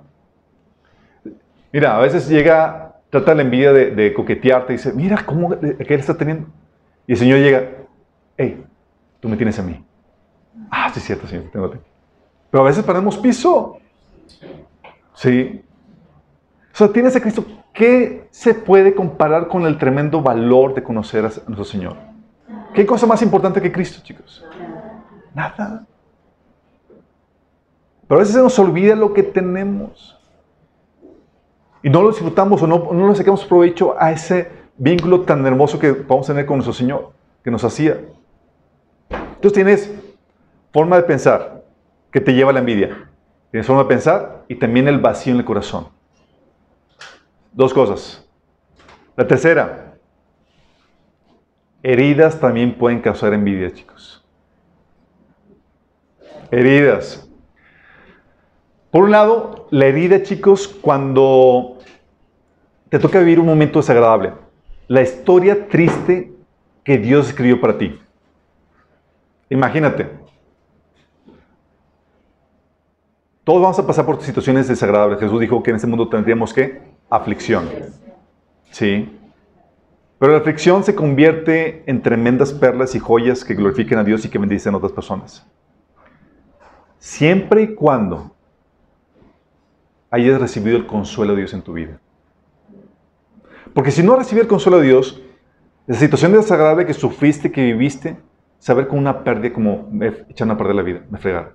mira, 1.72 1.96
a 1.96 2.02
veces 2.02 2.28
llega, 2.28 2.96
trata 3.10 3.36
la 3.36 3.44
envidia 3.44 3.72
de, 3.72 4.14
coquetearte 4.14 4.74
y 4.74 4.78
dice, 4.78 4.94
mira 4.94 5.24
cómo 5.26 5.54
él 5.54 5.76
está 5.80 6.18
teniendo. 6.18 6.48
Y 7.06 7.14
el 7.14 7.18
Señor 7.18 7.40
llega, 7.40 7.70
hey, 8.38 8.64
tú 9.20 9.30
me 9.30 9.38
tienes 9.38 9.60
a 9.60 9.64
mí. 9.64 9.84
Ah, 10.72 10.90
sí 10.94 11.00
cierto, 11.00 11.28
Señor, 11.28 11.46
tengo 11.52 11.68
a 11.68 11.72
ti. 11.72 11.78
Pero 12.50 12.64
a 12.64 12.68
veces 12.68 12.84
perdemos 12.84 13.18
piso. 13.18 13.78
Sí, 15.14 15.62
o 16.74 16.78
sea, 16.78 16.88
tienes 16.92 17.16
a 17.16 17.22
Cristo. 17.22 17.46
¿Qué 17.74 18.28
se 18.32 18.54
puede 18.54 18.94
comparar 18.94 19.48
con 19.48 19.66
el 19.66 19.78
tremendo 19.78 20.22
valor 20.22 20.74
de 20.74 20.84
conocer 20.84 21.26
a 21.26 21.30
nuestro 21.30 21.64
Señor? 21.64 21.98
¿Qué 22.74 22.86
cosa 22.86 23.06
más 23.06 23.22
importante 23.22 23.62
que 23.62 23.72
Cristo, 23.72 24.02
chicos? 24.04 24.46
Nada. 25.34 25.86
Pero 28.08 28.20
a 28.20 28.20
veces 28.20 28.36
se 28.36 28.42
nos 28.42 28.58
olvida 28.60 28.96
lo 28.96 29.14
que 29.14 29.24
tenemos. 29.24 30.18
Y 31.84 31.90
no 31.90 32.02
lo 32.02 32.10
disfrutamos 32.10 32.62
o 32.62 32.68
no, 32.68 32.90
no 32.92 33.10
le 33.10 33.16
sacamos 33.16 33.44
provecho 33.46 33.96
a 34.00 34.12
ese 34.12 34.50
vínculo 34.78 35.22
tan 35.22 35.46
hermoso 35.46 35.80
que 35.80 35.88
a 35.88 36.22
tener 36.22 36.46
con 36.46 36.58
nuestro 36.58 36.74
Señor, 36.74 37.12
que 37.44 37.52
nos 37.52 37.64
hacía. 37.64 38.00
Entonces 39.10 39.54
tienes 39.54 39.94
forma 40.72 40.96
de 40.98 41.04
pensar 41.04 41.64
que 42.12 42.22
te 42.22 42.34
lleva 42.34 42.52
a 42.52 42.54
la 42.54 42.60
envidia. 42.60 43.10
Tienes 43.50 43.68
forma 43.68 43.84
de 43.84 43.90
pensar 43.90 44.44
y 44.48 44.56
también 44.56 44.88
el 44.88 45.00
vacío 45.00 45.34
en 45.34 45.40
el 45.40 45.46
corazón. 45.46 45.88
Dos 47.52 47.74
cosas. 47.74 48.28
La 49.16 49.28
tercera, 49.28 49.96
heridas 51.84 52.40
también 52.40 52.78
pueden 52.78 53.02
causar 53.02 53.34
envidia, 53.34 53.74
chicos. 53.74 54.26
Heridas. 56.50 57.30
Por 58.90 59.04
un 59.04 59.12
lado, 59.12 59.68
la 59.70 59.86
herida, 59.86 60.22
chicos, 60.24 60.68
cuando 60.68 61.78
te 62.90 63.00
toca 63.00 63.20
vivir 63.20 63.40
un 63.40 63.46
momento 63.46 63.80
desagradable. 63.80 64.34
La 64.88 65.02
historia 65.02 65.68
triste 65.70 66.34
que 66.84 66.98
Dios 66.98 67.30
escribió 67.30 67.62
para 67.62 67.78
ti. 67.78 67.98
Imagínate. 69.50 70.10
Todos 73.44 73.62
vamos 73.62 73.80
a 73.80 73.88
pasar 73.88 74.06
por 74.06 74.22
situaciones 74.22 74.68
desagradables. 74.68 75.20
Jesús 75.20 75.40
dijo 75.40 75.64
que 75.64 75.70
en 75.70 75.78
este 75.78 75.88
mundo 75.88 76.10
tendríamos 76.10 76.54
que 76.54 76.82
aflicción. 77.12 77.70
¿Sí? 78.72 79.20
Pero 80.18 80.32
la 80.32 80.40
aflicción 80.40 80.84
se 80.84 80.96
convierte 80.96 81.84
en 81.86 82.02
tremendas 82.02 82.54
perlas 82.54 82.96
y 82.96 83.00
joyas 83.00 83.44
que 83.44 83.54
glorifiquen 83.54 84.00
a 84.00 84.04
Dios 84.04 84.26
y 84.26 84.30
que 84.30 84.40
bendicen 84.40 84.74
a 84.74 84.78
otras 84.78 84.94
personas. 84.94 85.46
Siempre 86.98 87.64
y 87.64 87.76
cuando 87.76 88.32
hayas 90.10 90.40
recibido 90.40 90.78
el 90.78 90.86
consuelo 90.86 91.34
de 91.34 91.40
Dios 91.40 91.54
en 91.54 91.62
tu 91.62 91.74
vida. 91.74 92.00
Porque 93.74 93.92
si 93.92 94.04
no 94.04 94.16
recibes 94.16 94.44
el 94.44 94.48
consuelo 94.48 94.80
de 94.80 94.88
Dios, 94.88 95.22
la 95.88 95.96
situación 95.96 96.34
desagradable 96.34 96.86
que 96.86 96.94
sufriste, 96.94 97.52
que 97.52 97.64
viviste, 97.64 98.18
saber 98.60 98.88
con 98.88 99.00
una 99.00 99.24
pérdida 99.24 99.54
como 99.54 99.88
me 99.92 100.08
echaron 100.30 100.52
a 100.52 100.58
perder 100.58 100.76
la 100.76 100.84
vida, 100.84 101.02
me 101.10 101.18
fregaron. 101.18 101.54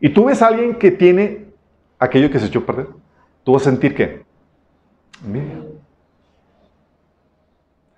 Y 0.00 0.10
tú 0.10 0.26
ves 0.26 0.42
a 0.42 0.48
alguien 0.48 0.74
que 0.74 0.90
tiene 0.90 1.46
aquello 1.98 2.30
que 2.30 2.38
se 2.38 2.46
echó 2.46 2.58
a 2.58 2.66
perder. 2.66 2.88
Tú 3.42 3.52
vas 3.52 3.62
a 3.62 3.70
sentir 3.70 3.94
que 3.94 4.23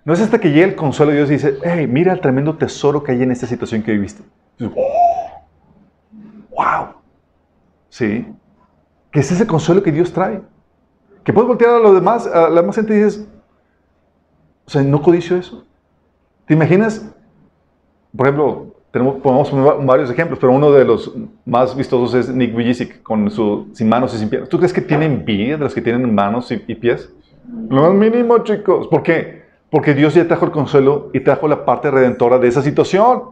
no 0.05 0.13
es 0.13 0.21
hasta 0.21 0.39
que 0.39 0.51
llega 0.51 0.67
el 0.67 0.75
consuelo 0.75 1.11
de 1.11 1.17
Dios 1.17 1.29
y 1.29 1.33
dice, 1.33 1.57
hey, 1.63 1.85
mira 1.85 2.13
el 2.13 2.21
tremendo 2.21 2.57
tesoro 2.57 3.03
que 3.03 3.11
hay 3.11 3.23
en 3.23 3.31
esta 3.31 3.45
situación 3.45 3.83
que 3.83 3.91
viviste. 3.91 4.23
¡Wow! 6.49 6.93
¿Sí? 7.89 8.25
Que 9.11 9.19
es 9.19 9.31
ese 9.31 9.45
consuelo 9.45 9.83
que 9.83 9.91
Dios 9.91 10.13
trae. 10.13 10.41
Que 11.25 11.33
puedes 11.33 11.47
voltear 11.47 11.75
a 11.75 11.79
los 11.79 11.93
demás, 11.93 12.25
a 12.25 12.49
la 12.49 12.61
demás 12.61 12.75
gente 12.75 12.93
y 12.93 13.03
dices, 13.03 13.27
o 14.65 14.69
sea, 14.69 14.81
no 14.81 15.01
codicio 15.01 15.35
eso. 15.35 15.65
¿Te 16.45 16.53
imaginas? 16.53 17.13
Por 18.15 18.27
ejemplo, 18.27 18.66
tenemos, 18.91 19.15
podemos 19.21 19.49
poner 19.49 19.85
varios 19.85 20.09
ejemplos, 20.09 20.39
pero 20.39 20.53
uno 20.53 20.71
de 20.71 20.85
los 20.85 21.13
más 21.45 21.75
vistosos 21.75 22.13
es 22.13 22.33
Nick 22.33 22.53
Vujicic 22.53 23.03
con 23.03 23.29
su 23.29 23.67
sin 23.73 23.89
manos 23.89 24.13
y 24.13 24.17
sin 24.17 24.29
pies. 24.29 24.47
¿Tú 24.49 24.57
crees 24.57 24.73
que 24.73 24.81
tiene 24.81 25.05
envidia 25.05 25.57
de 25.57 25.63
los 25.63 25.73
que 25.73 25.81
tienen 25.81 26.13
manos 26.15 26.51
y, 26.51 26.63
y 26.67 26.75
pies? 26.75 27.11
Lo 27.69 27.81
más 27.83 27.93
mínimo, 27.93 28.39
chicos. 28.39 28.87
¿Por 28.87 29.03
qué? 29.03 29.43
Porque 29.69 29.93
Dios 29.93 30.13
ya 30.13 30.27
trajo 30.27 30.45
el 30.45 30.51
consuelo 30.51 31.09
y 31.13 31.19
trajo 31.19 31.47
la 31.47 31.65
parte 31.65 31.91
redentora 31.91 32.39
de 32.39 32.47
esa 32.47 32.61
situación. 32.61 33.23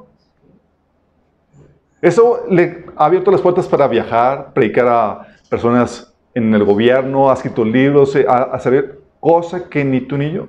Eso 2.01 2.41
le 2.49 2.85
ha 2.95 3.05
abierto 3.05 3.31
las 3.31 3.41
puertas 3.41 3.67
para 3.67 3.87
viajar, 3.87 4.53
predicar 4.53 4.87
a 4.87 5.27
personas 5.49 6.13
en 6.33 6.53
el 6.53 6.63
gobierno, 6.63 7.29
ha 7.31 7.33
escrito 7.33 7.63
libros, 7.63 8.15
a, 8.27 8.43
a 8.43 8.59
saber 8.59 8.99
cosas 9.19 9.63
que 9.63 9.83
ni 9.83 10.01
tú 10.01 10.17
ni 10.17 10.31
yo. 10.31 10.47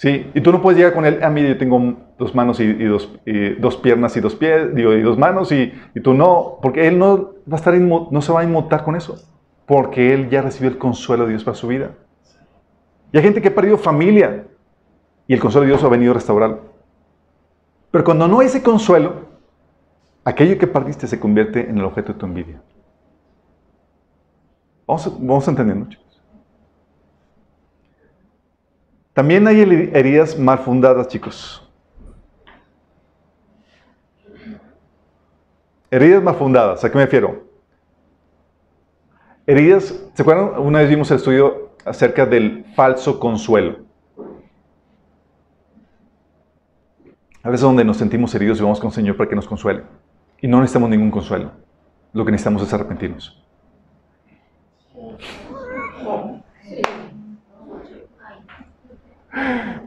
Sí, 0.00 0.30
y 0.32 0.40
tú 0.40 0.50
no 0.50 0.62
puedes 0.62 0.78
llegar 0.78 0.94
con 0.94 1.04
él, 1.04 1.22
a 1.22 1.28
mí 1.28 1.46
yo 1.46 1.58
tengo 1.58 1.94
dos 2.16 2.34
manos 2.34 2.58
y, 2.58 2.62
y 2.62 2.84
dos, 2.84 3.12
y 3.26 3.50
dos 3.56 3.76
piernas 3.76 4.16
y 4.16 4.20
dos 4.20 4.34
pies, 4.34 4.74
digo, 4.74 4.94
y 4.94 5.02
dos 5.02 5.18
manos, 5.18 5.52
y, 5.52 5.74
y, 5.94 6.00
tú 6.00 6.14
no, 6.14 6.56
porque 6.62 6.88
él 6.88 6.98
no 6.98 7.34
va 7.46 7.52
a 7.52 7.56
estar 7.56 7.74
no 7.74 8.22
se 8.22 8.32
va 8.32 8.40
a 8.40 8.44
inmutar 8.44 8.82
con 8.82 8.96
eso, 8.96 9.18
porque 9.66 10.14
él 10.14 10.30
ya 10.30 10.40
recibió 10.40 10.70
el 10.70 10.78
consuelo 10.78 11.24
de 11.24 11.32
Dios 11.32 11.44
para 11.44 11.54
su 11.54 11.66
vida. 11.66 11.90
Y 13.12 13.18
hay 13.18 13.22
gente 13.22 13.42
que 13.42 13.48
ha 13.48 13.54
perdido 13.54 13.76
familia, 13.76 14.46
y 15.26 15.34
el 15.34 15.40
consuelo 15.40 15.66
de 15.66 15.72
Dios 15.72 15.84
ha 15.84 15.88
venido 15.90 16.12
a 16.12 16.14
restaurarlo. 16.14 16.62
Pero 17.90 18.02
cuando 18.02 18.26
no 18.26 18.40
hay 18.40 18.46
ese 18.46 18.62
consuelo, 18.62 19.16
aquello 20.24 20.56
que 20.56 20.66
perdiste 20.66 21.08
se 21.08 21.20
convierte 21.20 21.68
en 21.68 21.76
el 21.76 21.84
objeto 21.84 22.14
de 22.14 22.18
tu 22.18 22.24
envidia. 22.24 22.62
Vamos, 24.86 25.14
vamos 25.20 25.46
entendiendo, 25.46 25.90
chicos. 25.90 26.09
También 29.12 29.46
hay 29.46 29.60
heridas 29.92 30.38
mal 30.38 30.58
fundadas, 30.58 31.08
chicos. 31.08 31.66
Heridas 35.90 36.22
mal 36.22 36.36
fundadas, 36.36 36.84
¿a 36.84 36.90
qué 36.90 36.96
me 36.96 37.04
refiero? 37.04 37.44
Heridas, 39.46 40.00
¿se 40.14 40.22
acuerdan? 40.22 40.60
Una 40.60 40.78
vez 40.78 40.88
vimos 40.88 41.10
el 41.10 41.16
estudio 41.16 41.70
acerca 41.84 42.24
del 42.24 42.64
falso 42.76 43.18
consuelo. 43.18 43.78
A 47.42 47.48
veces 47.48 47.62
donde 47.62 47.84
nos 47.84 47.96
sentimos 47.96 48.32
heridos 48.34 48.60
y 48.60 48.62
vamos 48.62 48.78
con 48.78 48.88
el 48.88 48.94
Señor 48.94 49.16
para 49.16 49.28
que 49.28 49.34
nos 49.34 49.48
consuele. 49.48 49.82
Y 50.40 50.46
no 50.46 50.60
necesitamos 50.60 50.90
ningún 50.90 51.10
consuelo. 51.10 51.50
Lo 52.12 52.24
que 52.24 52.30
necesitamos 52.30 52.62
es 52.62 52.72
arrepentirnos. 52.72 53.42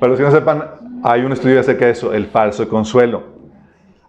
Para 0.04 0.12
los 0.12 0.20
que 0.20 0.26
no 0.26 0.32
sepan, 0.32 0.66
hay 1.02 1.22
un 1.22 1.32
estudio 1.32 1.62
acerca 1.62 1.86
de 1.86 1.92
eso, 1.92 2.12
el 2.12 2.26
falso 2.26 2.68
consuelo. 2.68 3.24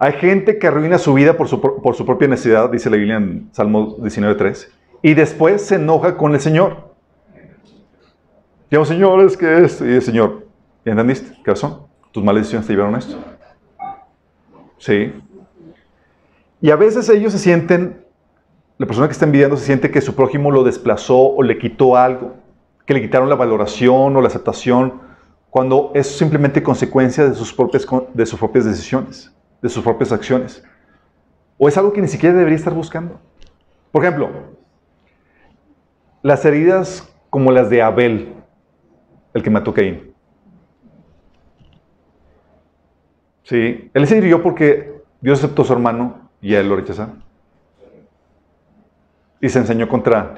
Hay 0.01 0.15
gente 0.15 0.59
que 0.59 0.67
arruina 0.67 0.99
su 0.99 1.15
vida 1.15 1.37
por 1.37 1.47
su, 1.47 1.61
por 1.61 1.95
su 1.95 2.05
propia 2.05 2.27
necesidad, 2.27 2.69
dice 2.69 2.91
la 2.91 2.97
Biblia 2.97 3.19
en 3.19 3.49
Salmo 3.53 3.99
19.3, 3.99 4.71
y 5.03 5.15
después 5.15 5.65
se 5.65 5.77
enoja 5.77 6.17
con 6.17 6.35
el 6.35 6.41
Señor. 6.41 6.95
Digamos, 8.69 8.89
Señor, 8.89 9.21
es 9.21 9.37
que 9.37 9.65
es, 9.65 9.81
y 9.83 9.85
el 9.85 10.03
Señor, 10.03 10.49
¿ya 10.85 10.91
entendiste? 10.91 11.33
¿Qué 11.45 11.53
razón? 11.53 11.83
Tus 12.11 12.25
malas 12.25 12.41
decisiones 12.41 12.67
te 12.67 12.73
llevaron 12.73 12.97
a 12.97 12.99
esto. 12.99 13.17
Sí. 14.79 15.13
Y 16.61 16.71
a 16.73 16.75
veces 16.75 17.09
ellos 17.09 17.31
se 17.31 17.39
sienten, 17.39 18.05
la 18.79 18.87
persona 18.87 19.07
que 19.07 19.13
está 19.13 19.27
envidiando 19.27 19.57
se 19.57 19.67
siente 19.67 19.93
que 19.93 20.01
su 20.01 20.17
prójimo 20.17 20.51
lo 20.51 20.65
desplazó 20.65 21.37
o 21.37 21.41
le 21.45 21.57
quitó 21.57 21.97
algo, 21.97 22.35
que 22.85 22.95
le 22.95 23.01
quitaron 23.01 23.29
la 23.29 23.37
valoración 23.37 24.17
o 24.17 24.21
la 24.21 24.27
aceptación 24.27 25.04
cuando 25.55 25.93
es 25.95 26.09
simplemente 26.09 26.61
consecuencia 26.65 27.29
de 27.29 27.33
sus 27.37 27.53
propias, 27.53 27.87
de 28.13 28.27
sus 28.27 28.41
propias 28.41 28.65
decisiones, 28.65 29.33
de 29.63 29.69
sus 29.69 29.85
propias 29.85 30.11
acciones. 30.11 30.65
O 31.57 31.69
es 31.69 31.79
algo 31.79 31.93
que 31.93 32.01
ni 32.01 32.09
siquiera 32.09 32.35
debería 32.35 32.57
estar 32.59 32.75
buscando. 32.75 33.21
Por 33.93 34.05
ejemplo, 34.05 34.31
las 36.23 36.45
heridas 36.45 37.09
como 37.31 37.53
las 37.53 37.71
de 37.71 37.83
Abel, 37.83 38.35
el 39.33 39.45
que 39.45 39.51
mató 39.51 39.71
a 39.71 39.75
Caín. 39.75 40.13
Sí, 43.45 43.93
él 43.95 44.09
se 44.09 44.19
hirió 44.19 44.43
porque 44.43 45.05
Dios 45.21 45.39
aceptó 45.39 45.63
a 45.63 45.67
su 45.67 45.73
hermano 45.73 46.31
y 46.41 46.57
a 46.57 46.61
él 46.63 46.69
lo 46.69 46.75
rechazaron. 46.75 47.23
Y 49.41 49.49
se 49.49 49.61
enseñó 49.61 49.89
contra 49.89 50.35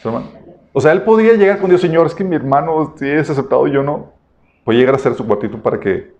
su 0.00 0.06
hermano. 0.06 0.28
O 0.72 0.80
sea, 0.80 0.92
él 0.92 1.02
podía 1.02 1.32
llegar 1.32 1.58
con 1.58 1.68
Dios, 1.68 1.80
Señor, 1.80 2.06
es 2.06 2.14
que 2.14 2.22
mi 2.22 2.36
hermano 2.36 2.94
sí 2.96 3.08
es 3.08 3.28
aceptado 3.28 3.66
y 3.66 3.72
yo 3.72 3.82
no. 3.82 4.21
A 4.64 4.72
llegar 4.72 4.94
a 4.94 4.96
hacer 4.96 5.14
su 5.14 5.26
cuartito 5.26 5.58
para 5.58 5.78
que... 5.78 6.14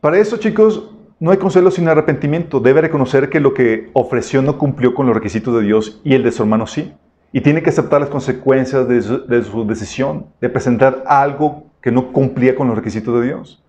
para 0.00 0.18
eso, 0.18 0.36
chicos, 0.36 0.90
no 1.20 1.30
hay 1.30 1.36
consuelo 1.36 1.70
sin 1.70 1.86
arrepentimiento. 1.86 2.58
Debe 2.58 2.80
reconocer 2.80 3.30
que 3.30 3.38
lo 3.38 3.54
que 3.54 3.90
ofreció 3.92 4.42
no 4.42 4.58
cumplió 4.58 4.94
con 4.94 5.06
los 5.06 5.14
requisitos 5.14 5.54
de 5.54 5.62
Dios 5.62 6.00
y 6.02 6.14
el 6.14 6.24
de 6.24 6.32
su 6.32 6.42
hermano 6.42 6.66
sí. 6.66 6.92
Y 7.30 7.40
tiene 7.40 7.62
que 7.62 7.70
aceptar 7.70 8.00
las 8.00 8.10
consecuencias 8.10 8.88
de 8.88 9.00
su, 9.00 9.26
de 9.26 9.44
su 9.44 9.64
decisión, 9.64 10.26
de 10.40 10.48
presentar 10.48 11.04
algo 11.06 11.64
que 11.80 11.92
no 11.92 12.12
cumplía 12.12 12.56
con 12.56 12.66
los 12.66 12.76
requisitos 12.76 13.20
de 13.20 13.26
Dios. 13.28 13.62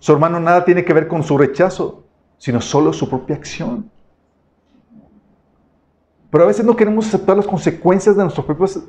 Su 0.00 0.12
hermano 0.12 0.40
nada 0.40 0.64
tiene 0.64 0.84
que 0.84 0.92
ver 0.92 1.08
con 1.08 1.22
su 1.22 1.38
rechazo, 1.38 2.04
sino 2.36 2.60
solo 2.60 2.92
su 2.92 3.08
propia 3.08 3.36
acción. 3.36 3.90
Pero 6.30 6.44
a 6.44 6.46
veces 6.46 6.64
no 6.64 6.76
queremos 6.76 7.08
aceptar 7.08 7.36
las 7.36 7.46
consecuencias 7.46 8.16
de 8.16 8.22
nuestros 8.22 8.46
propios 8.46 8.80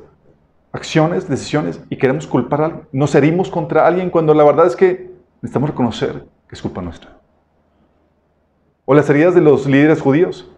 acciones, 0.71 1.27
decisiones 1.27 1.81
y 1.89 1.97
queremos 1.97 2.27
culpar 2.27 2.61
a 2.61 2.65
alguien. 2.65 2.87
Nos 2.91 3.13
herimos 3.15 3.49
contra 3.49 3.85
alguien 3.85 4.09
cuando 4.09 4.33
la 4.33 4.43
verdad 4.43 4.67
es 4.67 4.75
que 4.75 5.11
necesitamos 5.41 5.69
reconocer 5.69 6.25
que 6.47 6.55
es 6.55 6.61
culpa 6.61 6.81
nuestra. 6.81 7.17
O 8.85 8.93
las 8.93 9.09
heridas 9.09 9.35
de 9.35 9.41
los 9.41 9.67
líderes 9.67 10.01
judíos 10.01 10.49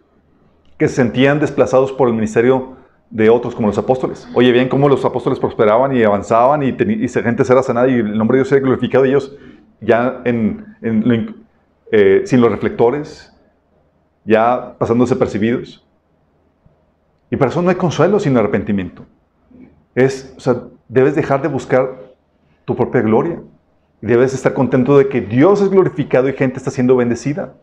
que 0.77 0.87
se 0.87 0.95
sentían 0.95 1.39
desplazados 1.39 1.91
por 1.91 2.07
el 2.07 2.13
ministerio 2.13 2.77
de 3.09 3.29
otros 3.29 3.53
como 3.53 3.67
los 3.67 3.77
apóstoles. 3.77 4.27
Oye, 4.33 4.51
bien 4.51 4.69
cómo 4.69 4.89
los 4.89 5.05
apóstoles 5.05 5.39
prosperaban 5.39 5.95
y 5.95 6.03
avanzaban 6.03 6.63
y, 6.63 6.69
y 6.69 7.07
gente 7.07 7.45
será 7.45 7.61
sanada 7.61 7.87
y 7.87 7.95
el 7.95 8.17
nombre 8.17 8.37
de 8.37 8.43
Dios 8.43 8.51
era 8.51 8.61
glorificado. 8.61 9.05
Ellos 9.05 9.35
ya 9.81 10.21
en, 10.25 10.65
en, 10.81 11.45
eh, 11.91 12.23
sin 12.25 12.41
los 12.41 12.51
reflectores, 12.51 13.31
ya 14.25 14.75
pasándose 14.79 15.15
percibidos. 15.15 15.85
Y 17.29 17.35
para 17.35 17.51
eso 17.51 17.61
no 17.61 17.69
hay 17.69 17.75
consuelo 17.75 18.19
sin 18.19 18.35
arrepentimiento 18.37 19.05
es, 19.95 20.33
o 20.37 20.39
sea, 20.39 20.63
debes 20.87 21.15
dejar 21.15 21.41
de 21.41 21.47
buscar 21.47 22.13
tu 22.65 22.75
propia 22.75 23.01
gloria. 23.01 23.41
Y 24.01 24.07
debes 24.07 24.33
estar 24.33 24.53
contento 24.53 24.97
de 24.97 25.07
que 25.07 25.21
Dios 25.21 25.61
es 25.61 25.69
glorificado 25.69 26.27
y 26.27 26.33
gente 26.33 26.57
está 26.57 26.71
siendo 26.71 26.95
bendecida. 26.95 27.53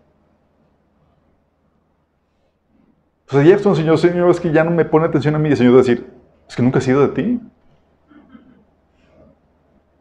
Entonces 3.27 3.49
Jefferson, 3.49 3.77
Señor, 3.77 3.99
Señor, 3.99 4.31
es 4.31 4.41
que 4.41 4.51
ya 4.51 4.65
no 4.65 4.71
me 4.71 4.85
pone 4.85 5.07
atención 5.07 5.35
a 5.35 5.39
mí. 5.39 5.49
Y 5.49 5.53
el 5.53 5.59
Señor 5.59 5.77
decir, 5.77 6.07
es 6.49 6.57
que 6.57 6.63
nunca 6.63 6.79
ha 6.79 6.83
sido 6.83 7.07
de 7.07 7.09
ti. 7.09 7.41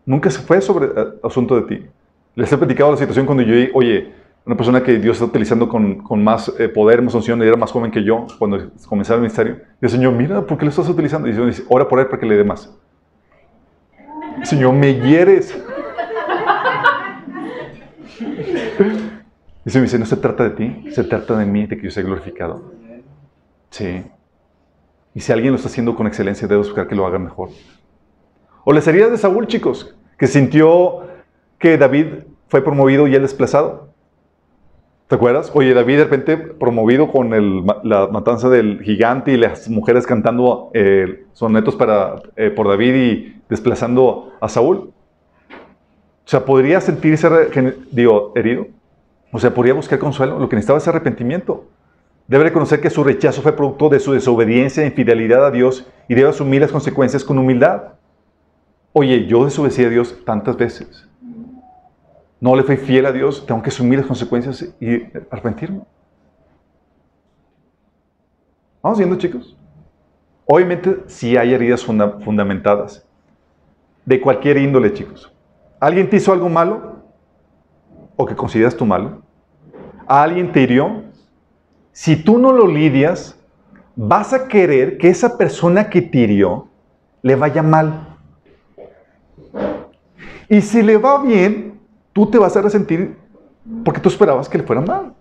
Nunca 0.06 0.32
se 0.32 0.40
fue 0.40 0.62
sobre 0.62 0.88
eh, 0.88 1.14
asunto 1.24 1.60
de 1.60 1.62
ti. 1.64 1.86
Les 2.36 2.52
he 2.52 2.58
platicado 2.58 2.92
la 2.92 2.98
situación 2.98 3.26
cuando 3.26 3.44
yo, 3.44 3.54
oye, 3.74 4.14
una 4.50 4.58
persona 4.58 4.82
que 4.82 4.98
Dios 4.98 5.18
está 5.18 5.26
utilizando 5.26 5.70
con, 5.70 6.24
más 6.24 6.52
eh, 6.58 6.70
poder, 6.70 7.04
más 7.04 7.14
unción, 7.14 7.40
era 7.44 7.56
más 7.56 7.72
joven 7.72 7.92
que 7.92 8.04
yo 8.04 8.26
cuando 8.40 8.72
comenzaba 8.88 9.18
el 9.18 9.22
ministerio. 9.22 9.58
Y 9.80 9.86
el 9.86 9.92
Señor, 9.92 10.14
mira, 10.14 10.42
¿por 10.44 10.58
qué 10.58 10.66
lo 10.66 10.72
estás 10.72 10.90
utilizando? 10.90 11.28
Y 11.28 11.34
dice, 11.34 11.66
ora 11.70 11.88
por 11.88 12.00
él 12.00 12.08
para 12.08 12.20
que 12.20 12.26
le 12.26 12.36
dé 12.36 12.44
más. 12.44 12.76
Señor, 14.42 14.74
me 14.74 14.96
hieres. 14.96 15.56
Y 19.66 19.70
se 19.70 19.78
me 19.78 19.84
dice, 19.84 20.00
no 20.00 20.06
se 20.08 20.18
trata 20.18 20.46
de 20.46 20.50
ti, 20.52 20.86
se 20.90 21.04
trata 21.04 21.38
de 21.38 21.46
mí, 21.46 21.68
de 21.68 21.78
que 21.78 21.84
yo 21.84 21.92
sea 21.92 22.02
glorificado. 22.02 22.72
Sí. 23.70 24.04
Y 25.14 25.20
si 25.20 25.32
alguien 25.32 25.52
lo 25.52 25.58
está 25.58 25.68
haciendo 25.68 25.96
con 25.96 26.08
excelencia, 26.08 26.48
debo 26.48 26.64
buscar 26.64 26.88
que 26.88 26.96
lo 26.96 27.06
haga 27.06 27.20
mejor. 27.20 27.50
O 28.64 28.74
las 28.74 28.88
heridas 28.88 29.12
de 29.12 29.18
Saúl, 29.18 29.46
chicos, 29.46 29.96
que 30.18 30.26
sintió 30.26 31.02
que 31.60 31.78
David 31.78 32.24
fue 32.48 32.64
promovido 32.64 33.06
y 33.06 33.14
él 33.14 33.22
desplazado. 33.22 33.89
¿Te 35.10 35.16
acuerdas? 35.16 35.50
Oye, 35.56 35.74
David 35.74 35.98
de 35.98 36.04
repente 36.04 36.38
promovido 36.38 37.12
con 37.12 37.32
la 37.84 38.08
matanza 38.12 38.48
del 38.48 38.84
gigante 38.84 39.32
y 39.32 39.38
las 39.38 39.68
mujeres 39.68 40.06
cantando 40.06 40.70
eh, 40.76 41.26
sonetos 41.34 41.76
para, 41.76 42.22
eh, 42.36 42.52
por 42.52 42.68
David 42.68 42.94
y 42.94 43.42
desplazando 43.50 44.34
a 44.40 44.48
Saúl. 44.48 44.94
O 45.48 46.28
sea, 46.30 46.46
podría 46.46 46.80
sentirse, 46.80 47.28
digo, 47.90 48.34
herido. 48.36 48.68
O 49.32 49.40
sea, 49.40 49.52
podría 49.52 49.74
buscar 49.74 49.98
consuelo. 49.98 50.38
Lo 50.38 50.48
que 50.48 50.58
necesitaba 50.58 50.78
es 50.78 50.88
arrepentimiento. 50.88 51.66
Debe 52.28 52.44
reconocer 52.44 52.80
que 52.80 52.92
su 52.92 53.04
rechazo 53.04 53.42
fue 53.42 53.54
producto 53.54 53.90
de 53.90 54.00
su 54.00 54.14
desobediencia 54.14 54.84
e 54.84 54.86
infidelidad 54.86 55.44
a 55.44 55.50
Dios 55.50 55.88
y 56.08 56.14
debe 56.14 56.30
asumir 56.30 56.62
las 56.62 56.72
consecuencias 56.72 57.24
con 57.24 57.40
humildad. 57.40 57.94
Oye, 58.94 59.26
yo 59.26 59.44
desobedecí 59.44 59.84
a 59.86 59.90
Dios 59.90 60.20
tantas 60.24 60.56
veces 60.56 61.09
no 62.42 62.56
le 62.56 62.64
fui 62.64 62.78
fiel 62.78 63.06
a 63.06 63.12
Dios, 63.12 63.46
tengo 63.46 63.62
que 63.62 63.70
asumir 63.70 64.00
las 64.00 64.08
consecuencias 64.08 64.74
y 64.80 65.04
arrepentirme. 65.30 65.82
Vamos 68.82 68.98
viendo, 68.98 69.18
chicos. 69.18 69.58
Obviamente, 70.46 71.04
sí 71.08 71.36
hay 71.38 71.54
heridas 71.54 71.84
fundamentadas. 71.84 73.06
de 74.06 74.20
cualquier 74.20 74.58
índole, 74.58 74.92
chicos. 74.94 75.32
¿Alguien 75.80 76.10
te 76.10 76.16
hizo 76.16 76.34
algo 76.34 76.50
malo? 76.50 77.04
¿O 78.16 78.26
que 78.26 78.36
consideras 78.36 78.76
tú 78.76 78.84
malo? 78.84 79.22
¿Alguien 80.08 80.52
te 80.52 80.62
hirió? 80.62 81.04
Si 81.92 82.16
tú 82.16 82.40
no 82.40 82.52
lo 82.52 82.66
lidias, 82.66 83.40
vas 83.96 84.34
a 84.34 84.48
querer 84.48 84.98
que 84.98 85.10
esa 85.10 85.38
persona 85.38 85.90
que 85.90 86.02
te 86.02 86.20
hirió 86.20 86.70
le 87.22 87.36
vaya 87.36 87.62
mal. 87.62 88.18
Y 90.48 90.62
si 90.62 90.82
le 90.82 90.98
va 90.98 91.22
bien, 91.22 91.69
tú 92.20 92.26
te 92.26 92.38
vas 92.38 92.58
a 92.58 92.62
resentir 92.62 93.16
porque 93.86 94.02
tú 94.02 94.10
esperabas 94.10 94.50
que 94.50 94.58
le 94.58 94.66
fuera 94.66 94.82
mal. 94.82 95.14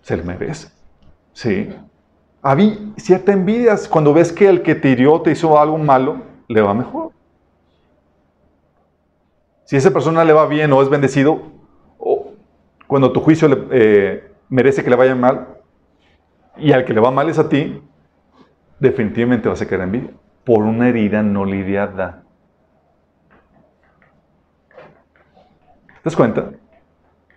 Se 0.00 0.16
le 0.16 0.22
merece. 0.22 0.68
Sí. 1.34 1.68
Había 2.40 2.78
cierta 2.96 3.32
envidia 3.32 3.76
cuando 3.90 4.14
ves 4.14 4.32
que 4.32 4.48
el 4.48 4.62
que 4.62 4.74
te 4.74 4.88
hirió 4.88 5.20
te 5.20 5.30
hizo 5.32 5.60
algo 5.60 5.76
malo, 5.76 6.22
le 6.48 6.62
va 6.62 6.72
mejor. 6.72 7.12
Si 9.64 9.76
esa 9.76 9.90
persona 9.90 10.24
le 10.24 10.32
va 10.32 10.46
bien 10.46 10.72
o 10.72 10.80
es 10.80 10.88
bendecido, 10.88 11.42
o 11.98 12.32
cuando 12.86 13.12
tu 13.12 13.20
juicio 13.20 13.46
le, 13.48 13.66
eh, 13.70 14.32
merece 14.48 14.82
que 14.82 14.88
le 14.88 14.96
vaya 14.96 15.14
mal, 15.14 15.48
y 16.56 16.72
al 16.72 16.86
que 16.86 16.94
le 16.94 17.00
va 17.00 17.10
mal 17.10 17.28
es 17.28 17.38
a 17.38 17.50
ti, 17.50 17.82
definitivamente 18.78 19.50
vas 19.50 19.60
a 19.60 19.68
quedar 19.68 19.82
envidia 19.82 20.12
por 20.44 20.62
una 20.62 20.88
herida 20.88 21.22
no 21.22 21.44
lidiada. 21.44 22.22
Das 26.08 26.16
cuenta? 26.16 26.50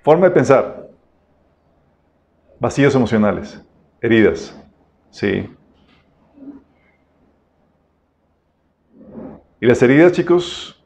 Forma 0.02 0.28
de 0.28 0.32
pensar. 0.32 0.90
Vacíos 2.60 2.96
emocionales, 2.96 3.62
heridas. 4.02 4.58
Sí. 5.10 5.50
Y 9.60 9.66
las 9.66 9.82
heridas, 9.84 10.14
chicos, 10.14 10.82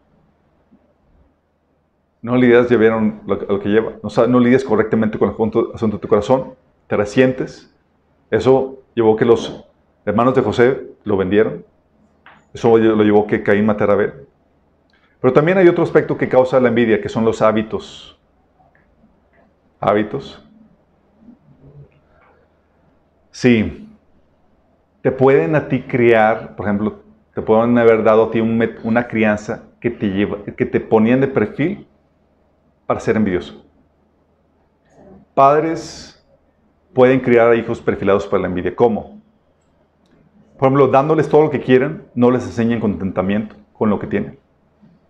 no 2.21 2.35
lidias 2.35 2.69
llevaron 2.69 3.21
lo, 3.27 3.59
que 3.59 3.69
lleva. 3.69 3.93
No, 4.01 4.27
no 4.27 4.59
correctamente 4.67 5.19
con 5.19 5.29
el 5.29 5.35
asunto 5.75 5.97
de 5.97 6.01
tu 6.01 6.07
corazón. 6.07 6.55
Te 6.87 6.97
resientes. 6.97 7.71
Eso 8.31 8.79
llevó 8.95 9.15
que 9.15 9.25
los 9.25 9.63
hermanos 10.05 10.33
de 10.33 10.41
José 10.41 10.87
lo 11.03 11.17
vendieron. 11.17 11.63
Eso 12.51 12.77
lo 12.77 13.03
llevó 13.03 13.27
que 13.27 13.43
Caín 13.43 13.65
matara 13.65 13.93
a 13.93 13.95
Abel. 13.95 14.24
Pero 15.25 15.33
también 15.33 15.57
hay 15.57 15.67
otro 15.67 15.83
aspecto 15.83 16.15
que 16.15 16.29
causa 16.29 16.59
la 16.59 16.67
envidia, 16.67 17.01
que 17.01 17.09
son 17.09 17.25
los 17.25 17.41
hábitos. 17.41 18.15
Hábitos. 19.79 20.47
Sí. 23.31 23.89
Te 25.01 25.11
pueden 25.11 25.55
a 25.55 25.67
ti 25.67 25.81
criar, 25.81 26.55
por 26.55 26.67
ejemplo, 26.67 26.99
te 27.33 27.41
pueden 27.41 27.75
haber 27.79 28.03
dado 28.03 28.25
a 28.25 28.29
ti 28.29 28.39
una 28.39 29.07
crianza 29.07 29.63
que 29.81 29.89
te, 29.89 30.11
lleva, 30.11 30.43
que 30.43 30.63
te 30.67 30.79
ponían 30.79 31.21
de 31.21 31.27
perfil 31.27 31.87
para 32.85 32.99
ser 32.99 33.15
envidioso. 33.17 33.65
Padres 35.33 36.23
pueden 36.93 37.19
criar 37.19 37.49
a 37.49 37.55
hijos 37.55 37.81
perfilados 37.81 38.27
para 38.27 38.43
la 38.43 38.47
envidia. 38.47 38.75
¿Cómo? 38.75 39.19
Por 40.59 40.67
ejemplo, 40.67 40.87
dándoles 40.87 41.27
todo 41.27 41.41
lo 41.41 41.49
que 41.49 41.61
quieren, 41.61 42.03
no 42.13 42.29
les 42.29 42.43
enseñan 42.43 42.79
contentamiento 42.79 43.55
con 43.73 43.89
lo 43.89 43.97
que 43.97 44.05
tienen. 44.05 44.44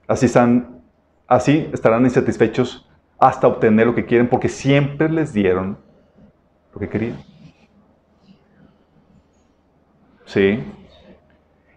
Así, 0.08 0.28
están, 0.28 0.82
así 1.28 1.70
estarán 1.74 2.03
insatisfechos 2.03 2.88
hasta 3.18 3.47
obtener 3.47 3.88
lo 3.88 3.95
que 3.95 4.06
quieren 4.06 4.30
porque 4.30 4.49
siempre 4.49 5.10
les 5.10 5.34
dieron 5.34 5.78
lo 6.74 6.80
que 6.80 6.89
querían. 6.89 7.18
¿Sí? 10.26 10.64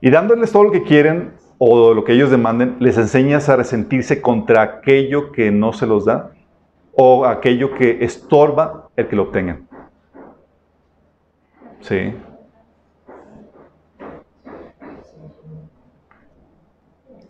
Y 0.01 0.11
dándoles 0.11 0.53
todo 0.53 0.65
lo 0.65 0.73
que 0.73 0.83
quieren 0.83 1.33
o 1.59 1.93
lo 1.93 2.05
que 2.05 2.13
ellos 2.13 2.31
demanden, 2.31 2.77
les 2.79 2.97
enseñas 2.97 3.49
a 3.49 3.57
resentirse 3.57 4.23
contra 4.23 4.63
aquello 4.63 5.33
que 5.33 5.51
no 5.51 5.73
se 5.73 5.87
los 5.87 6.05
da 6.05 6.31
o 6.95 7.25
aquello 7.25 7.75
que 7.75 8.05
estorba 8.05 8.89
el 8.97 9.09
que 9.09 9.17
lo 9.17 9.25
obtengan. 9.25 9.69
¿Sí? 11.81 12.15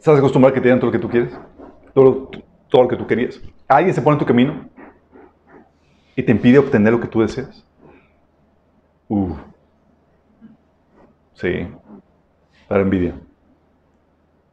¿Estás 0.08 0.20
acostumbrado 0.20 0.52
a 0.52 0.54
que 0.54 0.62
te 0.62 0.70
den 0.70 0.80
todo 0.80 0.86
lo 0.86 0.92
que 0.92 0.98
tú 0.98 1.10
quieres? 1.10 1.38
Todo, 1.92 2.30
todo 2.70 2.82
lo 2.84 2.88
que 2.88 2.96
tú 2.96 3.06
querías. 3.06 3.38
Alguien 3.68 3.94
se 3.94 4.00
pone 4.00 4.14
en 4.14 4.18
tu 4.18 4.24
camino 4.24 4.66
y 6.16 6.22
te 6.22 6.32
impide 6.32 6.58
obtener 6.58 6.94
lo 6.94 6.98
que 6.98 7.08
tú 7.08 7.20
deseas. 7.20 7.62
Uh. 9.06 9.34
Sí. 11.34 11.68
Para 12.68 12.80
envidia. 12.80 13.20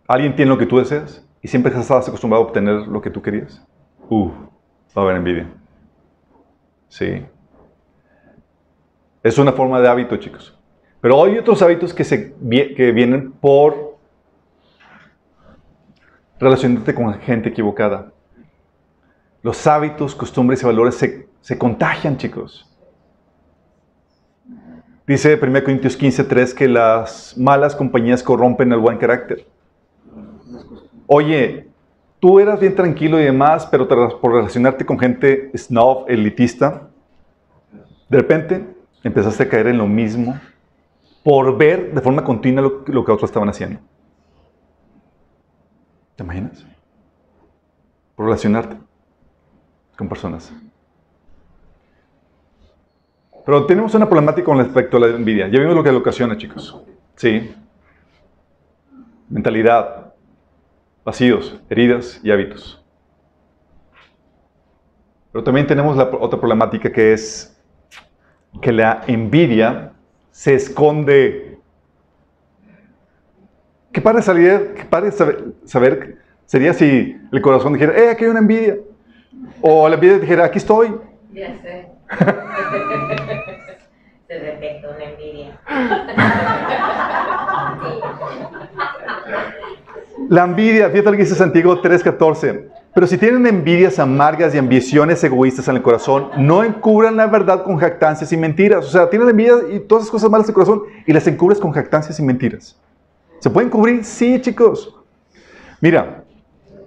Alguien 0.06 0.36
tiene 0.36 0.52
lo 0.52 0.58
que 0.58 0.66
tú 0.66 0.78
deseas 0.78 1.26
y 1.42 1.48
siempre 1.48 1.72
estás 1.72 2.06
acostumbrado 2.06 2.44
a 2.44 2.48
obtener 2.48 2.86
lo 2.90 3.02
que 3.02 3.10
tú 3.10 3.22
querías. 3.22 3.66
Uh. 4.10 4.28
Va 4.28 5.04
a 5.04 5.06
haber 5.06 5.16
envidia. 5.16 5.48
Sí. 6.90 7.26
Es 9.24 9.38
una 9.38 9.54
forma 9.54 9.80
de 9.80 9.88
hábito, 9.88 10.18
chicos. 10.18 10.60
Pero 11.00 11.24
hay 11.24 11.38
otros 11.38 11.62
hábitos 11.62 11.94
que, 11.94 12.04
se, 12.04 12.36
que 12.76 12.92
vienen 12.92 13.32
por 13.32 13.95
relacionarte 16.40 16.94
con 16.94 17.14
gente 17.16 17.50
equivocada. 17.50 18.12
Los 19.42 19.66
hábitos, 19.68 20.16
costumbres 20.16 20.62
y 20.62 20.66
valores 20.66 20.96
se, 20.96 21.58
contagian, 21.58 22.18
chicos. 22.18 22.70
Dice 25.08 25.40
1 25.40 25.64
Corintios 25.64 26.00
15:3 26.00 26.54
que 26.54 26.68
las 26.68 27.38
malas 27.38 27.76
compañías 27.76 28.24
corrompen 28.24 28.72
el 28.72 28.80
buen 28.80 28.98
carácter. 28.98 29.46
Oye, 31.06 31.68
tú 32.20 32.40
eras 32.40 32.60
bien 32.60 32.74
tranquilo 32.74 33.20
y 33.20 33.26
demás, 33.26 33.68
pero 33.68 33.88
por 34.20 34.34
relacionarte 34.34 34.84
con 34.84 34.98
gente 34.98 35.52
snob, 35.56 36.06
elitista, 36.08 36.90
de 38.10 38.18
repente 38.18 38.66
empezaste 39.04 39.44
a 39.44 39.50
caer 39.50 39.68
en 39.68 39.78
lo 39.78 39.86
mismo 39.86 40.40
por 41.24 41.56
ver 41.56 41.94
de 41.94 42.02
forma 42.02 42.24
continua 42.24 42.64
lo 42.64 43.06
que 43.06 43.12
otros 43.12 43.30
estaban 43.30 43.50
haciendo. 43.50 43.80
¿Te 46.16 46.24
imaginas? 46.24 46.66
Por 48.16 48.26
relacionarte 48.26 48.78
con 49.98 50.08
personas. 50.08 50.54
Pero 53.46 53.66
tenemos 53.66 53.94
una 53.94 54.08
problemática 54.08 54.46
con 54.46 54.58
respecto 54.58 54.98
a 54.98 55.02
la 55.02 55.08
envidia. 55.08 55.48
Ya 55.48 55.60
vimos 55.60 55.76
lo 55.76 55.84
que 55.84 55.92
lo 55.92 56.00
ocasiona, 56.00 56.38
chicos. 56.38 56.82
Sí. 57.16 57.54
Mentalidad, 59.30 60.14
vacíos, 61.04 61.60
heridas 61.70 62.20
y 62.24 62.32
hábitos. 62.32 62.84
Pero 65.32 65.44
también 65.44 65.68
tenemos 65.68 65.98
la 65.98 66.06
otra 66.06 66.40
problemática 66.40 66.92
que 66.92 67.14
es 67.14 67.62
que 68.62 68.72
la 68.72 69.04
envidia 69.06 69.92
se 70.32 70.56
esconde 70.56 71.45
Qué 73.96 74.02
padre, 74.02 74.22
salir, 74.22 74.74
qué 74.76 74.84
padre 74.84 75.10
saber, 75.64 76.18
sería 76.46 76.74
si 76.74 77.18
el 77.32 77.42
corazón 77.42 77.72
dijera, 77.72 77.98
eh, 77.98 78.10
aquí 78.10 78.26
hay 78.26 78.30
una 78.30 78.42
envidia. 78.42 78.76
O 79.62 79.88
la 79.88 79.96
envidia 79.96 80.20
dijera, 80.20 80.44
aquí 80.44 80.58
estoy. 80.58 80.94
Ya 81.32 81.58
sé. 81.62 81.88
Se 84.28 84.34
detecta 84.34 84.90
una 84.90 85.04
envidia. 85.06 85.58
La 90.28 90.44
envidia, 90.44 90.90
fíjate 90.90 91.12
lo 91.12 91.16
que 91.16 91.24
dice 91.24 91.36
Santiago 91.36 91.82
3:14. 91.82 92.68
Pero 92.94 93.08
si 93.08 93.18
tienen 93.18 93.48
envidias 93.48 93.98
amargas 93.98 94.54
y 94.54 94.58
ambiciones 94.58 95.24
egoístas 95.24 95.70
en 95.70 95.78
el 95.78 95.82
corazón, 95.82 96.32
no 96.38 96.66
encubran 96.66 97.16
la 97.16 97.28
verdad 97.28 97.64
con 97.64 97.78
jactancias 97.78 98.34
y 98.34 98.36
mentiras. 98.36 98.88
O 98.88 98.90
sea, 98.90 99.10
tienen 99.10 99.30
envidia 99.30 99.54
y 99.72 99.80
todas 99.80 100.04
esas 100.04 100.12
cosas 100.12 100.30
malas 100.30 100.48
en 100.48 100.52
el 100.52 100.56
corazón 100.56 100.84
y 101.08 101.14
las 101.14 101.26
encubres 101.28 101.62
con 101.62 101.72
jactancias 101.72 102.20
y 102.20 102.24
mentiras. 102.24 102.78
¿Se 103.46 103.52
pueden 103.52 103.70
cubrir? 103.70 104.04
Sí, 104.04 104.42
chicos. 104.42 104.92
Mira, 105.80 106.24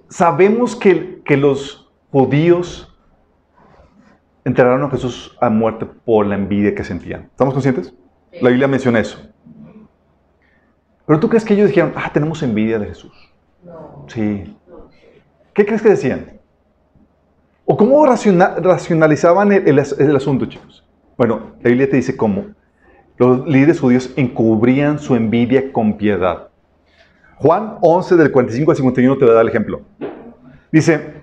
sabemos 0.09 0.75
que, 0.75 1.21
que 1.23 1.37
los 1.37 1.89
judíos 2.11 2.93
enterraron 4.43 4.83
a 4.83 4.89
Jesús 4.89 5.37
a 5.39 5.49
muerte 5.49 5.85
por 5.85 6.25
la 6.25 6.35
envidia 6.35 6.75
que 6.75 6.83
sentían. 6.83 7.29
¿Estamos 7.31 7.53
conscientes? 7.53 7.93
La 8.41 8.49
Biblia 8.49 8.67
menciona 8.67 8.99
eso. 8.99 9.19
Pero 11.05 11.17
tú 11.21 11.29
crees 11.29 11.45
que 11.45 11.53
ellos 11.53 11.69
dijeron, 11.69 11.93
ah, 11.95 12.11
tenemos 12.11 12.43
envidia 12.43 12.77
de 12.77 12.87
Jesús. 12.87 13.13
No. 13.63 14.03
Sí. 14.09 14.53
¿Qué 15.53 15.65
crees 15.65 15.81
que 15.81 15.91
decían? 15.91 16.41
¿O 17.63 17.77
cómo 17.77 18.05
racionalizaban 18.05 19.53
el, 19.53 19.65
el, 19.69 20.15
asunto, 20.17 20.45
chicos? 20.45 20.85
Bueno, 21.17 21.53
la 21.61 21.69
Biblia 21.69 21.89
te 21.89 21.95
dice 21.95 22.17
cómo. 22.17 22.47
Los 23.15 23.47
líderes 23.47 23.79
judíos 23.79 24.11
encubrían 24.17 24.99
su 24.99 25.15
envidia 25.15 25.71
con 25.71 25.95
piedad. 25.97 26.48
Juan 27.39 27.77
11 27.79 28.17
del 28.17 28.31
45 28.31 28.71
al 28.71 28.77
51 28.77 29.17
te 29.17 29.25
va 29.25 29.31
a 29.31 29.35
dar 29.35 29.43
el 29.43 29.49
ejemplo. 29.49 29.81
Dice, 30.73 31.13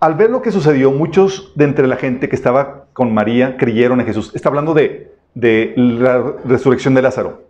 al 0.00 0.14
ver 0.14 0.30
lo 0.30 0.42
que 0.42 0.50
sucedió, 0.50 0.90
muchos 0.90 1.52
de 1.54 1.64
entre 1.64 1.86
la 1.86 1.96
gente 1.96 2.28
que 2.28 2.34
estaba 2.34 2.86
con 2.92 3.14
María 3.14 3.56
creyeron 3.56 4.00
en 4.00 4.06
Jesús. 4.06 4.32
Está 4.34 4.48
hablando 4.48 4.74
de, 4.74 5.12
la 5.34 6.34
resurrección 6.44 6.94
de 6.94 7.02
Lázaro. 7.02 7.44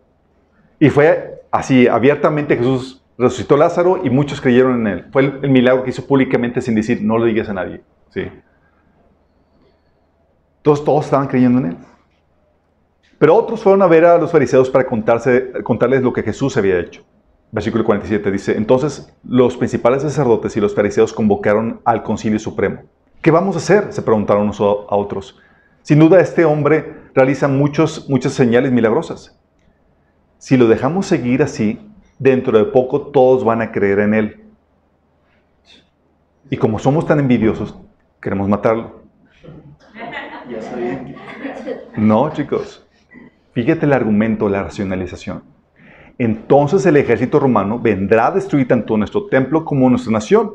Y 0.79 0.91
fue 0.91 1.45
así, 1.51 1.89
abiertamente 1.89 2.59
Jesús 2.59 3.03
resucitó 3.16 3.57
Lázaro 3.57 4.01
y 4.05 4.11
muchos 4.11 4.41
creyeron 4.41 4.81
en 4.81 4.87
él. 4.87 5.07
Fue 5.11 5.23
el, 5.23 5.49
milagro 5.49 5.83
que 5.83 5.91
hizo 5.91 6.07
públicamente 6.07 6.61
sin 6.61 6.75
decir, 6.75 7.01
no 7.03 7.16
lo 7.16 7.25
digas 7.25 7.49
a 7.49 7.55
nadie. 7.55 7.81
¿sí? 8.11 8.29
Todos, 10.61 10.85
todos 10.85 11.07
estaban 11.07 11.27
creyendo 11.27 11.59
en 11.61 11.66
él. 11.66 11.77
Pero 13.18 13.35
otros 13.35 13.62
fueron 13.62 13.81
a 13.81 13.87
ver 13.87 14.05
a 14.05 14.18
los 14.18 14.31
fariseos 14.31 14.68
para 14.68 14.87
contarse, 14.87 15.53
contarles 15.62 16.03
lo 16.03 16.12
que 16.12 16.23
Jesús 16.23 16.57
había 16.59 16.79
hecho. 16.79 17.03
Versículo 17.53 17.84
47 17.84 18.30
dice, 18.30 18.57
entonces 18.57 19.12
los 19.24 19.57
principales 19.57 20.03
sacerdotes 20.03 20.57
y 20.57 20.61
los 20.61 20.74
fariseos 20.74 21.12
convocaron 21.12 21.80
al 21.84 22.03
concilio 22.05 22.38
supremo. 22.38 22.82
¿Qué 23.22 23.30
vamos 23.30 23.57
a 23.57 23.59
hacer? 23.59 23.92
Se 23.92 24.03
preguntaron 24.03 24.44
unos 24.44 24.61
a 24.61 24.94
otros. 24.94 25.38
Sin 25.82 25.98
duda 25.98 26.20
este 26.20 26.44
hombre 26.44 26.94
realiza 27.14 27.48
muchos, 27.48 28.09
muchas 28.09 28.34
señales 28.34 28.70
milagrosas. 28.70 29.36
Si 30.38 30.57
lo 30.57 30.68
dejamos 30.68 31.07
seguir 31.07 31.42
así, 31.42 31.80
dentro 32.18 32.57
de 32.57 32.64
poco 32.64 33.09
todos 33.09 33.44
van 33.44 33.62
a 33.62 33.72
creer 33.72 33.98
en 33.98 34.14
él. 34.14 34.44
Y 36.51 36.57
como 36.57 36.78
somos 36.78 37.07
tan 37.07 37.18
envidiosos, 37.18 37.76
queremos 38.20 38.48
matarlo. 38.48 39.01
No, 41.96 42.32
chicos. 42.32 42.86
Fíjate 43.53 43.86
el 43.86 43.92
argumento, 43.92 44.48
la 44.48 44.62
racionalización. 44.62 45.42
Entonces 46.21 46.85
el 46.85 46.99
ejército 46.99 47.41
romano 47.41 47.79
vendrá 47.79 48.27
a 48.27 48.31
destruir 48.31 48.68
tanto 48.68 48.95
nuestro 48.99 49.25
templo 49.29 49.64
como 49.64 49.89
nuestra 49.89 50.12
nación. 50.12 50.53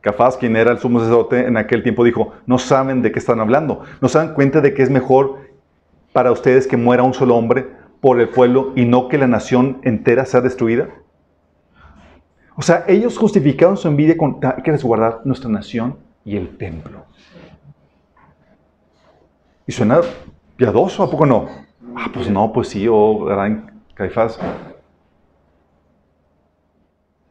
Cafás, 0.00 0.36
quien 0.36 0.54
era 0.54 0.70
el 0.70 0.78
sumo 0.78 1.00
sacerdote 1.00 1.48
en 1.48 1.56
aquel 1.56 1.82
tiempo, 1.82 2.04
dijo, 2.04 2.34
no 2.46 2.58
saben 2.58 3.02
de 3.02 3.10
qué 3.10 3.18
están 3.18 3.40
hablando, 3.40 3.82
no 4.00 4.08
se 4.08 4.18
dan 4.18 4.34
cuenta 4.34 4.60
de 4.60 4.72
que 4.72 4.84
es 4.84 4.90
mejor 4.90 5.40
para 6.12 6.30
ustedes 6.30 6.68
que 6.68 6.76
muera 6.76 7.02
un 7.02 7.12
solo 7.12 7.34
hombre 7.34 7.66
por 8.00 8.20
el 8.20 8.28
pueblo 8.28 8.72
y 8.76 8.84
no 8.84 9.08
que 9.08 9.18
la 9.18 9.26
nación 9.26 9.80
entera 9.82 10.26
sea 10.26 10.42
destruida. 10.42 10.90
O 12.54 12.62
sea, 12.62 12.84
ellos 12.86 13.18
justificaron 13.18 13.76
su 13.76 13.88
envidia 13.88 14.16
con 14.16 14.38
hay 14.44 14.62
que 14.62 14.70
resguardar 14.70 15.22
nuestra 15.24 15.50
nación 15.50 15.98
y 16.24 16.36
el 16.36 16.56
templo. 16.56 17.04
Y 19.66 19.72
suena 19.72 20.02
piadoso, 20.56 21.02
¿a 21.02 21.10
poco 21.10 21.26
no? 21.26 21.48
Ah, 21.96 22.10
pues 22.14 22.30
no, 22.30 22.52
pues 22.52 22.68
sí, 22.68 22.86
oh, 22.88 23.24
gran 23.24 23.82
Caifás. 23.94 24.38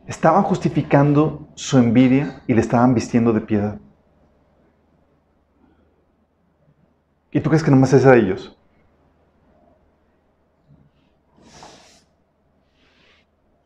Estaban 0.07 0.43
justificando 0.43 1.47
su 1.55 1.77
envidia 1.77 2.41
y 2.47 2.53
le 2.53 2.61
estaban 2.61 2.93
vistiendo 2.93 3.31
de 3.31 3.41
piedad. 3.41 3.79
¿Y 7.31 7.39
tú 7.39 7.49
crees 7.49 7.63
que 7.63 7.71
nomás 7.71 7.93
es 7.93 8.05
a 8.05 8.15
ellos? 8.15 8.55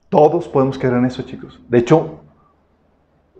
Todos 0.10 0.48
podemos 0.48 0.78
caer 0.78 0.94
en 0.94 1.06
eso, 1.06 1.22
chicos. 1.24 1.60
De 1.68 1.80
hecho, 1.80 2.22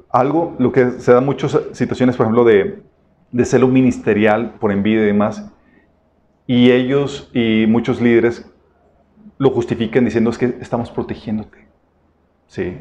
algo, 0.10 0.56
lo 0.60 0.72
que 0.72 1.00
se 1.00 1.14
da 1.14 1.22
muchas 1.22 1.58
situaciones, 1.72 2.18
por 2.18 2.26
ejemplo, 2.26 2.44
de, 2.44 2.84
de 3.32 3.46
celo 3.46 3.68
ministerial 3.68 4.56
por 4.60 4.72
envidia 4.72 5.04
y 5.04 5.08
demás, 5.08 5.50
y 6.46 6.72
ellos 6.72 7.30
y 7.34 7.66
muchos 7.68 8.02
líderes 8.02 8.50
lo 9.38 9.52
justifican 9.52 10.06
diciendo 10.06 10.30
es 10.30 10.38
que 10.38 10.58
estamos 10.60 10.92
protegiéndote. 10.92 11.67
Sí, 12.48 12.78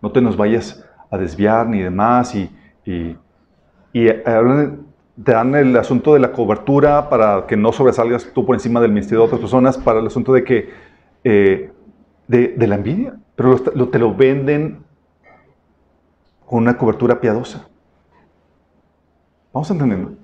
no 0.00 0.12
te 0.12 0.20
nos 0.20 0.36
vayas 0.36 0.84
a 1.10 1.18
desviar 1.18 1.66
ni 1.68 1.80
demás 1.80 2.34
y, 2.34 2.50
y, 2.86 3.16
hablan- 4.26 4.86
te 5.24 5.32
dan 5.32 5.54
el 5.56 5.76
asunto 5.76 6.14
de 6.14 6.20
la 6.20 6.32
cobertura 6.32 7.08
para 7.10 7.46
que 7.46 7.56
no 7.56 7.72
sobresalgas 7.72 8.30
tú 8.32 8.46
por 8.46 8.54
encima 8.54 8.80
del 8.80 8.92
ministerio 8.92 9.20
de 9.20 9.26
otras 9.26 9.40
personas, 9.40 9.76
para 9.76 9.98
el 10.00 10.06
asunto 10.06 10.32
de 10.32 10.44
que 10.44 10.70
eh, 11.24 11.72
de, 12.28 12.66
la 12.68 12.76
envidia, 12.76 13.14
pero 13.34 13.58
lo- 13.74 13.88
te 13.88 13.98
lo 13.98 14.14
venden 14.14 14.84
con 16.44 16.58
una 16.64 16.76
cobertura 16.76 17.20
piadosa. 17.20 17.68
Vamos 19.52 19.70
entendiendo. 19.70 20.16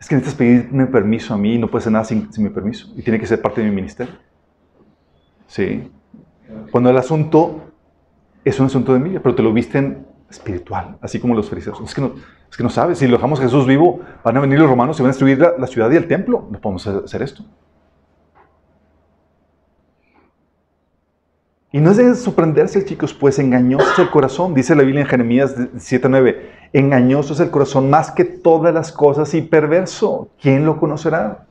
Es 0.00 0.08
que 0.08 0.16
necesitas 0.16 0.36
pedirme 0.38 0.86
permiso 0.86 1.32
a 1.34 1.36
mí 1.36 1.54
y 1.54 1.58
no 1.58 1.70
puedes 1.70 1.84
hacer 1.84 1.92
nada 1.92 2.04
sin, 2.04 2.32
sin 2.32 2.42
mi 2.44 2.50
permiso. 2.50 2.88
Y 2.96 3.02
tiene 3.02 3.20
que 3.20 3.26
ser 3.26 3.40
parte 3.40 3.60
de 3.60 3.68
mi 3.68 3.74
ministerio. 3.76 4.14
Sí. 5.48 5.90
Cuando 6.70 6.90
el 6.90 6.96
asunto 6.96 7.60
es 8.44 8.58
un 8.60 8.66
asunto 8.66 8.92
de 8.92 8.98
envidia, 8.98 9.22
pero 9.22 9.34
te 9.34 9.42
lo 9.42 9.52
visten 9.52 10.06
espiritual, 10.30 10.96
así 11.00 11.18
como 11.18 11.34
los 11.34 11.48
fariseos. 11.48 11.80
Es 11.80 11.94
que 11.94 12.00
no, 12.00 12.12
es 12.50 12.56
que 12.56 12.62
no 12.62 12.70
sabes, 12.70 12.98
si 12.98 13.06
lo 13.06 13.16
dejamos 13.16 13.40
a 13.40 13.42
Jesús 13.42 13.66
vivo, 13.66 14.00
van 14.24 14.36
a 14.36 14.40
venir 14.40 14.58
los 14.58 14.68
romanos 14.68 14.98
y 14.98 15.02
van 15.02 15.10
a 15.10 15.12
destruir 15.12 15.38
la, 15.38 15.54
la 15.58 15.66
ciudad 15.66 15.90
y 15.90 15.96
el 15.96 16.06
templo. 16.06 16.46
No 16.50 16.60
podemos 16.60 16.86
hacer 16.86 17.22
esto. 17.22 17.44
Y 21.72 21.80
no 21.80 21.92
es 21.92 21.98
de 21.98 22.14
sorprenderse, 22.16 22.84
chicos, 22.84 23.14
pues 23.14 23.38
engañoso 23.38 23.92
es 23.92 23.98
el 24.00 24.10
corazón, 24.10 24.54
dice 24.54 24.74
la 24.74 24.82
Biblia 24.82 25.02
en 25.02 25.06
Jeremías 25.06 25.54
7:9. 25.56 26.36
Engañoso 26.72 27.32
es 27.32 27.40
el 27.40 27.50
corazón 27.50 27.90
más 27.90 28.10
que 28.10 28.24
todas 28.24 28.74
las 28.74 28.90
cosas 28.90 29.32
y 29.34 29.42
perverso. 29.42 30.30
¿Quién 30.40 30.66
lo 30.66 30.78
conocerá? 30.78 31.46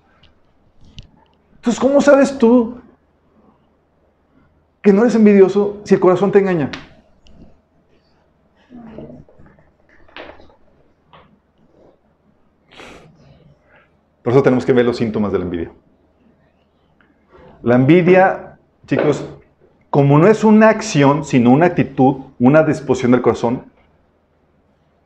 Entonces, 1.56 1.80
¿cómo 1.80 2.02
sabes 2.02 2.38
tú 2.38 2.80
que 4.90 4.94
no 4.94 5.04
eres 5.04 5.14
envidioso 5.14 5.82
si 5.84 5.94
el 5.94 6.00
corazón 6.00 6.32
te 6.32 6.40
engaña? 6.40 6.72
Por 14.24 14.34
eso 14.34 14.42
tenemos 14.42 14.66
que 14.66 14.74
ver 14.74 14.86
los 14.86 14.98
síntomas 14.98 15.32
de 15.32 15.38
la 15.38 15.46
envidia. 15.46 15.72
La 17.62 17.76
envidia, 17.76 18.58
chicos, 18.88 19.24
como 19.92 20.18
no 20.18 20.26
es 20.26 20.44
una 20.44 20.70
acción, 20.70 21.24
sino 21.24 21.52
una 21.52 21.68
actitud, 21.68 22.22
una 22.40 22.64
disposición 22.64 23.12
del 23.12 23.22
corazón, 23.22 23.66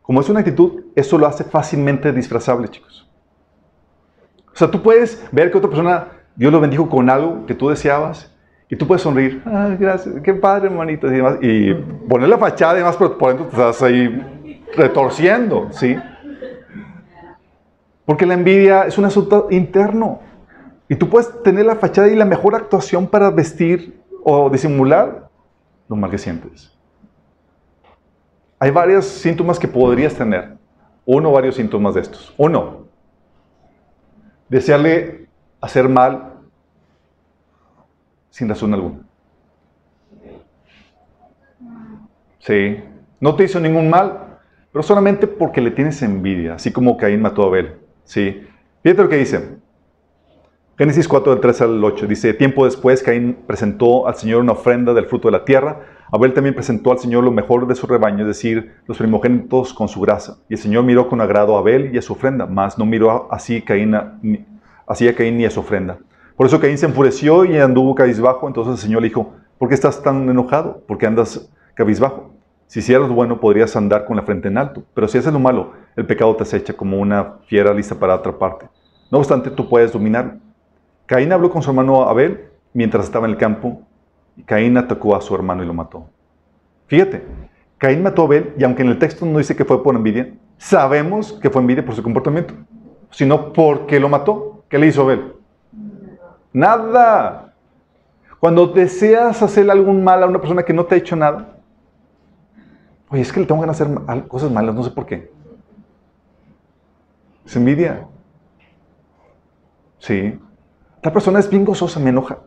como 0.02 0.22
es 0.22 0.30
una 0.30 0.40
actitud, 0.40 0.86
eso 0.96 1.18
lo 1.18 1.28
hace 1.28 1.44
fácilmente 1.44 2.14
disfrazable, 2.14 2.70
chicos. 2.70 3.06
O 4.54 4.56
sea, 4.56 4.72
tú 4.72 4.82
puedes 4.82 5.28
ver 5.34 5.52
que 5.52 5.58
otra 5.58 5.70
persona, 5.70 6.08
Dios 6.38 6.54
lo 6.54 6.62
bendijo 6.62 6.88
con 6.88 7.10
algo 7.10 7.46
que 7.46 7.54
tú 7.54 7.68
deseabas, 7.68 8.33
y 8.70 8.76
tú 8.76 8.88
puedes 8.88 9.02
sonreír, 9.02 9.42
ah, 9.46 9.76
gracias, 9.80 10.16
qué 10.24 10.34
padre, 10.34 10.68
hermanito, 10.68 11.08
y, 11.08 11.12
demás, 11.12 11.38
y 11.42 11.74
poner 12.08 12.30
la 12.30 12.38
fachada 12.38 12.74
y 12.74 12.78
demás, 12.78 12.96
pero 12.98 13.18
por 13.18 13.30
dentro 13.30 13.48
te 13.48 13.52
estás 13.52 13.82
ahí 13.84 14.62
retorciendo, 14.76 15.68
¿sí? 15.72 15.96
Porque 18.06 18.26
la 18.26 18.34
envidia 18.34 18.84
es 18.84 18.98
un 18.98 19.06
asunto 19.06 19.48
interno. 19.50 20.20
Y 20.90 20.96
tú 20.96 21.10
puedes 21.10 21.42
tener 21.44 21.66
la 21.66 21.76
fachada 21.76 22.10
y 22.10 22.16
la 22.16 22.26
mejor 22.26 22.56
actuación 22.56 23.08
para 23.08 23.30
vestir 23.32 24.02
o 24.24 24.50
disimular 24.50 25.30
lo 25.88 25.96
mal 25.96 26.12
que 26.12 26.18
sientes. 26.18 26.72
Hay 28.60 28.72
varios 28.72 29.06
síntomas 29.06 29.60
que 29.60 29.68
podrías 29.68 30.14
tener. 30.14 30.58
Uno 31.06 31.30
o 31.30 31.32
varios 31.34 31.56
síntomas 31.56 31.96
de 31.96 32.02
estos. 32.02 32.34
Uno, 32.38 32.88
desearle 34.50 35.28
hacer 35.60 35.90
mal 35.90 36.33
sin 38.34 38.50
razón 38.50 38.74
alguna. 38.74 38.98
Sí, 42.40 42.80
no 43.20 43.36
te 43.36 43.44
hizo 43.44 43.60
ningún 43.60 43.92
mal, 43.92 44.40
pero 44.72 44.82
solamente 44.82 45.28
porque 45.28 45.62
le 45.62 45.70
tienes 45.70 46.02
envidia, 46.02 46.56
así 46.56 46.72
como 46.72 46.98
Caín 46.98 47.22
mató 47.22 47.44
a 47.44 47.46
Abel. 47.46 47.76
Sí, 48.06 48.44
fíjate 48.82 49.04
lo 49.04 49.10
que 49.10 49.18
dice. 49.18 49.60
Génesis 50.80 51.08
4, 51.08 51.34
del 51.34 51.42
3 51.42 51.62
al 51.62 51.84
8. 51.84 52.08
Dice, 52.08 52.34
tiempo 52.34 52.66
después 52.66 53.04
Caín 53.04 53.38
presentó 53.46 54.08
al 54.08 54.16
Señor 54.16 54.42
una 54.42 54.54
ofrenda 54.54 54.96
del 54.96 55.06
fruto 55.06 55.28
de 55.28 55.34
la 55.34 55.46
tierra. 55.46 55.82
Abel 56.12 56.34
también 56.34 56.56
presentó 56.56 56.92
al 56.92 56.98
Señor 56.98 57.24
lo 57.24 57.32
mejor 57.32 57.68
de 57.68 57.76
su 57.76 57.86
rebaño, 57.86 58.22
es 58.22 58.28
decir, 58.28 58.74
los 58.88 58.98
primogénitos 58.98 59.76
con 59.76 59.88
su 59.88 60.02
grasa. 60.02 60.40
Y 60.50 60.56
el 60.56 60.60
Señor 60.60 60.86
miró 60.86 61.08
con 61.08 61.22
agrado 61.22 61.56
a 61.56 61.60
Abel 61.60 61.94
y 61.94 62.00
a 62.00 62.02
su 62.02 62.14
ofrenda, 62.14 62.48
mas 62.48 62.80
no 62.80 62.86
miró 62.88 63.32
así, 63.32 63.62
Caín 63.62 63.96
así 64.88 65.08
a 65.08 65.16
Caín 65.16 65.38
ni 65.38 65.46
a 65.46 65.52
su 65.52 65.60
ofrenda. 65.60 66.00
Por 66.36 66.48
eso 66.48 66.60
Caín 66.60 66.78
se 66.78 66.88
enfureció 66.88 67.46
y 67.46 67.58
anduvo 67.58 67.94
cabizbajo. 67.96 68.48
Entonces 68.48 68.74
el 68.74 68.80
Señor 68.80 69.02
le 69.02 69.10
dijo, 69.10 69.34
¿por 69.58 69.70
qué 69.70 69.76
estás 69.76 70.02
tan 70.02 70.28
enojado? 70.28 70.82
¿Por 70.88 70.98
qué 70.98 71.06
andas 71.06 71.50
cabizbajo? 71.76 72.32
Si 72.68 72.80
hicieras 72.80 73.08
lo 73.08 73.14
bueno, 73.14 73.40
podrías 73.40 73.76
andar 73.76 74.06
con 74.06 74.16
la 74.16 74.24
frente 74.24 74.48
en 74.48 74.58
alto. 74.58 74.84
Pero 74.96 75.08
si 75.08 75.20
haces 75.20 75.32
lo 75.32 75.40
malo, 75.40 75.74
el 75.96 76.08
pecado 76.08 76.36
te 76.36 76.44
acecha 76.44 76.74
como 76.74 76.98
una 76.98 77.36
fiera 77.46 77.74
lista 77.74 77.96
para 77.96 78.16
atraparte. 78.16 78.68
No 79.12 79.20
obstante, 79.20 79.52
tú 79.52 79.70
puedes 79.70 79.92
dominarlo. 79.92 80.40
Caín 81.06 81.32
habló 81.32 81.52
con 81.52 81.62
su 81.62 81.70
hermano 81.70 82.02
Abel 82.04 82.46
mientras 82.74 83.06
estaba 83.06 83.28
en 83.28 83.34
el 83.34 83.38
campo. 83.38 83.84
Y 84.36 84.42
Caín 84.42 84.76
atacó 84.78 85.16
a 85.16 85.22
su 85.22 85.36
hermano 85.36 85.64
y 85.64 85.68
lo 85.68 85.74
mató. 85.76 86.10
Fíjate, 86.88 87.24
Caín 87.78 88.02
mató 88.02 88.24
a 88.24 88.26
Abel 88.26 88.54
y 88.58 88.64
aunque 88.64 88.82
en 88.82 88.90
el 88.90 88.98
texto 88.98 89.24
no 89.26 89.38
dice 89.38 89.56
que 89.56 89.66
fue 89.66 89.84
por 89.84 89.96
envidia, 89.96 90.34
sabemos 90.58 91.34
que 91.34 91.52
fue 91.52 91.62
envidia 91.62 91.86
por 91.86 91.94
su 91.94 92.02
comportamiento, 92.02 92.56
sino 93.12 93.54
porque 93.54 94.00
lo 94.00 94.10
mató. 94.10 94.64
¿Qué 94.68 94.80
le 94.80 94.88
hizo 94.88 95.04
Abel? 95.04 95.34
Nada. 96.54 97.54
Cuando 98.40 98.68
deseas 98.68 99.42
hacer 99.42 99.70
algún 99.72 100.04
mal 100.04 100.22
a 100.22 100.28
una 100.28 100.40
persona 100.40 100.64
que 100.64 100.74
no 100.74 100.86
te 100.86 100.96
ha 100.96 100.98
hecho 100.98 101.16
nada, 101.16 101.58
oye, 103.10 103.22
es 103.22 103.32
que 103.32 103.40
le 103.40 103.46
tengo 103.46 103.64
de 103.64 103.72
hacer 103.72 103.88
cosas 104.28 104.52
malas, 104.52 104.76
no 104.76 104.84
sé 104.84 104.92
por 104.92 105.06
qué. 105.06 105.32
Es 107.46 107.56
envidia. 107.56 108.08
Sí. 110.00 110.40
La 111.02 111.12
persona 111.12 111.40
es 111.40 111.50
bien 111.50 111.66
gozosa, 111.66 112.00
me 112.00 112.10
enoja. 112.10 112.40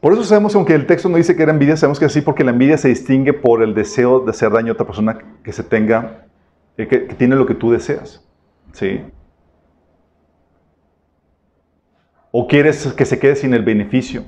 Por 0.00 0.12
eso 0.12 0.24
sabemos, 0.24 0.54
aunque 0.54 0.74
el 0.74 0.86
texto 0.86 1.08
no 1.08 1.16
dice 1.16 1.34
que 1.36 1.42
era 1.42 1.52
envidia, 1.52 1.76
sabemos 1.76 1.98
que 1.98 2.04
así 2.04 2.20
porque 2.20 2.44
la 2.44 2.50
envidia 2.50 2.76
se 2.78 2.88
distingue 2.88 3.32
por 3.32 3.62
el 3.62 3.74
deseo 3.74 4.20
de 4.20 4.30
hacer 4.30 4.52
daño 4.52 4.70
a 4.70 4.74
otra 4.74 4.86
persona 4.86 5.18
que 5.42 5.52
se 5.52 5.62
tenga, 5.62 6.26
eh, 6.76 6.86
que, 6.86 6.98
tiene 7.14 7.34
lo 7.34 7.46
que 7.46 7.54
tú 7.54 7.70
deseas. 7.72 8.22
¿Sí? 8.72 9.00
O 12.30 12.46
quieres 12.46 12.92
que 12.92 13.04
se 13.06 13.18
quede 13.18 13.36
sin 13.36 13.54
el 13.54 13.62
beneficio, 13.62 14.24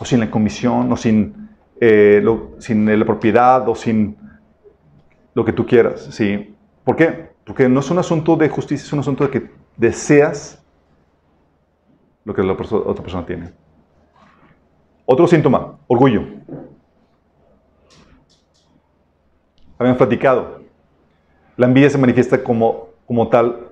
o 0.00 0.04
sin 0.04 0.18
la 0.20 0.30
comisión, 0.30 0.90
o 0.92 0.96
sin, 0.96 1.48
eh, 1.80 2.20
lo- 2.22 2.50
sin 2.58 2.98
la 2.98 3.04
propiedad, 3.04 3.68
o 3.68 3.74
sin 3.76 4.16
lo 5.34 5.44
que 5.44 5.52
tú 5.52 5.64
quieras. 5.64 6.08
¿Sí? 6.10 6.54
¿Por 6.84 6.96
qué? 6.96 7.28
Porque 7.44 7.68
no 7.68 7.80
es 7.80 7.90
un 7.90 7.98
asunto 7.98 8.36
de 8.36 8.48
justicia, 8.48 8.84
es 8.84 8.92
un 8.92 8.98
asunto 8.98 9.24
de 9.24 9.30
que 9.30 9.50
deseas 9.76 10.60
lo 12.24 12.34
que 12.34 12.42
la 12.42 12.54
otra 12.54 13.02
persona 13.02 13.24
tiene. 13.24 13.63
Otro 15.06 15.26
síntoma, 15.26 15.78
orgullo. 15.86 16.22
Habíamos 19.78 19.98
platicado. 19.98 20.62
La 21.56 21.66
envidia 21.66 21.90
se 21.90 21.98
manifiesta 21.98 22.42
como, 22.42 22.88
como 23.06 23.28
tal 23.28 23.68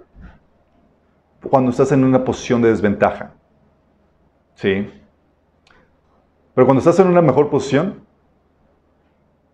cuando 1.48 1.70
estás 1.70 1.90
en 1.92 2.04
una 2.04 2.22
posición 2.24 2.60
de 2.60 2.68
desventaja. 2.68 3.32
¿Sí? 4.54 4.90
Pero 6.54 6.66
cuando 6.66 6.80
estás 6.80 6.98
en 7.00 7.08
una 7.08 7.22
mejor 7.22 7.48
posición, 7.48 8.04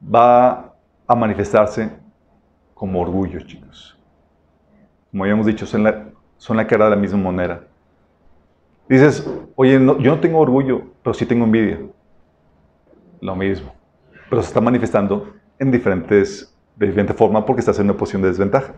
va 0.02 0.74
a 1.06 1.14
manifestarse 1.14 1.90
como 2.74 3.00
orgullo, 3.00 3.40
chicos. 3.40 3.96
Como 5.10 5.24
habíamos 5.24 5.46
dicho, 5.46 5.64
son 5.64 5.84
la, 5.84 6.08
son 6.36 6.56
la 6.56 6.66
cara 6.66 6.86
de 6.86 6.90
la 6.90 6.96
misma 6.96 7.18
moneda. 7.18 7.67
Dices, 8.88 9.24
oye, 9.56 9.78
no- 9.78 9.98
yo 9.98 10.14
no 10.14 10.20
tengo 10.20 10.38
orgullo, 10.40 10.82
pero 11.02 11.14
sí 11.14 11.26
tengo 11.26 11.44
envidia. 11.44 11.78
Lo 13.20 13.34
mismo. 13.36 13.72
Pero 14.30 14.42
se 14.42 14.48
está 14.48 14.60
manifestando 14.60 15.34
en 15.58 15.70
diferentes, 15.70 16.54
de 16.76 16.86
diferente 16.86 17.14
forma 17.14 17.44
porque 17.44 17.60
estás 17.60 17.78
en 17.78 17.86
una 17.86 17.96
posición 17.96 18.22
de 18.22 18.28
desventaja. 18.28 18.74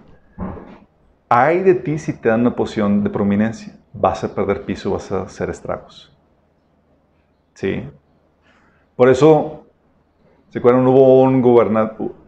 Hay 1.30 1.60
de 1.62 1.74
ti 1.74 1.98
si 1.98 2.12
te 2.12 2.28
dan 2.28 2.42
una 2.42 2.54
posición 2.54 3.02
de 3.02 3.08
prominencia. 3.08 3.74
Vas 3.94 4.22
a 4.22 4.34
perder 4.34 4.66
piso, 4.66 4.90
vas 4.90 5.10
a 5.10 5.22
hacer 5.22 5.48
estragos. 5.48 6.12
¿Sí? 7.54 7.82
Por 8.96 9.08
eso, 9.08 9.66
¿se 10.50 10.58
acuerdan? 10.58 10.86
Hubo 10.86 11.22
un, 11.22 11.42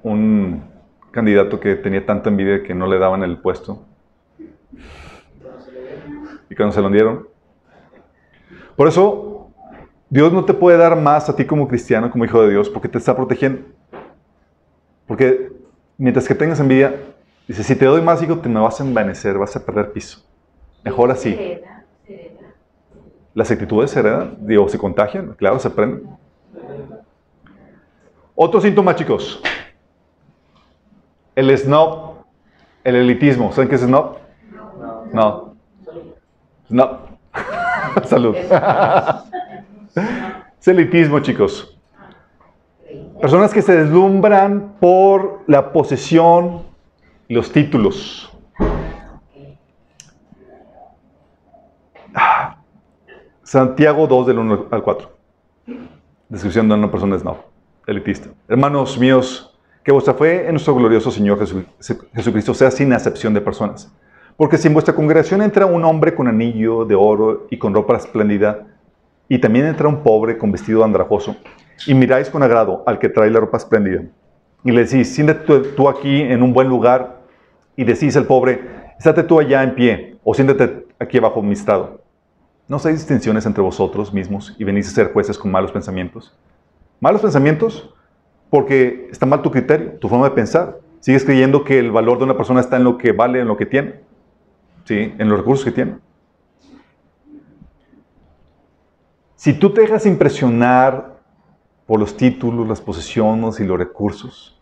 un 0.04 0.64
candidato 1.10 1.60
que 1.60 1.76
tenía 1.76 2.04
tanta 2.06 2.30
envidia 2.30 2.62
que 2.62 2.74
no 2.74 2.86
le 2.86 2.98
daban 2.98 3.22
el 3.22 3.38
puesto. 3.38 3.80
Y 6.50 6.54
cuando 6.54 6.74
se 6.74 6.82
lo 6.82 6.90
dieron, 6.90 7.26
por 8.76 8.88
eso, 8.88 9.50
Dios 10.08 10.32
no 10.32 10.44
te 10.44 10.54
puede 10.54 10.76
dar 10.76 10.96
más 10.96 11.28
a 11.28 11.36
ti 11.36 11.44
como 11.46 11.68
cristiano, 11.68 12.10
como 12.10 12.24
hijo 12.24 12.42
de 12.42 12.50
Dios, 12.50 12.68
porque 12.68 12.88
te 12.88 12.98
está 12.98 13.16
protegiendo. 13.16 13.62
Porque 15.06 15.50
mientras 15.98 16.26
que 16.26 16.34
tengas 16.34 16.60
envidia, 16.60 16.94
dice, 17.48 17.62
si 17.62 17.76
te 17.76 17.84
doy 17.84 18.02
más, 18.02 18.22
hijo, 18.22 18.38
te 18.38 18.48
me 18.48 18.60
vas 18.60 18.80
a 18.80 18.84
envanecer, 18.84 19.38
vas 19.38 19.56
a 19.56 19.64
perder 19.64 19.92
piso. 19.92 20.22
Mejor 20.84 21.10
así. 21.10 21.34
Se 21.34 21.52
hereda, 21.52 21.84
se 22.06 22.14
hereda. 22.14 22.54
Las 23.34 23.50
actitudes 23.50 23.90
se 23.90 24.00
heredan, 24.00 24.36
digo, 24.40 24.68
se 24.68 24.78
contagian, 24.78 25.34
claro, 25.34 25.58
se 25.58 25.68
aprenden. 25.68 26.06
Otro 28.34 28.60
síntoma, 28.60 28.94
chicos. 28.94 29.40
El 31.34 31.56
snob, 31.56 32.16
el 32.84 32.96
elitismo. 32.96 33.52
¿Saben 33.52 33.68
qué 33.68 33.76
es 33.76 33.82
snob? 33.82 34.16
No. 35.12 35.54
Snob. 36.68 37.11
Salud. 38.04 38.36
es 40.60 40.68
elitismo, 40.68 41.20
chicos. 41.20 41.78
Personas 43.20 43.52
que 43.52 43.62
se 43.62 43.76
deslumbran 43.76 44.74
por 44.80 45.42
la 45.46 45.72
posesión 45.72 46.62
y 47.28 47.34
los 47.34 47.52
títulos. 47.52 48.28
Santiago 53.42 54.06
2 54.06 54.26
del 54.26 54.38
1 54.38 54.66
al 54.70 54.82
4. 54.82 55.10
Descripción 56.28 56.68
de 56.68 56.74
una 56.74 56.90
persona 56.90 57.18
snob, 57.18 57.36
elitista. 57.86 58.30
Hermanos 58.48 58.98
míos, 58.98 59.58
que 59.84 59.92
vuestra 59.92 60.14
fe 60.14 60.46
en 60.46 60.52
nuestro 60.52 60.74
glorioso 60.74 61.10
Señor 61.10 61.38
Jesu- 61.38 61.66
Jesucristo 62.14 62.54
sea 62.54 62.70
sin 62.70 62.92
acepción 62.92 63.34
de 63.34 63.40
personas. 63.40 63.92
Porque 64.36 64.58
si 64.58 64.68
en 64.68 64.74
vuestra 64.74 64.94
congregación 64.94 65.42
entra 65.42 65.66
un 65.66 65.84
hombre 65.84 66.14
con 66.14 66.28
anillo 66.28 66.84
de 66.84 66.94
oro 66.94 67.46
y 67.50 67.58
con 67.58 67.74
ropa 67.74 67.96
espléndida, 67.96 68.66
y 69.28 69.38
también 69.38 69.66
entra 69.66 69.88
un 69.88 70.02
pobre 70.02 70.38
con 70.38 70.50
vestido 70.52 70.84
andrajoso, 70.84 71.36
y 71.86 71.94
miráis 71.94 72.30
con 72.30 72.42
agrado 72.42 72.82
al 72.86 72.98
que 72.98 73.08
trae 73.08 73.30
la 73.30 73.40
ropa 73.40 73.56
espléndida, 73.56 74.02
y 74.64 74.70
le 74.70 74.84
decís, 74.84 75.14
siéntate 75.14 75.60
tú, 75.76 75.88
aquí 75.88 76.22
en 76.22 76.42
un 76.42 76.52
buen 76.52 76.68
lugar, 76.68 77.20
y 77.76 77.84
decís 77.84 78.16
al 78.16 78.26
pobre, 78.26 78.60
estate 78.98 79.22
tú 79.22 79.40
allá 79.40 79.62
en 79.62 79.74
pie, 79.74 80.16
o 80.24 80.34
siéntate 80.34 80.86
aquí 80.98 81.18
abajo 81.18 81.42
mi 81.42 81.52
estrado. 81.52 82.02
¿No 82.68 82.78
hay 82.84 82.92
distinciones 82.92 83.44
entre 83.44 83.62
vosotros 83.62 84.14
mismos 84.14 84.54
y 84.58 84.64
venís 84.64 84.88
a 84.88 84.92
ser 84.92 85.12
jueces 85.12 85.36
con 85.36 85.50
malos 85.50 85.72
pensamientos? 85.72 86.34
Malos 87.00 87.20
pensamientos 87.20 87.92
porque 88.48 89.08
está 89.10 89.26
mal 89.26 89.42
tu 89.42 89.50
criterio, 89.50 89.98
tu 89.98 90.08
forma 90.08 90.28
de 90.28 90.34
pensar. 90.34 90.78
Sigues 91.00 91.24
creyendo 91.24 91.64
que 91.64 91.78
el 91.78 91.90
valor 91.90 92.18
de 92.18 92.24
una 92.24 92.36
persona 92.36 92.60
está 92.60 92.76
en 92.76 92.84
lo 92.84 92.96
que 92.96 93.12
vale, 93.12 93.40
en 93.40 93.48
lo 93.48 93.56
que 93.56 93.66
tiene, 93.66 93.96
¿sí? 94.84 95.14
en 95.18 95.28
los 95.28 95.38
recursos 95.38 95.64
que 95.64 95.72
tiene. 95.72 95.96
Si 99.36 99.54
tú 99.54 99.72
te 99.72 99.80
dejas 99.80 100.06
impresionar 100.06 101.20
por 101.86 101.98
los 101.98 102.16
títulos, 102.16 102.68
las 102.68 102.80
posesiones 102.80 103.58
y 103.58 103.64
los 103.64 103.76
recursos, 103.76 104.60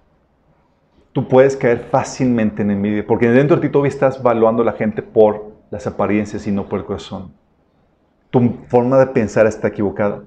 tú 1.13 1.29
puedes 1.29 1.57
caer 1.57 1.89
fácilmente 1.91 2.63
en 2.63 2.71
envidia, 2.71 3.07
porque 3.07 3.29
dentro 3.29 3.57
de 3.57 3.63
ti 3.63 3.73
todavía 3.73 3.91
estás 3.91 4.23
valuando 4.23 4.63
a 4.63 4.67
la 4.67 4.73
gente 4.73 5.03
por 5.03 5.53
las 5.71 5.87
apariencias 5.87 6.47
y 6.47 6.53
no 6.53 6.69
por 6.69 6.79
el 6.79 6.85
corazón. 6.85 7.33
Tu 8.31 8.55
forma 8.69 8.99
de 8.99 9.07
pensar 9.09 9.47
está 9.47 9.69
equivocada. 9.69 10.25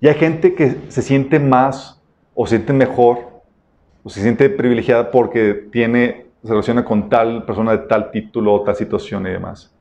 Y 0.00 0.08
hay 0.08 0.14
gente 0.14 0.54
que 0.54 0.80
se 0.88 1.02
siente 1.02 1.38
más 1.38 2.00
o 2.34 2.46
se 2.46 2.56
siente 2.56 2.72
mejor 2.72 3.42
o 4.04 4.08
se 4.08 4.22
siente 4.22 4.48
privilegiada 4.48 5.10
porque 5.10 5.68
tiene, 5.72 6.27
se 6.42 6.48
relaciona 6.48 6.84
con 6.84 7.08
tal 7.08 7.44
persona 7.44 7.72
de 7.72 7.78
tal 7.78 8.10
título 8.10 8.62
tal 8.62 8.76
situación 8.76 9.26
y 9.26 9.30
demás. 9.30 9.74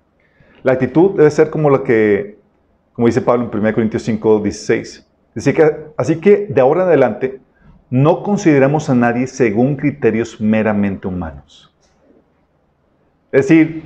La 0.63 0.73
actitud 0.73 1.15
debe 1.15 1.29
ser 1.29 1.49
como 1.49 1.69
la 1.69 1.83
que, 1.83 2.39
como 2.93 3.07
dice 3.07 3.21
Pablo 3.21 3.49
en 3.51 3.59
1 3.59 3.73
Corintios 3.73 4.03
5, 4.03 4.39
16. 4.39 5.07
Así 5.35 5.53
que, 5.53 5.75
así 5.97 6.19
que 6.19 6.47
de 6.49 6.61
ahora 6.61 6.81
en 6.81 6.87
adelante 6.87 7.41
no 7.89 8.23
consideramos 8.23 8.89
a 8.89 8.95
nadie 8.95 9.27
según 9.27 9.75
criterios 9.75 10.41
meramente 10.41 11.07
humanos. 11.07 11.73
Es 13.31 13.47
decir, 13.47 13.83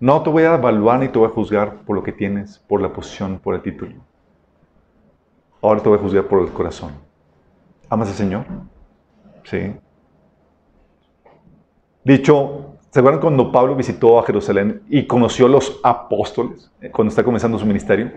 no 0.00 0.22
te 0.22 0.30
voy 0.30 0.42
a 0.42 0.54
evaluar 0.54 1.00
ni 1.00 1.08
te 1.08 1.18
voy 1.18 1.28
a 1.28 1.32
juzgar 1.32 1.82
por 1.84 1.96
lo 1.96 2.02
que 2.02 2.12
tienes, 2.12 2.58
por 2.58 2.80
la 2.80 2.92
posición, 2.92 3.38
por 3.38 3.54
el 3.54 3.62
título. 3.62 3.94
Ahora 5.62 5.80
te 5.80 5.88
voy 5.88 5.98
a 5.98 6.02
juzgar 6.02 6.24
por 6.24 6.42
el 6.42 6.52
corazón. 6.52 6.92
¿Amas 7.88 8.08
al 8.08 8.14
Señor? 8.14 8.44
Sí. 9.44 9.74
Dicho, 12.04 12.76
¿se 12.90 13.00
acuerdan 13.00 13.20
cuando 13.20 13.52
Pablo 13.52 13.74
visitó 13.76 14.18
a 14.18 14.22
Jerusalén 14.24 14.82
y 14.88 15.06
conoció 15.06 15.46
a 15.46 15.48
los 15.48 15.80
apóstoles 15.82 16.70
eh, 16.80 16.90
cuando 16.90 17.10
está 17.10 17.22
comenzando 17.22 17.58
su 17.58 17.66
ministerio? 17.66 18.10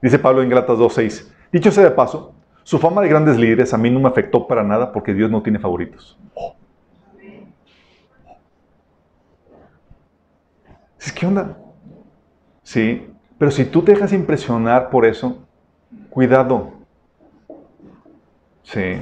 Dice 0.00 0.18
Pablo 0.18 0.42
en 0.42 0.48
Galatas 0.48 0.78
2.6. 0.78 1.32
Dicho 1.52 1.70
sea 1.70 1.84
de 1.84 1.90
paso, 1.90 2.34
su 2.62 2.78
fama 2.78 3.02
de 3.02 3.08
grandes 3.08 3.36
líderes 3.38 3.74
a 3.74 3.78
mí 3.78 3.90
no 3.90 4.00
me 4.00 4.08
afectó 4.08 4.46
para 4.46 4.62
nada 4.62 4.92
porque 4.92 5.14
Dios 5.14 5.30
no 5.30 5.42
tiene 5.42 5.58
favoritos. 5.58 6.18
¿Qué 11.22 11.26
onda? 11.28 11.56
Sí, 12.64 13.06
pero 13.38 13.52
si 13.52 13.64
tú 13.64 13.80
te 13.82 13.92
dejas 13.92 14.12
impresionar 14.12 14.90
por 14.90 15.06
eso, 15.06 15.38
cuidado. 16.10 16.72
Sí. 18.64 19.00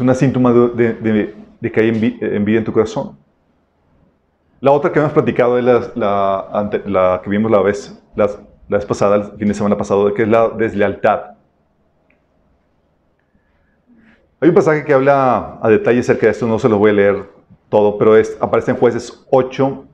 Es 0.00 0.02
una 0.02 0.14
síntoma 0.14 0.50
de, 0.50 1.34
que 1.70 1.78
hay 1.78 1.90
envi- 1.90 2.16
envidia 2.22 2.60
en 2.60 2.64
tu 2.64 2.72
corazón. 2.72 3.18
La 4.62 4.72
otra 4.72 4.90
que 4.90 4.98
hemos 4.98 5.12
platicado 5.12 5.58
es 5.58 5.64
la, 5.94 7.20
que 7.22 7.28
vimos 7.28 7.50
la 7.50 7.60
vez, 7.60 8.02
la, 8.16 8.30
la 8.70 8.78
pasada, 8.80 9.16
el 9.16 9.24
fin 9.38 9.48
de 9.48 9.52
semana 9.52 9.76
pasado, 9.76 10.14
que 10.14 10.22
es 10.22 10.28
la 10.28 10.48
deslealtad. 10.48 11.20
Hay 14.40 14.48
un 14.48 14.54
pasaje 14.54 14.86
que 14.86 14.94
habla 14.94 15.58
a 15.60 15.68
detalle 15.68 16.00
acerca 16.00 16.28
de 16.28 16.32
esto, 16.32 16.46
no 16.46 16.58
se 16.58 16.70
lo 16.70 16.78
voy 16.78 16.92
a 16.92 16.94
leer 16.94 17.24
todo, 17.68 17.98
pero 17.98 18.16
es, 18.16 18.38
aparece 18.40 18.70
en 18.70 18.78
jueces 18.78 19.26
8, 19.30 19.84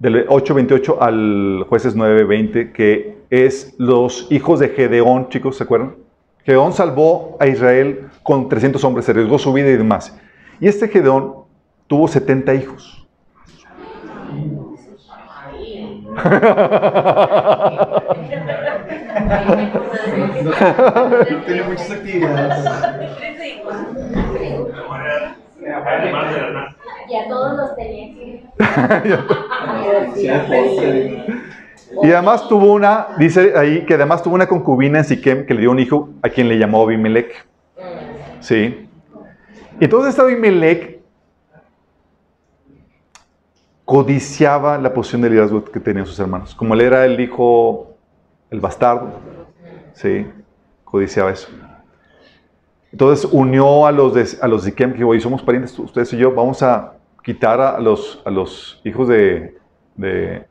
del 0.00 0.26
8.28 0.26 0.96
al 1.00 1.64
jueces 1.68 1.94
9.20, 1.96 2.72
que 2.72 3.18
es 3.30 3.72
los 3.78 4.26
hijos 4.32 4.58
de 4.58 4.70
Gedeón, 4.70 5.28
chicos, 5.28 5.58
¿se 5.58 5.62
acuerdan? 5.62 6.01
Gedeón 6.44 6.72
salvó 6.72 7.36
a 7.40 7.46
Israel 7.46 8.08
con 8.22 8.48
300 8.48 8.82
hombres, 8.84 9.06
se 9.06 9.12
arriesgó 9.12 9.38
su 9.38 9.52
vida 9.52 9.68
y 9.68 9.76
demás. 9.76 10.16
Y 10.60 10.68
este 10.68 10.88
Gedeón 10.88 11.34
tuvo 11.86 12.08
70 12.08 12.54
hijos. 12.54 13.06
Y 27.08 27.16
a 27.16 27.28
todos 27.28 27.56
los 27.56 27.76
tenía 27.76 28.12
Y 32.00 32.10
además 32.10 32.48
tuvo 32.48 32.72
una, 32.72 33.08
dice 33.18 33.52
ahí 33.56 33.84
que 33.84 33.94
además 33.94 34.22
tuvo 34.22 34.34
una 34.34 34.46
concubina 34.46 34.98
en 34.98 35.04
Siquem 35.04 35.44
que 35.44 35.54
le 35.54 35.60
dio 35.60 35.70
un 35.70 35.78
hijo 35.78 36.10
a 36.22 36.28
quien 36.28 36.48
le 36.48 36.58
llamó 36.58 36.82
Abimelech. 36.82 37.46
Sí. 38.40 38.88
Entonces 39.78 40.10
este 40.10 40.22
Abimelech 40.22 41.00
codiciaba 43.84 44.78
la 44.78 44.94
posición 44.94 45.22
de 45.22 45.30
liderazgo 45.30 45.64
que 45.64 45.80
tenían 45.80 46.06
sus 46.06 46.18
hermanos. 46.18 46.54
Como 46.54 46.74
él 46.74 46.80
era 46.80 47.04
el 47.04 47.20
hijo, 47.20 47.94
el 48.50 48.60
bastardo, 48.60 49.10
sí, 49.92 50.26
codiciaba 50.84 51.30
eso. 51.30 51.48
Entonces 52.90 53.28
unió 53.30 53.86
a 53.86 53.92
los 53.92 54.14
de, 54.14 54.26
a 54.40 54.48
los 54.48 54.64
de 54.64 54.70
Siquem 54.70 54.94
que 54.94 55.04
oye, 55.04 55.20
somos 55.20 55.42
parientes, 55.42 55.78
ustedes 55.78 56.12
y 56.12 56.16
yo, 56.16 56.32
vamos 56.32 56.62
a 56.62 56.94
quitar 57.22 57.60
a 57.60 57.78
los, 57.80 58.22
a 58.24 58.30
los 58.30 58.80
hijos 58.84 59.08
de, 59.08 59.56
de, 59.96 60.46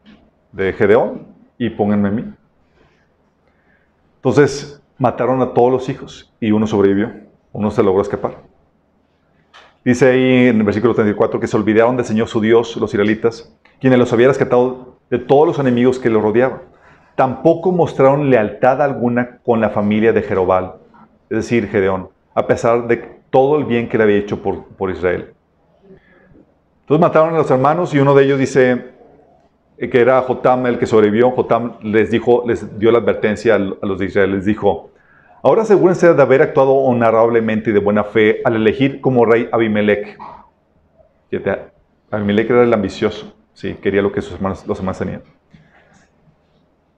de 0.52 0.74
Gedeón 0.74 1.31
y 1.62 1.70
pónganme 1.70 2.08
a 2.08 2.12
mí. 2.12 2.26
Entonces 4.16 4.82
mataron 4.98 5.44
a 5.44 5.54
todos 5.54 5.72
los 5.72 5.90
hijos 5.90 6.34
y 6.40 6.50
uno 6.50 6.66
sobrevivió, 6.66 7.12
uno 7.52 7.70
se 7.70 7.84
logró 7.84 8.02
escapar. 8.02 8.38
Dice 9.86 10.10
ahí 10.10 10.48
en 10.48 10.58
el 10.58 10.64
versículo 10.64 10.96
34 10.96 11.40
que 11.40 11.46
se 11.46 11.56
olvidaron 11.56 11.98
del 11.98 12.06
Señor 12.06 12.28
su 12.30 12.42
Dios, 12.42 12.76
los 12.78 12.92
israelitas, 12.92 13.56
quienes 13.80 14.00
los 14.00 14.12
había 14.12 14.30
rescatado 14.30 14.98
de 15.12 15.20
todos 15.20 15.46
los 15.46 15.60
enemigos 15.60 16.00
que 16.00 16.10
los 16.10 16.24
rodeaban. 16.24 16.64
Tampoco 17.16 17.72
mostraron 17.72 18.32
lealtad 18.32 18.82
alguna 18.82 19.38
con 19.46 19.62
la 19.62 19.70
familia 19.70 20.14
de 20.14 20.24
Jerobal, 20.24 20.78
es 21.30 21.38
decir, 21.38 21.68
Gedeón, 21.68 22.10
a 22.34 22.48
pesar 22.48 22.88
de 22.88 23.20
todo 23.30 23.60
el 23.60 23.66
bien 23.66 23.88
que 23.88 24.00
le 24.00 24.06
había 24.06 24.18
hecho 24.18 24.42
por, 24.42 24.66
por 24.66 24.90
Israel. 24.90 25.36
Entonces 26.82 27.02
mataron 27.02 27.36
a 27.36 27.38
los 27.38 27.52
hermanos 27.52 27.94
y 27.94 28.00
uno 28.00 28.16
de 28.16 28.24
ellos 28.24 28.40
dice 28.40 29.00
que 29.90 30.00
era 30.00 30.22
Jotam 30.22 30.66
el 30.68 30.78
que 30.78 30.86
sobrevivió. 30.86 31.32
Jotam 31.32 31.78
les 31.82 32.12
dijo, 32.12 32.44
les 32.46 32.78
dio 32.78 32.92
la 32.92 33.00
advertencia 33.00 33.56
a 33.56 33.60
los 33.60 33.98
de 34.00 34.06
Israel, 34.06 34.34
les 34.34 34.46
dijo, 34.46 34.92
ahora 35.42 35.64
asegúrense 35.64 36.14
de 36.14 36.22
haber 36.22 36.42
actuado 36.42 36.74
honorablemente 36.74 37.72
y 37.72 37.74
de 37.74 37.80
buena 37.80 38.04
fe 38.04 38.42
al 38.46 38.56
elegir 38.56 39.02
como 39.02 39.26
rey 39.26 39.50
Abimelech. 39.52 40.18
Abimelech 42.12 42.50
era 42.50 42.64
el 42.64 42.74
ambicioso, 42.74 43.34
sí, 43.54 43.76
quería 43.76 44.02
lo 44.02 44.12
que 44.12 44.22
sus 44.22 44.34
hermanos, 44.34 44.68
los 44.68 44.78
demás 44.78 45.00
tenían. 45.00 45.24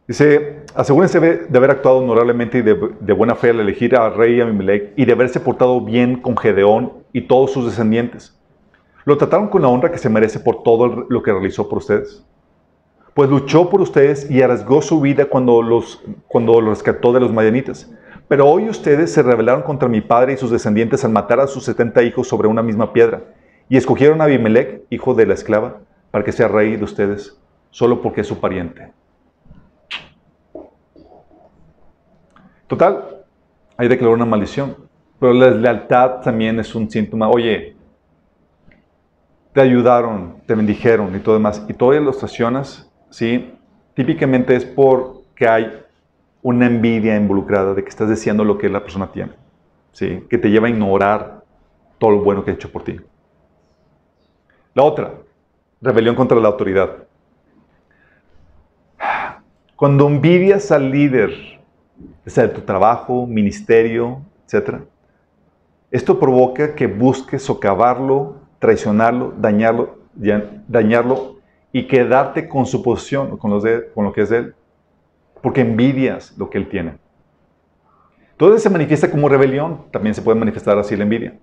Dice, 0.05 0.63
asegúrense 0.75 1.19
de 1.47 1.57
haber 1.57 1.71
actuado 1.71 1.99
honorablemente 1.99 2.57
y 2.57 2.61
de, 2.61 2.77
de 2.99 3.13
buena 3.13 3.35
fe 3.35 3.51
al 3.51 3.61
elegir 3.61 3.95
al 3.95 4.13
rey 4.15 4.41
Abimelech 4.41 4.91
y 4.97 5.05
de 5.05 5.13
haberse 5.13 5.39
portado 5.39 5.79
bien 5.79 6.19
con 6.19 6.35
Gedeón 6.35 6.91
y 7.13 7.21
todos 7.21 7.51
sus 7.51 7.65
descendientes. 7.65 8.37
Lo 9.05 9.17
trataron 9.17 9.47
con 9.47 9.61
la 9.61 9.69
honra 9.69 9.91
que 9.91 9.97
se 9.97 10.09
merece 10.09 10.39
por 10.39 10.63
todo 10.63 11.05
lo 11.07 11.23
que 11.23 11.31
realizó 11.31 11.69
por 11.69 11.77
ustedes. 11.77 12.25
Pues 13.13 13.29
luchó 13.29 13.69
por 13.69 13.81
ustedes 13.81 14.29
y 14.29 14.41
arriesgó 14.41 14.81
su 14.81 14.99
vida 14.99 15.25
cuando 15.25 15.61
los, 15.61 16.03
cuando 16.27 16.59
los 16.59 16.77
rescató 16.77 17.13
de 17.13 17.19
los 17.19 17.31
madianitas. 17.31 17.91
Pero 18.27 18.49
hoy 18.49 18.69
ustedes 18.69 19.13
se 19.13 19.21
rebelaron 19.21 19.61
contra 19.61 19.87
mi 19.87 20.01
padre 20.01 20.33
y 20.33 20.37
sus 20.37 20.49
descendientes 20.49 21.05
al 21.05 21.11
matar 21.11 21.39
a 21.39 21.47
sus 21.47 21.63
70 21.65 22.01
hijos 22.03 22.27
sobre 22.27 22.47
una 22.47 22.63
misma 22.63 22.91
piedra. 22.91 23.21
Y 23.69 23.77
escogieron 23.77 24.21
a 24.21 24.23
Abimelech, 24.23 24.81
hijo 24.89 25.13
de 25.13 25.25
la 25.25 25.35
esclava, 25.35 25.81
para 26.09 26.23
que 26.23 26.31
sea 26.31 26.47
rey 26.47 26.75
de 26.75 26.83
ustedes, 26.83 27.39
solo 27.69 28.01
porque 28.01 28.21
es 28.21 28.27
su 28.27 28.39
pariente. 28.39 28.91
Total, 32.67 33.25
ahí 33.77 33.87
declaró 33.87 34.13
una 34.13 34.25
maldición. 34.25 34.75
Pero 35.19 35.33
la 35.33 35.51
lealtad 35.51 36.21
también 36.21 36.59
es 36.59 36.73
un 36.73 36.89
síntoma. 36.89 37.29
Oye, 37.29 37.75
te 39.53 39.61
ayudaron, 39.61 40.41
te 40.47 40.55
bendijeron 40.55 41.15
y 41.15 41.19
todo 41.19 41.35
demás, 41.35 41.63
y 41.69 41.73
todavía 41.73 42.01
los 42.01 42.15
estacionas, 42.15 42.91
¿sí? 43.13 43.53
Típicamente 43.93 44.55
es 44.55 44.65
porque 44.65 45.47
hay 45.47 45.71
una 46.41 46.65
envidia 46.65 47.15
involucrada 47.15 47.75
de 47.75 47.83
que 47.83 47.89
estás 47.89 48.09
deseando 48.09 48.43
lo 48.43 48.57
que 48.57 48.67
la 48.69 48.81
persona 48.81 49.11
tiene, 49.11 49.33
¿sí? 49.91 50.23
Que 50.29 50.39
te 50.39 50.49
lleva 50.49 50.67
a 50.67 50.71
ignorar 50.71 51.43
todo 51.99 52.09
lo 52.11 52.23
bueno 52.23 52.43
que 52.43 52.51
ha 52.51 52.53
hecho 52.55 52.71
por 52.71 52.83
ti. 52.83 52.99
La 54.73 54.81
otra, 54.81 55.13
rebelión 55.79 56.15
contra 56.15 56.39
la 56.39 56.47
autoridad. 56.47 56.89
Cuando 59.75 60.07
envidias 60.07 60.71
al 60.71 60.89
líder, 60.89 61.29
sea 62.25 62.47
de 62.47 62.53
tu 62.53 62.61
trabajo, 62.61 63.27
ministerio, 63.27 64.21
etc., 64.47 64.81
esto 65.91 66.19
provoca 66.19 66.73
que 66.73 66.87
busques 66.87 67.43
socavarlo, 67.43 68.37
traicionarlo, 68.57 69.35
dañarlo, 69.37 69.99
dañarlo 70.67 71.32
y 71.73 71.87
quedarte 71.87 72.47
con 72.47 72.65
su 72.65 72.81
posición, 72.81 73.35
con, 73.37 73.51
los 73.51 73.63
de, 73.63 73.91
con 73.93 74.05
lo 74.05 74.13
que 74.13 74.21
es 74.21 74.29
de 74.29 74.37
él, 74.37 74.55
porque 75.41 75.61
envidias 75.61 76.37
lo 76.37 76.49
que 76.49 76.59
él 76.59 76.69
tiene. 76.69 76.97
Entonces 78.31 78.61
se 78.61 78.69
manifiesta 78.69 79.09
como 79.09 79.27
rebelión, 79.27 79.81
también 79.91 80.13
se 80.13 80.21
puede 80.21 80.39
manifestar 80.39 80.77
así 80.77 80.95
la 80.95 81.03
envidia. 81.03 81.37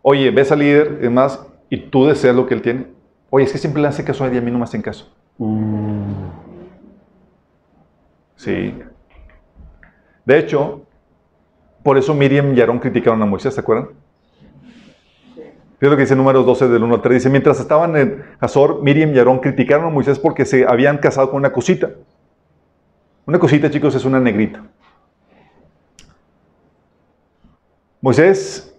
Oye, 0.00 0.30
ves 0.30 0.50
al 0.50 0.58
líder 0.58 0.96
y 0.98 1.02
demás 1.02 1.46
y 1.68 1.76
tú 1.76 2.06
deseas 2.06 2.34
lo 2.34 2.46
que 2.46 2.54
él 2.54 2.62
tiene. 2.62 2.86
Oye, 3.30 3.44
es 3.44 3.52
que 3.52 3.58
siempre 3.58 3.82
le 3.82 3.88
hace 3.88 4.02
caso 4.04 4.24
a 4.24 4.26
él 4.26 4.34
y 4.34 4.38
a 4.38 4.40
mí 4.40 4.50
no 4.50 4.58
me 4.58 4.64
hacen 4.64 4.82
caso. 4.82 5.14
Sí. 8.36 8.74
De 10.24 10.38
hecho, 10.38 10.82
por 11.82 11.98
eso 11.98 12.14
Miriam 12.14 12.56
y 12.56 12.60
Aarón 12.60 12.78
criticaron 12.78 13.20
a 13.22 13.26
Moisés, 13.26 13.54
¿se 13.54 13.60
acuerdan? 13.60 13.90
Fíjate 15.82 15.90
lo 15.90 15.96
que 15.96 16.02
dice 16.02 16.14
números 16.14 16.46
12 16.46 16.68
del 16.68 16.84
1 16.84 16.94
al 16.94 17.02
3. 17.02 17.14
Dice, 17.14 17.28
mientras 17.28 17.58
estaban 17.58 17.96
en 17.96 18.24
Hazor, 18.38 18.84
Miriam 18.84 19.12
y 19.12 19.18
Aarón 19.18 19.40
criticaron 19.40 19.86
a 19.86 19.90
Moisés 19.90 20.16
porque 20.16 20.44
se 20.44 20.64
habían 20.64 20.98
casado 20.98 21.28
con 21.28 21.38
una 21.38 21.52
cosita. 21.52 21.90
Una 23.26 23.40
cosita, 23.40 23.68
chicos, 23.68 23.92
es 23.96 24.04
una 24.04 24.20
negrita. 24.20 24.62
Moisés, 28.00 28.78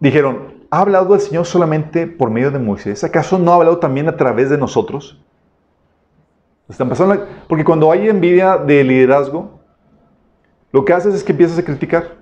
dijeron, 0.00 0.54
¿ha 0.72 0.80
hablado 0.80 1.14
el 1.14 1.20
Señor 1.20 1.46
solamente 1.46 2.08
por 2.08 2.30
medio 2.30 2.50
de 2.50 2.58
Moisés? 2.58 3.04
¿Acaso 3.04 3.38
no 3.38 3.52
ha 3.52 3.54
hablado 3.54 3.78
también 3.78 4.08
a 4.08 4.16
través 4.16 4.50
de 4.50 4.58
nosotros? 4.58 5.22
Están 6.68 6.88
pasando, 6.88 7.28
porque 7.46 7.62
cuando 7.62 7.92
hay 7.92 8.08
envidia 8.08 8.56
de 8.56 8.82
liderazgo, 8.82 9.60
lo 10.72 10.84
que 10.84 10.92
haces 10.94 11.14
es 11.14 11.22
que 11.22 11.30
empiezas 11.30 11.60
a 11.60 11.64
criticar. 11.64 12.16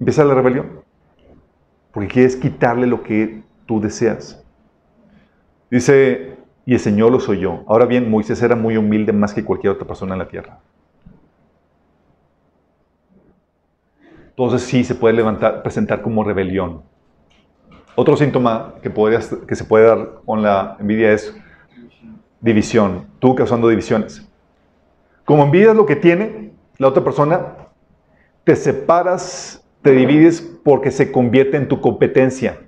Empieza 0.00 0.24
la 0.24 0.32
rebelión. 0.32 0.83
Porque 1.94 2.08
quieres 2.08 2.36
quitarle 2.36 2.86
lo 2.86 3.02
que 3.02 3.42
tú 3.64 3.80
deseas. 3.80 4.44
Dice, 5.70 6.36
y 6.66 6.74
el 6.74 6.80
Señor 6.80 7.12
lo 7.12 7.20
soy 7.20 7.40
yo. 7.40 7.62
Ahora 7.66 7.86
bien, 7.86 8.10
Moisés 8.10 8.42
era 8.42 8.56
muy 8.56 8.76
humilde 8.76 9.12
más 9.12 9.32
que 9.32 9.44
cualquier 9.44 9.72
otra 9.72 9.86
persona 9.86 10.14
en 10.14 10.18
la 10.18 10.28
tierra. 10.28 10.58
Entonces 14.30 14.62
sí 14.62 14.82
se 14.82 14.96
puede 14.96 15.14
levantar, 15.14 15.62
presentar 15.62 16.02
como 16.02 16.24
rebelión. 16.24 16.82
Otro 17.94 18.16
síntoma 18.16 18.74
que, 18.82 18.92
que 19.46 19.54
se 19.54 19.64
puede 19.64 19.86
dar 19.86 20.20
con 20.24 20.42
la 20.42 20.76
envidia 20.80 21.12
es 21.12 21.36
división. 22.40 23.06
Tú 23.20 23.36
causando 23.36 23.68
divisiones. 23.68 24.28
Como 25.24 25.44
envidias 25.44 25.76
lo 25.76 25.86
que 25.86 25.96
tiene 25.96 26.52
la 26.78 26.88
otra 26.88 27.04
persona, 27.04 27.54
te 28.42 28.56
separas, 28.56 29.63
te 29.84 29.92
divides 29.92 30.40
porque 30.40 30.90
se 30.90 31.12
convierte 31.12 31.58
en 31.58 31.68
tu 31.68 31.78
competencia. 31.78 32.58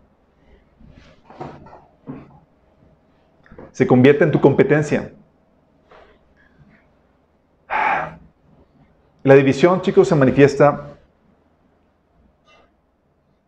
Se 3.73 3.87
convierte 3.87 4.23
en 4.23 4.31
tu 4.31 4.39
competencia. 4.39 5.13
La 9.23 9.35
división, 9.35 9.81
chicos, 9.81 10.09
se 10.09 10.15
manifiesta 10.15 10.99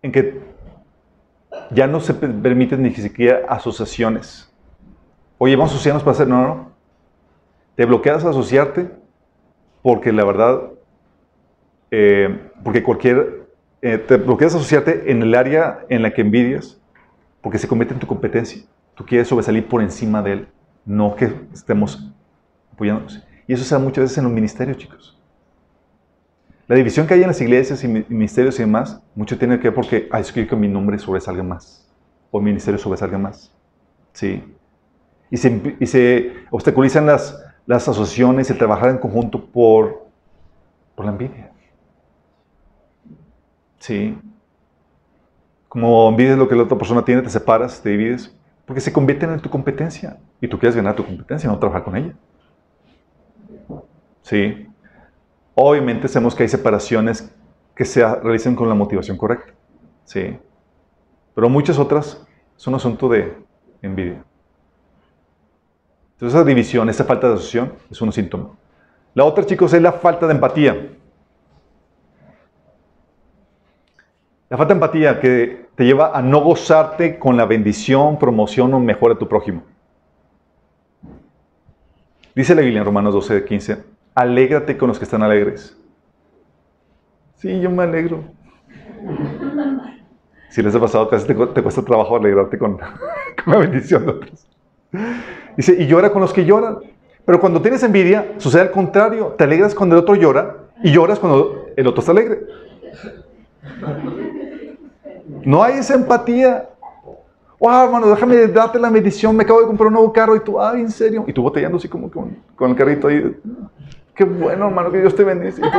en 0.00 0.12
que 0.12 0.40
ya 1.70 1.86
no 1.86 2.00
se 2.00 2.14
permiten 2.14 2.82
ni 2.82 2.94
siquiera 2.94 3.42
asociaciones. 3.50 4.50
Oye, 5.36 5.56
vamos 5.56 5.72
a 5.72 5.74
asociarnos 5.74 6.02
para 6.02 6.12
hacer. 6.12 6.26
No, 6.26 6.40
no, 6.40 6.54
no. 6.54 6.72
Te 7.76 7.84
bloqueas 7.84 8.24
a 8.24 8.30
asociarte 8.30 8.90
porque 9.82 10.10
la 10.10 10.24
verdad, 10.24 10.70
eh, 11.90 12.50
porque 12.64 12.82
cualquier, 12.82 13.37
eh, 13.80 13.98
te 13.98 14.16
bloqueas 14.16 14.54
asociarte 14.54 15.10
en 15.10 15.22
el 15.22 15.34
área 15.34 15.80
en 15.88 16.02
la 16.02 16.12
que 16.12 16.22
envidias, 16.22 16.80
porque 17.40 17.58
se 17.58 17.68
convierte 17.68 17.94
en 17.94 18.00
tu 18.00 18.06
competencia. 18.06 18.62
Tú 18.94 19.06
quieres 19.06 19.28
sobresalir 19.28 19.68
por 19.68 19.82
encima 19.82 20.22
de 20.22 20.32
él, 20.32 20.48
no 20.84 21.14
que 21.14 21.32
estemos 21.52 22.12
apoyándonos. 22.72 23.22
Y 23.46 23.52
eso 23.52 23.64
se 23.64 23.74
da 23.74 23.78
muchas 23.78 24.04
veces 24.04 24.18
en 24.18 24.24
los 24.24 24.32
ministerios, 24.32 24.76
chicos. 24.76 25.18
La 26.66 26.76
división 26.76 27.06
que 27.06 27.14
hay 27.14 27.22
en 27.22 27.28
las 27.28 27.40
iglesias 27.40 27.82
y 27.82 27.88
ministerios 27.88 28.58
y 28.58 28.62
demás, 28.62 29.00
mucho 29.14 29.38
tiene 29.38 29.58
que 29.58 29.68
ver 29.68 29.74
porque, 29.74 30.08
ay, 30.12 30.20
es 30.20 30.32
que 30.32 30.44
mi 30.54 30.68
nombre 30.68 30.98
sobresalga 30.98 31.42
más, 31.42 31.88
o 32.30 32.40
mi 32.40 32.46
ministerio 32.46 32.78
sobresalga 32.78 33.16
más. 33.16 33.54
Sí. 34.12 34.42
y 35.30 35.36
se, 35.36 35.76
y 35.78 35.86
se 35.86 36.32
obstaculizan 36.50 37.06
las, 37.06 37.40
las 37.66 37.88
asociaciones 37.88 38.50
y 38.50 38.54
trabajar 38.54 38.90
en 38.90 38.98
conjunto 38.98 39.44
por, 39.46 40.08
por 40.94 41.06
la 41.06 41.12
envidia. 41.12 41.47
Sí. 43.78 44.18
Como 45.68 46.08
envidias 46.08 46.38
lo 46.38 46.48
que 46.48 46.56
la 46.56 46.62
otra 46.62 46.78
persona 46.78 47.04
tiene, 47.04 47.22
te 47.22 47.30
separas, 47.30 47.80
te 47.82 47.90
divides, 47.90 48.34
porque 48.64 48.80
se 48.80 48.92
convierten 48.92 49.30
en 49.30 49.40
tu 49.40 49.50
competencia 49.50 50.18
y 50.40 50.48
tú 50.48 50.58
quieres 50.58 50.76
ganar 50.76 50.96
tu 50.96 51.04
competencia, 51.04 51.48
no 51.48 51.58
trabajar 51.58 51.84
con 51.84 51.96
ella. 51.96 52.14
Sí. 54.22 54.66
Obviamente 55.54 56.08
sabemos 56.08 56.34
que 56.34 56.44
hay 56.44 56.48
separaciones 56.48 57.34
que 57.74 57.84
se 57.84 58.04
realizan 58.16 58.54
con 58.54 58.68
la 58.68 58.74
motivación 58.74 59.16
correcta. 59.16 59.52
Sí. 60.04 60.38
Pero 61.34 61.48
muchas 61.48 61.78
otras 61.78 62.26
son 62.56 62.74
asunto 62.74 63.08
de 63.08 63.36
envidia. 63.82 64.24
Entonces 66.14 66.34
esa 66.36 66.44
división, 66.44 66.88
esa 66.88 67.04
falta 67.04 67.28
de 67.28 67.34
asociación 67.34 67.74
es 67.90 68.00
un 68.02 68.12
síntoma. 68.12 68.50
La 69.14 69.24
otra, 69.24 69.46
chicos, 69.46 69.72
es 69.72 69.80
la 69.80 69.92
falta 69.92 70.26
de 70.26 70.34
empatía. 70.34 70.90
La 74.50 74.56
falta 74.56 74.72
de 74.72 74.78
empatía 74.78 75.20
que 75.20 75.66
te 75.74 75.84
lleva 75.84 76.16
a 76.16 76.22
no 76.22 76.40
gozarte 76.40 77.18
con 77.18 77.36
la 77.36 77.44
bendición, 77.44 78.18
promoción 78.18 78.72
o 78.72 78.80
mejora 78.80 79.14
de 79.14 79.20
tu 79.20 79.28
prójimo. 79.28 79.62
Dice 82.34 82.54
la 82.54 82.62
Biblia 82.62 82.78
en 82.78 82.86
Romanos 82.86 83.12
12, 83.14 83.44
15, 83.44 83.84
alégrate 84.14 84.78
con 84.78 84.88
los 84.88 84.98
que 84.98 85.04
están 85.04 85.22
alegres. 85.22 85.76
Sí, 87.36 87.60
yo 87.60 87.70
me 87.70 87.82
alegro. 87.82 88.24
Si 90.48 90.62
les 90.62 90.74
ha 90.74 90.80
pasado 90.80 91.08
te, 91.08 91.62
cuesta 91.62 91.82
trabajo 91.82 92.16
alegrarte 92.16 92.58
con, 92.58 92.78
con 93.44 93.52
la 93.52 93.58
bendición 93.58 94.06
de 94.06 94.12
otros. 94.12 94.48
Dice, 95.56 95.76
y 95.78 95.86
llora 95.86 96.10
con 96.10 96.22
los 96.22 96.32
que 96.32 96.44
lloran. 96.44 96.78
Pero 97.26 97.38
cuando 97.38 97.60
tienes 97.60 97.82
envidia, 97.82 98.32
sucede 98.38 98.62
al 98.62 98.70
contrario. 98.70 99.34
Te 99.36 99.44
alegras 99.44 99.74
cuando 99.74 99.96
el 99.96 100.02
otro 100.02 100.14
llora 100.14 100.56
y 100.82 100.90
lloras 100.90 101.18
cuando 101.18 101.66
el 101.76 101.86
otro 101.86 102.00
está 102.00 102.12
alegre. 102.12 102.40
No 105.44 105.62
hay 105.62 105.78
esa 105.78 105.94
empatía. 105.94 106.68
Wow, 107.60 107.84
hermano, 107.84 108.08
déjame 108.08 108.46
darte 108.46 108.78
la 108.78 108.90
bendición. 108.90 109.36
Me 109.36 109.42
acabo 109.42 109.60
de 109.60 109.66
comprar 109.66 109.88
un 109.88 109.94
nuevo 109.94 110.12
carro 110.12 110.36
y 110.36 110.40
tú, 110.40 110.60
ay, 110.60 110.82
en 110.82 110.90
serio. 110.90 111.24
Y 111.26 111.32
tú 111.32 111.42
botellando 111.42 111.78
así 111.78 111.88
como 111.88 112.10
con, 112.10 112.36
con 112.54 112.70
el 112.70 112.76
carrito 112.76 113.08
ahí. 113.08 113.36
Qué 114.14 114.24
bueno, 114.24 114.68
hermano, 114.68 114.90
que 114.90 115.00
Dios 115.00 115.14
te 115.14 115.24
bendice. 115.24 115.62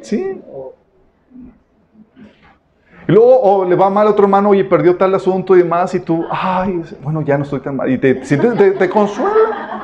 sí. 0.00 0.40
Y 3.06 3.12
luego 3.12 3.38
o 3.40 3.64
le 3.66 3.76
va 3.76 3.90
mal 3.90 4.06
a 4.06 4.10
otro 4.10 4.24
hermano 4.24 4.54
y 4.54 4.64
perdió 4.64 4.96
tal 4.96 5.14
asunto 5.14 5.54
y 5.54 5.58
demás, 5.58 5.94
y 5.94 6.00
tú, 6.00 6.24
ay, 6.30 6.82
bueno, 7.02 7.20
ya 7.20 7.36
no 7.36 7.44
estoy 7.44 7.60
tan 7.60 7.76
mal. 7.76 7.90
Y 7.90 7.98
te, 7.98 8.24
sientes, 8.24 8.78
te, 8.78 8.88
consuela. 8.88 9.83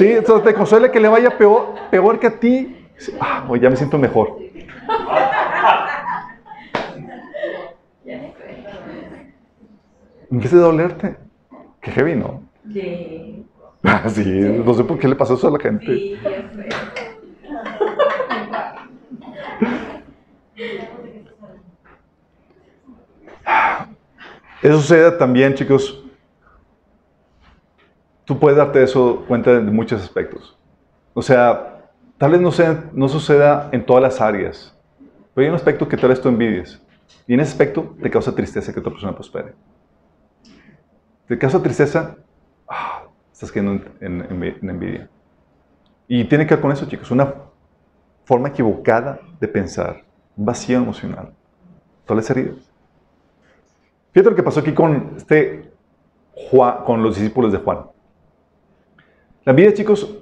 Sí, 0.00 0.10
entonces 0.12 0.44
te 0.44 0.54
consuela 0.54 0.90
que 0.90 0.98
le 0.98 1.08
vaya 1.08 1.36
peor, 1.36 1.74
peor 1.90 2.18
que 2.18 2.28
a 2.28 2.40
ti. 2.40 2.74
Ah, 3.20 3.44
pues 3.46 3.60
ya 3.60 3.68
me 3.68 3.76
siento 3.76 3.98
mejor. 3.98 4.38
Empieza 10.30 10.56
a 10.56 10.60
dolerte. 10.60 11.16
Qué 11.82 11.90
heavy, 11.90 12.14
¿no? 12.14 12.42
Sí. 12.72 13.44
Ah, 13.82 14.08
sí, 14.08 14.24
no 14.24 14.72
sé 14.72 14.84
por 14.84 14.98
qué 14.98 15.06
le 15.06 15.16
pasó 15.16 15.34
eso 15.34 15.48
a 15.48 15.50
la 15.50 15.58
gente. 15.58 15.84
Sí. 15.84 16.18
Eso 24.62 24.80
sucede 24.80 25.10
también, 25.18 25.52
chicos. 25.52 26.02
Tú 28.30 28.38
puedes 28.38 28.56
darte 28.56 28.80
eso 28.80 29.24
cuenta 29.26 29.54
de 29.54 29.72
muchos 29.72 30.00
aspectos. 30.00 30.56
O 31.14 31.20
sea, 31.20 31.90
tal 32.16 32.30
vez 32.30 32.40
no, 32.40 32.52
sea, 32.52 32.84
no 32.92 33.08
suceda 33.08 33.68
en 33.72 33.84
todas 33.84 34.00
las 34.00 34.20
áreas, 34.20 34.72
pero 35.34 35.46
hay 35.46 35.48
un 35.48 35.56
aspecto 35.56 35.88
que 35.88 35.96
tal 35.96 36.10
vez 36.10 36.20
tú 36.20 36.28
envidies. 36.28 36.80
Y 37.26 37.34
en 37.34 37.40
ese 37.40 37.50
aspecto 37.50 37.96
te 38.00 38.08
causa 38.08 38.32
tristeza 38.32 38.72
que 38.72 38.78
otra 38.78 38.92
persona 38.92 39.16
prospere. 39.16 39.52
Te 41.26 41.36
causa 41.36 41.60
tristeza, 41.60 42.18
ah, 42.68 43.02
estás 43.32 43.50
quedando 43.50 43.84
en, 44.00 44.22
en 44.30 44.70
envidia. 44.70 45.10
Y 46.06 46.22
tiene 46.26 46.46
que 46.46 46.54
ver 46.54 46.62
con 46.62 46.70
eso, 46.70 46.86
chicos, 46.86 47.10
una 47.10 47.34
forma 48.26 48.50
equivocada 48.50 49.18
de 49.40 49.48
pensar, 49.48 50.04
un 50.36 50.44
vacío 50.46 50.78
emocional, 50.78 51.34
todas 52.06 52.22
las 52.22 52.30
heridas. 52.30 52.70
Fíjate 54.12 54.30
lo 54.30 54.36
que 54.36 54.44
pasó 54.44 54.60
aquí 54.60 54.72
con, 54.72 55.14
este 55.16 55.72
con 56.86 57.02
los 57.02 57.16
discípulos 57.16 57.50
de 57.50 57.58
Juan. 57.58 57.90
La 59.44 59.54
vida, 59.54 59.72
chicos, 59.72 60.18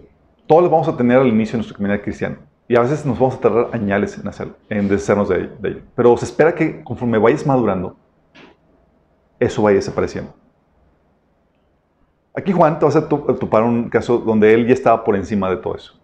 todos 0.47 0.63
los 0.63 0.71
vamos 0.71 0.87
a 0.87 0.97
tener 0.97 1.19
al 1.19 1.27
inicio 1.27 1.53
de 1.53 1.59
nuestra 1.59 1.77
comunidad 1.77 2.03
cristiana. 2.03 2.39
Y 2.69 2.77
a 2.77 2.81
veces 2.83 3.05
nos 3.05 3.19
vamos 3.19 3.35
a 3.35 3.41
tardar 3.41 3.71
añales 3.73 4.17
en, 4.17 4.29
hacer, 4.29 4.49
en 4.69 4.89
deshacernos 4.89 5.29
de 5.29 5.51
ello, 5.61 5.81
Pero 5.97 6.17
se 6.17 6.27
espera 6.27 6.55
que 6.55 6.85
conforme 6.85 7.19
vayas 7.19 7.45
madurando, 7.45 7.97
eso 9.41 9.63
vaya 9.63 9.77
desapareciendo. 9.77 10.35
Aquí 12.35 12.53
Juan 12.53 12.79
te 12.79 12.85
vas 12.85 12.95
a 12.95 13.09
topar 13.09 13.65
un 13.65 13.89
caso 13.89 14.19
donde 14.19 14.55
él 14.55 14.67
ya 14.69 14.75
estaba 14.75 15.03
por 15.03 15.17
encima 15.17 15.51
de 15.51 15.57
todo 15.57 15.75
eso. 15.75 15.95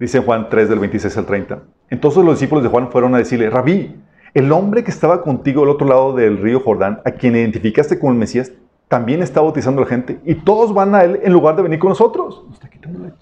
Dice 0.00 0.18
Juan 0.18 0.48
3 0.48 0.68
del 0.68 0.80
26 0.80 1.16
al 1.16 1.26
30. 1.26 1.62
Entonces 1.90 2.24
los 2.24 2.34
discípulos 2.34 2.64
de 2.64 2.70
Juan 2.70 2.90
fueron 2.90 3.14
a 3.14 3.18
decirle, 3.18 3.50
Rabí, 3.50 3.94
el 4.34 4.50
hombre 4.50 4.82
que 4.82 4.90
estaba 4.90 5.22
contigo 5.22 5.62
al 5.62 5.68
otro 5.68 5.86
lado 5.86 6.14
del 6.14 6.38
río 6.38 6.58
Jordán, 6.58 7.00
a 7.04 7.12
quien 7.12 7.36
identificaste 7.36 8.00
como 8.00 8.10
el 8.10 8.18
Mesías, 8.18 8.50
también 8.92 9.22
está 9.22 9.40
bautizando 9.40 9.80
a 9.80 9.84
la 9.86 9.88
gente 9.88 10.20
y 10.22 10.34
todos 10.34 10.74
van 10.74 10.94
a 10.94 11.02
él 11.02 11.18
en 11.22 11.32
lugar 11.32 11.56
de 11.56 11.62
venir 11.62 11.78
con 11.78 11.88
nosotros. 11.88 12.44
Nos 12.44 12.56
está 12.56 12.68
quitando 12.68 12.98
la. 12.98 13.14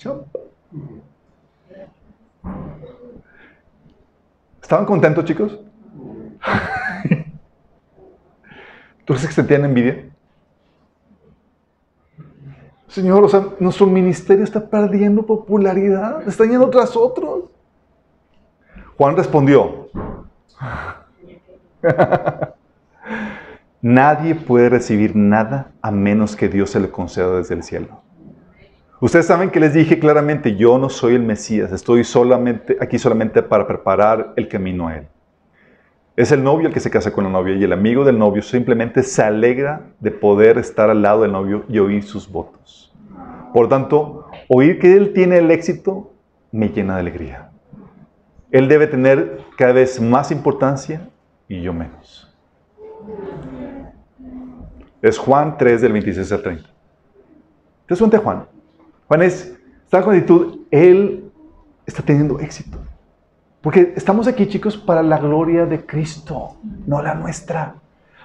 ¿Estaban 4.61 4.85
contentos, 4.85 5.25
chicos? 5.25 5.61
¿Tú 9.05 9.15
crees 9.15 9.29
que 9.29 9.33
se 9.33 9.45
tienen 9.45 9.67
envidia? 9.67 10.11
Señor, 12.89 13.23
o 13.23 13.29
sea, 13.29 13.47
nuestro 13.61 13.87
ministerio 13.87 14.43
está 14.43 14.69
perdiendo 14.69 15.25
popularidad, 15.25 16.27
está 16.27 16.47
yendo 16.47 16.69
tras 16.69 16.97
otros. 16.97 17.45
Juan 18.97 19.17
respondió, 19.17 19.89
nadie 23.83 24.35
puede 24.35 24.69
recibir 24.69 25.17
nada 25.17 25.73
a 25.83 25.91
menos 25.91 26.37
que 26.37 26.49
Dios 26.49 26.71
se 26.71 26.81
le 26.81 26.91
conceda 26.91 27.37
desde 27.37 27.55
el 27.55 27.63
cielo. 27.63 28.03
Ustedes 29.01 29.27
saben 29.27 29.51
que 29.51 29.61
les 29.61 29.73
dije 29.73 29.99
claramente, 29.99 30.57
yo 30.57 30.77
no 30.79 30.91
soy 30.91 31.15
el 31.15 31.23
Mesías, 31.23 31.73
estoy 31.73 32.03
aquí 32.81 32.99
solamente 32.99 33.43
para 33.43 33.67
preparar 33.67 34.35
el 34.37 34.47
camino 34.47 34.89
a 34.89 34.97
Él. 34.99 35.09
Es 36.17 36.33
el 36.33 36.43
novio 36.43 36.69
el 36.69 36.75
que 36.75 36.81
se 36.81 36.91
casa 36.91 37.13
con 37.13 37.25
la 37.25 37.31
novia 37.31 37.55
y 37.55 37.65
el 37.65 37.73
amigo 37.73 38.05
del 38.05 38.19
novio 38.19 38.43
simplemente 38.43 39.03
se 39.03 39.23
alegra 39.23 39.87
de 40.01 40.11
poder 40.11 40.59
estar 40.59 40.91
al 40.91 41.01
lado 41.01 41.23
del 41.23 41.33
novio 41.33 41.65
y 41.67 41.79
oír 41.79 42.03
sus 42.03 42.31
votos. 42.31 42.95
Por 43.55 43.71
tanto, 43.71 44.27
oír 44.49 44.79
que 44.79 44.95
él 44.95 45.15
tiene 45.15 45.39
el 45.39 45.51
éxito 45.51 46.13
me 46.53 46.69
llena 46.69 46.97
de 46.97 47.01
alegría. 47.01 47.51
Él 48.51 48.69
debe 48.69 48.87
tener 48.87 49.41
cada 49.57 49.73
vez 49.73 49.99
más 49.99 50.31
importancia 50.31 51.09
y 51.49 51.63
yo 51.63 51.73
menos. 51.73 52.31
Es 55.03 55.19
Juan 55.19 55.57
3 55.57 55.81
del 55.81 55.93
26 55.93 56.33
al 56.33 56.43
30. 56.43 56.71
¿Te 57.87 57.95
das 57.95 58.23
Juan? 58.23 58.47
Juan 59.09 59.23
es, 59.23 59.59
está 59.85 60.03
con 60.03 60.15
actitud, 60.15 60.61
él 60.71 61.31
está 61.85 62.03
teniendo 62.03 62.39
éxito. 62.39 62.79
Porque 63.61 63.93
estamos 63.97 64.27
aquí, 64.27 64.47
chicos, 64.47 64.77
para 64.77 65.03
la 65.03 65.19
gloria 65.19 65.67
de 65.67 65.85
Cristo, 65.85 66.57
no 66.87 67.03
la 67.03 67.15
nuestra. 67.15 67.75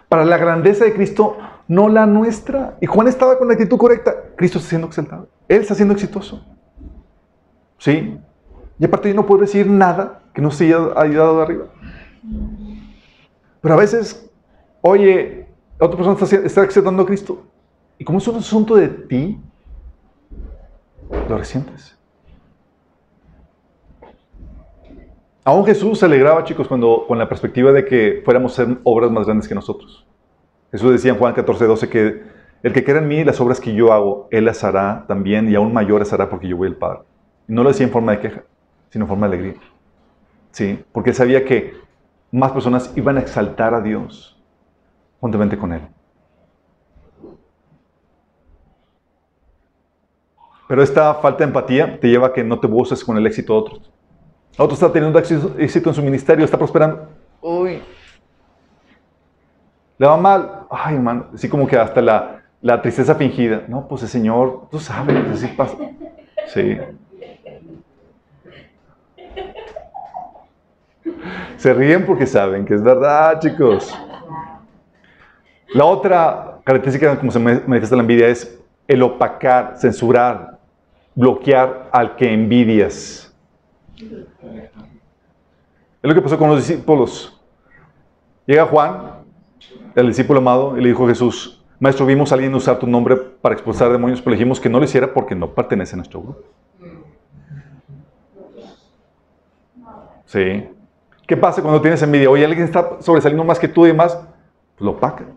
Para 0.08 0.24
la 0.24 0.38
grandeza 0.38 0.86
de 0.86 0.94
Cristo, 0.94 1.38
no 1.68 1.90
la 1.90 2.06
nuestra. 2.06 2.78
Y 2.80 2.86
Juan 2.86 3.08
estaba 3.08 3.38
con 3.38 3.48
la 3.48 3.56
actitud 3.56 3.78
correcta. 3.78 4.14
Cristo 4.36 4.60
está 4.60 4.70
siendo 4.70 4.88
exaltado. 4.88 5.28
Él 5.48 5.62
está 5.62 5.76
siendo 5.76 5.94
exitoso. 5.94 6.46
¿Sí? 7.80 8.18
Y 8.78 8.86
aparte 8.86 9.10
yo 9.10 9.16
no 9.16 9.26
puedo 9.26 9.42
decir 9.42 9.68
nada 9.68 10.22
que 10.34 10.42
no 10.42 10.52
se 10.52 10.66
haya 10.66 10.78
ayudado 10.96 11.38
de 11.38 11.44
arriba. 11.44 11.66
Pero 13.62 13.74
a 13.74 13.78
veces, 13.78 14.30
oye, 14.82 15.45
otra 15.80 15.98
persona 15.98 16.18
está, 16.20 16.46
está 16.46 16.64
exaltando 16.64 17.04
a 17.04 17.06
Cristo. 17.06 17.44
Y 17.98 18.04
como 18.04 18.18
es 18.18 18.28
un 18.28 18.38
asunto 18.38 18.76
de 18.76 18.88
ti, 18.88 19.40
lo 21.30 21.38
resientes. 21.38 21.98
Aún 25.44 25.66
Jesús 25.66 26.00
se 26.00 26.06
alegraba, 26.06 26.44
chicos, 26.44 26.68
cuando, 26.68 27.06
con 27.08 27.20
la 27.20 27.30
perspectiva 27.30 27.72
de 27.72 27.86
que 27.86 28.22
fuéramos 28.26 28.58
a 28.58 28.64
hacer 28.64 28.78
obras 28.84 29.12
más 29.12 29.26
grandes 29.26 29.48
que 29.48 29.54
nosotros. 29.54 30.06
Jesús 30.72 30.92
decía 30.92 31.12
en 31.12 31.20
Juan 31.20 31.34
14, 31.34 31.66
12 31.66 31.90
que 31.90 32.24
el 32.64 32.74
que 32.74 32.84
quiera 32.84 33.00
en 33.00 33.08
mí, 33.08 33.24
las 33.24 33.40
obras 33.40 33.60
que 33.60 33.74
yo 33.76 33.94
hago, 33.94 34.28
él 34.32 34.46
las 34.46 34.64
hará 34.64 35.06
también 35.08 35.48
y 35.48 35.54
aún 35.54 35.72
mayores 35.72 36.12
hará 36.12 36.30
porque 36.30 36.48
yo 36.48 36.58
voy 36.58 36.70
al 36.70 36.76
Padre. 36.76 37.02
Y 37.48 37.54
no 37.54 37.62
lo 37.62 37.70
decía 37.70 37.86
en 37.86 37.92
forma 37.92 38.14
de 38.14 38.22
queja, 38.22 38.44
sino 38.90 39.06
en 39.06 39.10
forma 39.10 39.30
de 39.30 39.36
alegría. 39.36 39.62
Sí, 40.50 40.84
porque 40.92 41.12
él 41.12 41.16
sabía 41.16 41.46
que 41.46 41.76
más 42.32 42.52
personas 42.52 42.92
iban 42.96 43.18
a 43.18 43.20
exaltar 43.20 43.76
a 43.76 43.82
Dios 43.82 44.35
juntamente 45.26 45.58
con 45.58 45.74
Él. 45.74 45.82
Pero 50.68 50.84
esta 50.84 51.16
falta 51.16 51.40
de 51.40 51.46
empatía 51.46 52.00
te 52.00 52.08
lleva 52.08 52.28
a 52.28 52.34
que 52.34 52.44
no 52.44 52.60
te 52.60 52.68
goces 52.68 53.04
con 53.04 53.18
el 53.18 53.26
éxito 53.26 53.54
de 53.54 53.60
otros. 53.60 53.92
Otro 54.56 54.76
está 54.76 54.92
teniendo 54.92 55.18
éxito 55.18 55.90
en 55.90 55.96
su 55.96 56.04
ministerio, 56.04 56.46
está 56.46 56.60
prosperando. 56.60 57.08
Uy. 57.42 57.82
Le 59.98 60.06
va 60.08 60.16
mal. 60.16 60.68
Ay, 60.70 60.94
hermano. 60.96 61.26
Así 61.34 61.50
como 61.50 61.66
que 61.66 61.76
hasta 61.76 62.02
la, 62.02 62.44
la 62.62 62.80
tristeza 62.80 63.16
fingida. 63.16 63.64
No, 63.68 63.88
pues 63.88 64.04
el 64.04 64.10
Señor, 64.10 64.68
tú 64.70 64.80
sabes, 64.80 65.28
así 65.32 65.48
pasa. 65.48 65.76
Sí. 66.48 66.78
Se 71.58 71.74
ríen 71.74 72.06
porque 72.06 72.28
saben 72.28 72.64
que 72.64 72.76
es 72.76 72.84
verdad, 72.84 73.40
chicos. 73.40 73.92
La 75.74 75.86
otra 75.86 76.60
característica 76.64 77.18
como 77.18 77.32
se 77.32 77.40
manifiesta 77.40 77.96
la 77.96 78.02
envidia 78.02 78.28
es 78.28 78.60
el 78.88 79.02
opacar, 79.02 79.78
censurar, 79.78 80.60
bloquear 81.16 81.90
al 81.92 82.16
que 82.16 82.32
envidias. 82.32 83.34
Es 83.98 84.12
lo 86.02 86.14
que 86.14 86.22
pasó 86.22 86.38
con 86.38 86.50
los 86.50 86.60
discípulos. 86.60 87.42
Llega 88.46 88.66
Juan, 88.66 89.24
el 89.96 90.08
discípulo 90.08 90.40
amado, 90.40 90.78
y 90.78 90.82
le 90.82 90.90
dijo 90.90 91.06
a 91.06 91.10
Jesús, 91.10 91.64
Maestro, 91.80 92.06
vimos 92.06 92.32
a 92.32 92.36
alguien 92.36 92.54
usar 92.54 92.80
tu 92.80 92.88
nombre 92.88 93.16
para 93.16 93.54
expulsar 93.54 93.92
demonios, 93.92 94.22
pero 94.22 94.34
dijimos 94.34 94.60
que 94.60 94.70
no 94.70 94.80
lo 94.80 94.86
hiciera 94.86 95.14
porque 95.14 95.36
no 95.36 95.50
pertenece 95.50 95.96
a 95.96 95.98
nuestro 95.98 96.22
grupo. 96.22 96.44
Sí. 100.26 100.70
¿Qué 101.28 101.36
pasa 101.36 101.62
cuando 101.62 101.82
tienes 101.82 102.02
envidia? 102.02 102.30
Oye, 102.30 102.46
alguien 102.46 102.66
está 102.66 103.02
sobresaliendo 103.02 103.44
más 103.44 103.60
que 103.60 103.68
tú 103.68 103.86
y 103.86 103.90
demás, 103.90 104.16
pues 104.16 104.86
lo 104.86 104.92
opacas, 104.92 105.28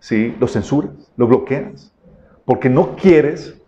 ¿sí? 0.00 0.36
lo 0.38 0.46
censuras, 0.46 1.12
lo 1.16 1.26
bloqueas, 1.26 1.92
porque 2.44 2.68
no 2.68 2.96
quieres 2.96 3.60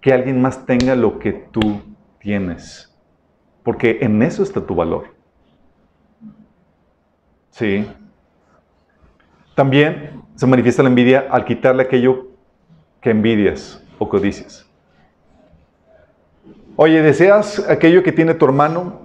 que 0.00 0.12
alguien 0.12 0.40
más 0.40 0.66
tenga 0.66 0.94
lo 0.94 1.18
que 1.18 1.32
tú 1.32 1.80
tienes, 2.18 2.94
porque 3.62 3.98
en 4.00 4.22
eso 4.22 4.42
está 4.42 4.64
tu 4.64 4.74
valor. 4.74 5.14
¿Sí? 7.50 7.86
También 9.54 10.22
se 10.34 10.46
manifiesta 10.46 10.82
la 10.82 10.90
envidia 10.90 11.26
al 11.30 11.44
quitarle 11.44 11.82
aquello 11.82 12.28
que 13.00 13.10
envidias 13.10 13.82
o 13.98 14.08
codicias. 14.08 14.68
Oye, 16.76 17.00
¿deseas 17.00 17.66
aquello 17.70 18.02
que 18.02 18.12
tiene 18.12 18.34
tu 18.34 18.44
hermano? 18.44 19.00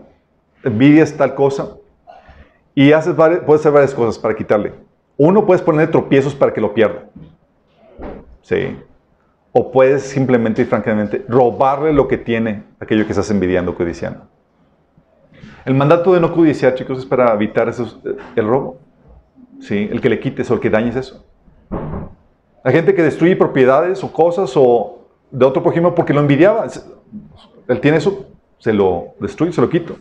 ¿Envidias 0.61 1.15
tal 1.15 1.35
cosa? 1.35 1.77
Y 2.75 2.91
haces 2.91 3.15
puedes 3.15 3.61
hacer 3.61 3.71
varias 3.71 3.93
cosas 3.93 4.19
para 4.19 4.35
quitarle. 4.35 4.73
Uno, 5.23 5.45
puedes 5.45 5.61
poner 5.61 5.91
tropiezos 5.91 6.33
para 6.33 6.51
que 6.51 6.59
lo 6.59 6.73
pierda. 6.73 7.03
Sí. 8.41 8.75
O 9.51 9.71
puedes 9.71 10.01
simplemente 10.01 10.63
y 10.63 10.65
francamente 10.65 11.23
robarle 11.29 11.93
lo 11.93 12.07
que 12.07 12.17
tiene 12.17 12.63
aquello 12.79 13.05
que 13.05 13.11
estás 13.11 13.29
envidiando, 13.29 13.75
codiciando. 13.75 14.21
El 15.63 15.75
mandato 15.75 16.15
de 16.15 16.21
no 16.21 16.33
codiciar, 16.33 16.73
chicos, 16.73 16.97
es 16.97 17.05
para 17.05 17.31
evitar 17.35 17.71
el 18.35 18.47
robo. 18.47 18.79
Sí, 19.59 19.87
el 19.91 20.01
que 20.01 20.09
le 20.09 20.19
quites 20.19 20.49
o 20.49 20.55
el 20.55 20.59
que 20.59 20.71
dañes 20.71 20.95
eso. 20.95 21.23
La 22.63 22.71
gente 22.71 22.95
que 22.95 23.03
destruye 23.03 23.35
propiedades 23.35 24.03
o 24.03 24.11
cosas 24.11 24.51
o 24.55 25.07
de 25.29 25.45
otro 25.45 25.61
prójimo 25.61 25.93
porque 25.93 26.15
lo 26.15 26.21
envidiaba. 26.21 26.65
Él 27.67 27.79
tiene 27.79 27.97
eso, 27.97 28.25
se 28.57 28.73
lo 28.73 29.09
destruye, 29.19 29.53
se 29.53 29.61
lo 29.61 29.69
quito. 29.69 29.97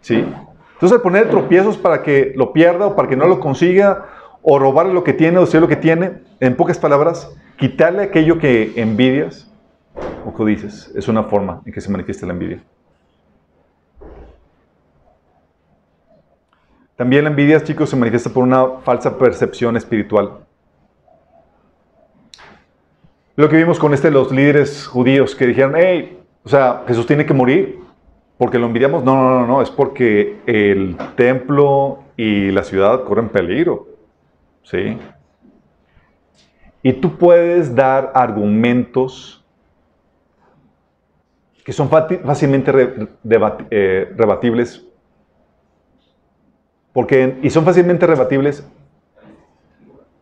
¿Sí? 0.00 0.26
Entonces, 0.72 1.00
poner 1.00 1.30
tropiezos 1.30 1.78
para 1.78 2.02
que 2.02 2.32
lo 2.34 2.52
pierda 2.52 2.88
o 2.88 2.96
para 2.96 3.06
que 3.06 3.14
no 3.14 3.28
lo 3.28 3.38
consiga, 3.38 4.06
o 4.46 4.58
robarle 4.58 4.92
lo 4.92 5.02
que 5.02 5.14
tiene 5.14 5.38
o 5.38 5.46
decir 5.46 5.60
lo 5.60 5.68
que 5.68 5.76
tiene, 5.76 6.20
en 6.38 6.54
pocas 6.54 6.78
palabras, 6.78 7.34
quitarle 7.56 8.02
aquello 8.02 8.38
que 8.38 8.74
envidias 8.76 9.50
o 10.26 10.34
que 10.34 10.44
dices, 10.44 10.92
es 10.94 11.08
una 11.08 11.24
forma 11.24 11.62
en 11.64 11.72
que 11.72 11.80
se 11.80 11.90
manifiesta 11.90 12.26
la 12.26 12.34
envidia. 12.34 12.62
También 16.94 17.24
la 17.24 17.30
envidia, 17.30 17.64
chicos, 17.64 17.88
se 17.88 17.96
manifiesta 17.96 18.28
por 18.28 18.44
una 18.44 18.80
falsa 18.84 19.16
percepción 19.16 19.78
espiritual. 19.78 20.44
Lo 23.34 23.48
que 23.48 23.56
vimos 23.56 23.78
con 23.78 23.94
este 23.94 24.10
los 24.10 24.30
líderes 24.30 24.86
judíos 24.86 25.34
que 25.34 25.46
dijeron, 25.46 25.74
hey, 25.76 26.20
o 26.44 26.48
sea, 26.50 26.84
Jesús 26.86 27.06
tiene 27.06 27.24
que 27.24 27.34
morir. 27.34 27.80
Porque 28.36 28.58
lo 28.58 28.66
envidiamos, 28.66 29.04
no, 29.04 29.14
no, 29.14 29.40
no, 29.40 29.46
no, 29.46 29.62
es 29.62 29.70
porque 29.70 30.40
el 30.46 30.96
templo 31.16 32.00
y 32.16 32.50
la 32.50 32.62
ciudad 32.62 33.04
corren 33.04 33.28
peligro. 33.28 33.93
¿Sí? 34.64 34.98
Y 36.82 36.92
tú 36.94 37.16
puedes 37.16 37.74
dar 37.74 38.12
argumentos 38.14 39.44
que 41.64 41.72
son 41.72 41.88
fácilmente 41.88 42.70
eh, 43.70 44.12
rebatibles. 44.16 44.86
Porque, 46.92 47.38
y 47.42 47.50
son 47.50 47.64
fácilmente 47.64 48.06
rebatibles 48.06 48.68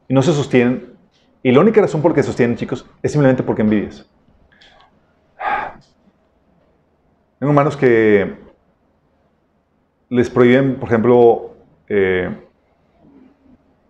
y 0.09 0.15
no 0.15 0.23
se 0.23 0.33
sostienen. 0.33 0.93
Y 1.43 1.51
la 1.51 1.61
única 1.61 1.81
razón 1.81 2.01
por 2.01 2.15
que 2.15 2.23
se 2.23 2.29
sostienen, 2.29 2.57
chicos, 2.57 2.89
es 3.03 3.11
simplemente 3.11 3.43
porque 3.43 3.63
envidias. 3.63 4.09
Tengo 7.41 7.51
hermanos 7.51 7.77
que 7.77 8.37
les 10.09 10.31
prohíben, 10.31 10.77
por 10.77 10.89
ejemplo, 10.89 11.57
eh, 11.89 12.31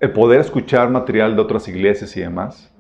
el 0.03 0.13
poder 0.13 0.41
escuchar 0.41 0.91
material 0.91 1.35
de 1.35 1.41
otras 1.41 1.67
iglesias 1.69 2.15
y 2.19 2.21
demás, 2.21 2.71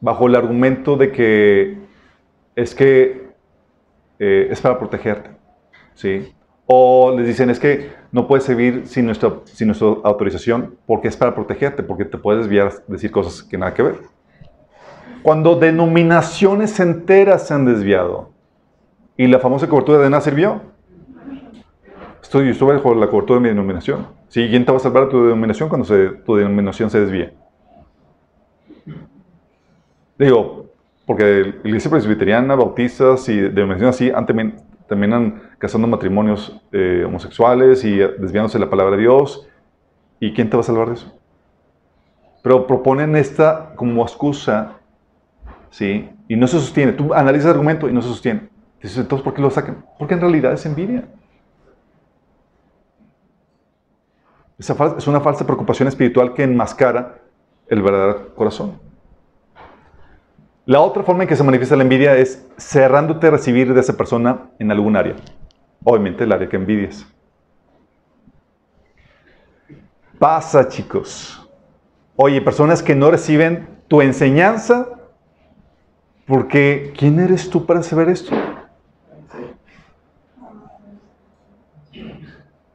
bajo 0.00 0.26
el 0.26 0.34
argumento 0.34 0.96
de 0.96 1.12
que 1.12 1.78
es 2.56 2.74
que 2.74 3.28
eh, 4.18 4.48
es 4.50 4.60
para 4.60 4.76
protegerte, 4.78 5.30
¿sí? 5.94 6.34
O 6.66 7.14
les 7.16 7.28
dicen 7.28 7.50
es 7.50 7.60
que 7.60 7.92
no 8.10 8.26
puedes 8.26 8.44
servir 8.44 8.86
sin 8.86 9.06
nuestra, 9.06 9.34
sin 9.44 9.68
nuestra 9.68 9.86
autorización 10.02 10.76
porque 10.86 11.06
es 11.06 11.16
para 11.16 11.34
protegerte, 11.34 11.84
porque 11.84 12.04
te 12.04 12.18
puedes 12.18 12.42
desviar, 12.42 12.72
decir 12.88 13.12
cosas 13.12 13.42
que 13.42 13.56
nada 13.56 13.72
que 13.72 13.82
ver. 13.82 13.98
Cuando 15.22 15.54
denominaciones 15.54 16.80
enteras 16.80 17.46
se 17.46 17.54
han 17.54 17.64
desviado, 17.64 18.34
¿Y 19.16 19.28
la 19.28 19.38
famosa 19.38 19.68
cobertura 19.68 19.98
de 19.98 20.10
nada 20.10 20.20
sirvió? 20.20 20.60
Estoy, 22.34 22.48
estuve 22.48 22.74
bajo 22.74 22.96
la 22.96 23.06
cobertura 23.06 23.38
de 23.38 23.42
mi 23.44 23.48
denominación. 23.50 24.08
¿Sí? 24.26 24.48
¿Quién 24.50 24.64
te 24.64 24.72
va 24.72 24.78
a 24.78 24.80
salvar 24.80 25.08
tu 25.08 25.22
denominación 25.22 25.68
cuando 25.68 25.84
se, 25.84 26.08
tu 26.26 26.34
denominación 26.34 26.90
se 26.90 26.98
desvíe? 26.98 27.32
Digo, 30.18 30.66
porque 31.06 31.54
la 31.62 31.68
iglesia 31.68 31.88
presbiteriana, 31.88 32.56
bautistas 32.56 33.28
y 33.28 33.40
denominación 33.40 33.88
así 33.88 34.12
terminan 34.88 35.42
casando 35.58 35.86
matrimonios 35.86 36.60
eh, 36.72 37.04
homosexuales 37.06 37.84
y 37.84 37.98
desviándose 37.98 38.58
de 38.58 38.64
la 38.64 38.70
palabra 38.70 38.96
de 38.96 39.02
Dios. 39.02 39.46
¿Y 40.18 40.32
quién 40.32 40.50
te 40.50 40.56
va 40.56 40.62
a 40.62 40.64
salvar 40.64 40.88
de 40.88 40.94
eso? 40.94 41.16
Pero 42.42 42.66
proponen 42.66 43.14
esta 43.14 43.76
como 43.76 44.02
excusa, 44.02 44.72
¿sí? 45.70 46.10
Y 46.26 46.34
no 46.34 46.48
se 46.48 46.58
sostiene. 46.58 46.94
Tú 46.94 47.14
analizas 47.14 47.44
el 47.44 47.52
argumento 47.52 47.88
y 47.88 47.92
no 47.92 48.02
se 48.02 48.08
sostiene. 48.08 48.48
Dices, 48.82 48.98
entonces, 48.98 49.22
¿por 49.22 49.34
qué 49.34 49.40
lo 49.40 49.52
sacan? 49.52 49.84
Porque 50.00 50.14
en 50.14 50.20
realidad 50.20 50.52
es 50.52 50.66
envidia. 50.66 51.04
Es 54.58 55.06
una 55.06 55.20
falsa 55.20 55.44
preocupación 55.44 55.88
espiritual 55.88 56.34
que 56.34 56.44
enmascara 56.44 57.18
el 57.68 57.82
verdadero 57.82 58.34
corazón. 58.34 58.78
La 60.66 60.80
otra 60.80 61.02
forma 61.02 61.24
en 61.24 61.28
que 61.28 61.36
se 61.36 61.42
manifiesta 61.42 61.76
la 61.76 61.82
envidia 61.82 62.16
es 62.16 62.46
cerrándote 62.56 63.26
a 63.26 63.30
recibir 63.30 63.74
de 63.74 63.80
esa 63.80 63.96
persona 63.96 64.50
en 64.58 64.70
algún 64.70 64.96
área. 64.96 65.16
Obviamente 65.82 66.24
el 66.24 66.32
área 66.32 66.48
que 66.48 66.56
envidias. 66.56 67.06
Pasa, 70.18 70.68
chicos. 70.68 71.46
Oye, 72.16 72.40
personas 72.40 72.82
que 72.82 72.94
no 72.94 73.10
reciben 73.10 73.68
tu 73.88 74.00
enseñanza 74.00 74.88
porque 76.26 76.94
¿quién 76.96 77.18
eres 77.20 77.50
tú 77.50 77.66
para 77.66 77.82
saber 77.82 78.08
esto? 78.08 78.34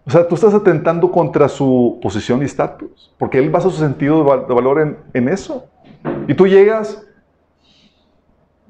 O 0.09 0.11
sea, 0.11 0.27
tú 0.27 0.33
estás 0.33 0.55
atentando 0.55 1.11
contra 1.11 1.47
su 1.47 1.99
posición 2.01 2.41
y 2.41 2.45
estatus, 2.45 3.13
porque 3.19 3.37
él 3.37 3.51
basa 3.51 3.69
su 3.69 3.77
sentido 3.77 4.23
de 4.23 4.55
valor 4.55 4.97
en, 5.13 5.29
eso. 5.29 5.67
Y 6.27 6.33
tú 6.33 6.47
llegas, 6.47 7.05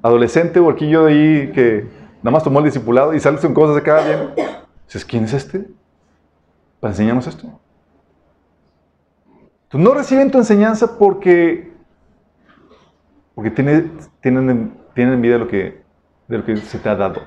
adolescente 0.02 0.60
o 0.60 0.76
yo 0.76 1.06
de 1.06 1.14
ahí 1.14 1.52
que 1.54 1.88
nada 2.22 2.32
más 2.32 2.44
tomó 2.44 2.60
el 2.60 2.66
discipulado 2.66 3.14
y 3.14 3.22
sales 3.22 3.40
con 3.40 3.54
cosas 3.54 3.78
de 3.78 3.84
cada 3.84 4.06
bien. 4.06 4.32
Dices, 4.86 5.06
¿quién 5.06 5.24
es 5.24 5.34
este? 5.34 5.66
Para 6.82 6.92
enseñarnos 6.92 7.26
esto. 7.26 7.48
Tú 9.70 9.78
no 9.78 9.94
reciben 9.94 10.32
tu 10.32 10.40
enseñanza 10.40 10.98
porque, 10.98 11.72
porque 13.34 13.50
tienen, 13.50 13.98
tienen 14.20 14.74
envidia 14.94 15.36
de 15.36 15.40
lo, 15.40 15.48
que, 15.48 15.82
de 16.28 16.38
lo 16.38 16.44
que 16.44 16.58
se 16.58 16.80
te 16.80 16.90
ha 16.90 16.98
dado. 16.98 17.22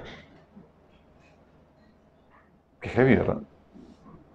Qué 2.78 2.90
heavy, 2.90 3.16
¿verdad? 3.16 3.39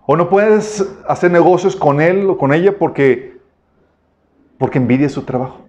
O 0.09 0.15
no 0.15 0.29
puedes 0.29 0.89
hacer 1.05 1.29
negocios 1.29 1.75
con 1.75 1.99
él 1.99 2.29
o 2.29 2.37
con 2.37 2.53
ella 2.53 2.77
porque, 2.79 3.37
porque 4.57 4.77
envidia 4.77 5.09
su 5.09 5.23
trabajo. 5.23 5.65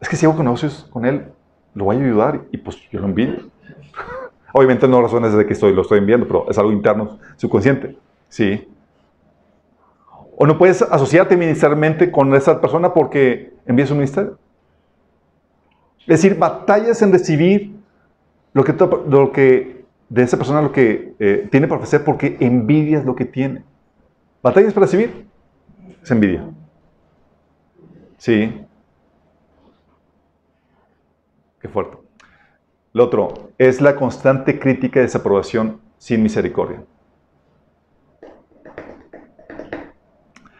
Es 0.00 0.08
que 0.08 0.14
si 0.14 0.24
hago 0.24 0.40
negocios 0.40 0.86
con 0.88 1.04
él, 1.04 1.26
lo 1.74 1.86
voy 1.86 1.96
a 1.96 1.98
ayudar 1.98 2.42
y 2.52 2.58
pues 2.58 2.78
yo 2.90 3.00
lo 3.00 3.06
envidio. 3.06 3.50
Obviamente 4.52 4.86
no 4.86 5.02
razones 5.02 5.32
de 5.34 5.44
que 5.44 5.54
estoy, 5.54 5.74
lo 5.74 5.82
estoy 5.82 5.98
enviando, 5.98 6.28
pero 6.28 6.48
es 6.48 6.56
algo 6.58 6.70
interno, 6.70 7.18
subconsciente. 7.36 7.98
Sí. 8.28 8.68
O 10.36 10.46
no 10.46 10.56
puedes 10.56 10.80
asociarte 10.82 11.36
ministerialmente 11.36 12.12
con 12.12 12.32
esa 12.36 12.60
persona 12.60 12.94
porque 12.94 13.52
envías 13.66 13.88
su 13.88 13.96
ministerio. 13.96 14.38
Es 16.02 16.06
decir, 16.06 16.38
batallas 16.38 17.02
en 17.02 17.10
recibir 17.10 17.72
lo 18.52 18.62
que, 18.62 18.74
lo 19.08 19.32
que 19.32 19.79
de 20.10 20.22
esa 20.24 20.36
persona 20.36 20.60
lo 20.60 20.72
que 20.72 21.14
eh, 21.20 21.48
tiene 21.50 21.68
para 21.68 21.78
ofrecer 21.78 22.04
porque 22.04 22.36
envidias 22.40 23.04
lo 23.04 23.14
que 23.14 23.24
tiene. 23.24 23.62
Batallas 24.42 24.74
para 24.74 24.86
recibir, 24.86 25.26
es 26.02 26.10
envidia. 26.10 26.44
Sí. 28.18 28.66
Qué 31.60 31.68
fuerte. 31.68 31.96
Lo 32.92 33.04
otro 33.04 33.52
es 33.56 33.80
la 33.80 33.94
constante 33.94 34.58
crítica 34.58 34.98
y 34.98 35.02
desaprobación 35.02 35.80
sin 35.96 36.22
misericordia. 36.22 36.82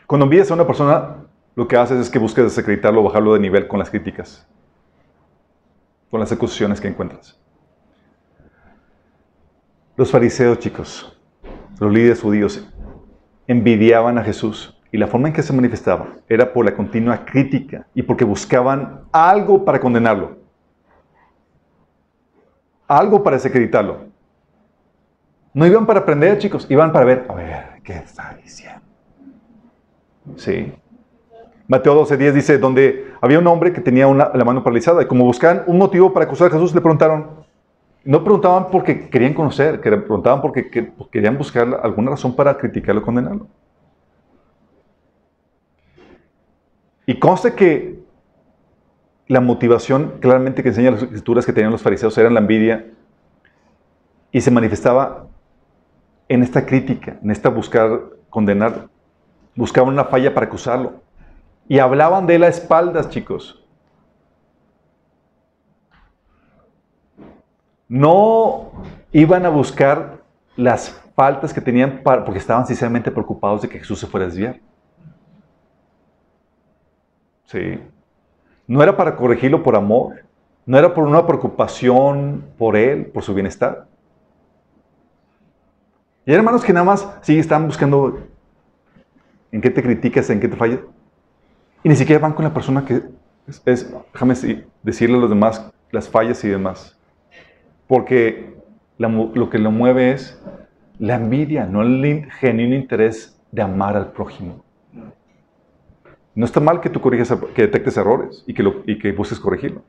Cuando 0.07 0.25
envías 0.25 0.51
a 0.51 0.55
una 0.55 0.67
persona, 0.67 1.25
lo 1.57 1.67
que 1.67 1.77
haces 1.77 1.99
es 1.99 2.09
que 2.09 2.21
buscas 2.21 2.45
desacreditarlo, 2.45 3.03
bajarlo 3.03 3.35
de 3.35 3.41
nivel 3.41 3.67
con 3.67 3.81
las 3.81 3.91
críticas, 3.91 4.47
con 6.09 6.21
las 6.21 6.31
acusaciones 6.31 6.81
que 6.81 6.89
encuentras. 6.89 7.41
Los 10.01 10.13
fariseos, 10.13 10.59
chicos, 10.59 11.21
los 11.79 11.93
líderes 11.93 12.23
judíos, 12.23 12.67
envidiaban 13.47 14.17
a 14.17 14.25
Jesús 14.25 14.81
y 14.91 14.97
la 14.97 15.07
forma 15.07 15.29
en 15.29 15.35
que 15.35 15.43
se 15.43 15.53
manifestaba 15.53 16.15
era 16.27 16.55
por 16.55 16.65
la 16.65 16.75
continua 16.75 17.23
crítica 17.27 17.87
y 17.95 18.03
porque 18.03 18.25
buscaban 18.25 19.03
algo 19.13 19.63
para 19.63 19.79
condenarlo 19.79 20.39
algo 22.89 23.23
para 23.23 23.37
desacreditarlo. 23.37 24.07
No 25.53 25.67
iban 25.67 25.85
para 25.85 26.01
aprender, 26.01 26.39
chicos, 26.39 26.67
iban 26.71 26.93
para 26.93 27.05
ver, 27.05 27.27
a 27.29 27.35
ver, 27.35 27.65
¿qué 27.85 27.99
está 27.99 28.39
diciendo? 28.43 28.81
Sí. 30.37 30.73
Mateo 31.69 32.07
12:10 32.07 32.33
dice, 32.33 32.57
donde 32.57 33.13
había 33.21 33.39
un 33.39 33.47
hombre 33.47 33.75
que 33.75 33.83
tenía 33.83 34.07
la 34.07 34.45
mano 34.47 34.65
paralizada 34.65 35.03
y 35.03 35.07
como 35.07 35.27
buscaban 35.27 35.63
un 35.67 35.77
motivo 35.77 36.11
para 36.15 36.25
acusar 36.25 36.47
a 36.47 36.53
Jesús, 36.53 36.75
le 36.75 36.81
preguntaron, 36.81 37.50
no 38.05 38.25
preguntaban 38.25 38.69
porque 38.71 39.09
querían 39.09 39.35
conocer, 39.35 39.81
que 39.81 39.91
preguntaban 39.91 40.41
porque 40.41 40.71
querían 41.11 41.37
buscar 41.37 41.81
alguna 41.83 42.13
razón 42.13 42.35
para 42.35 42.57
criticarlo 42.57 43.03
o 43.03 43.05
condenarlo. 43.05 43.47
Y 47.07 47.19
conste 47.19 47.55
que 47.55 48.01
la 49.27 49.41
motivación 49.41 50.15
claramente 50.21 50.63
que 50.63 50.71
enseñan 50.71 50.95
las 50.95 51.03
escrituras 51.03 51.45
que 51.45 51.53
tenían 51.53 51.73
los 51.73 51.83
fariseos 51.83 52.17
era 52.19 52.31
la 52.31 52.41
envidia 52.41 52.87
y 54.33 54.41
se 54.41 54.51
manifestaba 54.51 55.27
en 56.29 56.43
esta 56.43 56.65
crítica, 56.65 57.19
en 57.23 57.31
esta 57.31 57.49
buscar 57.49 58.01
condenar. 58.31 58.89
Buscaban 59.57 59.93
una 59.93 60.05
falla 60.05 60.33
para 60.33 60.47
acusarlo. 60.47 61.03
Y 61.69 61.81
hablaban 61.81 62.27
de 62.27 62.37
él 62.37 62.45
a 62.45 62.49
espaldas, 62.49 63.11
chicos. 63.11 63.65
No 67.91 68.71
iban 69.11 69.45
a 69.45 69.49
buscar 69.49 70.23
las 70.55 70.91
faltas 71.17 71.53
que 71.53 71.61
tenían 71.61 72.03
porque 72.05 72.39
estaban 72.39 72.65
sinceramente 72.65 73.11
preocupados 73.11 73.63
de 73.63 73.69
que 73.69 73.81
Jesús 73.81 73.99
se 73.99 74.07
fuera 74.07 74.27
a 74.27 74.29
desviar. 74.29 74.61
Sí. 77.47 77.81
No 78.69 78.81
era 78.81 78.97
para 78.97 79.17
corregirlo 79.17 79.65
por 79.65 79.75
amor, 79.75 80.25
no 80.67 80.79
era 80.79 80.95
por 80.95 81.03
una 81.03 81.27
preocupación 81.27 82.45
por 82.57 82.77
él, 82.77 83.07
por 83.07 83.25
su 83.25 83.35
bienestar. 83.35 83.89
Y 86.25 86.31
hay 86.31 86.37
hermanos 86.37 86.63
que 86.63 86.73
nada 86.73 86.87
más 86.87 87.09
sí 87.23 87.41
están 87.41 87.67
buscando 87.67 88.21
en 89.51 89.61
qué 89.61 89.69
te 89.69 89.83
criticas, 89.83 90.31
en 90.31 90.39
qué 90.39 90.47
te 90.47 90.57
fallas. 90.57 90.79
Y 91.83 91.89
ni 91.89 91.97
siquiera 91.97 92.23
van 92.23 92.35
con 92.35 92.45
la 92.45 92.55
persona 92.55 92.85
que 92.85 93.03
es, 93.65 93.93
déjame 94.13 94.37
decirle 94.81 95.17
a 95.17 95.21
los 95.21 95.31
demás 95.31 95.73
las 95.91 96.09
fallas 96.09 96.45
y 96.45 96.49
demás. 96.49 97.00
Porque 97.91 98.55
lo 98.99 99.51
que 99.51 99.59
lo 99.59 99.73
mueve 99.73 100.13
es 100.13 100.41
la 101.01 101.17
envidia, 101.17 101.67
no 101.67 101.83
el 101.83 102.31
genuino 102.31 102.77
interés 102.77 103.37
de 103.51 103.63
amar 103.63 103.97
al 103.97 104.13
prójimo. 104.13 104.63
No 106.37 106.45
está 106.45 106.61
mal 106.61 106.81
que 106.81 106.89
tú 106.89 107.01
corrijas, 107.01 107.37
que 107.53 107.63
detectes 107.63 107.97
errores 107.97 108.45
y 108.47 108.55
que, 108.55 108.63
lo, 108.63 108.85
y 108.87 108.97
que 108.97 109.11
busques 109.11 109.41
corregirlo. 109.41 109.83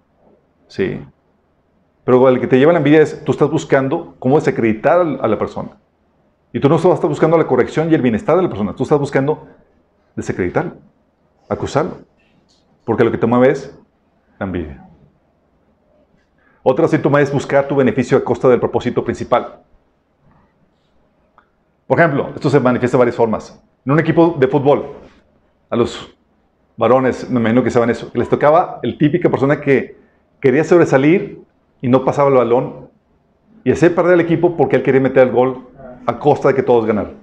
Sí. 0.65 0.99
Pero 2.03 2.27
el 2.27 2.39
que 2.39 2.47
te 2.47 2.57
lleva 2.57 2.71
a 2.71 2.73
la 2.73 2.79
envidia 2.79 3.03
es, 3.03 3.23
tú 3.23 3.33
estás 3.33 3.51
buscando 3.51 4.15
cómo 4.17 4.39
desacreditar 4.39 5.01
a 5.01 5.27
la 5.27 5.37
persona. 5.37 5.77
Y 6.51 6.59
tú 6.59 6.69
no 6.69 6.77
estás 6.77 7.01
buscando 7.01 7.37
la 7.37 7.45
corrección 7.45 7.91
y 7.91 7.93
el 7.93 8.01
bienestar 8.01 8.35
de 8.35 8.41
la 8.41 8.49
persona, 8.49 8.73
tú 8.73 8.81
estás 8.81 8.97
buscando 8.97 9.47
desacreditarlo, 10.15 10.73
acusarlo. 11.47 11.99
Porque 12.83 13.03
lo 13.03 13.11
que 13.11 13.19
te 13.19 13.27
mueve 13.27 13.51
es 13.51 13.79
la 14.39 14.47
envidia. 14.47 14.90
Otro 16.63 16.87
síntoma 16.87 17.21
es 17.21 17.31
buscar 17.31 17.67
tu 17.67 17.75
beneficio 17.75 18.17
a 18.17 18.23
costa 18.23 18.47
del 18.47 18.59
propósito 18.59 19.03
principal. 19.03 19.61
Por 21.87 21.99
ejemplo, 21.99 22.29
esto 22.35 22.49
se 22.49 22.59
manifiesta 22.59 22.97
de 22.97 22.99
varias 22.99 23.15
formas. 23.15 23.61
En 23.85 23.91
un 23.91 23.99
equipo 23.99 24.35
de 24.39 24.47
fútbol, 24.47 24.85
a 25.69 25.75
los 25.75 26.15
varones, 26.77 27.29
me 27.29 27.39
imagino 27.39 27.63
que 27.63 27.71
saben 27.71 27.89
eso, 27.89 28.11
les 28.13 28.29
tocaba 28.29 28.79
el 28.83 28.97
típica 28.97 29.29
persona 29.29 29.59
que 29.59 29.97
quería 30.39 30.63
sobresalir 30.63 31.41
y 31.81 31.87
no 31.87 32.05
pasaba 32.05 32.29
el 32.29 32.35
balón 32.35 32.89
y 33.63 33.71
hacer 33.71 33.93
perder 33.95 34.13
el 34.13 34.21
equipo 34.21 34.55
porque 34.55 34.75
él 34.75 34.83
quería 34.83 35.01
meter 35.01 35.27
el 35.27 35.33
gol 35.33 35.67
a 36.05 36.19
costa 36.19 36.49
de 36.49 36.55
que 36.55 36.63
todos 36.63 36.85
ganaran. 36.85 37.13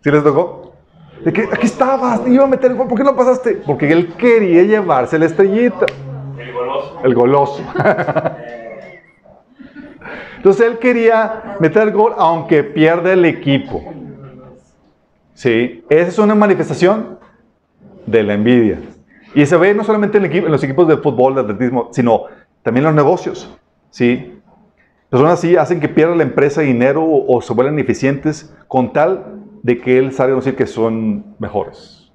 ¿Sí 0.00 0.10
les 0.10 0.22
tocó? 0.22 0.72
De 1.24 1.32
que 1.32 1.42
aquí 1.42 1.66
estabas, 1.66 2.26
iba 2.26 2.44
a 2.44 2.48
meter 2.48 2.70
el 2.70 2.76
gol, 2.76 2.86
¿por 2.86 2.98
qué 2.98 3.04
no 3.04 3.16
pasaste? 3.16 3.62
Porque 3.66 3.90
él 3.90 4.14
quería 4.14 4.62
llevarse 4.62 5.18
la 5.18 5.26
estrellita. 5.26 5.86
El 7.02 7.14
goloso. 7.14 7.62
El 7.62 7.64
goloso. 7.64 7.64
Entonces 10.36 10.66
él 10.66 10.78
quería 10.78 11.56
meter 11.58 11.90
gol 11.90 12.12
aunque 12.18 12.62
pierda 12.62 13.14
el 13.14 13.24
equipo. 13.24 13.82
Sí, 15.32 15.82
esa 15.88 16.08
es 16.08 16.18
una 16.18 16.34
manifestación 16.34 17.18
de 18.04 18.22
la 18.22 18.34
envidia. 18.34 18.78
Y 19.34 19.46
se 19.46 19.56
ve 19.56 19.74
no 19.74 19.82
solamente 19.84 20.18
en, 20.18 20.50
los 20.50 20.62
equipos 20.62 20.86
de 20.86 20.98
fútbol, 20.98 21.34
de 21.34 21.40
atletismo, 21.40 21.88
sino 21.92 22.24
también 22.62 22.86
en 22.86 22.94
los 22.94 23.04
negocios. 23.04 23.56
¿sí? 23.90 24.38
Personas 25.08 25.34
así 25.34 25.56
hacen 25.56 25.80
que 25.80 25.88
pierda 25.88 26.14
la 26.14 26.22
empresa 26.22 26.60
dinero 26.60 27.04
o, 27.06 27.40
se 27.40 27.52
vuelvan 27.52 27.74
ineficientes 27.74 28.54
con 28.68 28.92
tal 28.92 29.40
de 29.62 29.80
que 29.80 29.98
él 29.98 30.12
salga 30.12 30.34
a 30.34 30.36
decir 30.36 30.56
que 30.56 30.66
son 30.66 31.24
mejores. 31.38 32.12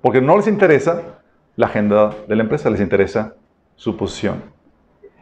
Porque 0.00 0.20
no 0.20 0.36
les 0.36 0.46
interesa 0.46 1.20
la 1.56 1.66
agenda 1.66 2.14
de 2.26 2.34
la 2.34 2.42
empresa, 2.42 2.70
les 2.70 2.80
interesa 2.80 3.34
su 3.80 3.96
posición. 3.96 4.42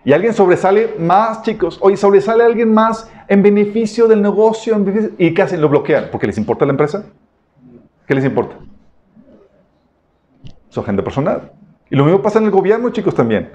Y 0.05 0.13
alguien 0.13 0.35
sobresale 0.35 0.97
más, 0.99 1.43
chicos. 1.43 1.79
Oye, 1.81 1.97
sobresale 1.97 2.43
alguien 2.43 2.75
más 2.75 3.09
en 3.29 3.41
beneficio 3.41 4.09
del 4.09 4.21
negocio. 4.21 4.77
¿Y 5.17 5.33
qué 5.33 5.43
hacen? 5.43 5.61
Lo 5.61 5.69
bloquean. 5.69 6.09
¿Porque 6.11 6.27
les 6.27 6.39
importa 6.39 6.67
la 6.67 6.73
empresa? 6.73 7.05
¿Qué 8.05 8.17
les 8.17 8.25
importa? 8.25 8.57
su 10.71 10.81
agenda 10.81 11.05
personal. 11.05 11.53
Y 11.89 11.97
lo 11.97 12.05
mismo 12.05 12.21
pasa 12.21 12.41
en 12.41 12.47
el 12.47 12.51
gobierno, 12.51 12.91
chicos, 12.91 13.15
también. 13.15 13.53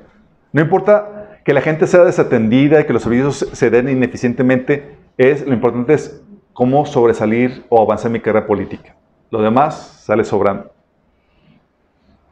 No 0.54 0.62
importa 0.62 1.40
que 1.44 1.54
la 1.54 1.62
gente 1.62 1.86
sea 1.86 2.06
desatendida 2.06 2.80
y 2.80 2.86
que 2.86 2.94
los 2.94 3.04
servicios 3.04 3.50
se 3.52 3.70
den 3.70 3.90
ineficientemente, 3.90 4.98
es, 5.18 5.46
lo 5.46 5.54
importante 5.54 5.94
es 5.94 6.24
cómo 6.54 6.86
sobresalir 6.86 7.66
o 7.70 7.82
avanzar 7.82 8.08
en 8.08 8.14
mi 8.14 8.20
carrera 8.22 8.48
política. 8.48 8.96
Lo 9.30 9.42
demás 9.42 10.02
sale 10.06 10.24
sobrando. 10.24 10.72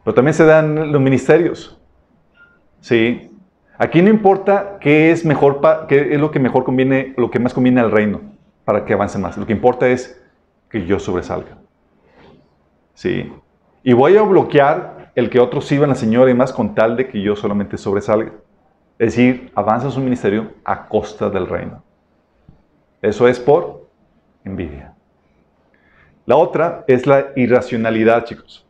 Pero 0.04 0.16
también 0.16 0.34
se 0.34 0.46
dan 0.46 0.92
los 0.92 1.02
ministerios. 1.02 1.81
¿Sí? 2.82 3.32
Aquí 3.78 4.02
no 4.02 4.10
importa 4.10 4.78
qué 4.80 5.12
es 5.12 5.26
mejor, 5.26 5.62
qué 5.88 6.14
es 6.14 6.20
lo 6.20 6.30
que 6.30 6.40
mejor 6.40 6.64
conviene, 6.64 7.14
lo 7.18 7.32
que 7.32 7.40
más 7.40 7.54
conviene 7.54 7.82
al 7.82 7.92
reino 7.92 8.22
para 8.66 8.86
que 8.86 8.94
avance 8.94 9.18
más. 9.18 9.38
Lo 9.38 9.46
que 9.46 9.54
importa 9.54 9.88
es 9.88 10.22
que 10.70 10.86
yo 10.86 11.00
sobresalga. 11.00 11.58
¿Sí? 12.94 13.32
Y 13.84 13.94
voy 13.94 14.18
a 14.18 14.22
bloquear 14.22 15.12
el 15.16 15.30
que 15.30 15.40
otros 15.40 15.66
sirvan 15.66 15.90
la 15.90 15.96
Señora 15.96 16.30
y 16.30 16.34
más 16.34 16.54
con 16.54 16.76
tal 16.76 16.96
de 16.96 17.08
que 17.08 17.22
yo 17.22 17.36
solamente 17.36 17.78
sobresalga. 17.78 18.34
Es 19.00 19.16
decir, 19.16 19.52
avanza 19.56 19.90
su 19.90 20.00
ministerio 20.00 20.52
a 20.64 20.88
costa 20.88 21.30
del 21.30 21.48
reino. 21.48 21.84
Eso 23.02 23.28
es 23.28 23.40
por 23.40 23.90
envidia. 24.44 24.94
La 26.28 26.36
otra 26.36 26.86
es 26.88 27.08
la 27.08 27.30
irracionalidad, 27.36 28.26
chicos. 28.26 28.66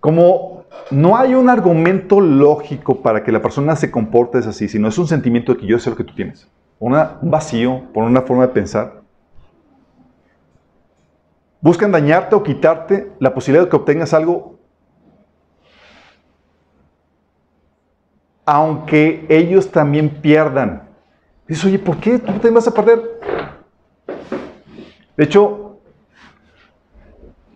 Como 0.00 0.59
no 0.90 1.16
hay 1.16 1.34
un 1.34 1.48
argumento 1.48 2.20
lógico 2.20 3.00
para 3.00 3.22
que 3.22 3.32
la 3.32 3.42
persona 3.42 3.76
se 3.76 3.90
comporte 3.90 4.38
así, 4.38 4.68
sino 4.68 4.88
es 4.88 4.98
un 4.98 5.06
sentimiento 5.06 5.54
de 5.54 5.60
que 5.60 5.66
yo 5.66 5.78
sé 5.78 5.90
lo 5.90 5.96
que 5.96 6.04
tú 6.04 6.14
tienes. 6.14 6.48
un 6.78 6.96
vacío, 7.22 7.82
por 7.92 8.04
una 8.04 8.22
forma 8.22 8.46
de 8.46 8.52
pensar. 8.52 9.00
Buscan 11.60 11.92
dañarte 11.92 12.34
o 12.34 12.42
quitarte 12.42 13.12
la 13.18 13.34
posibilidad 13.34 13.64
de 13.64 13.70
que 13.70 13.76
obtengas 13.76 14.14
algo, 14.14 14.58
aunque 18.46 19.26
ellos 19.28 19.70
también 19.70 20.08
pierdan. 20.08 20.88
Dices, 21.46 21.64
oye, 21.66 21.78
¿por 21.78 21.98
qué 21.98 22.18
tú 22.18 22.32
también 22.32 22.54
vas 22.54 22.66
a 22.66 22.74
perder? 22.74 23.20
De 25.16 25.24
hecho, 25.24 25.78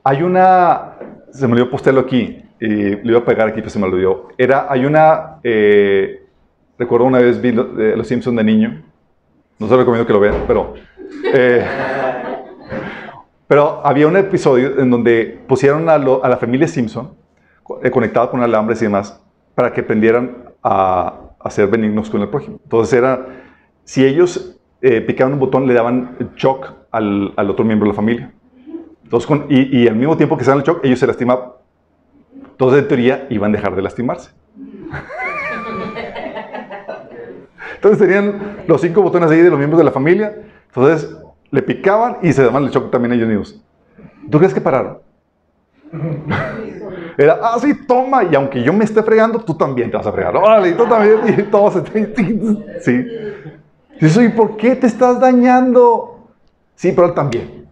hay 0.04 0.22
una, 0.22 0.98
se 1.32 1.46
me 1.46 1.54
olvidó 1.54 1.70
postearlo 1.70 2.02
aquí, 2.02 2.43
y 2.64 2.96
le 2.96 3.10
iba 3.10 3.18
a 3.18 3.24
pegar 3.24 3.48
aquí, 3.48 3.60
pero 3.60 3.70
se 3.70 3.78
me 3.78 3.86
olvidó. 3.86 4.28
Era, 4.38 4.66
hay 4.70 4.86
una, 4.86 5.38
eh, 5.42 6.26
recuerdo 6.78 7.04
una 7.06 7.18
vez 7.18 7.40
vi 7.40 7.50
eh, 7.50 7.94
Los 7.94 8.08
Simpsons 8.08 8.36
de 8.36 8.42
niño, 8.44 8.82
no 9.58 9.68
se 9.68 9.76
recomiendo 9.76 10.06
que 10.06 10.12
lo 10.14 10.20
vean, 10.20 10.44
pero, 10.46 10.72
eh, 11.32 11.64
pero 13.46 13.82
había 13.84 14.06
un 14.06 14.16
episodio 14.16 14.78
en 14.80 14.90
donde 14.90 15.40
pusieron 15.46 15.88
a, 15.90 15.98
la 15.98 16.36
familia 16.38 16.66
Simpson 16.66 17.14
eh, 17.82 17.90
conectada 17.90 18.30
con 18.30 18.42
alambres 18.42 18.80
y 18.80 18.86
demás 18.86 19.20
para 19.54 19.70
que 19.70 19.82
aprendieran 19.82 20.34
a, 20.62 21.20
a 21.38 21.50
ser 21.50 21.68
benignos 21.68 22.08
con 22.08 22.22
el 22.22 22.28
prójimo. 22.28 22.58
Entonces 22.64 22.94
era, 22.94 23.26
si 23.84 24.04
ellos 24.04 24.56
picaban 25.06 25.32
un 25.32 25.38
botón, 25.38 25.66
le 25.66 25.72
daban 25.72 26.16
shock 26.36 26.70
al, 26.90 27.32
al 27.36 27.48
otro 27.48 27.64
miembro 27.64 27.86
de 27.86 27.92
la 27.92 27.96
familia. 27.96 28.32
Entonces, 29.02 29.30
y, 29.48 29.82
y 29.82 29.88
al 29.88 29.96
mismo 29.96 30.14
tiempo 30.16 30.36
que 30.36 30.44
se 30.44 30.50
dan 30.50 30.58
el 30.58 30.64
shock, 30.64 30.84
ellos 30.84 30.98
se 30.98 31.06
lastimaban. 31.06 31.63
Entonces, 32.54 32.82
en 32.82 32.88
teoría, 32.88 33.26
iban 33.30 33.52
a 33.52 33.56
dejar 33.56 33.74
de 33.74 33.82
lastimarse. 33.82 34.30
Entonces, 37.74 37.98
tenían 37.98 38.58
los 38.68 38.80
cinco 38.80 39.02
botones 39.02 39.28
ahí 39.28 39.40
de 39.40 39.50
los 39.50 39.58
miembros 39.58 39.78
de 39.78 39.84
la 39.84 39.90
familia. 39.90 40.36
Entonces, 40.68 41.16
le 41.50 41.62
picaban 41.62 42.18
y 42.22 42.32
se 42.32 42.44
daban 42.44 42.62
el 42.62 42.70
shock 42.70 42.92
también 42.92 43.12
ellos 43.12 43.28
mismos. 43.28 43.60
¿Tú 44.30 44.38
crees 44.38 44.54
que 44.54 44.60
pararon? 44.60 44.98
Era, 47.18 47.40
ah, 47.42 47.58
sí, 47.60 47.74
toma. 47.86 48.22
Y 48.22 48.36
aunque 48.36 48.62
yo 48.62 48.72
me 48.72 48.84
esté 48.84 49.02
fregando, 49.02 49.40
tú 49.40 49.54
también 49.54 49.90
te 49.90 49.96
vas 49.96 50.06
a 50.06 50.12
fregar. 50.12 50.36
Órale, 50.36 50.72
tú 50.72 50.86
también. 50.86 51.18
Y 51.38 51.42
todos 51.42 51.74
se 51.74 51.80
Sí. 52.80 53.06
Dices, 54.00 54.24
¿y 54.24 54.28
por 54.28 54.56
qué 54.56 54.76
te 54.76 54.86
estás 54.86 55.18
dañando? 55.18 56.28
Sí, 56.76 56.92
pero 56.92 57.08
él 57.08 57.14
también. 57.14 57.66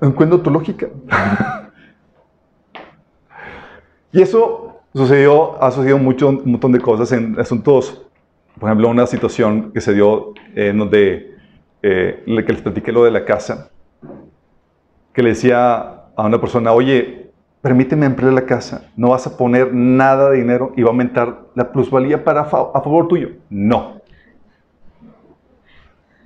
Encuentro 0.00 0.40
tu 0.40 0.50
lógica. 0.50 0.88
y 4.12 4.22
eso 4.22 4.80
sucedió, 4.94 5.62
ha 5.62 5.70
sucedido 5.70 5.98
mucho, 5.98 6.28
un 6.28 6.42
montón 6.52 6.72
de 6.72 6.80
cosas 6.80 7.12
en 7.12 7.38
asuntos. 7.38 8.06
Por 8.58 8.68
ejemplo, 8.68 8.88
una 8.88 9.06
situación 9.06 9.70
que 9.72 9.80
se 9.80 9.94
dio 9.94 10.34
eh, 10.54 10.68
en 10.68 10.78
donde, 10.78 11.36
eh, 11.82 12.22
que 12.26 12.52
les 12.52 12.62
platiqué 12.62 12.90
lo 12.90 13.04
de 13.04 13.10
la 13.10 13.24
casa, 13.24 13.70
que 15.12 15.22
le 15.22 15.30
decía 15.30 16.06
a 16.16 16.26
una 16.26 16.40
persona, 16.40 16.72
oye, 16.72 17.30
permíteme 17.60 18.06
ampliar 18.06 18.32
la 18.32 18.46
casa, 18.46 18.90
no 18.96 19.10
vas 19.10 19.26
a 19.26 19.36
poner 19.36 19.72
nada 19.74 20.30
de 20.30 20.38
dinero 20.38 20.72
y 20.76 20.82
va 20.82 20.88
a 20.88 20.90
aumentar 20.90 21.46
la 21.54 21.70
plusvalía 21.70 22.24
para 22.24 22.42
a 22.42 22.44
favor 22.46 23.08
tuyo. 23.08 23.30
No. 23.50 24.00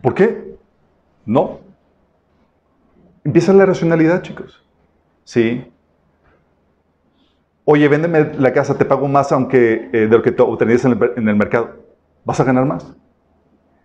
¿Por 0.01 0.15
qué? 0.15 0.57
No. 1.25 1.61
Empieza 3.25 3.53
la 3.53 3.67
racionalidad, 3.67 4.23
chicos. 4.23 4.63
Sí. 5.25 5.72
Oye, 7.65 7.87
véndeme 7.89 8.35
la 8.35 8.53
casa, 8.53 8.77
te 8.77 8.85
pago 8.85 9.07
más 9.07 9.31
aunque 9.31 9.89
eh, 9.93 10.09
de 10.09 10.09
lo 10.09 10.23
que 10.23 10.33
te 10.33 10.43
obtenías 10.43 10.85
en 10.85 11.29
el, 11.29 11.37
mercado. 11.37 11.77
¿Vas 12.25 12.41
a 12.41 12.45
ganar 12.45 12.65
más? 12.65 12.97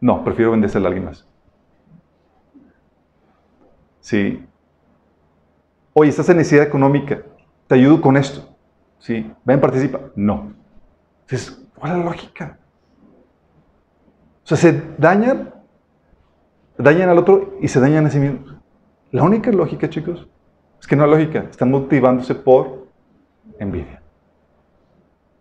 No, 0.01 0.23
prefiero 0.23 0.51
vendérsela 0.51 0.85
a 0.85 0.87
alguien 0.87 1.05
más. 1.05 1.27
Sí. 3.99 4.43
Oye, 5.93 6.09
estás 6.09 6.29
en 6.29 6.37
necesidad 6.37 6.65
económica. 6.65 7.21
Te 7.67 7.75
ayudo 7.75 8.01
con 8.01 8.17
esto. 8.17 8.55
Sí. 8.99 9.31
Ven, 9.43 9.61
participa. 9.61 9.99
No. 10.15 10.53
Entonces, 11.21 11.67
¿cuál 11.75 11.91
es 11.91 11.97
la 11.99 12.05
lógica? 12.05 12.57
O 14.43 14.47
sea, 14.47 14.57
se 14.57 14.81
dañan, 14.97 15.53
dañan 16.77 17.09
al 17.09 17.17
otro 17.17 17.57
y 17.61 17.67
se 17.67 17.79
dañan 17.79 18.05
a 18.05 18.09
sí 18.09 18.17
mismos. 18.17 18.55
La 19.11 19.23
única 19.23 19.51
lógica, 19.51 19.89
chicos, 19.89 20.27
es 20.79 20.87
que 20.87 20.95
no 20.95 21.03
hay 21.03 21.11
lógica. 21.11 21.45
Están 21.49 21.69
motivándose 21.69 22.33
por 22.33 22.86
envidia. 23.59 24.01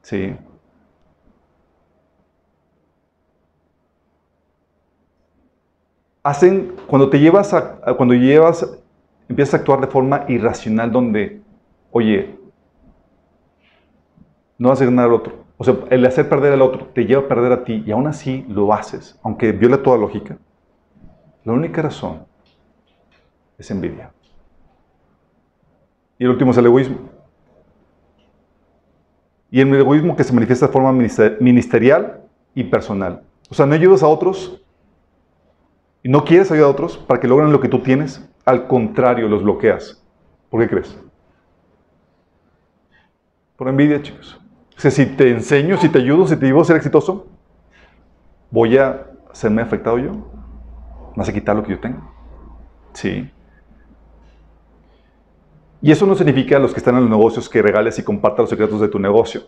Sí. 0.03 0.37
Hacen, 6.23 6.75
cuando 6.87 7.09
te 7.09 7.19
llevas 7.19 7.55
a, 7.55 7.79
cuando 7.97 8.15
llevas, 8.15 8.79
empiezas 9.29 9.55
a 9.55 9.57
actuar 9.59 9.81
de 9.81 9.87
forma 9.87 10.25
irracional 10.29 10.91
donde, 10.91 11.41
oye, 11.93 12.39
no 14.59 14.71
a 14.71 14.75
ganar 14.75 15.07
al 15.07 15.13
otro. 15.13 15.45
O 15.59 15.65
sea, 15.65 15.77
el 15.91 16.05
hacer 16.05 16.29
perder 16.29 16.53
al 16.53 16.63
otro 16.63 16.87
te 16.95 17.05
lleva 17.05 17.23
a 17.23 17.29
perder 17.29 17.53
a 17.53 17.65
ti 17.65 17.83
y 17.87 17.93
aún 17.93 18.07
así 18.07 18.45
lo 18.49 18.73
haces, 18.73 19.19
aunque 19.23 19.53
viola 19.53 19.83
toda 19.83 19.97
lógica. 19.97 20.37
La 21.45 21.53
única 21.53 21.81
razón 21.83 22.27
es 23.57 23.71
envidia. 23.71 24.13
Y 26.19 26.25
el 26.25 26.31
último 26.31 26.51
es 26.51 26.59
el 26.59 26.67
egoísmo. 26.67 27.16
Y 29.51 29.61
el 29.61 29.73
egoísmo 29.75 30.17
que 30.17 30.25
se 30.25 30.33
manifiesta 30.33 30.67
de 30.67 30.73
forma 30.73 30.93
minister- 30.93 31.39
ministerial 31.41 32.21
y 32.55 32.65
personal. 32.65 33.23
O 33.51 33.55
sea, 33.55 33.67
no 33.67 33.75
ayudas 33.75 34.03
a 34.03 34.09
otros 34.09 34.63
y 36.03 36.09
no 36.09 36.25
quieres 36.25 36.51
ayudar 36.51 36.69
a 36.69 36.73
otros 36.73 36.97
para 36.99 37.21
que 37.21 37.29
logren 37.29 37.53
lo 37.53 37.61
que 37.61 37.69
tú 37.69 37.81
tienes. 37.81 38.29
Al 38.45 38.67
contrario, 38.67 39.29
los 39.29 39.43
bloqueas. 39.43 40.03
¿Por 40.51 40.61
qué 40.61 40.69
crees? 40.69 40.99
Por 43.57 43.69
envidia, 43.69 44.03
chicos. 44.03 44.41
O 44.77 44.81
sea, 44.81 44.91
si 44.91 45.07
te 45.07 45.31
enseño, 45.31 45.77
si 45.79 45.89
te 45.89 45.99
ayudo, 45.99 46.27
si 46.27 46.37
te 46.37 46.47
ayudo 46.47 46.61
a 46.61 46.65
ser 46.65 46.77
exitoso, 46.77 47.27
voy 48.51 48.77
a 48.77 49.07
serme 49.33 49.63
afectado 49.63 49.99
yo. 49.99 50.13
¿Vas 51.17 51.29
a 51.29 51.33
quitar 51.33 51.57
lo 51.57 51.63
que 51.63 51.71
yo 51.71 51.81
tengo? 51.81 51.99
Sí. 52.93 53.31
Y 55.83 55.91
eso 55.91 56.07
no 56.07 56.15
significa 56.15 56.57
a 56.57 56.61
los 56.61 56.73
que 56.73 56.79
están 56.79 56.97
en 56.97 57.03
los 57.03 57.11
negocios 57.11 57.49
que 57.49 57.63
regales 57.63 57.99
y 57.99 58.03
compartas 58.03 58.45
los 58.45 58.51
secretos 58.51 58.81
de 58.81 58.89
tu 58.89 58.99
negocio. 58.99 59.43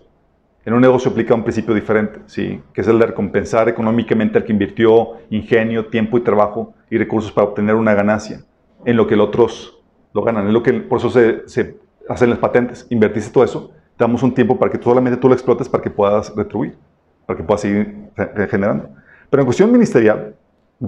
En 0.65 0.75
un 0.75 0.81
negocio 0.81 1.11
aplica 1.11 1.35
un 1.35 1.43
principio 1.43 1.75
diferente, 1.75 2.21
¿sí? 2.27 2.61
que 2.75 2.83
es 2.83 2.89
el 2.89 2.99
de 2.99 3.07
recompensar 3.07 3.69
económicamente 3.69 4.37
al 4.37 4.45
que 4.45 4.53
invirtió 4.53 5.13
ingenio, 5.31 5.87
tiempo 5.87 6.19
y 6.19 6.21
trabajo 6.21 6.75
y 6.91 6.99
recursos 6.99 7.33
para 7.33 7.47
obtener 7.47 7.75
una 7.75 7.95
ganancia 7.95 8.43
en 8.85 8.97
lo 8.97 9.07
que 9.07 9.17
los 9.17 9.29
otros 9.29 9.79
lo 10.13 10.23
ganan. 10.23 10.47
Es 10.47 10.53
lo 10.53 10.63
que, 10.63 10.75
por 10.75 10.99
eso 10.99 11.11
se, 11.11 11.77
hacen 12.09 12.31
las 12.31 12.39
patentes. 12.39 12.87
Invertiste 12.91 13.33
todo 13.33 13.45
eso, 13.45 13.71
damos 13.97 14.23
un 14.23 14.35
tiempo 14.35 14.59
para 14.59 14.71
que 14.71 14.83
solamente 14.83 15.19
tú 15.19 15.29
lo 15.29 15.35
explotes 15.35 15.69
para 15.69 15.83
que 15.83 15.91
puedas 15.91 16.35
retribuir, 16.37 16.77
para 17.25 17.39
que 17.39 17.45
puedas 17.45 17.63
seguir 17.63 18.11
generando. 18.51 18.91
Pero 19.31 19.43
en 19.43 19.47
cuestión 19.47 19.73
ministerial, 19.73 20.35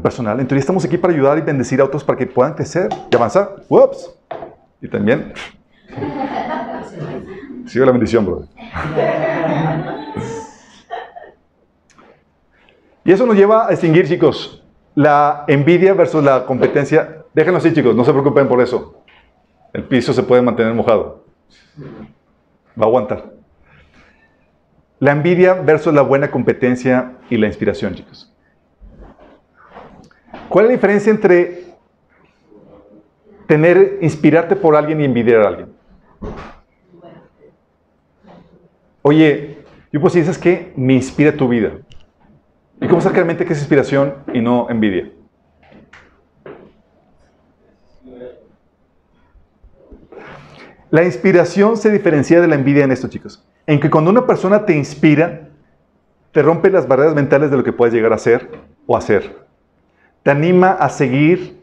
personal, 0.03 0.41
en 0.41 0.47
teoría 0.47 0.61
estamos 0.61 0.85
aquí 0.85 0.99
para 0.99 1.15
ayudar 1.15 1.39
y 1.39 1.41
bendecir 1.41 1.81
a 1.81 1.85
otros 1.85 2.05
para 2.05 2.19
que 2.19 2.27
puedan 2.27 2.53
crecer 2.53 2.89
y 3.11 3.17
avanzar. 3.17 3.57
¡Ups! 3.69 4.15
Y 4.83 4.89
también. 4.89 5.33
Sigue 7.67 7.85
la 7.87 7.93
bendición, 7.93 8.27
brother. 8.27 8.49
Y 13.05 13.13
eso 13.13 13.27
nos 13.27 13.37
lleva 13.37 13.67
a 13.67 13.71
distinguir, 13.71 14.07
chicos, 14.07 14.63
la 14.95 15.45
envidia 15.49 15.95
versus 15.95 16.23
la 16.23 16.45
competencia. 16.45 17.25
Déjenlo 17.33 17.59
así, 17.59 17.73
chicos, 17.73 17.95
no 17.95 18.05
se 18.05 18.13
preocupen 18.13 18.49
por 18.49 18.61
eso. 18.61 19.03
El 19.73 19.85
piso 19.85 20.13
se 20.13 20.23
puede 20.23 20.43
mantener 20.43 20.75
mojado. 20.75 21.25
Va 22.79 22.85
a 22.85 22.89
aguantar. 22.89 23.33
La 24.99 25.13
envidia 25.13 25.55
versus 25.55 25.95
la 25.95 26.03
buena 26.03 26.31
competencia 26.31 27.13
y 27.31 27.37
la 27.37 27.47
inspiración, 27.47 27.95
chicos. 27.95 28.31
¿Cuál 30.49 30.67
es 30.67 30.69
la 30.71 30.75
diferencia 30.75 31.11
entre 31.11 31.70
tener, 33.51 33.99
inspirarte 34.01 34.55
por 34.55 34.77
alguien 34.77 35.01
y 35.01 35.05
envidiar 35.05 35.41
a 35.41 35.49
alguien? 35.49 35.73
Oye, 39.03 39.59
yo 39.93 40.01
pues 40.01 40.13
si 40.13 40.21
dices 40.21 40.39
que 40.39 40.73
me 40.77 40.93
inspira 40.93 41.33
tu 41.33 41.49
vida. 41.49 41.73
¿Y 42.81 42.87
cómo 42.87 43.01
saber 43.01 43.17
realmente 43.17 43.45
que 43.45 43.55
es 43.55 43.59
inspiración 43.59 44.15
y 44.33 44.41
no 44.41 44.71
envidia? 44.71 45.11
La 50.93 51.03
inspiración 51.03 51.77
se 51.77 51.91
diferencia 51.91 52.41
de 52.41 52.47
la 52.47 52.55
envidia 52.55 52.85
en 52.85 52.93
esto, 52.93 53.09
chicos. 53.09 53.45
En 53.67 53.81
que 53.81 53.91
cuando 53.91 54.13
una 54.13 54.29
persona 54.29 54.65
te 54.65 54.77
inspira, 54.77 55.49
te 56.31 56.41
rompe 56.41 56.71
las 56.71 56.87
barreras 56.87 57.17
mentales 57.17 57.51
de 57.51 57.57
lo 57.57 57.65
que 57.65 57.73
puedes 57.73 57.93
llegar 57.93 58.13
a 58.13 58.19
ser 58.19 58.49
o 58.87 58.97
hacer. 58.97 59.45
Te 60.23 60.31
anima 60.31 60.71
a 60.71 60.89
seguir. 60.89 61.60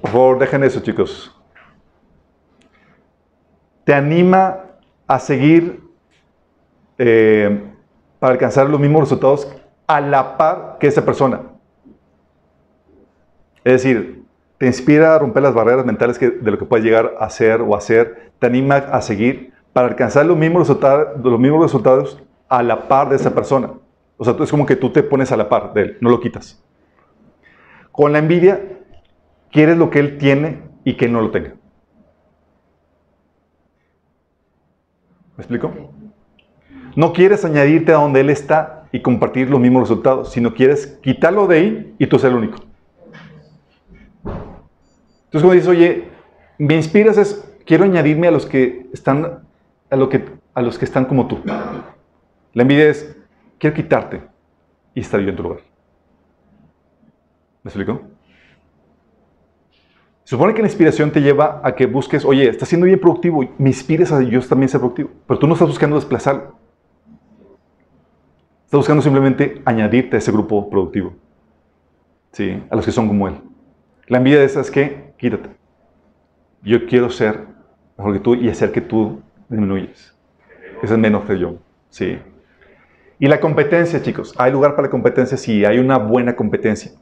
Por 0.00 0.10
favor, 0.10 0.38
dejen 0.38 0.64
eso, 0.64 0.80
chicos. 0.80 1.34
Te 3.84 3.94
anima 3.94 4.60
a 5.06 5.18
seguir 5.18 5.82
eh, 6.98 7.62
para 8.18 8.32
alcanzar 8.32 8.68
los 8.68 8.80
mismos 8.80 9.02
resultados 9.02 9.52
a 9.86 10.00
la 10.00 10.36
par 10.36 10.76
que 10.78 10.86
esa 10.86 11.04
persona. 11.04 11.40
Es 13.64 13.72
decir, 13.72 14.24
te 14.58 14.66
inspira 14.66 15.14
a 15.14 15.18
romper 15.18 15.42
las 15.42 15.54
barreras 15.54 15.84
mentales 15.84 16.18
de 16.20 16.50
lo 16.50 16.58
que 16.58 16.64
puedes 16.64 16.84
llegar 16.84 17.14
a 17.18 17.24
hacer 17.24 17.60
o 17.60 17.74
hacer, 17.74 18.32
te 18.38 18.46
anima 18.46 18.76
a 18.76 19.00
seguir 19.02 19.52
para 19.72 19.88
alcanzar 19.88 20.26
los 20.26 20.36
mismos, 20.36 20.60
resultados, 20.60 21.18
los 21.22 21.40
mismos 21.40 21.62
resultados 21.62 22.22
a 22.48 22.62
la 22.62 22.88
par 22.88 23.08
de 23.08 23.16
esa 23.16 23.34
persona. 23.34 23.72
O 24.16 24.24
sea, 24.24 24.36
es 24.38 24.50
como 24.50 24.66
que 24.66 24.76
tú 24.76 24.90
te 24.90 25.02
pones 25.02 25.32
a 25.32 25.36
la 25.36 25.48
par 25.48 25.72
de 25.72 25.82
él, 25.82 25.98
no 26.00 26.10
lo 26.10 26.20
quitas. 26.20 26.62
Con 27.90 28.12
la 28.12 28.18
envidia, 28.18 28.79
quieres 29.50 29.76
lo 29.76 29.90
que 29.90 29.98
él 29.98 30.18
tiene 30.18 30.62
y 30.84 30.96
que 30.96 31.08
no 31.08 31.20
lo 31.20 31.30
tenga. 31.30 31.54
¿Me 35.36 35.42
explico? 35.42 35.72
No 36.96 37.12
quieres 37.12 37.44
añadirte 37.44 37.92
a 37.92 37.96
donde 37.96 38.20
él 38.20 38.30
está 38.30 38.88
y 38.92 39.00
compartir 39.00 39.48
los 39.48 39.60
mismos 39.60 39.82
resultados, 39.82 40.32
sino 40.32 40.54
quieres 40.54 40.98
quitarlo 41.02 41.46
de 41.46 41.56
ahí 41.56 41.94
y 41.98 42.06
tú 42.06 42.18
ser 42.18 42.30
el 42.30 42.38
único. 42.38 42.58
Entonces, 44.24 45.42
cuando 45.46 45.52
dices, 45.52 45.68
oye, 45.68 46.08
me 46.58 46.74
inspiras 46.74 47.16
es, 47.16 47.48
quiero 47.64 47.84
añadirme 47.84 48.26
a 48.26 48.32
los 48.32 48.46
que 48.46 48.88
están, 48.92 49.44
a, 49.88 50.08
que, 50.08 50.24
a 50.54 50.62
los 50.62 50.76
que 50.76 50.84
están 50.84 51.04
como 51.04 51.28
tú. 51.28 51.38
La 52.52 52.62
envidia 52.62 52.88
es, 52.88 53.16
quiero 53.58 53.76
quitarte 53.76 54.22
y 54.94 55.00
estar 55.00 55.20
yo 55.20 55.28
en 55.28 55.36
tu 55.36 55.42
lugar. 55.44 55.60
¿Me 57.62 57.68
explico? 57.68 58.09
Supone 60.30 60.54
que 60.54 60.62
la 60.62 60.68
inspiración 60.68 61.10
te 61.10 61.20
lleva 61.20 61.60
a 61.64 61.74
que 61.74 61.86
busques, 61.86 62.24
oye, 62.24 62.48
estás 62.48 62.68
siendo 62.68 62.86
bien 62.86 63.00
productivo, 63.00 63.44
me 63.58 63.68
inspires 63.68 64.12
a 64.12 64.22
yo 64.22 64.40
también 64.42 64.68
ser 64.68 64.78
productivo, 64.78 65.10
pero 65.26 65.40
tú 65.40 65.48
no 65.48 65.54
estás 65.54 65.66
buscando 65.66 65.96
desplazarlo. 65.96 66.54
Estás 68.64 68.78
buscando 68.78 69.02
simplemente 69.02 69.60
añadirte 69.64 70.14
a 70.14 70.18
ese 70.20 70.30
grupo 70.30 70.70
productivo. 70.70 71.14
¿Sí? 72.30 72.62
A 72.70 72.76
los 72.76 72.84
que 72.84 72.92
son 72.92 73.08
como 73.08 73.26
él. 73.26 73.40
La 74.06 74.18
envidia 74.18 74.38
de 74.38 74.44
esa 74.44 74.60
es 74.60 74.70
que, 74.70 75.14
quítate. 75.18 75.50
Yo 76.62 76.86
quiero 76.86 77.10
ser 77.10 77.48
mejor 77.98 78.12
que 78.12 78.20
tú 78.20 78.36
y 78.36 78.48
hacer 78.48 78.70
que 78.70 78.82
tú 78.82 79.20
disminuyes. 79.48 80.16
Ese 80.80 80.94
es 80.94 81.00
menos 81.00 81.24
que 81.24 81.40
yo. 81.40 81.56
Sí. 81.88 82.20
Y 83.18 83.26
la 83.26 83.40
competencia, 83.40 84.00
chicos. 84.00 84.32
¿Hay 84.38 84.52
lugar 84.52 84.76
para 84.76 84.86
la 84.86 84.90
competencia? 84.90 85.36
Sí, 85.36 85.64
hay 85.64 85.80
una 85.80 85.98
buena 85.98 86.36
competencia. 86.36 86.92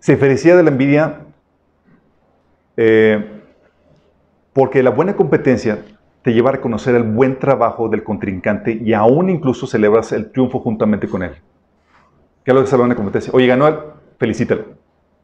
Se 0.00 0.12
diferencia 0.12 0.56
de 0.56 0.62
la 0.62 0.70
envidia 0.70 1.20
eh, 2.76 3.42
porque 4.52 4.82
la 4.82 4.90
buena 4.90 5.14
competencia 5.14 5.78
te 6.22 6.32
lleva 6.32 6.50
a 6.50 6.52
reconocer 6.52 6.94
el 6.94 7.02
buen 7.02 7.38
trabajo 7.38 7.88
del 7.88 8.02
contrincante 8.02 8.72
y 8.72 8.94
aún 8.94 9.30
incluso 9.30 9.66
celebras 9.66 10.12
el 10.12 10.30
triunfo 10.32 10.60
juntamente 10.60 11.06
con 11.06 11.22
él. 11.22 11.32
¿Qué 12.44 12.50
es 12.50 12.54
lo 12.54 12.60
que 12.60 12.64
es 12.64 12.72
la 12.72 12.78
buena 12.78 12.94
competencia? 12.94 13.32
Oye, 13.34 13.46
ganó 13.46 13.68
él, 13.68 13.76
felicítalo. 14.18 14.64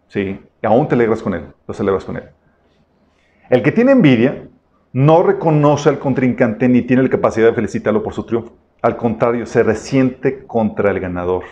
¿Sí? 0.08 0.38
Aún 0.62 0.86
te 0.86 0.94
alegras 0.94 1.22
con 1.22 1.34
él, 1.34 1.44
lo 1.66 1.74
celebras 1.74 2.04
con 2.04 2.16
él. 2.16 2.24
El 3.48 3.62
que 3.62 3.72
tiene 3.72 3.92
envidia 3.92 4.46
no 4.92 5.22
reconoce 5.22 5.88
al 5.88 5.98
contrincante 5.98 6.68
ni 6.68 6.82
tiene 6.82 7.02
la 7.02 7.08
capacidad 7.08 7.48
de 7.48 7.54
felicitarlo 7.54 8.02
por 8.02 8.12
su 8.12 8.24
triunfo. 8.24 8.52
Al 8.82 8.96
contrario, 8.96 9.46
se 9.46 9.62
resiente 9.62 10.46
contra 10.46 10.90
el 10.90 11.00
ganador. 11.00 11.44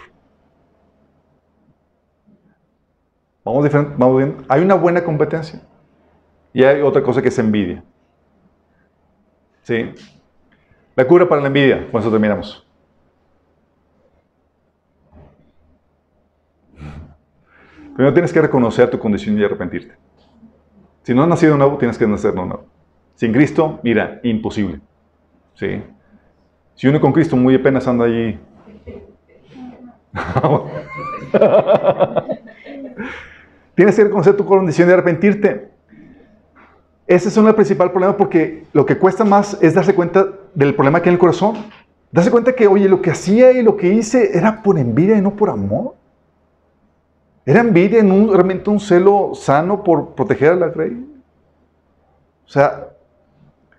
Vamos, 3.44 3.70
vamos 3.98 4.16
bien. 4.16 4.36
Hay 4.48 4.62
una 4.62 4.74
buena 4.74 5.04
competencia. 5.04 5.60
Y 6.52 6.64
hay 6.64 6.80
otra 6.80 7.02
cosa 7.02 7.20
que 7.20 7.28
es 7.28 7.38
envidia. 7.38 7.84
¿Sí? 9.62 9.90
La 10.96 11.06
cura 11.06 11.28
para 11.28 11.42
la 11.42 11.48
envidia. 11.48 11.90
Con 11.90 12.00
eso 12.00 12.10
terminamos. 12.10 12.66
Primero 17.94 18.12
tienes 18.12 18.32
que 18.32 18.40
reconocer 18.40 18.90
tu 18.90 18.98
condición 18.98 19.38
y 19.38 19.44
arrepentirte. 19.44 19.94
Si 21.02 21.14
no 21.14 21.22
has 21.22 21.28
nacido 21.28 21.56
nuevo, 21.56 21.76
tienes 21.76 21.98
que 21.98 22.06
nacer 22.06 22.34
nuevo. 22.34 22.64
Sin 23.14 23.32
Cristo, 23.32 23.78
mira, 23.84 24.20
imposible. 24.24 24.80
¿Sí? 25.54 25.82
Si 26.74 26.88
uno 26.88 27.00
con 27.00 27.12
Cristo 27.12 27.36
muy 27.36 27.54
apenas 27.54 27.86
anda 27.86 28.06
allí. 28.06 28.38
tienes 33.74 33.96
que 33.96 34.04
reconocer 34.04 34.36
tu 34.36 34.44
condición 34.44 34.88
y 34.88 34.92
arrepentirte. 34.92 35.68
Ese 37.06 37.28
es 37.28 37.36
el 37.36 37.54
principal 37.54 37.90
problema 37.90 38.16
porque 38.16 38.64
lo 38.72 38.86
que 38.86 38.98
cuesta 38.98 39.24
más 39.24 39.58
es 39.60 39.74
darse 39.74 39.94
cuenta 39.94 40.26
del 40.54 40.74
problema 40.74 41.02
que 41.02 41.08
hay 41.08 41.12
en 41.12 41.14
el 41.14 41.20
corazón. 41.20 41.56
Darse 42.10 42.30
cuenta 42.30 42.54
que, 42.54 42.66
oye, 42.66 42.88
lo 42.88 43.02
que 43.02 43.10
hacía 43.10 43.52
y 43.52 43.62
lo 43.62 43.76
que 43.76 43.92
hice 43.92 44.36
era 44.36 44.62
por 44.62 44.78
envidia 44.78 45.16
y 45.16 45.20
no 45.20 45.34
por 45.34 45.50
amor. 45.50 45.96
Era 47.44 47.60
envidia 47.60 47.98
en 47.98 48.10
un, 48.10 48.32
realmente 48.32 48.70
un 48.70 48.80
celo 48.80 49.32
sano 49.34 49.82
por 49.82 50.14
proteger 50.14 50.52
a 50.52 50.56
la 50.56 50.68
rey. 50.68 51.06
O 52.46 52.48
sea, 52.48 52.88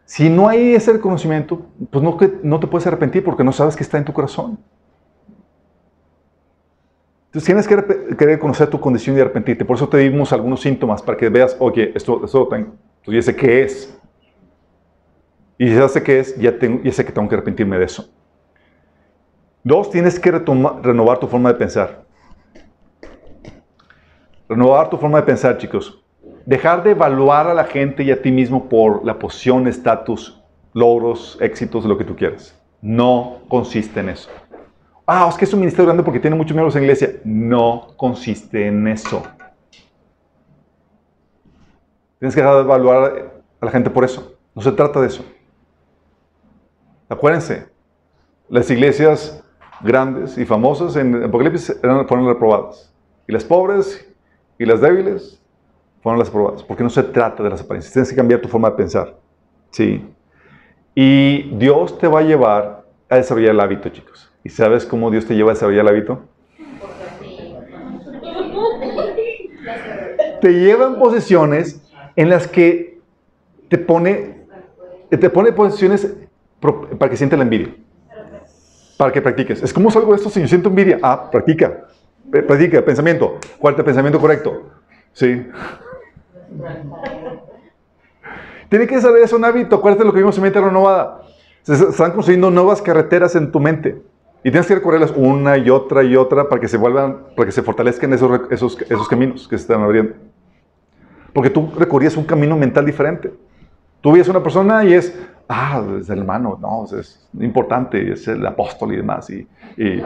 si 0.04 0.30
no 0.30 0.48
hay 0.48 0.76
ese 0.76 0.94
reconocimiento, 0.94 1.66
pues 1.90 2.04
no, 2.04 2.18
no 2.44 2.60
te 2.60 2.68
puedes 2.68 2.86
arrepentir 2.86 3.24
porque 3.24 3.44
no 3.44 3.52
sabes 3.52 3.76
que 3.76 3.84
está 3.84 3.98
en 3.98 4.06
tu 4.06 4.14
corazón. 4.14 4.60
Entonces 7.36 7.48
tienes 7.48 7.68
que, 7.68 8.16
que 8.16 8.26
reconocer 8.26 8.70
tu 8.70 8.80
condición 8.80 9.18
y 9.18 9.20
arrepentirte. 9.20 9.66
Por 9.66 9.76
eso 9.76 9.90
te 9.90 9.98
dimos 9.98 10.32
algunos 10.32 10.62
síntomas 10.62 11.02
para 11.02 11.18
que 11.18 11.28
veas, 11.28 11.58
oye, 11.60 11.92
esto, 11.94 12.24
esto. 12.24 12.48
Entonces 12.56 12.78
ya 13.08 13.22
sé 13.22 13.36
qué 13.36 13.64
es. 13.64 14.00
Y 15.58 15.68
si 15.68 15.76
ya 15.76 15.90
sé 15.90 16.02
qué 16.02 16.20
es, 16.22 16.38
ya 16.38 16.54
sé 16.94 17.06
que 17.06 17.12
tengo 17.12 17.28
que 17.28 17.36
arrepentirme 17.36 17.78
de 17.78 17.84
eso. 17.84 18.10
Dos, 19.66 19.90
tienes 19.90 20.18
que 20.18 20.32
renovar 20.32 21.20
tu 21.20 21.28
forma 21.28 21.52
de 21.52 21.60
pensar. 21.60 22.06
Renovar 24.48 24.90
tu 24.90 24.96
forma 24.96 25.20
de 25.20 25.26
pensar, 25.26 25.58
chicos. 25.58 26.02
Dejar 26.46 26.84
de 26.84 26.92
evaluar 26.92 27.48
a 27.48 27.54
la 27.54 27.66
gente 27.66 28.02
y 28.04 28.12
a 28.12 28.22
ti 28.22 28.32
mismo 28.32 28.70
por 28.70 29.06
la 29.06 29.20
posición, 29.20 29.68
estatus, 29.68 30.42
logros, 30.72 31.38
éxitos, 31.42 31.84
lo 31.84 31.98
que 31.98 32.06
tú 32.06 32.16
quieras. 32.16 32.58
No 32.82 33.42
consiste 33.50 34.00
en 34.00 34.08
eso. 34.08 34.30
Ah, 35.08 35.28
es 35.30 35.38
que 35.38 35.46
es 35.46 35.54
un 35.54 35.60
ministerio 35.60 35.86
grande 35.86 36.04
porque 36.04 36.20
tiene 36.20 36.36
muchos 36.36 36.56
miembros 36.56 36.76
en 36.76 36.82
la 36.82 36.86
iglesia. 36.86 37.20
No 37.24 37.90
consiste 37.96 38.68
en 38.68 38.88
eso. 38.88 39.22
Tienes 42.20 42.34
que 42.34 42.42
dejar 42.42 42.56
de 42.56 42.62
evaluar 42.62 43.32
a 43.62 43.66
la 43.66 43.72
gente 43.72 43.90
por 43.90 44.04
eso. 44.04 44.36
No 44.56 44.62
se 44.62 44.72
trata 44.72 45.00
de 45.00 45.08
eso. 45.08 45.24
Acuérdense, 47.08 47.68
las 48.50 48.70
iglesias 48.72 49.44
grandes 49.82 50.38
y 50.38 50.46
famosas 50.46 50.96
en 50.96 51.24
Apocalipsis 51.24 51.78
fueron 51.82 52.28
reprobadas. 52.28 52.92
Y 53.28 53.32
las 53.32 53.44
pobres 53.44 54.08
y 54.58 54.66
las 54.66 54.82
débiles 54.82 55.40
fueron 56.02 56.18
las 56.18 56.30
probadas, 56.30 56.64
porque 56.64 56.84
no 56.84 56.90
se 56.90 57.04
trata 57.04 57.44
de 57.44 57.50
las 57.50 57.62
apariencias. 57.62 57.94
Tienes 57.94 58.10
que 58.10 58.16
cambiar 58.16 58.42
tu 58.42 58.48
forma 58.48 58.72
de 58.72 58.76
pensar. 58.76 59.16
¿Sí? 59.70 60.08
Y 60.96 61.56
Dios 61.58 61.98
te 61.98 62.08
va 62.08 62.20
a 62.20 62.24
llevar 62.24 62.86
a 63.10 63.16
desarrollar 63.18 63.52
el 63.52 63.60
hábito, 63.60 63.90
chicos. 63.90 64.32
¿Y 64.46 64.50
sabes 64.50 64.86
cómo 64.86 65.10
Dios 65.10 65.26
te 65.26 65.34
lleva 65.34 65.50
a 65.50 65.54
desarrollar 65.56 65.82
el 65.82 65.88
hábito? 65.88 66.22
Te 70.40 70.54
lleva 70.54 70.86
en 70.86 71.00
posiciones 71.00 71.82
en 72.16 72.30
las 72.30 72.48
que 72.48 73.00
te 73.70 73.80
pone, 73.80 74.46
te 75.10 75.30
pone 75.32 75.52
posiciones 75.52 76.16
para 76.62 77.10
que 77.10 77.18
siente 77.18 77.36
la 77.36 77.42
envidia. 77.42 77.74
Para 78.98 79.12
que 79.12 79.20
practiques. 79.20 79.64
Es 79.64 79.74
como 79.74 79.90
salgo 79.90 80.12
de 80.12 80.18
esto 80.18 80.30
si 80.30 80.42
yo 80.42 80.48
siento 80.48 80.70
envidia. 80.70 81.00
Ah, 81.02 81.28
practica. 81.32 81.88
Practica, 82.30 82.86
pensamiento. 82.86 83.40
¿Cuál 83.58 83.74
es 83.74 83.80
el 83.80 83.86
pensamiento 83.86 84.20
correcto? 84.20 84.62
Sí. 85.12 85.48
Tiene 88.70 88.86
que 88.86 88.96
eso 88.96 89.36
un 89.38 89.44
hábito. 89.44 89.78
Acuérdate 89.78 90.06
lo 90.06 90.14
que 90.14 90.20
vimos 90.20 90.38
en 90.38 90.44
mente 90.44 90.62
renovada. 90.62 91.24
Se 91.64 91.74
están 91.74 92.12
construyendo 92.12 92.52
nuevas 92.52 92.80
carreteras 92.80 93.36
en 93.36 93.52
tu 93.52 93.60
mente. 93.60 94.04
Y 94.46 94.52
tienes 94.52 94.68
que 94.68 94.76
recorrerlas 94.76 95.12
una 95.16 95.58
y 95.58 95.72
otra 95.72 96.04
y 96.04 96.16
otra 96.16 96.48
para 96.48 96.62
que 96.62 96.68
se 96.68 96.78
vuelvan, 96.78 97.30
para 97.36 97.48
que 97.48 97.52
se 97.52 97.64
fortalezcan 97.64 98.14
esos, 98.14 98.42
esos, 98.52 98.80
esos 98.80 99.08
caminos 99.08 99.48
que 99.48 99.58
se 99.58 99.64
están 99.64 99.82
abriendo. 99.82 100.14
Porque 101.34 101.50
tú 101.50 101.72
recorrías 101.76 102.16
un 102.16 102.26
camino 102.26 102.56
mental 102.56 102.86
diferente. 102.86 103.34
Tú 104.02 104.12
ves 104.12 104.28
una 104.28 104.44
persona 104.44 104.86
y 104.86 104.94
es, 104.94 105.20
ah, 105.50 105.84
es 106.00 106.12
el 106.12 106.20
hermano, 106.20 106.60
no, 106.62 106.86
es 106.96 107.28
importante, 107.40 108.14
es 108.14 108.28
el 108.28 108.46
apóstol 108.46 108.94
y 108.94 108.98
demás. 108.98 109.28
y 109.32 109.48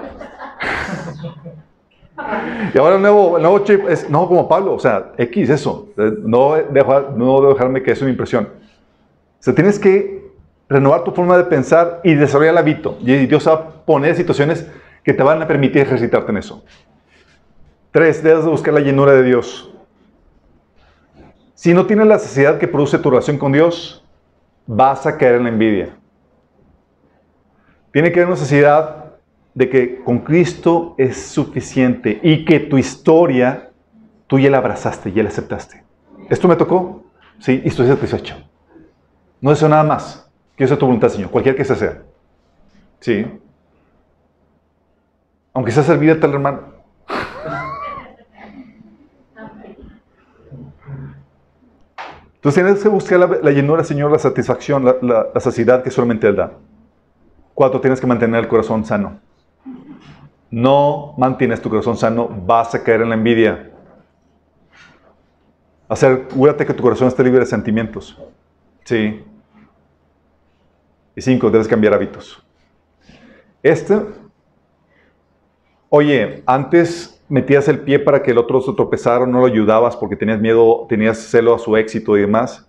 Y 2.74 2.78
ahora 2.78 2.96
el 2.96 3.02
nuevo, 3.02 3.36
el 3.36 3.44
nuevo 3.44 3.60
chip 3.60 3.90
es, 3.90 4.10
no 4.10 4.26
como 4.28 4.48
Pablo, 4.48 4.74
o 4.74 4.80
sea, 4.80 5.12
X, 5.18 5.50
eso. 5.50 5.90
No, 6.24 6.54
dejo, 6.56 7.02
no 7.16 7.42
dejarme 7.42 7.84
que 7.84 7.92
es 7.92 8.02
una 8.02 8.12
impresión. 8.12 8.46
O 8.46 9.44
sea, 9.44 9.54
tienes 9.54 9.80
que 9.80 10.29
renovar 10.70 11.04
tu 11.04 11.12
forma 11.12 11.36
de 11.36 11.46
pensar 11.46 12.00
y 12.04 12.14
desarrollar 12.14 12.54
el 12.54 12.58
hábito. 12.60 12.98
Y 13.02 13.26
Dios 13.26 13.48
va 13.48 13.54
a 13.54 13.70
poner 13.86 14.16
situaciones 14.16 14.68
que 15.04 15.14
te 15.14 15.24
van 15.24 15.42
a 15.42 15.48
permitir 15.48 15.82
ejercitarte 15.82 16.32
en 16.32 16.38
eso. 16.38 16.64
Tres, 17.92 18.22
debes 18.22 18.46
buscar 18.46 18.74
la 18.74 18.80
llenura 18.80 19.14
de 19.14 19.24
Dios. 19.24 19.72
Si 21.56 21.74
no 21.74 21.88
tienes 21.88 22.08
la 22.08 22.16
necesidad 22.16 22.60
que 22.60 22.68
produce 22.68 23.00
tu 23.00 23.10
relación 23.10 23.38
con 23.38 23.52
Dios, 23.52 24.06
vas 24.68 25.06
a 25.08 25.18
caer 25.18 25.36
en 25.36 25.44
la 25.44 25.50
envidia. 25.50 25.90
Tiene 27.92 28.12
que 28.12 28.20
haber 28.20 28.30
necesidad 28.30 29.16
de 29.56 29.70
que 29.70 30.04
con 30.04 30.20
Cristo 30.20 30.94
es 30.98 31.18
suficiente 31.18 32.20
y 32.22 32.46
que 32.46 32.60
tu 32.60 32.78
historia 32.78 33.72
tú 34.28 34.38
ya 34.38 34.52
la 34.52 34.60
abrazaste, 34.60 35.12
ya 35.12 35.24
la 35.24 35.30
aceptaste. 35.30 35.84
Esto 36.30 36.48
me 36.48 36.56
tocó, 36.56 37.04
sí, 37.40 37.62
y 37.66 37.68
estoy 37.68 37.88
satisfecho. 37.88 38.36
No 39.42 39.50
deseo 39.50 39.68
nada 39.68 39.84
más. 39.84 40.29
Que 40.60 40.68
sea 40.68 40.78
tu 40.78 40.86
voluntad, 40.86 41.08
Señor, 41.08 41.32
cualquier 41.32 41.56
que 41.56 41.64
sea. 41.64 42.02
Sí. 43.00 43.26
Aunque 45.54 45.72
sea 45.72 45.84
servir 45.84 46.12
a 46.12 46.20
tal 46.20 46.34
hermano. 46.34 46.60
Entonces 52.36 52.62
tienes 52.62 52.84
que 52.84 52.90
buscar 52.90 53.42
la, 53.42 53.52
llenura, 53.52 53.86
Señor, 53.86 54.12
la 54.12 54.20
satisfacción, 54.20 54.84
la, 54.84 54.98
la, 55.02 55.40
saciedad 55.40 55.82
que 55.82 55.92
solamente 55.92 56.28
Él 56.28 56.36
da. 56.36 56.52
Cuatro, 57.54 57.80
tienes 57.80 58.02
que 58.02 58.08
mantener 58.08 58.42
el 58.42 58.50
corazón 58.50 58.84
sano. 58.84 59.18
No 60.52 61.14
mantienes 61.18 61.62
tu 61.62 61.70
corazón 61.70 61.96
sano, 61.96 62.28
vas 62.28 62.76
a 62.76 62.84
caer 62.84 63.04
en 63.04 63.10
la 63.10 63.16
envidia. 63.16 63.72
Asegúrate 65.88 66.66
que 66.66 66.74
tu 66.74 66.84
corazón 66.84 67.08
esté 67.08 67.24
libre 67.24 67.40
de 67.40 67.46
sentimientos. 67.46 68.22
Sí. 68.84 69.24
Y 71.20 71.22
cinco, 71.22 71.52
debes 71.52 71.68
cambiar 71.68 71.94
hábitos. 71.94 72.42
Este, 73.62 74.00
oye, 75.90 76.44
antes 76.46 77.22
metías 77.28 77.68
el 77.68 77.82
pie 77.82 78.00
para 78.00 78.24
que 78.24 78.32
el 78.32 78.38
otro 78.38 78.62
se 78.62 78.72
tropezara, 78.72 79.26
no 79.26 79.42
lo 79.42 79.46
ayudabas 79.46 79.98
porque 79.98 80.16
tenías 80.16 80.40
miedo, 80.40 80.86
tenías 80.88 81.18
celo 81.18 81.54
a 81.54 81.60
su 81.60 81.76
éxito 81.76 82.16
y 82.16 82.22
demás. 82.22 82.66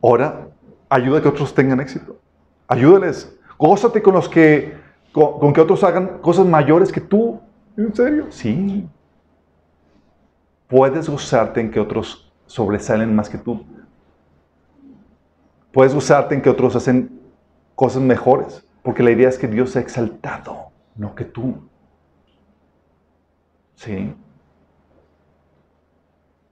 Ahora, 0.00 0.50
ayuda 0.88 1.18
a 1.18 1.22
que 1.22 1.26
otros 1.30 1.52
tengan 1.52 1.80
éxito. 1.80 2.20
Ayúdales. 2.68 3.36
Gózate 3.58 4.02
con 4.02 4.14
los 4.14 4.28
que, 4.28 4.76
con, 5.10 5.52
que 5.52 5.60
otros 5.60 5.82
hagan 5.82 6.18
cosas 6.20 6.46
mayores 6.46 6.92
que 6.92 7.00
tú. 7.00 7.40
¿En 7.76 7.92
serio? 7.92 8.26
Sí. 8.30 8.88
Puedes 10.68 11.08
gozarte 11.08 11.60
en 11.60 11.72
que 11.72 11.80
otros 11.80 12.32
sobresalen 12.46 13.16
más 13.16 13.28
que 13.28 13.38
tú. 13.38 13.66
Puedes 15.72 15.92
gozarte 15.92 16.36
en 16.36 16.40
que 16.40 16.50
otros 16.50 16.76
hacen 16.76 17.17
cosas 17.78 18.02
mejores. 18.02 18.66
Porque 18.82 19.04
la 19.04 19.12
idea 19.12 19.28
es 19.28 19.38
que 19.38 19.46
Dios 19.46 19.70
sea 19.70 19.82
exaltado, 19.82 20.72
no 20.96 21.14
que 21.14 21.24
tú. 21.24 21.68
¿Sí? 23.76 24.12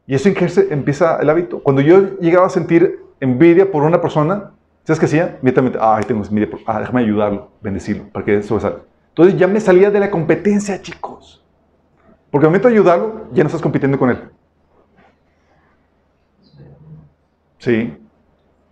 Y 0.07 0.15
eso 0.15 0.29
empieza 0.71 1.17
el 1.17 1.29
hábito. 1.29 1.61
Cuando 1.61 1.83
yo 1.83 2.17
llegaba 2.21 2.47
a 2.47 2.51
sentir 2.51 3.01
envidia 3.19 3.73
por 3.73 3.83
una 3.83 4.01
persona, 4.01 4.53
¿sabes 4.85 5.01
qué 5.01 5.07
hacía? 5.07 5.39
Inmediatamente, 5.41 5.79
ay, 5.81 6.05
tengo 6.05 6.23
envidia, 6.25 6.49
por, 6.49 6.61
ah, 6.67 6.79
déjame 6.79 7.01
ayudarlo, 7.01 7.51
bendecirlo, 7.61 8.05
para 8.11 8.25
que 8.25 8.37
eso 8.37 8.61
salga. 8.61 8.83
Entonces 9.09 9.37
ya 9.37 9.49
me 9.49 9.59
salía 9.59 9.91
de 9.91 9.99
la 9.99 10.11
competencia, 10.11 10.81
chicos. 10.81 11.45
Porque 12.31 12.47
al 12.47 12.51
momento 12.51 12.69
de 12.69 12.75
ayudarlo, 12.75 13.27
ya 13.33 13.43
no 13.43 13.49
estás 13.49 13.63
compitiendo 13.63 13.99
con 13.99 14.11
él. 14.11 14.31
Sí. 17.59 17.99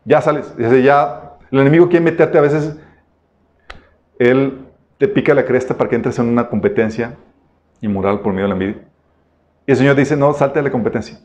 Ya 0.05 0.21
sales. 0.21 0.55
Ya, 0.57 1.24
el 1.55 1.61
enemigo 1.61 1.89
quiere 1.89 2.05
meterte 2.05 2.37
a 2.37 2.41
veces, 2.41 2.77
él 4.19 4.67
te 4.99 5.09
pica 5.09 5.35
la 5.35 5.45
cresta 5.45 5.77
para 5.77 5.89
que 5.89 5.97
entres 5.97 6.19
en 6.19 6.29
una 6.29 6.49
competencia 6.49 7.17
inmoral 7.81 8.21
por 8.21 8.33
medio 8.33 8.45
de 8.45 8.49
la 8.49 8.55
envidia. 8.55 8.89
Y 9.67 9.71
el 9.71 9.77
Señor 9.77 9.97
dice, 9.97 10.17
no, 10.17 10.33
salte 10.33 10.59
de 10.59 10.65
la 10.65 10.71
competencia. 10.71 11.19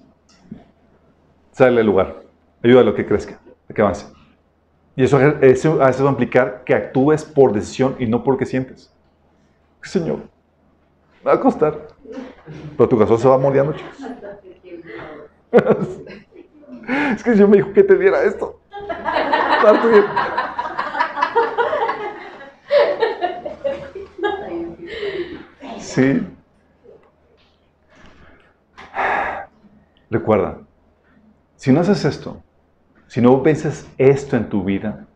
Sale 1.52 1.78
del 1.78 1.86
lugar. 1.86 2.22
Ayuda 2.64 2.82
a 2.82 2.96
que 2.96 3.06
crezca, 3.06 3.40
a 3.70 3.74
que 3.74 3.82
avance. 3.82 4.06
Y 4.96 5.04
eso, 5.04 5.20
eso 5.42 5.78
veces 5.78 6.04
va 6.04 6.10
a 6.10 6.12
implicar 6.12 6.64
que 6.64 6.74
actúes 6.74 7.24
por 7.24 7.54
decisión 7.54 7.96
y 8.00 8.06
no 8.06 8.24
por 8.24 8.36
lo 8.36 8.38
que 8.38 8.46
sientes. 8.46 8.94
Señor, 9.82 10.20
va 11.26 11.34
a 11.34 11.40
costar. 11.40 11.88
Pero 12.78 12.90
tu 12.90 12.98
corazón 12.98 13.18
se 13.18 13.28
va 13.28 13.38
moldeando, 13.38 13.74
chicos. 13.74 13.98
es 17.16 17.24
que 17.24 17.36
yo 17.36 17.48
me 17.48 17.58
dijo 17.58 17.74
que 17.74 17.84
te 17.84 17.98
diera 17.98 18.24
esto. 18.24 18.60
Sí. 25.80 26.22
Recuerda, 30.10 30.60
si 31.56 31.72
no 31.72 31.82
haces 31.82 32.06
esto, 32.06 32.42
si 33.08 33.22
no 33.22 33.42
vences 33.42 33.88
esto 33.98 34.38
en 34.38 34.50
tu 34.50 34.64
vida, 34.64 35.08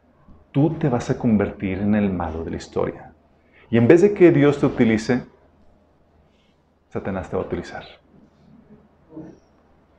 tú 0.51 0.72
te 0.72 0.89
vas 0.89 1.10
a 1.10 1.18
convertir 1.18 1.80
en 1.80 1.95
el 1.95 2.11
malo 2.11 2.43
de 2.43 2.51
la 2.51 2.57
historia. 2.57 3.14
Y 3.69 3.77
en 3.77 3.88
vez 3.88 4.01
de 4.01 4.14
que 4.14 4.31
Dios 4.31 4.60
te 4.60 4.65
utilice, 4.65 5.23
Satanás 6.89 7.30
te 7.30 7.35
va 7.35 7.43
a 7.43 7.45
utilizar. 7.45 7.84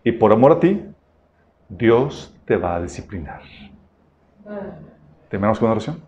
Y 0.05 0.13
por 0.13 0.33
amor 0.33 0.53
a 0.53 0.61
ti, 0.61 0.85
Dios 1.69 2.33
te 2.45 2.57
va 2.57 2.77
a 2.77 2.83
disciplinar. 2.83 3.43
¿Terminamos 5.29 5.59
con 5.59 5.67
una 5.67 5.73
oración? 5.73 6.03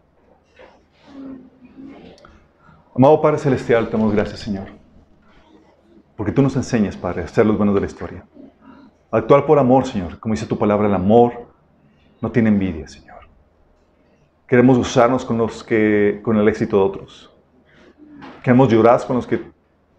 Amado 2.94 3.20
Padre 3.20 3.38
Celestial, 3.38 3.86
te 3.86 3.92
damos 3.92 4.14
gracias, 4.14 4.40
Señor. 4.40 4.68
Porque 6.16 6.32
tú 6.32 6.42
nos 6.42 6.56
enseñas, 6.56 6.96
Padre, 6.96 7.22
a 7.22 7.28
ser 7.28 7.46
los 7.46 7.56
buenos 7.56 7.74
de 7.74 7.80
la 7.80 7.86
historia. 7.86 8.24
Actuar 9.10 9.46
por 9.46 9.58
amor, 9.58 9.86
Señor. 9.86 10.18
Como 10.18 10.34
dice 10.34 10.46
tu 10.46 10.58
palabra, 10.58 10.88
el 10.88 10.94
amor 10.94 11.48
no 12.20 12.30
tiene 12.30 12.48
envidia, 12.48 12.88
Señor. 12.88 13.16
Queremos 14.46 14.78
usarnos 14.78 15.24
con, 15.24 15.38
los 15.38 15.64
que, 15.64 16.20
con 16.22 16.36
el 16.36 16.48
éxito 16.48 16.76
de 16.76 16.82
otros. 16.82 17.34
Queremos 18.42 18.68
llorar 18.68 19.04
con, 19.06 19.16
los 19.16 19.26
que, 19.26 19.42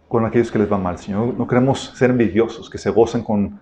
con 0.08 0.26
aquellos 0.26 0.52
que 0.52 0.60
les 0.60 0.72
va 0.72 0.78
mal, 0.78 0.98
Señor. 0.98 1.34
No 1.34 1.48
queremos 1.48 1.94
ser 1.96 2.12
envidiosos, 2.12 2.70
que 2.70 2.78
se 2.78 2.90
gocen 2.90 3.24
con, 3.24 3.60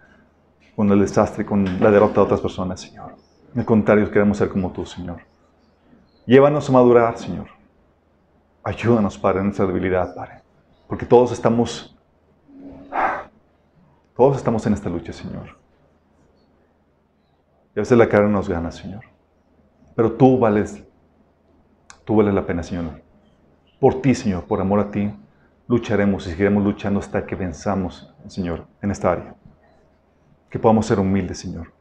con 0.76 0.90
el 0.92 1.00
desastre, 1.00 1.46
con 1.46 1.80
la 1.82 1.92
derrota 1.92 2.16
de 2.16 2.22
otras 2.22 2.42
personas, 2.42 2.82
Señor. 2.82 3.15
Al 3.56 3.66
contrario, 3.66 4.12
queremos 4.12 4.38
ser 4.38 4.50
como 4.50 4.72
tú, 4.72 4.86
Señor. 4.86 5.22
Llévanos 6.26 6.70
a 6.70 6.74
madurar, 6.74 7.18
Señor. 7.18 7.48
Ayúdanos, 8.64 9.18
Padre, 9.18 9.40
en 9.40 9.46
nuestra 9.46 9.66
debilidad, 9.66 10.14
Padre. 10.14 10.42
Porque 10.88 11.06
todos 11.06 11.32
estamos 11.32 11.96
todos 14.16 14.38
estamos 14.38 14.66
en 14.66 14.74
esta 14.74 14.90
lucha, 14.90 15.12
Señor. 15.12 15.58
Y 17.76 17.80
a 17.80 17.82
veces 17.82 17.98
la 17.98 18.08
cara 18.08 18.30
nos 18.30 18.48
gana, 18.48 18.72
Señor. 18.72 19.04
Pero 19.94 20.14
tú 20.14 20.40
vales, 20.40 20.82
tú 22.06 22.16
vales 22.16 22.34
la 22.34 22.46
pena, 22.46 22.64
Señor. 22.64 23.02
Por 23.78 24.02
ti, 24.02 24.16
Señor, 24.16 24.46
por 24.46 24.62
amor 24.62 24.80
a 24.80 24.90
ti, 24.90 25.14
lucharemos 25.68 26.26
y 26.26 26.30
seguiremos 26.30 26.64
luchando 26.64 27.02
hasta 27.02 27.26
que 27.26 27.36
venzamos, 27.36 28.14
Señor, 28.28 28.66
en 28.82 28.92
esta 28.92 29.12
área. 29.12 29.36
Que 30.50 30.60
podamos 30.60 30.86
ser 30.86 30.98
humildes, 30.98 31.40
Señor, 31.40 31.74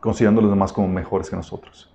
considerando 0.00 0.40
a 0.40 0.42
los 0.42 0.52
demás 0.52 0.72
como 0.72 0.88
mejores 0.88 1.30
que 1.30 1.36
nosotros. 1.36 1.92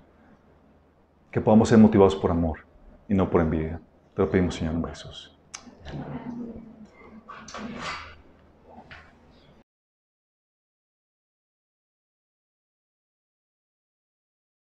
Que 1.32 1.42
podamos 1.42 1.70
ser 1.70 1.78
motivados 1.78 2.16
por 2.16 2.32
amor 2.32 2.60
y 3.08 3.14
no 3.14 3.30
por 3.30 3.42
envidia. 3.42 3.80
Te 4.16 4.22
lo 4.22 4.30
pedimos, 4.30 4.56
Señor, 4.56 4.76
en 4.76 4.86
Jesús. 4.86 5.38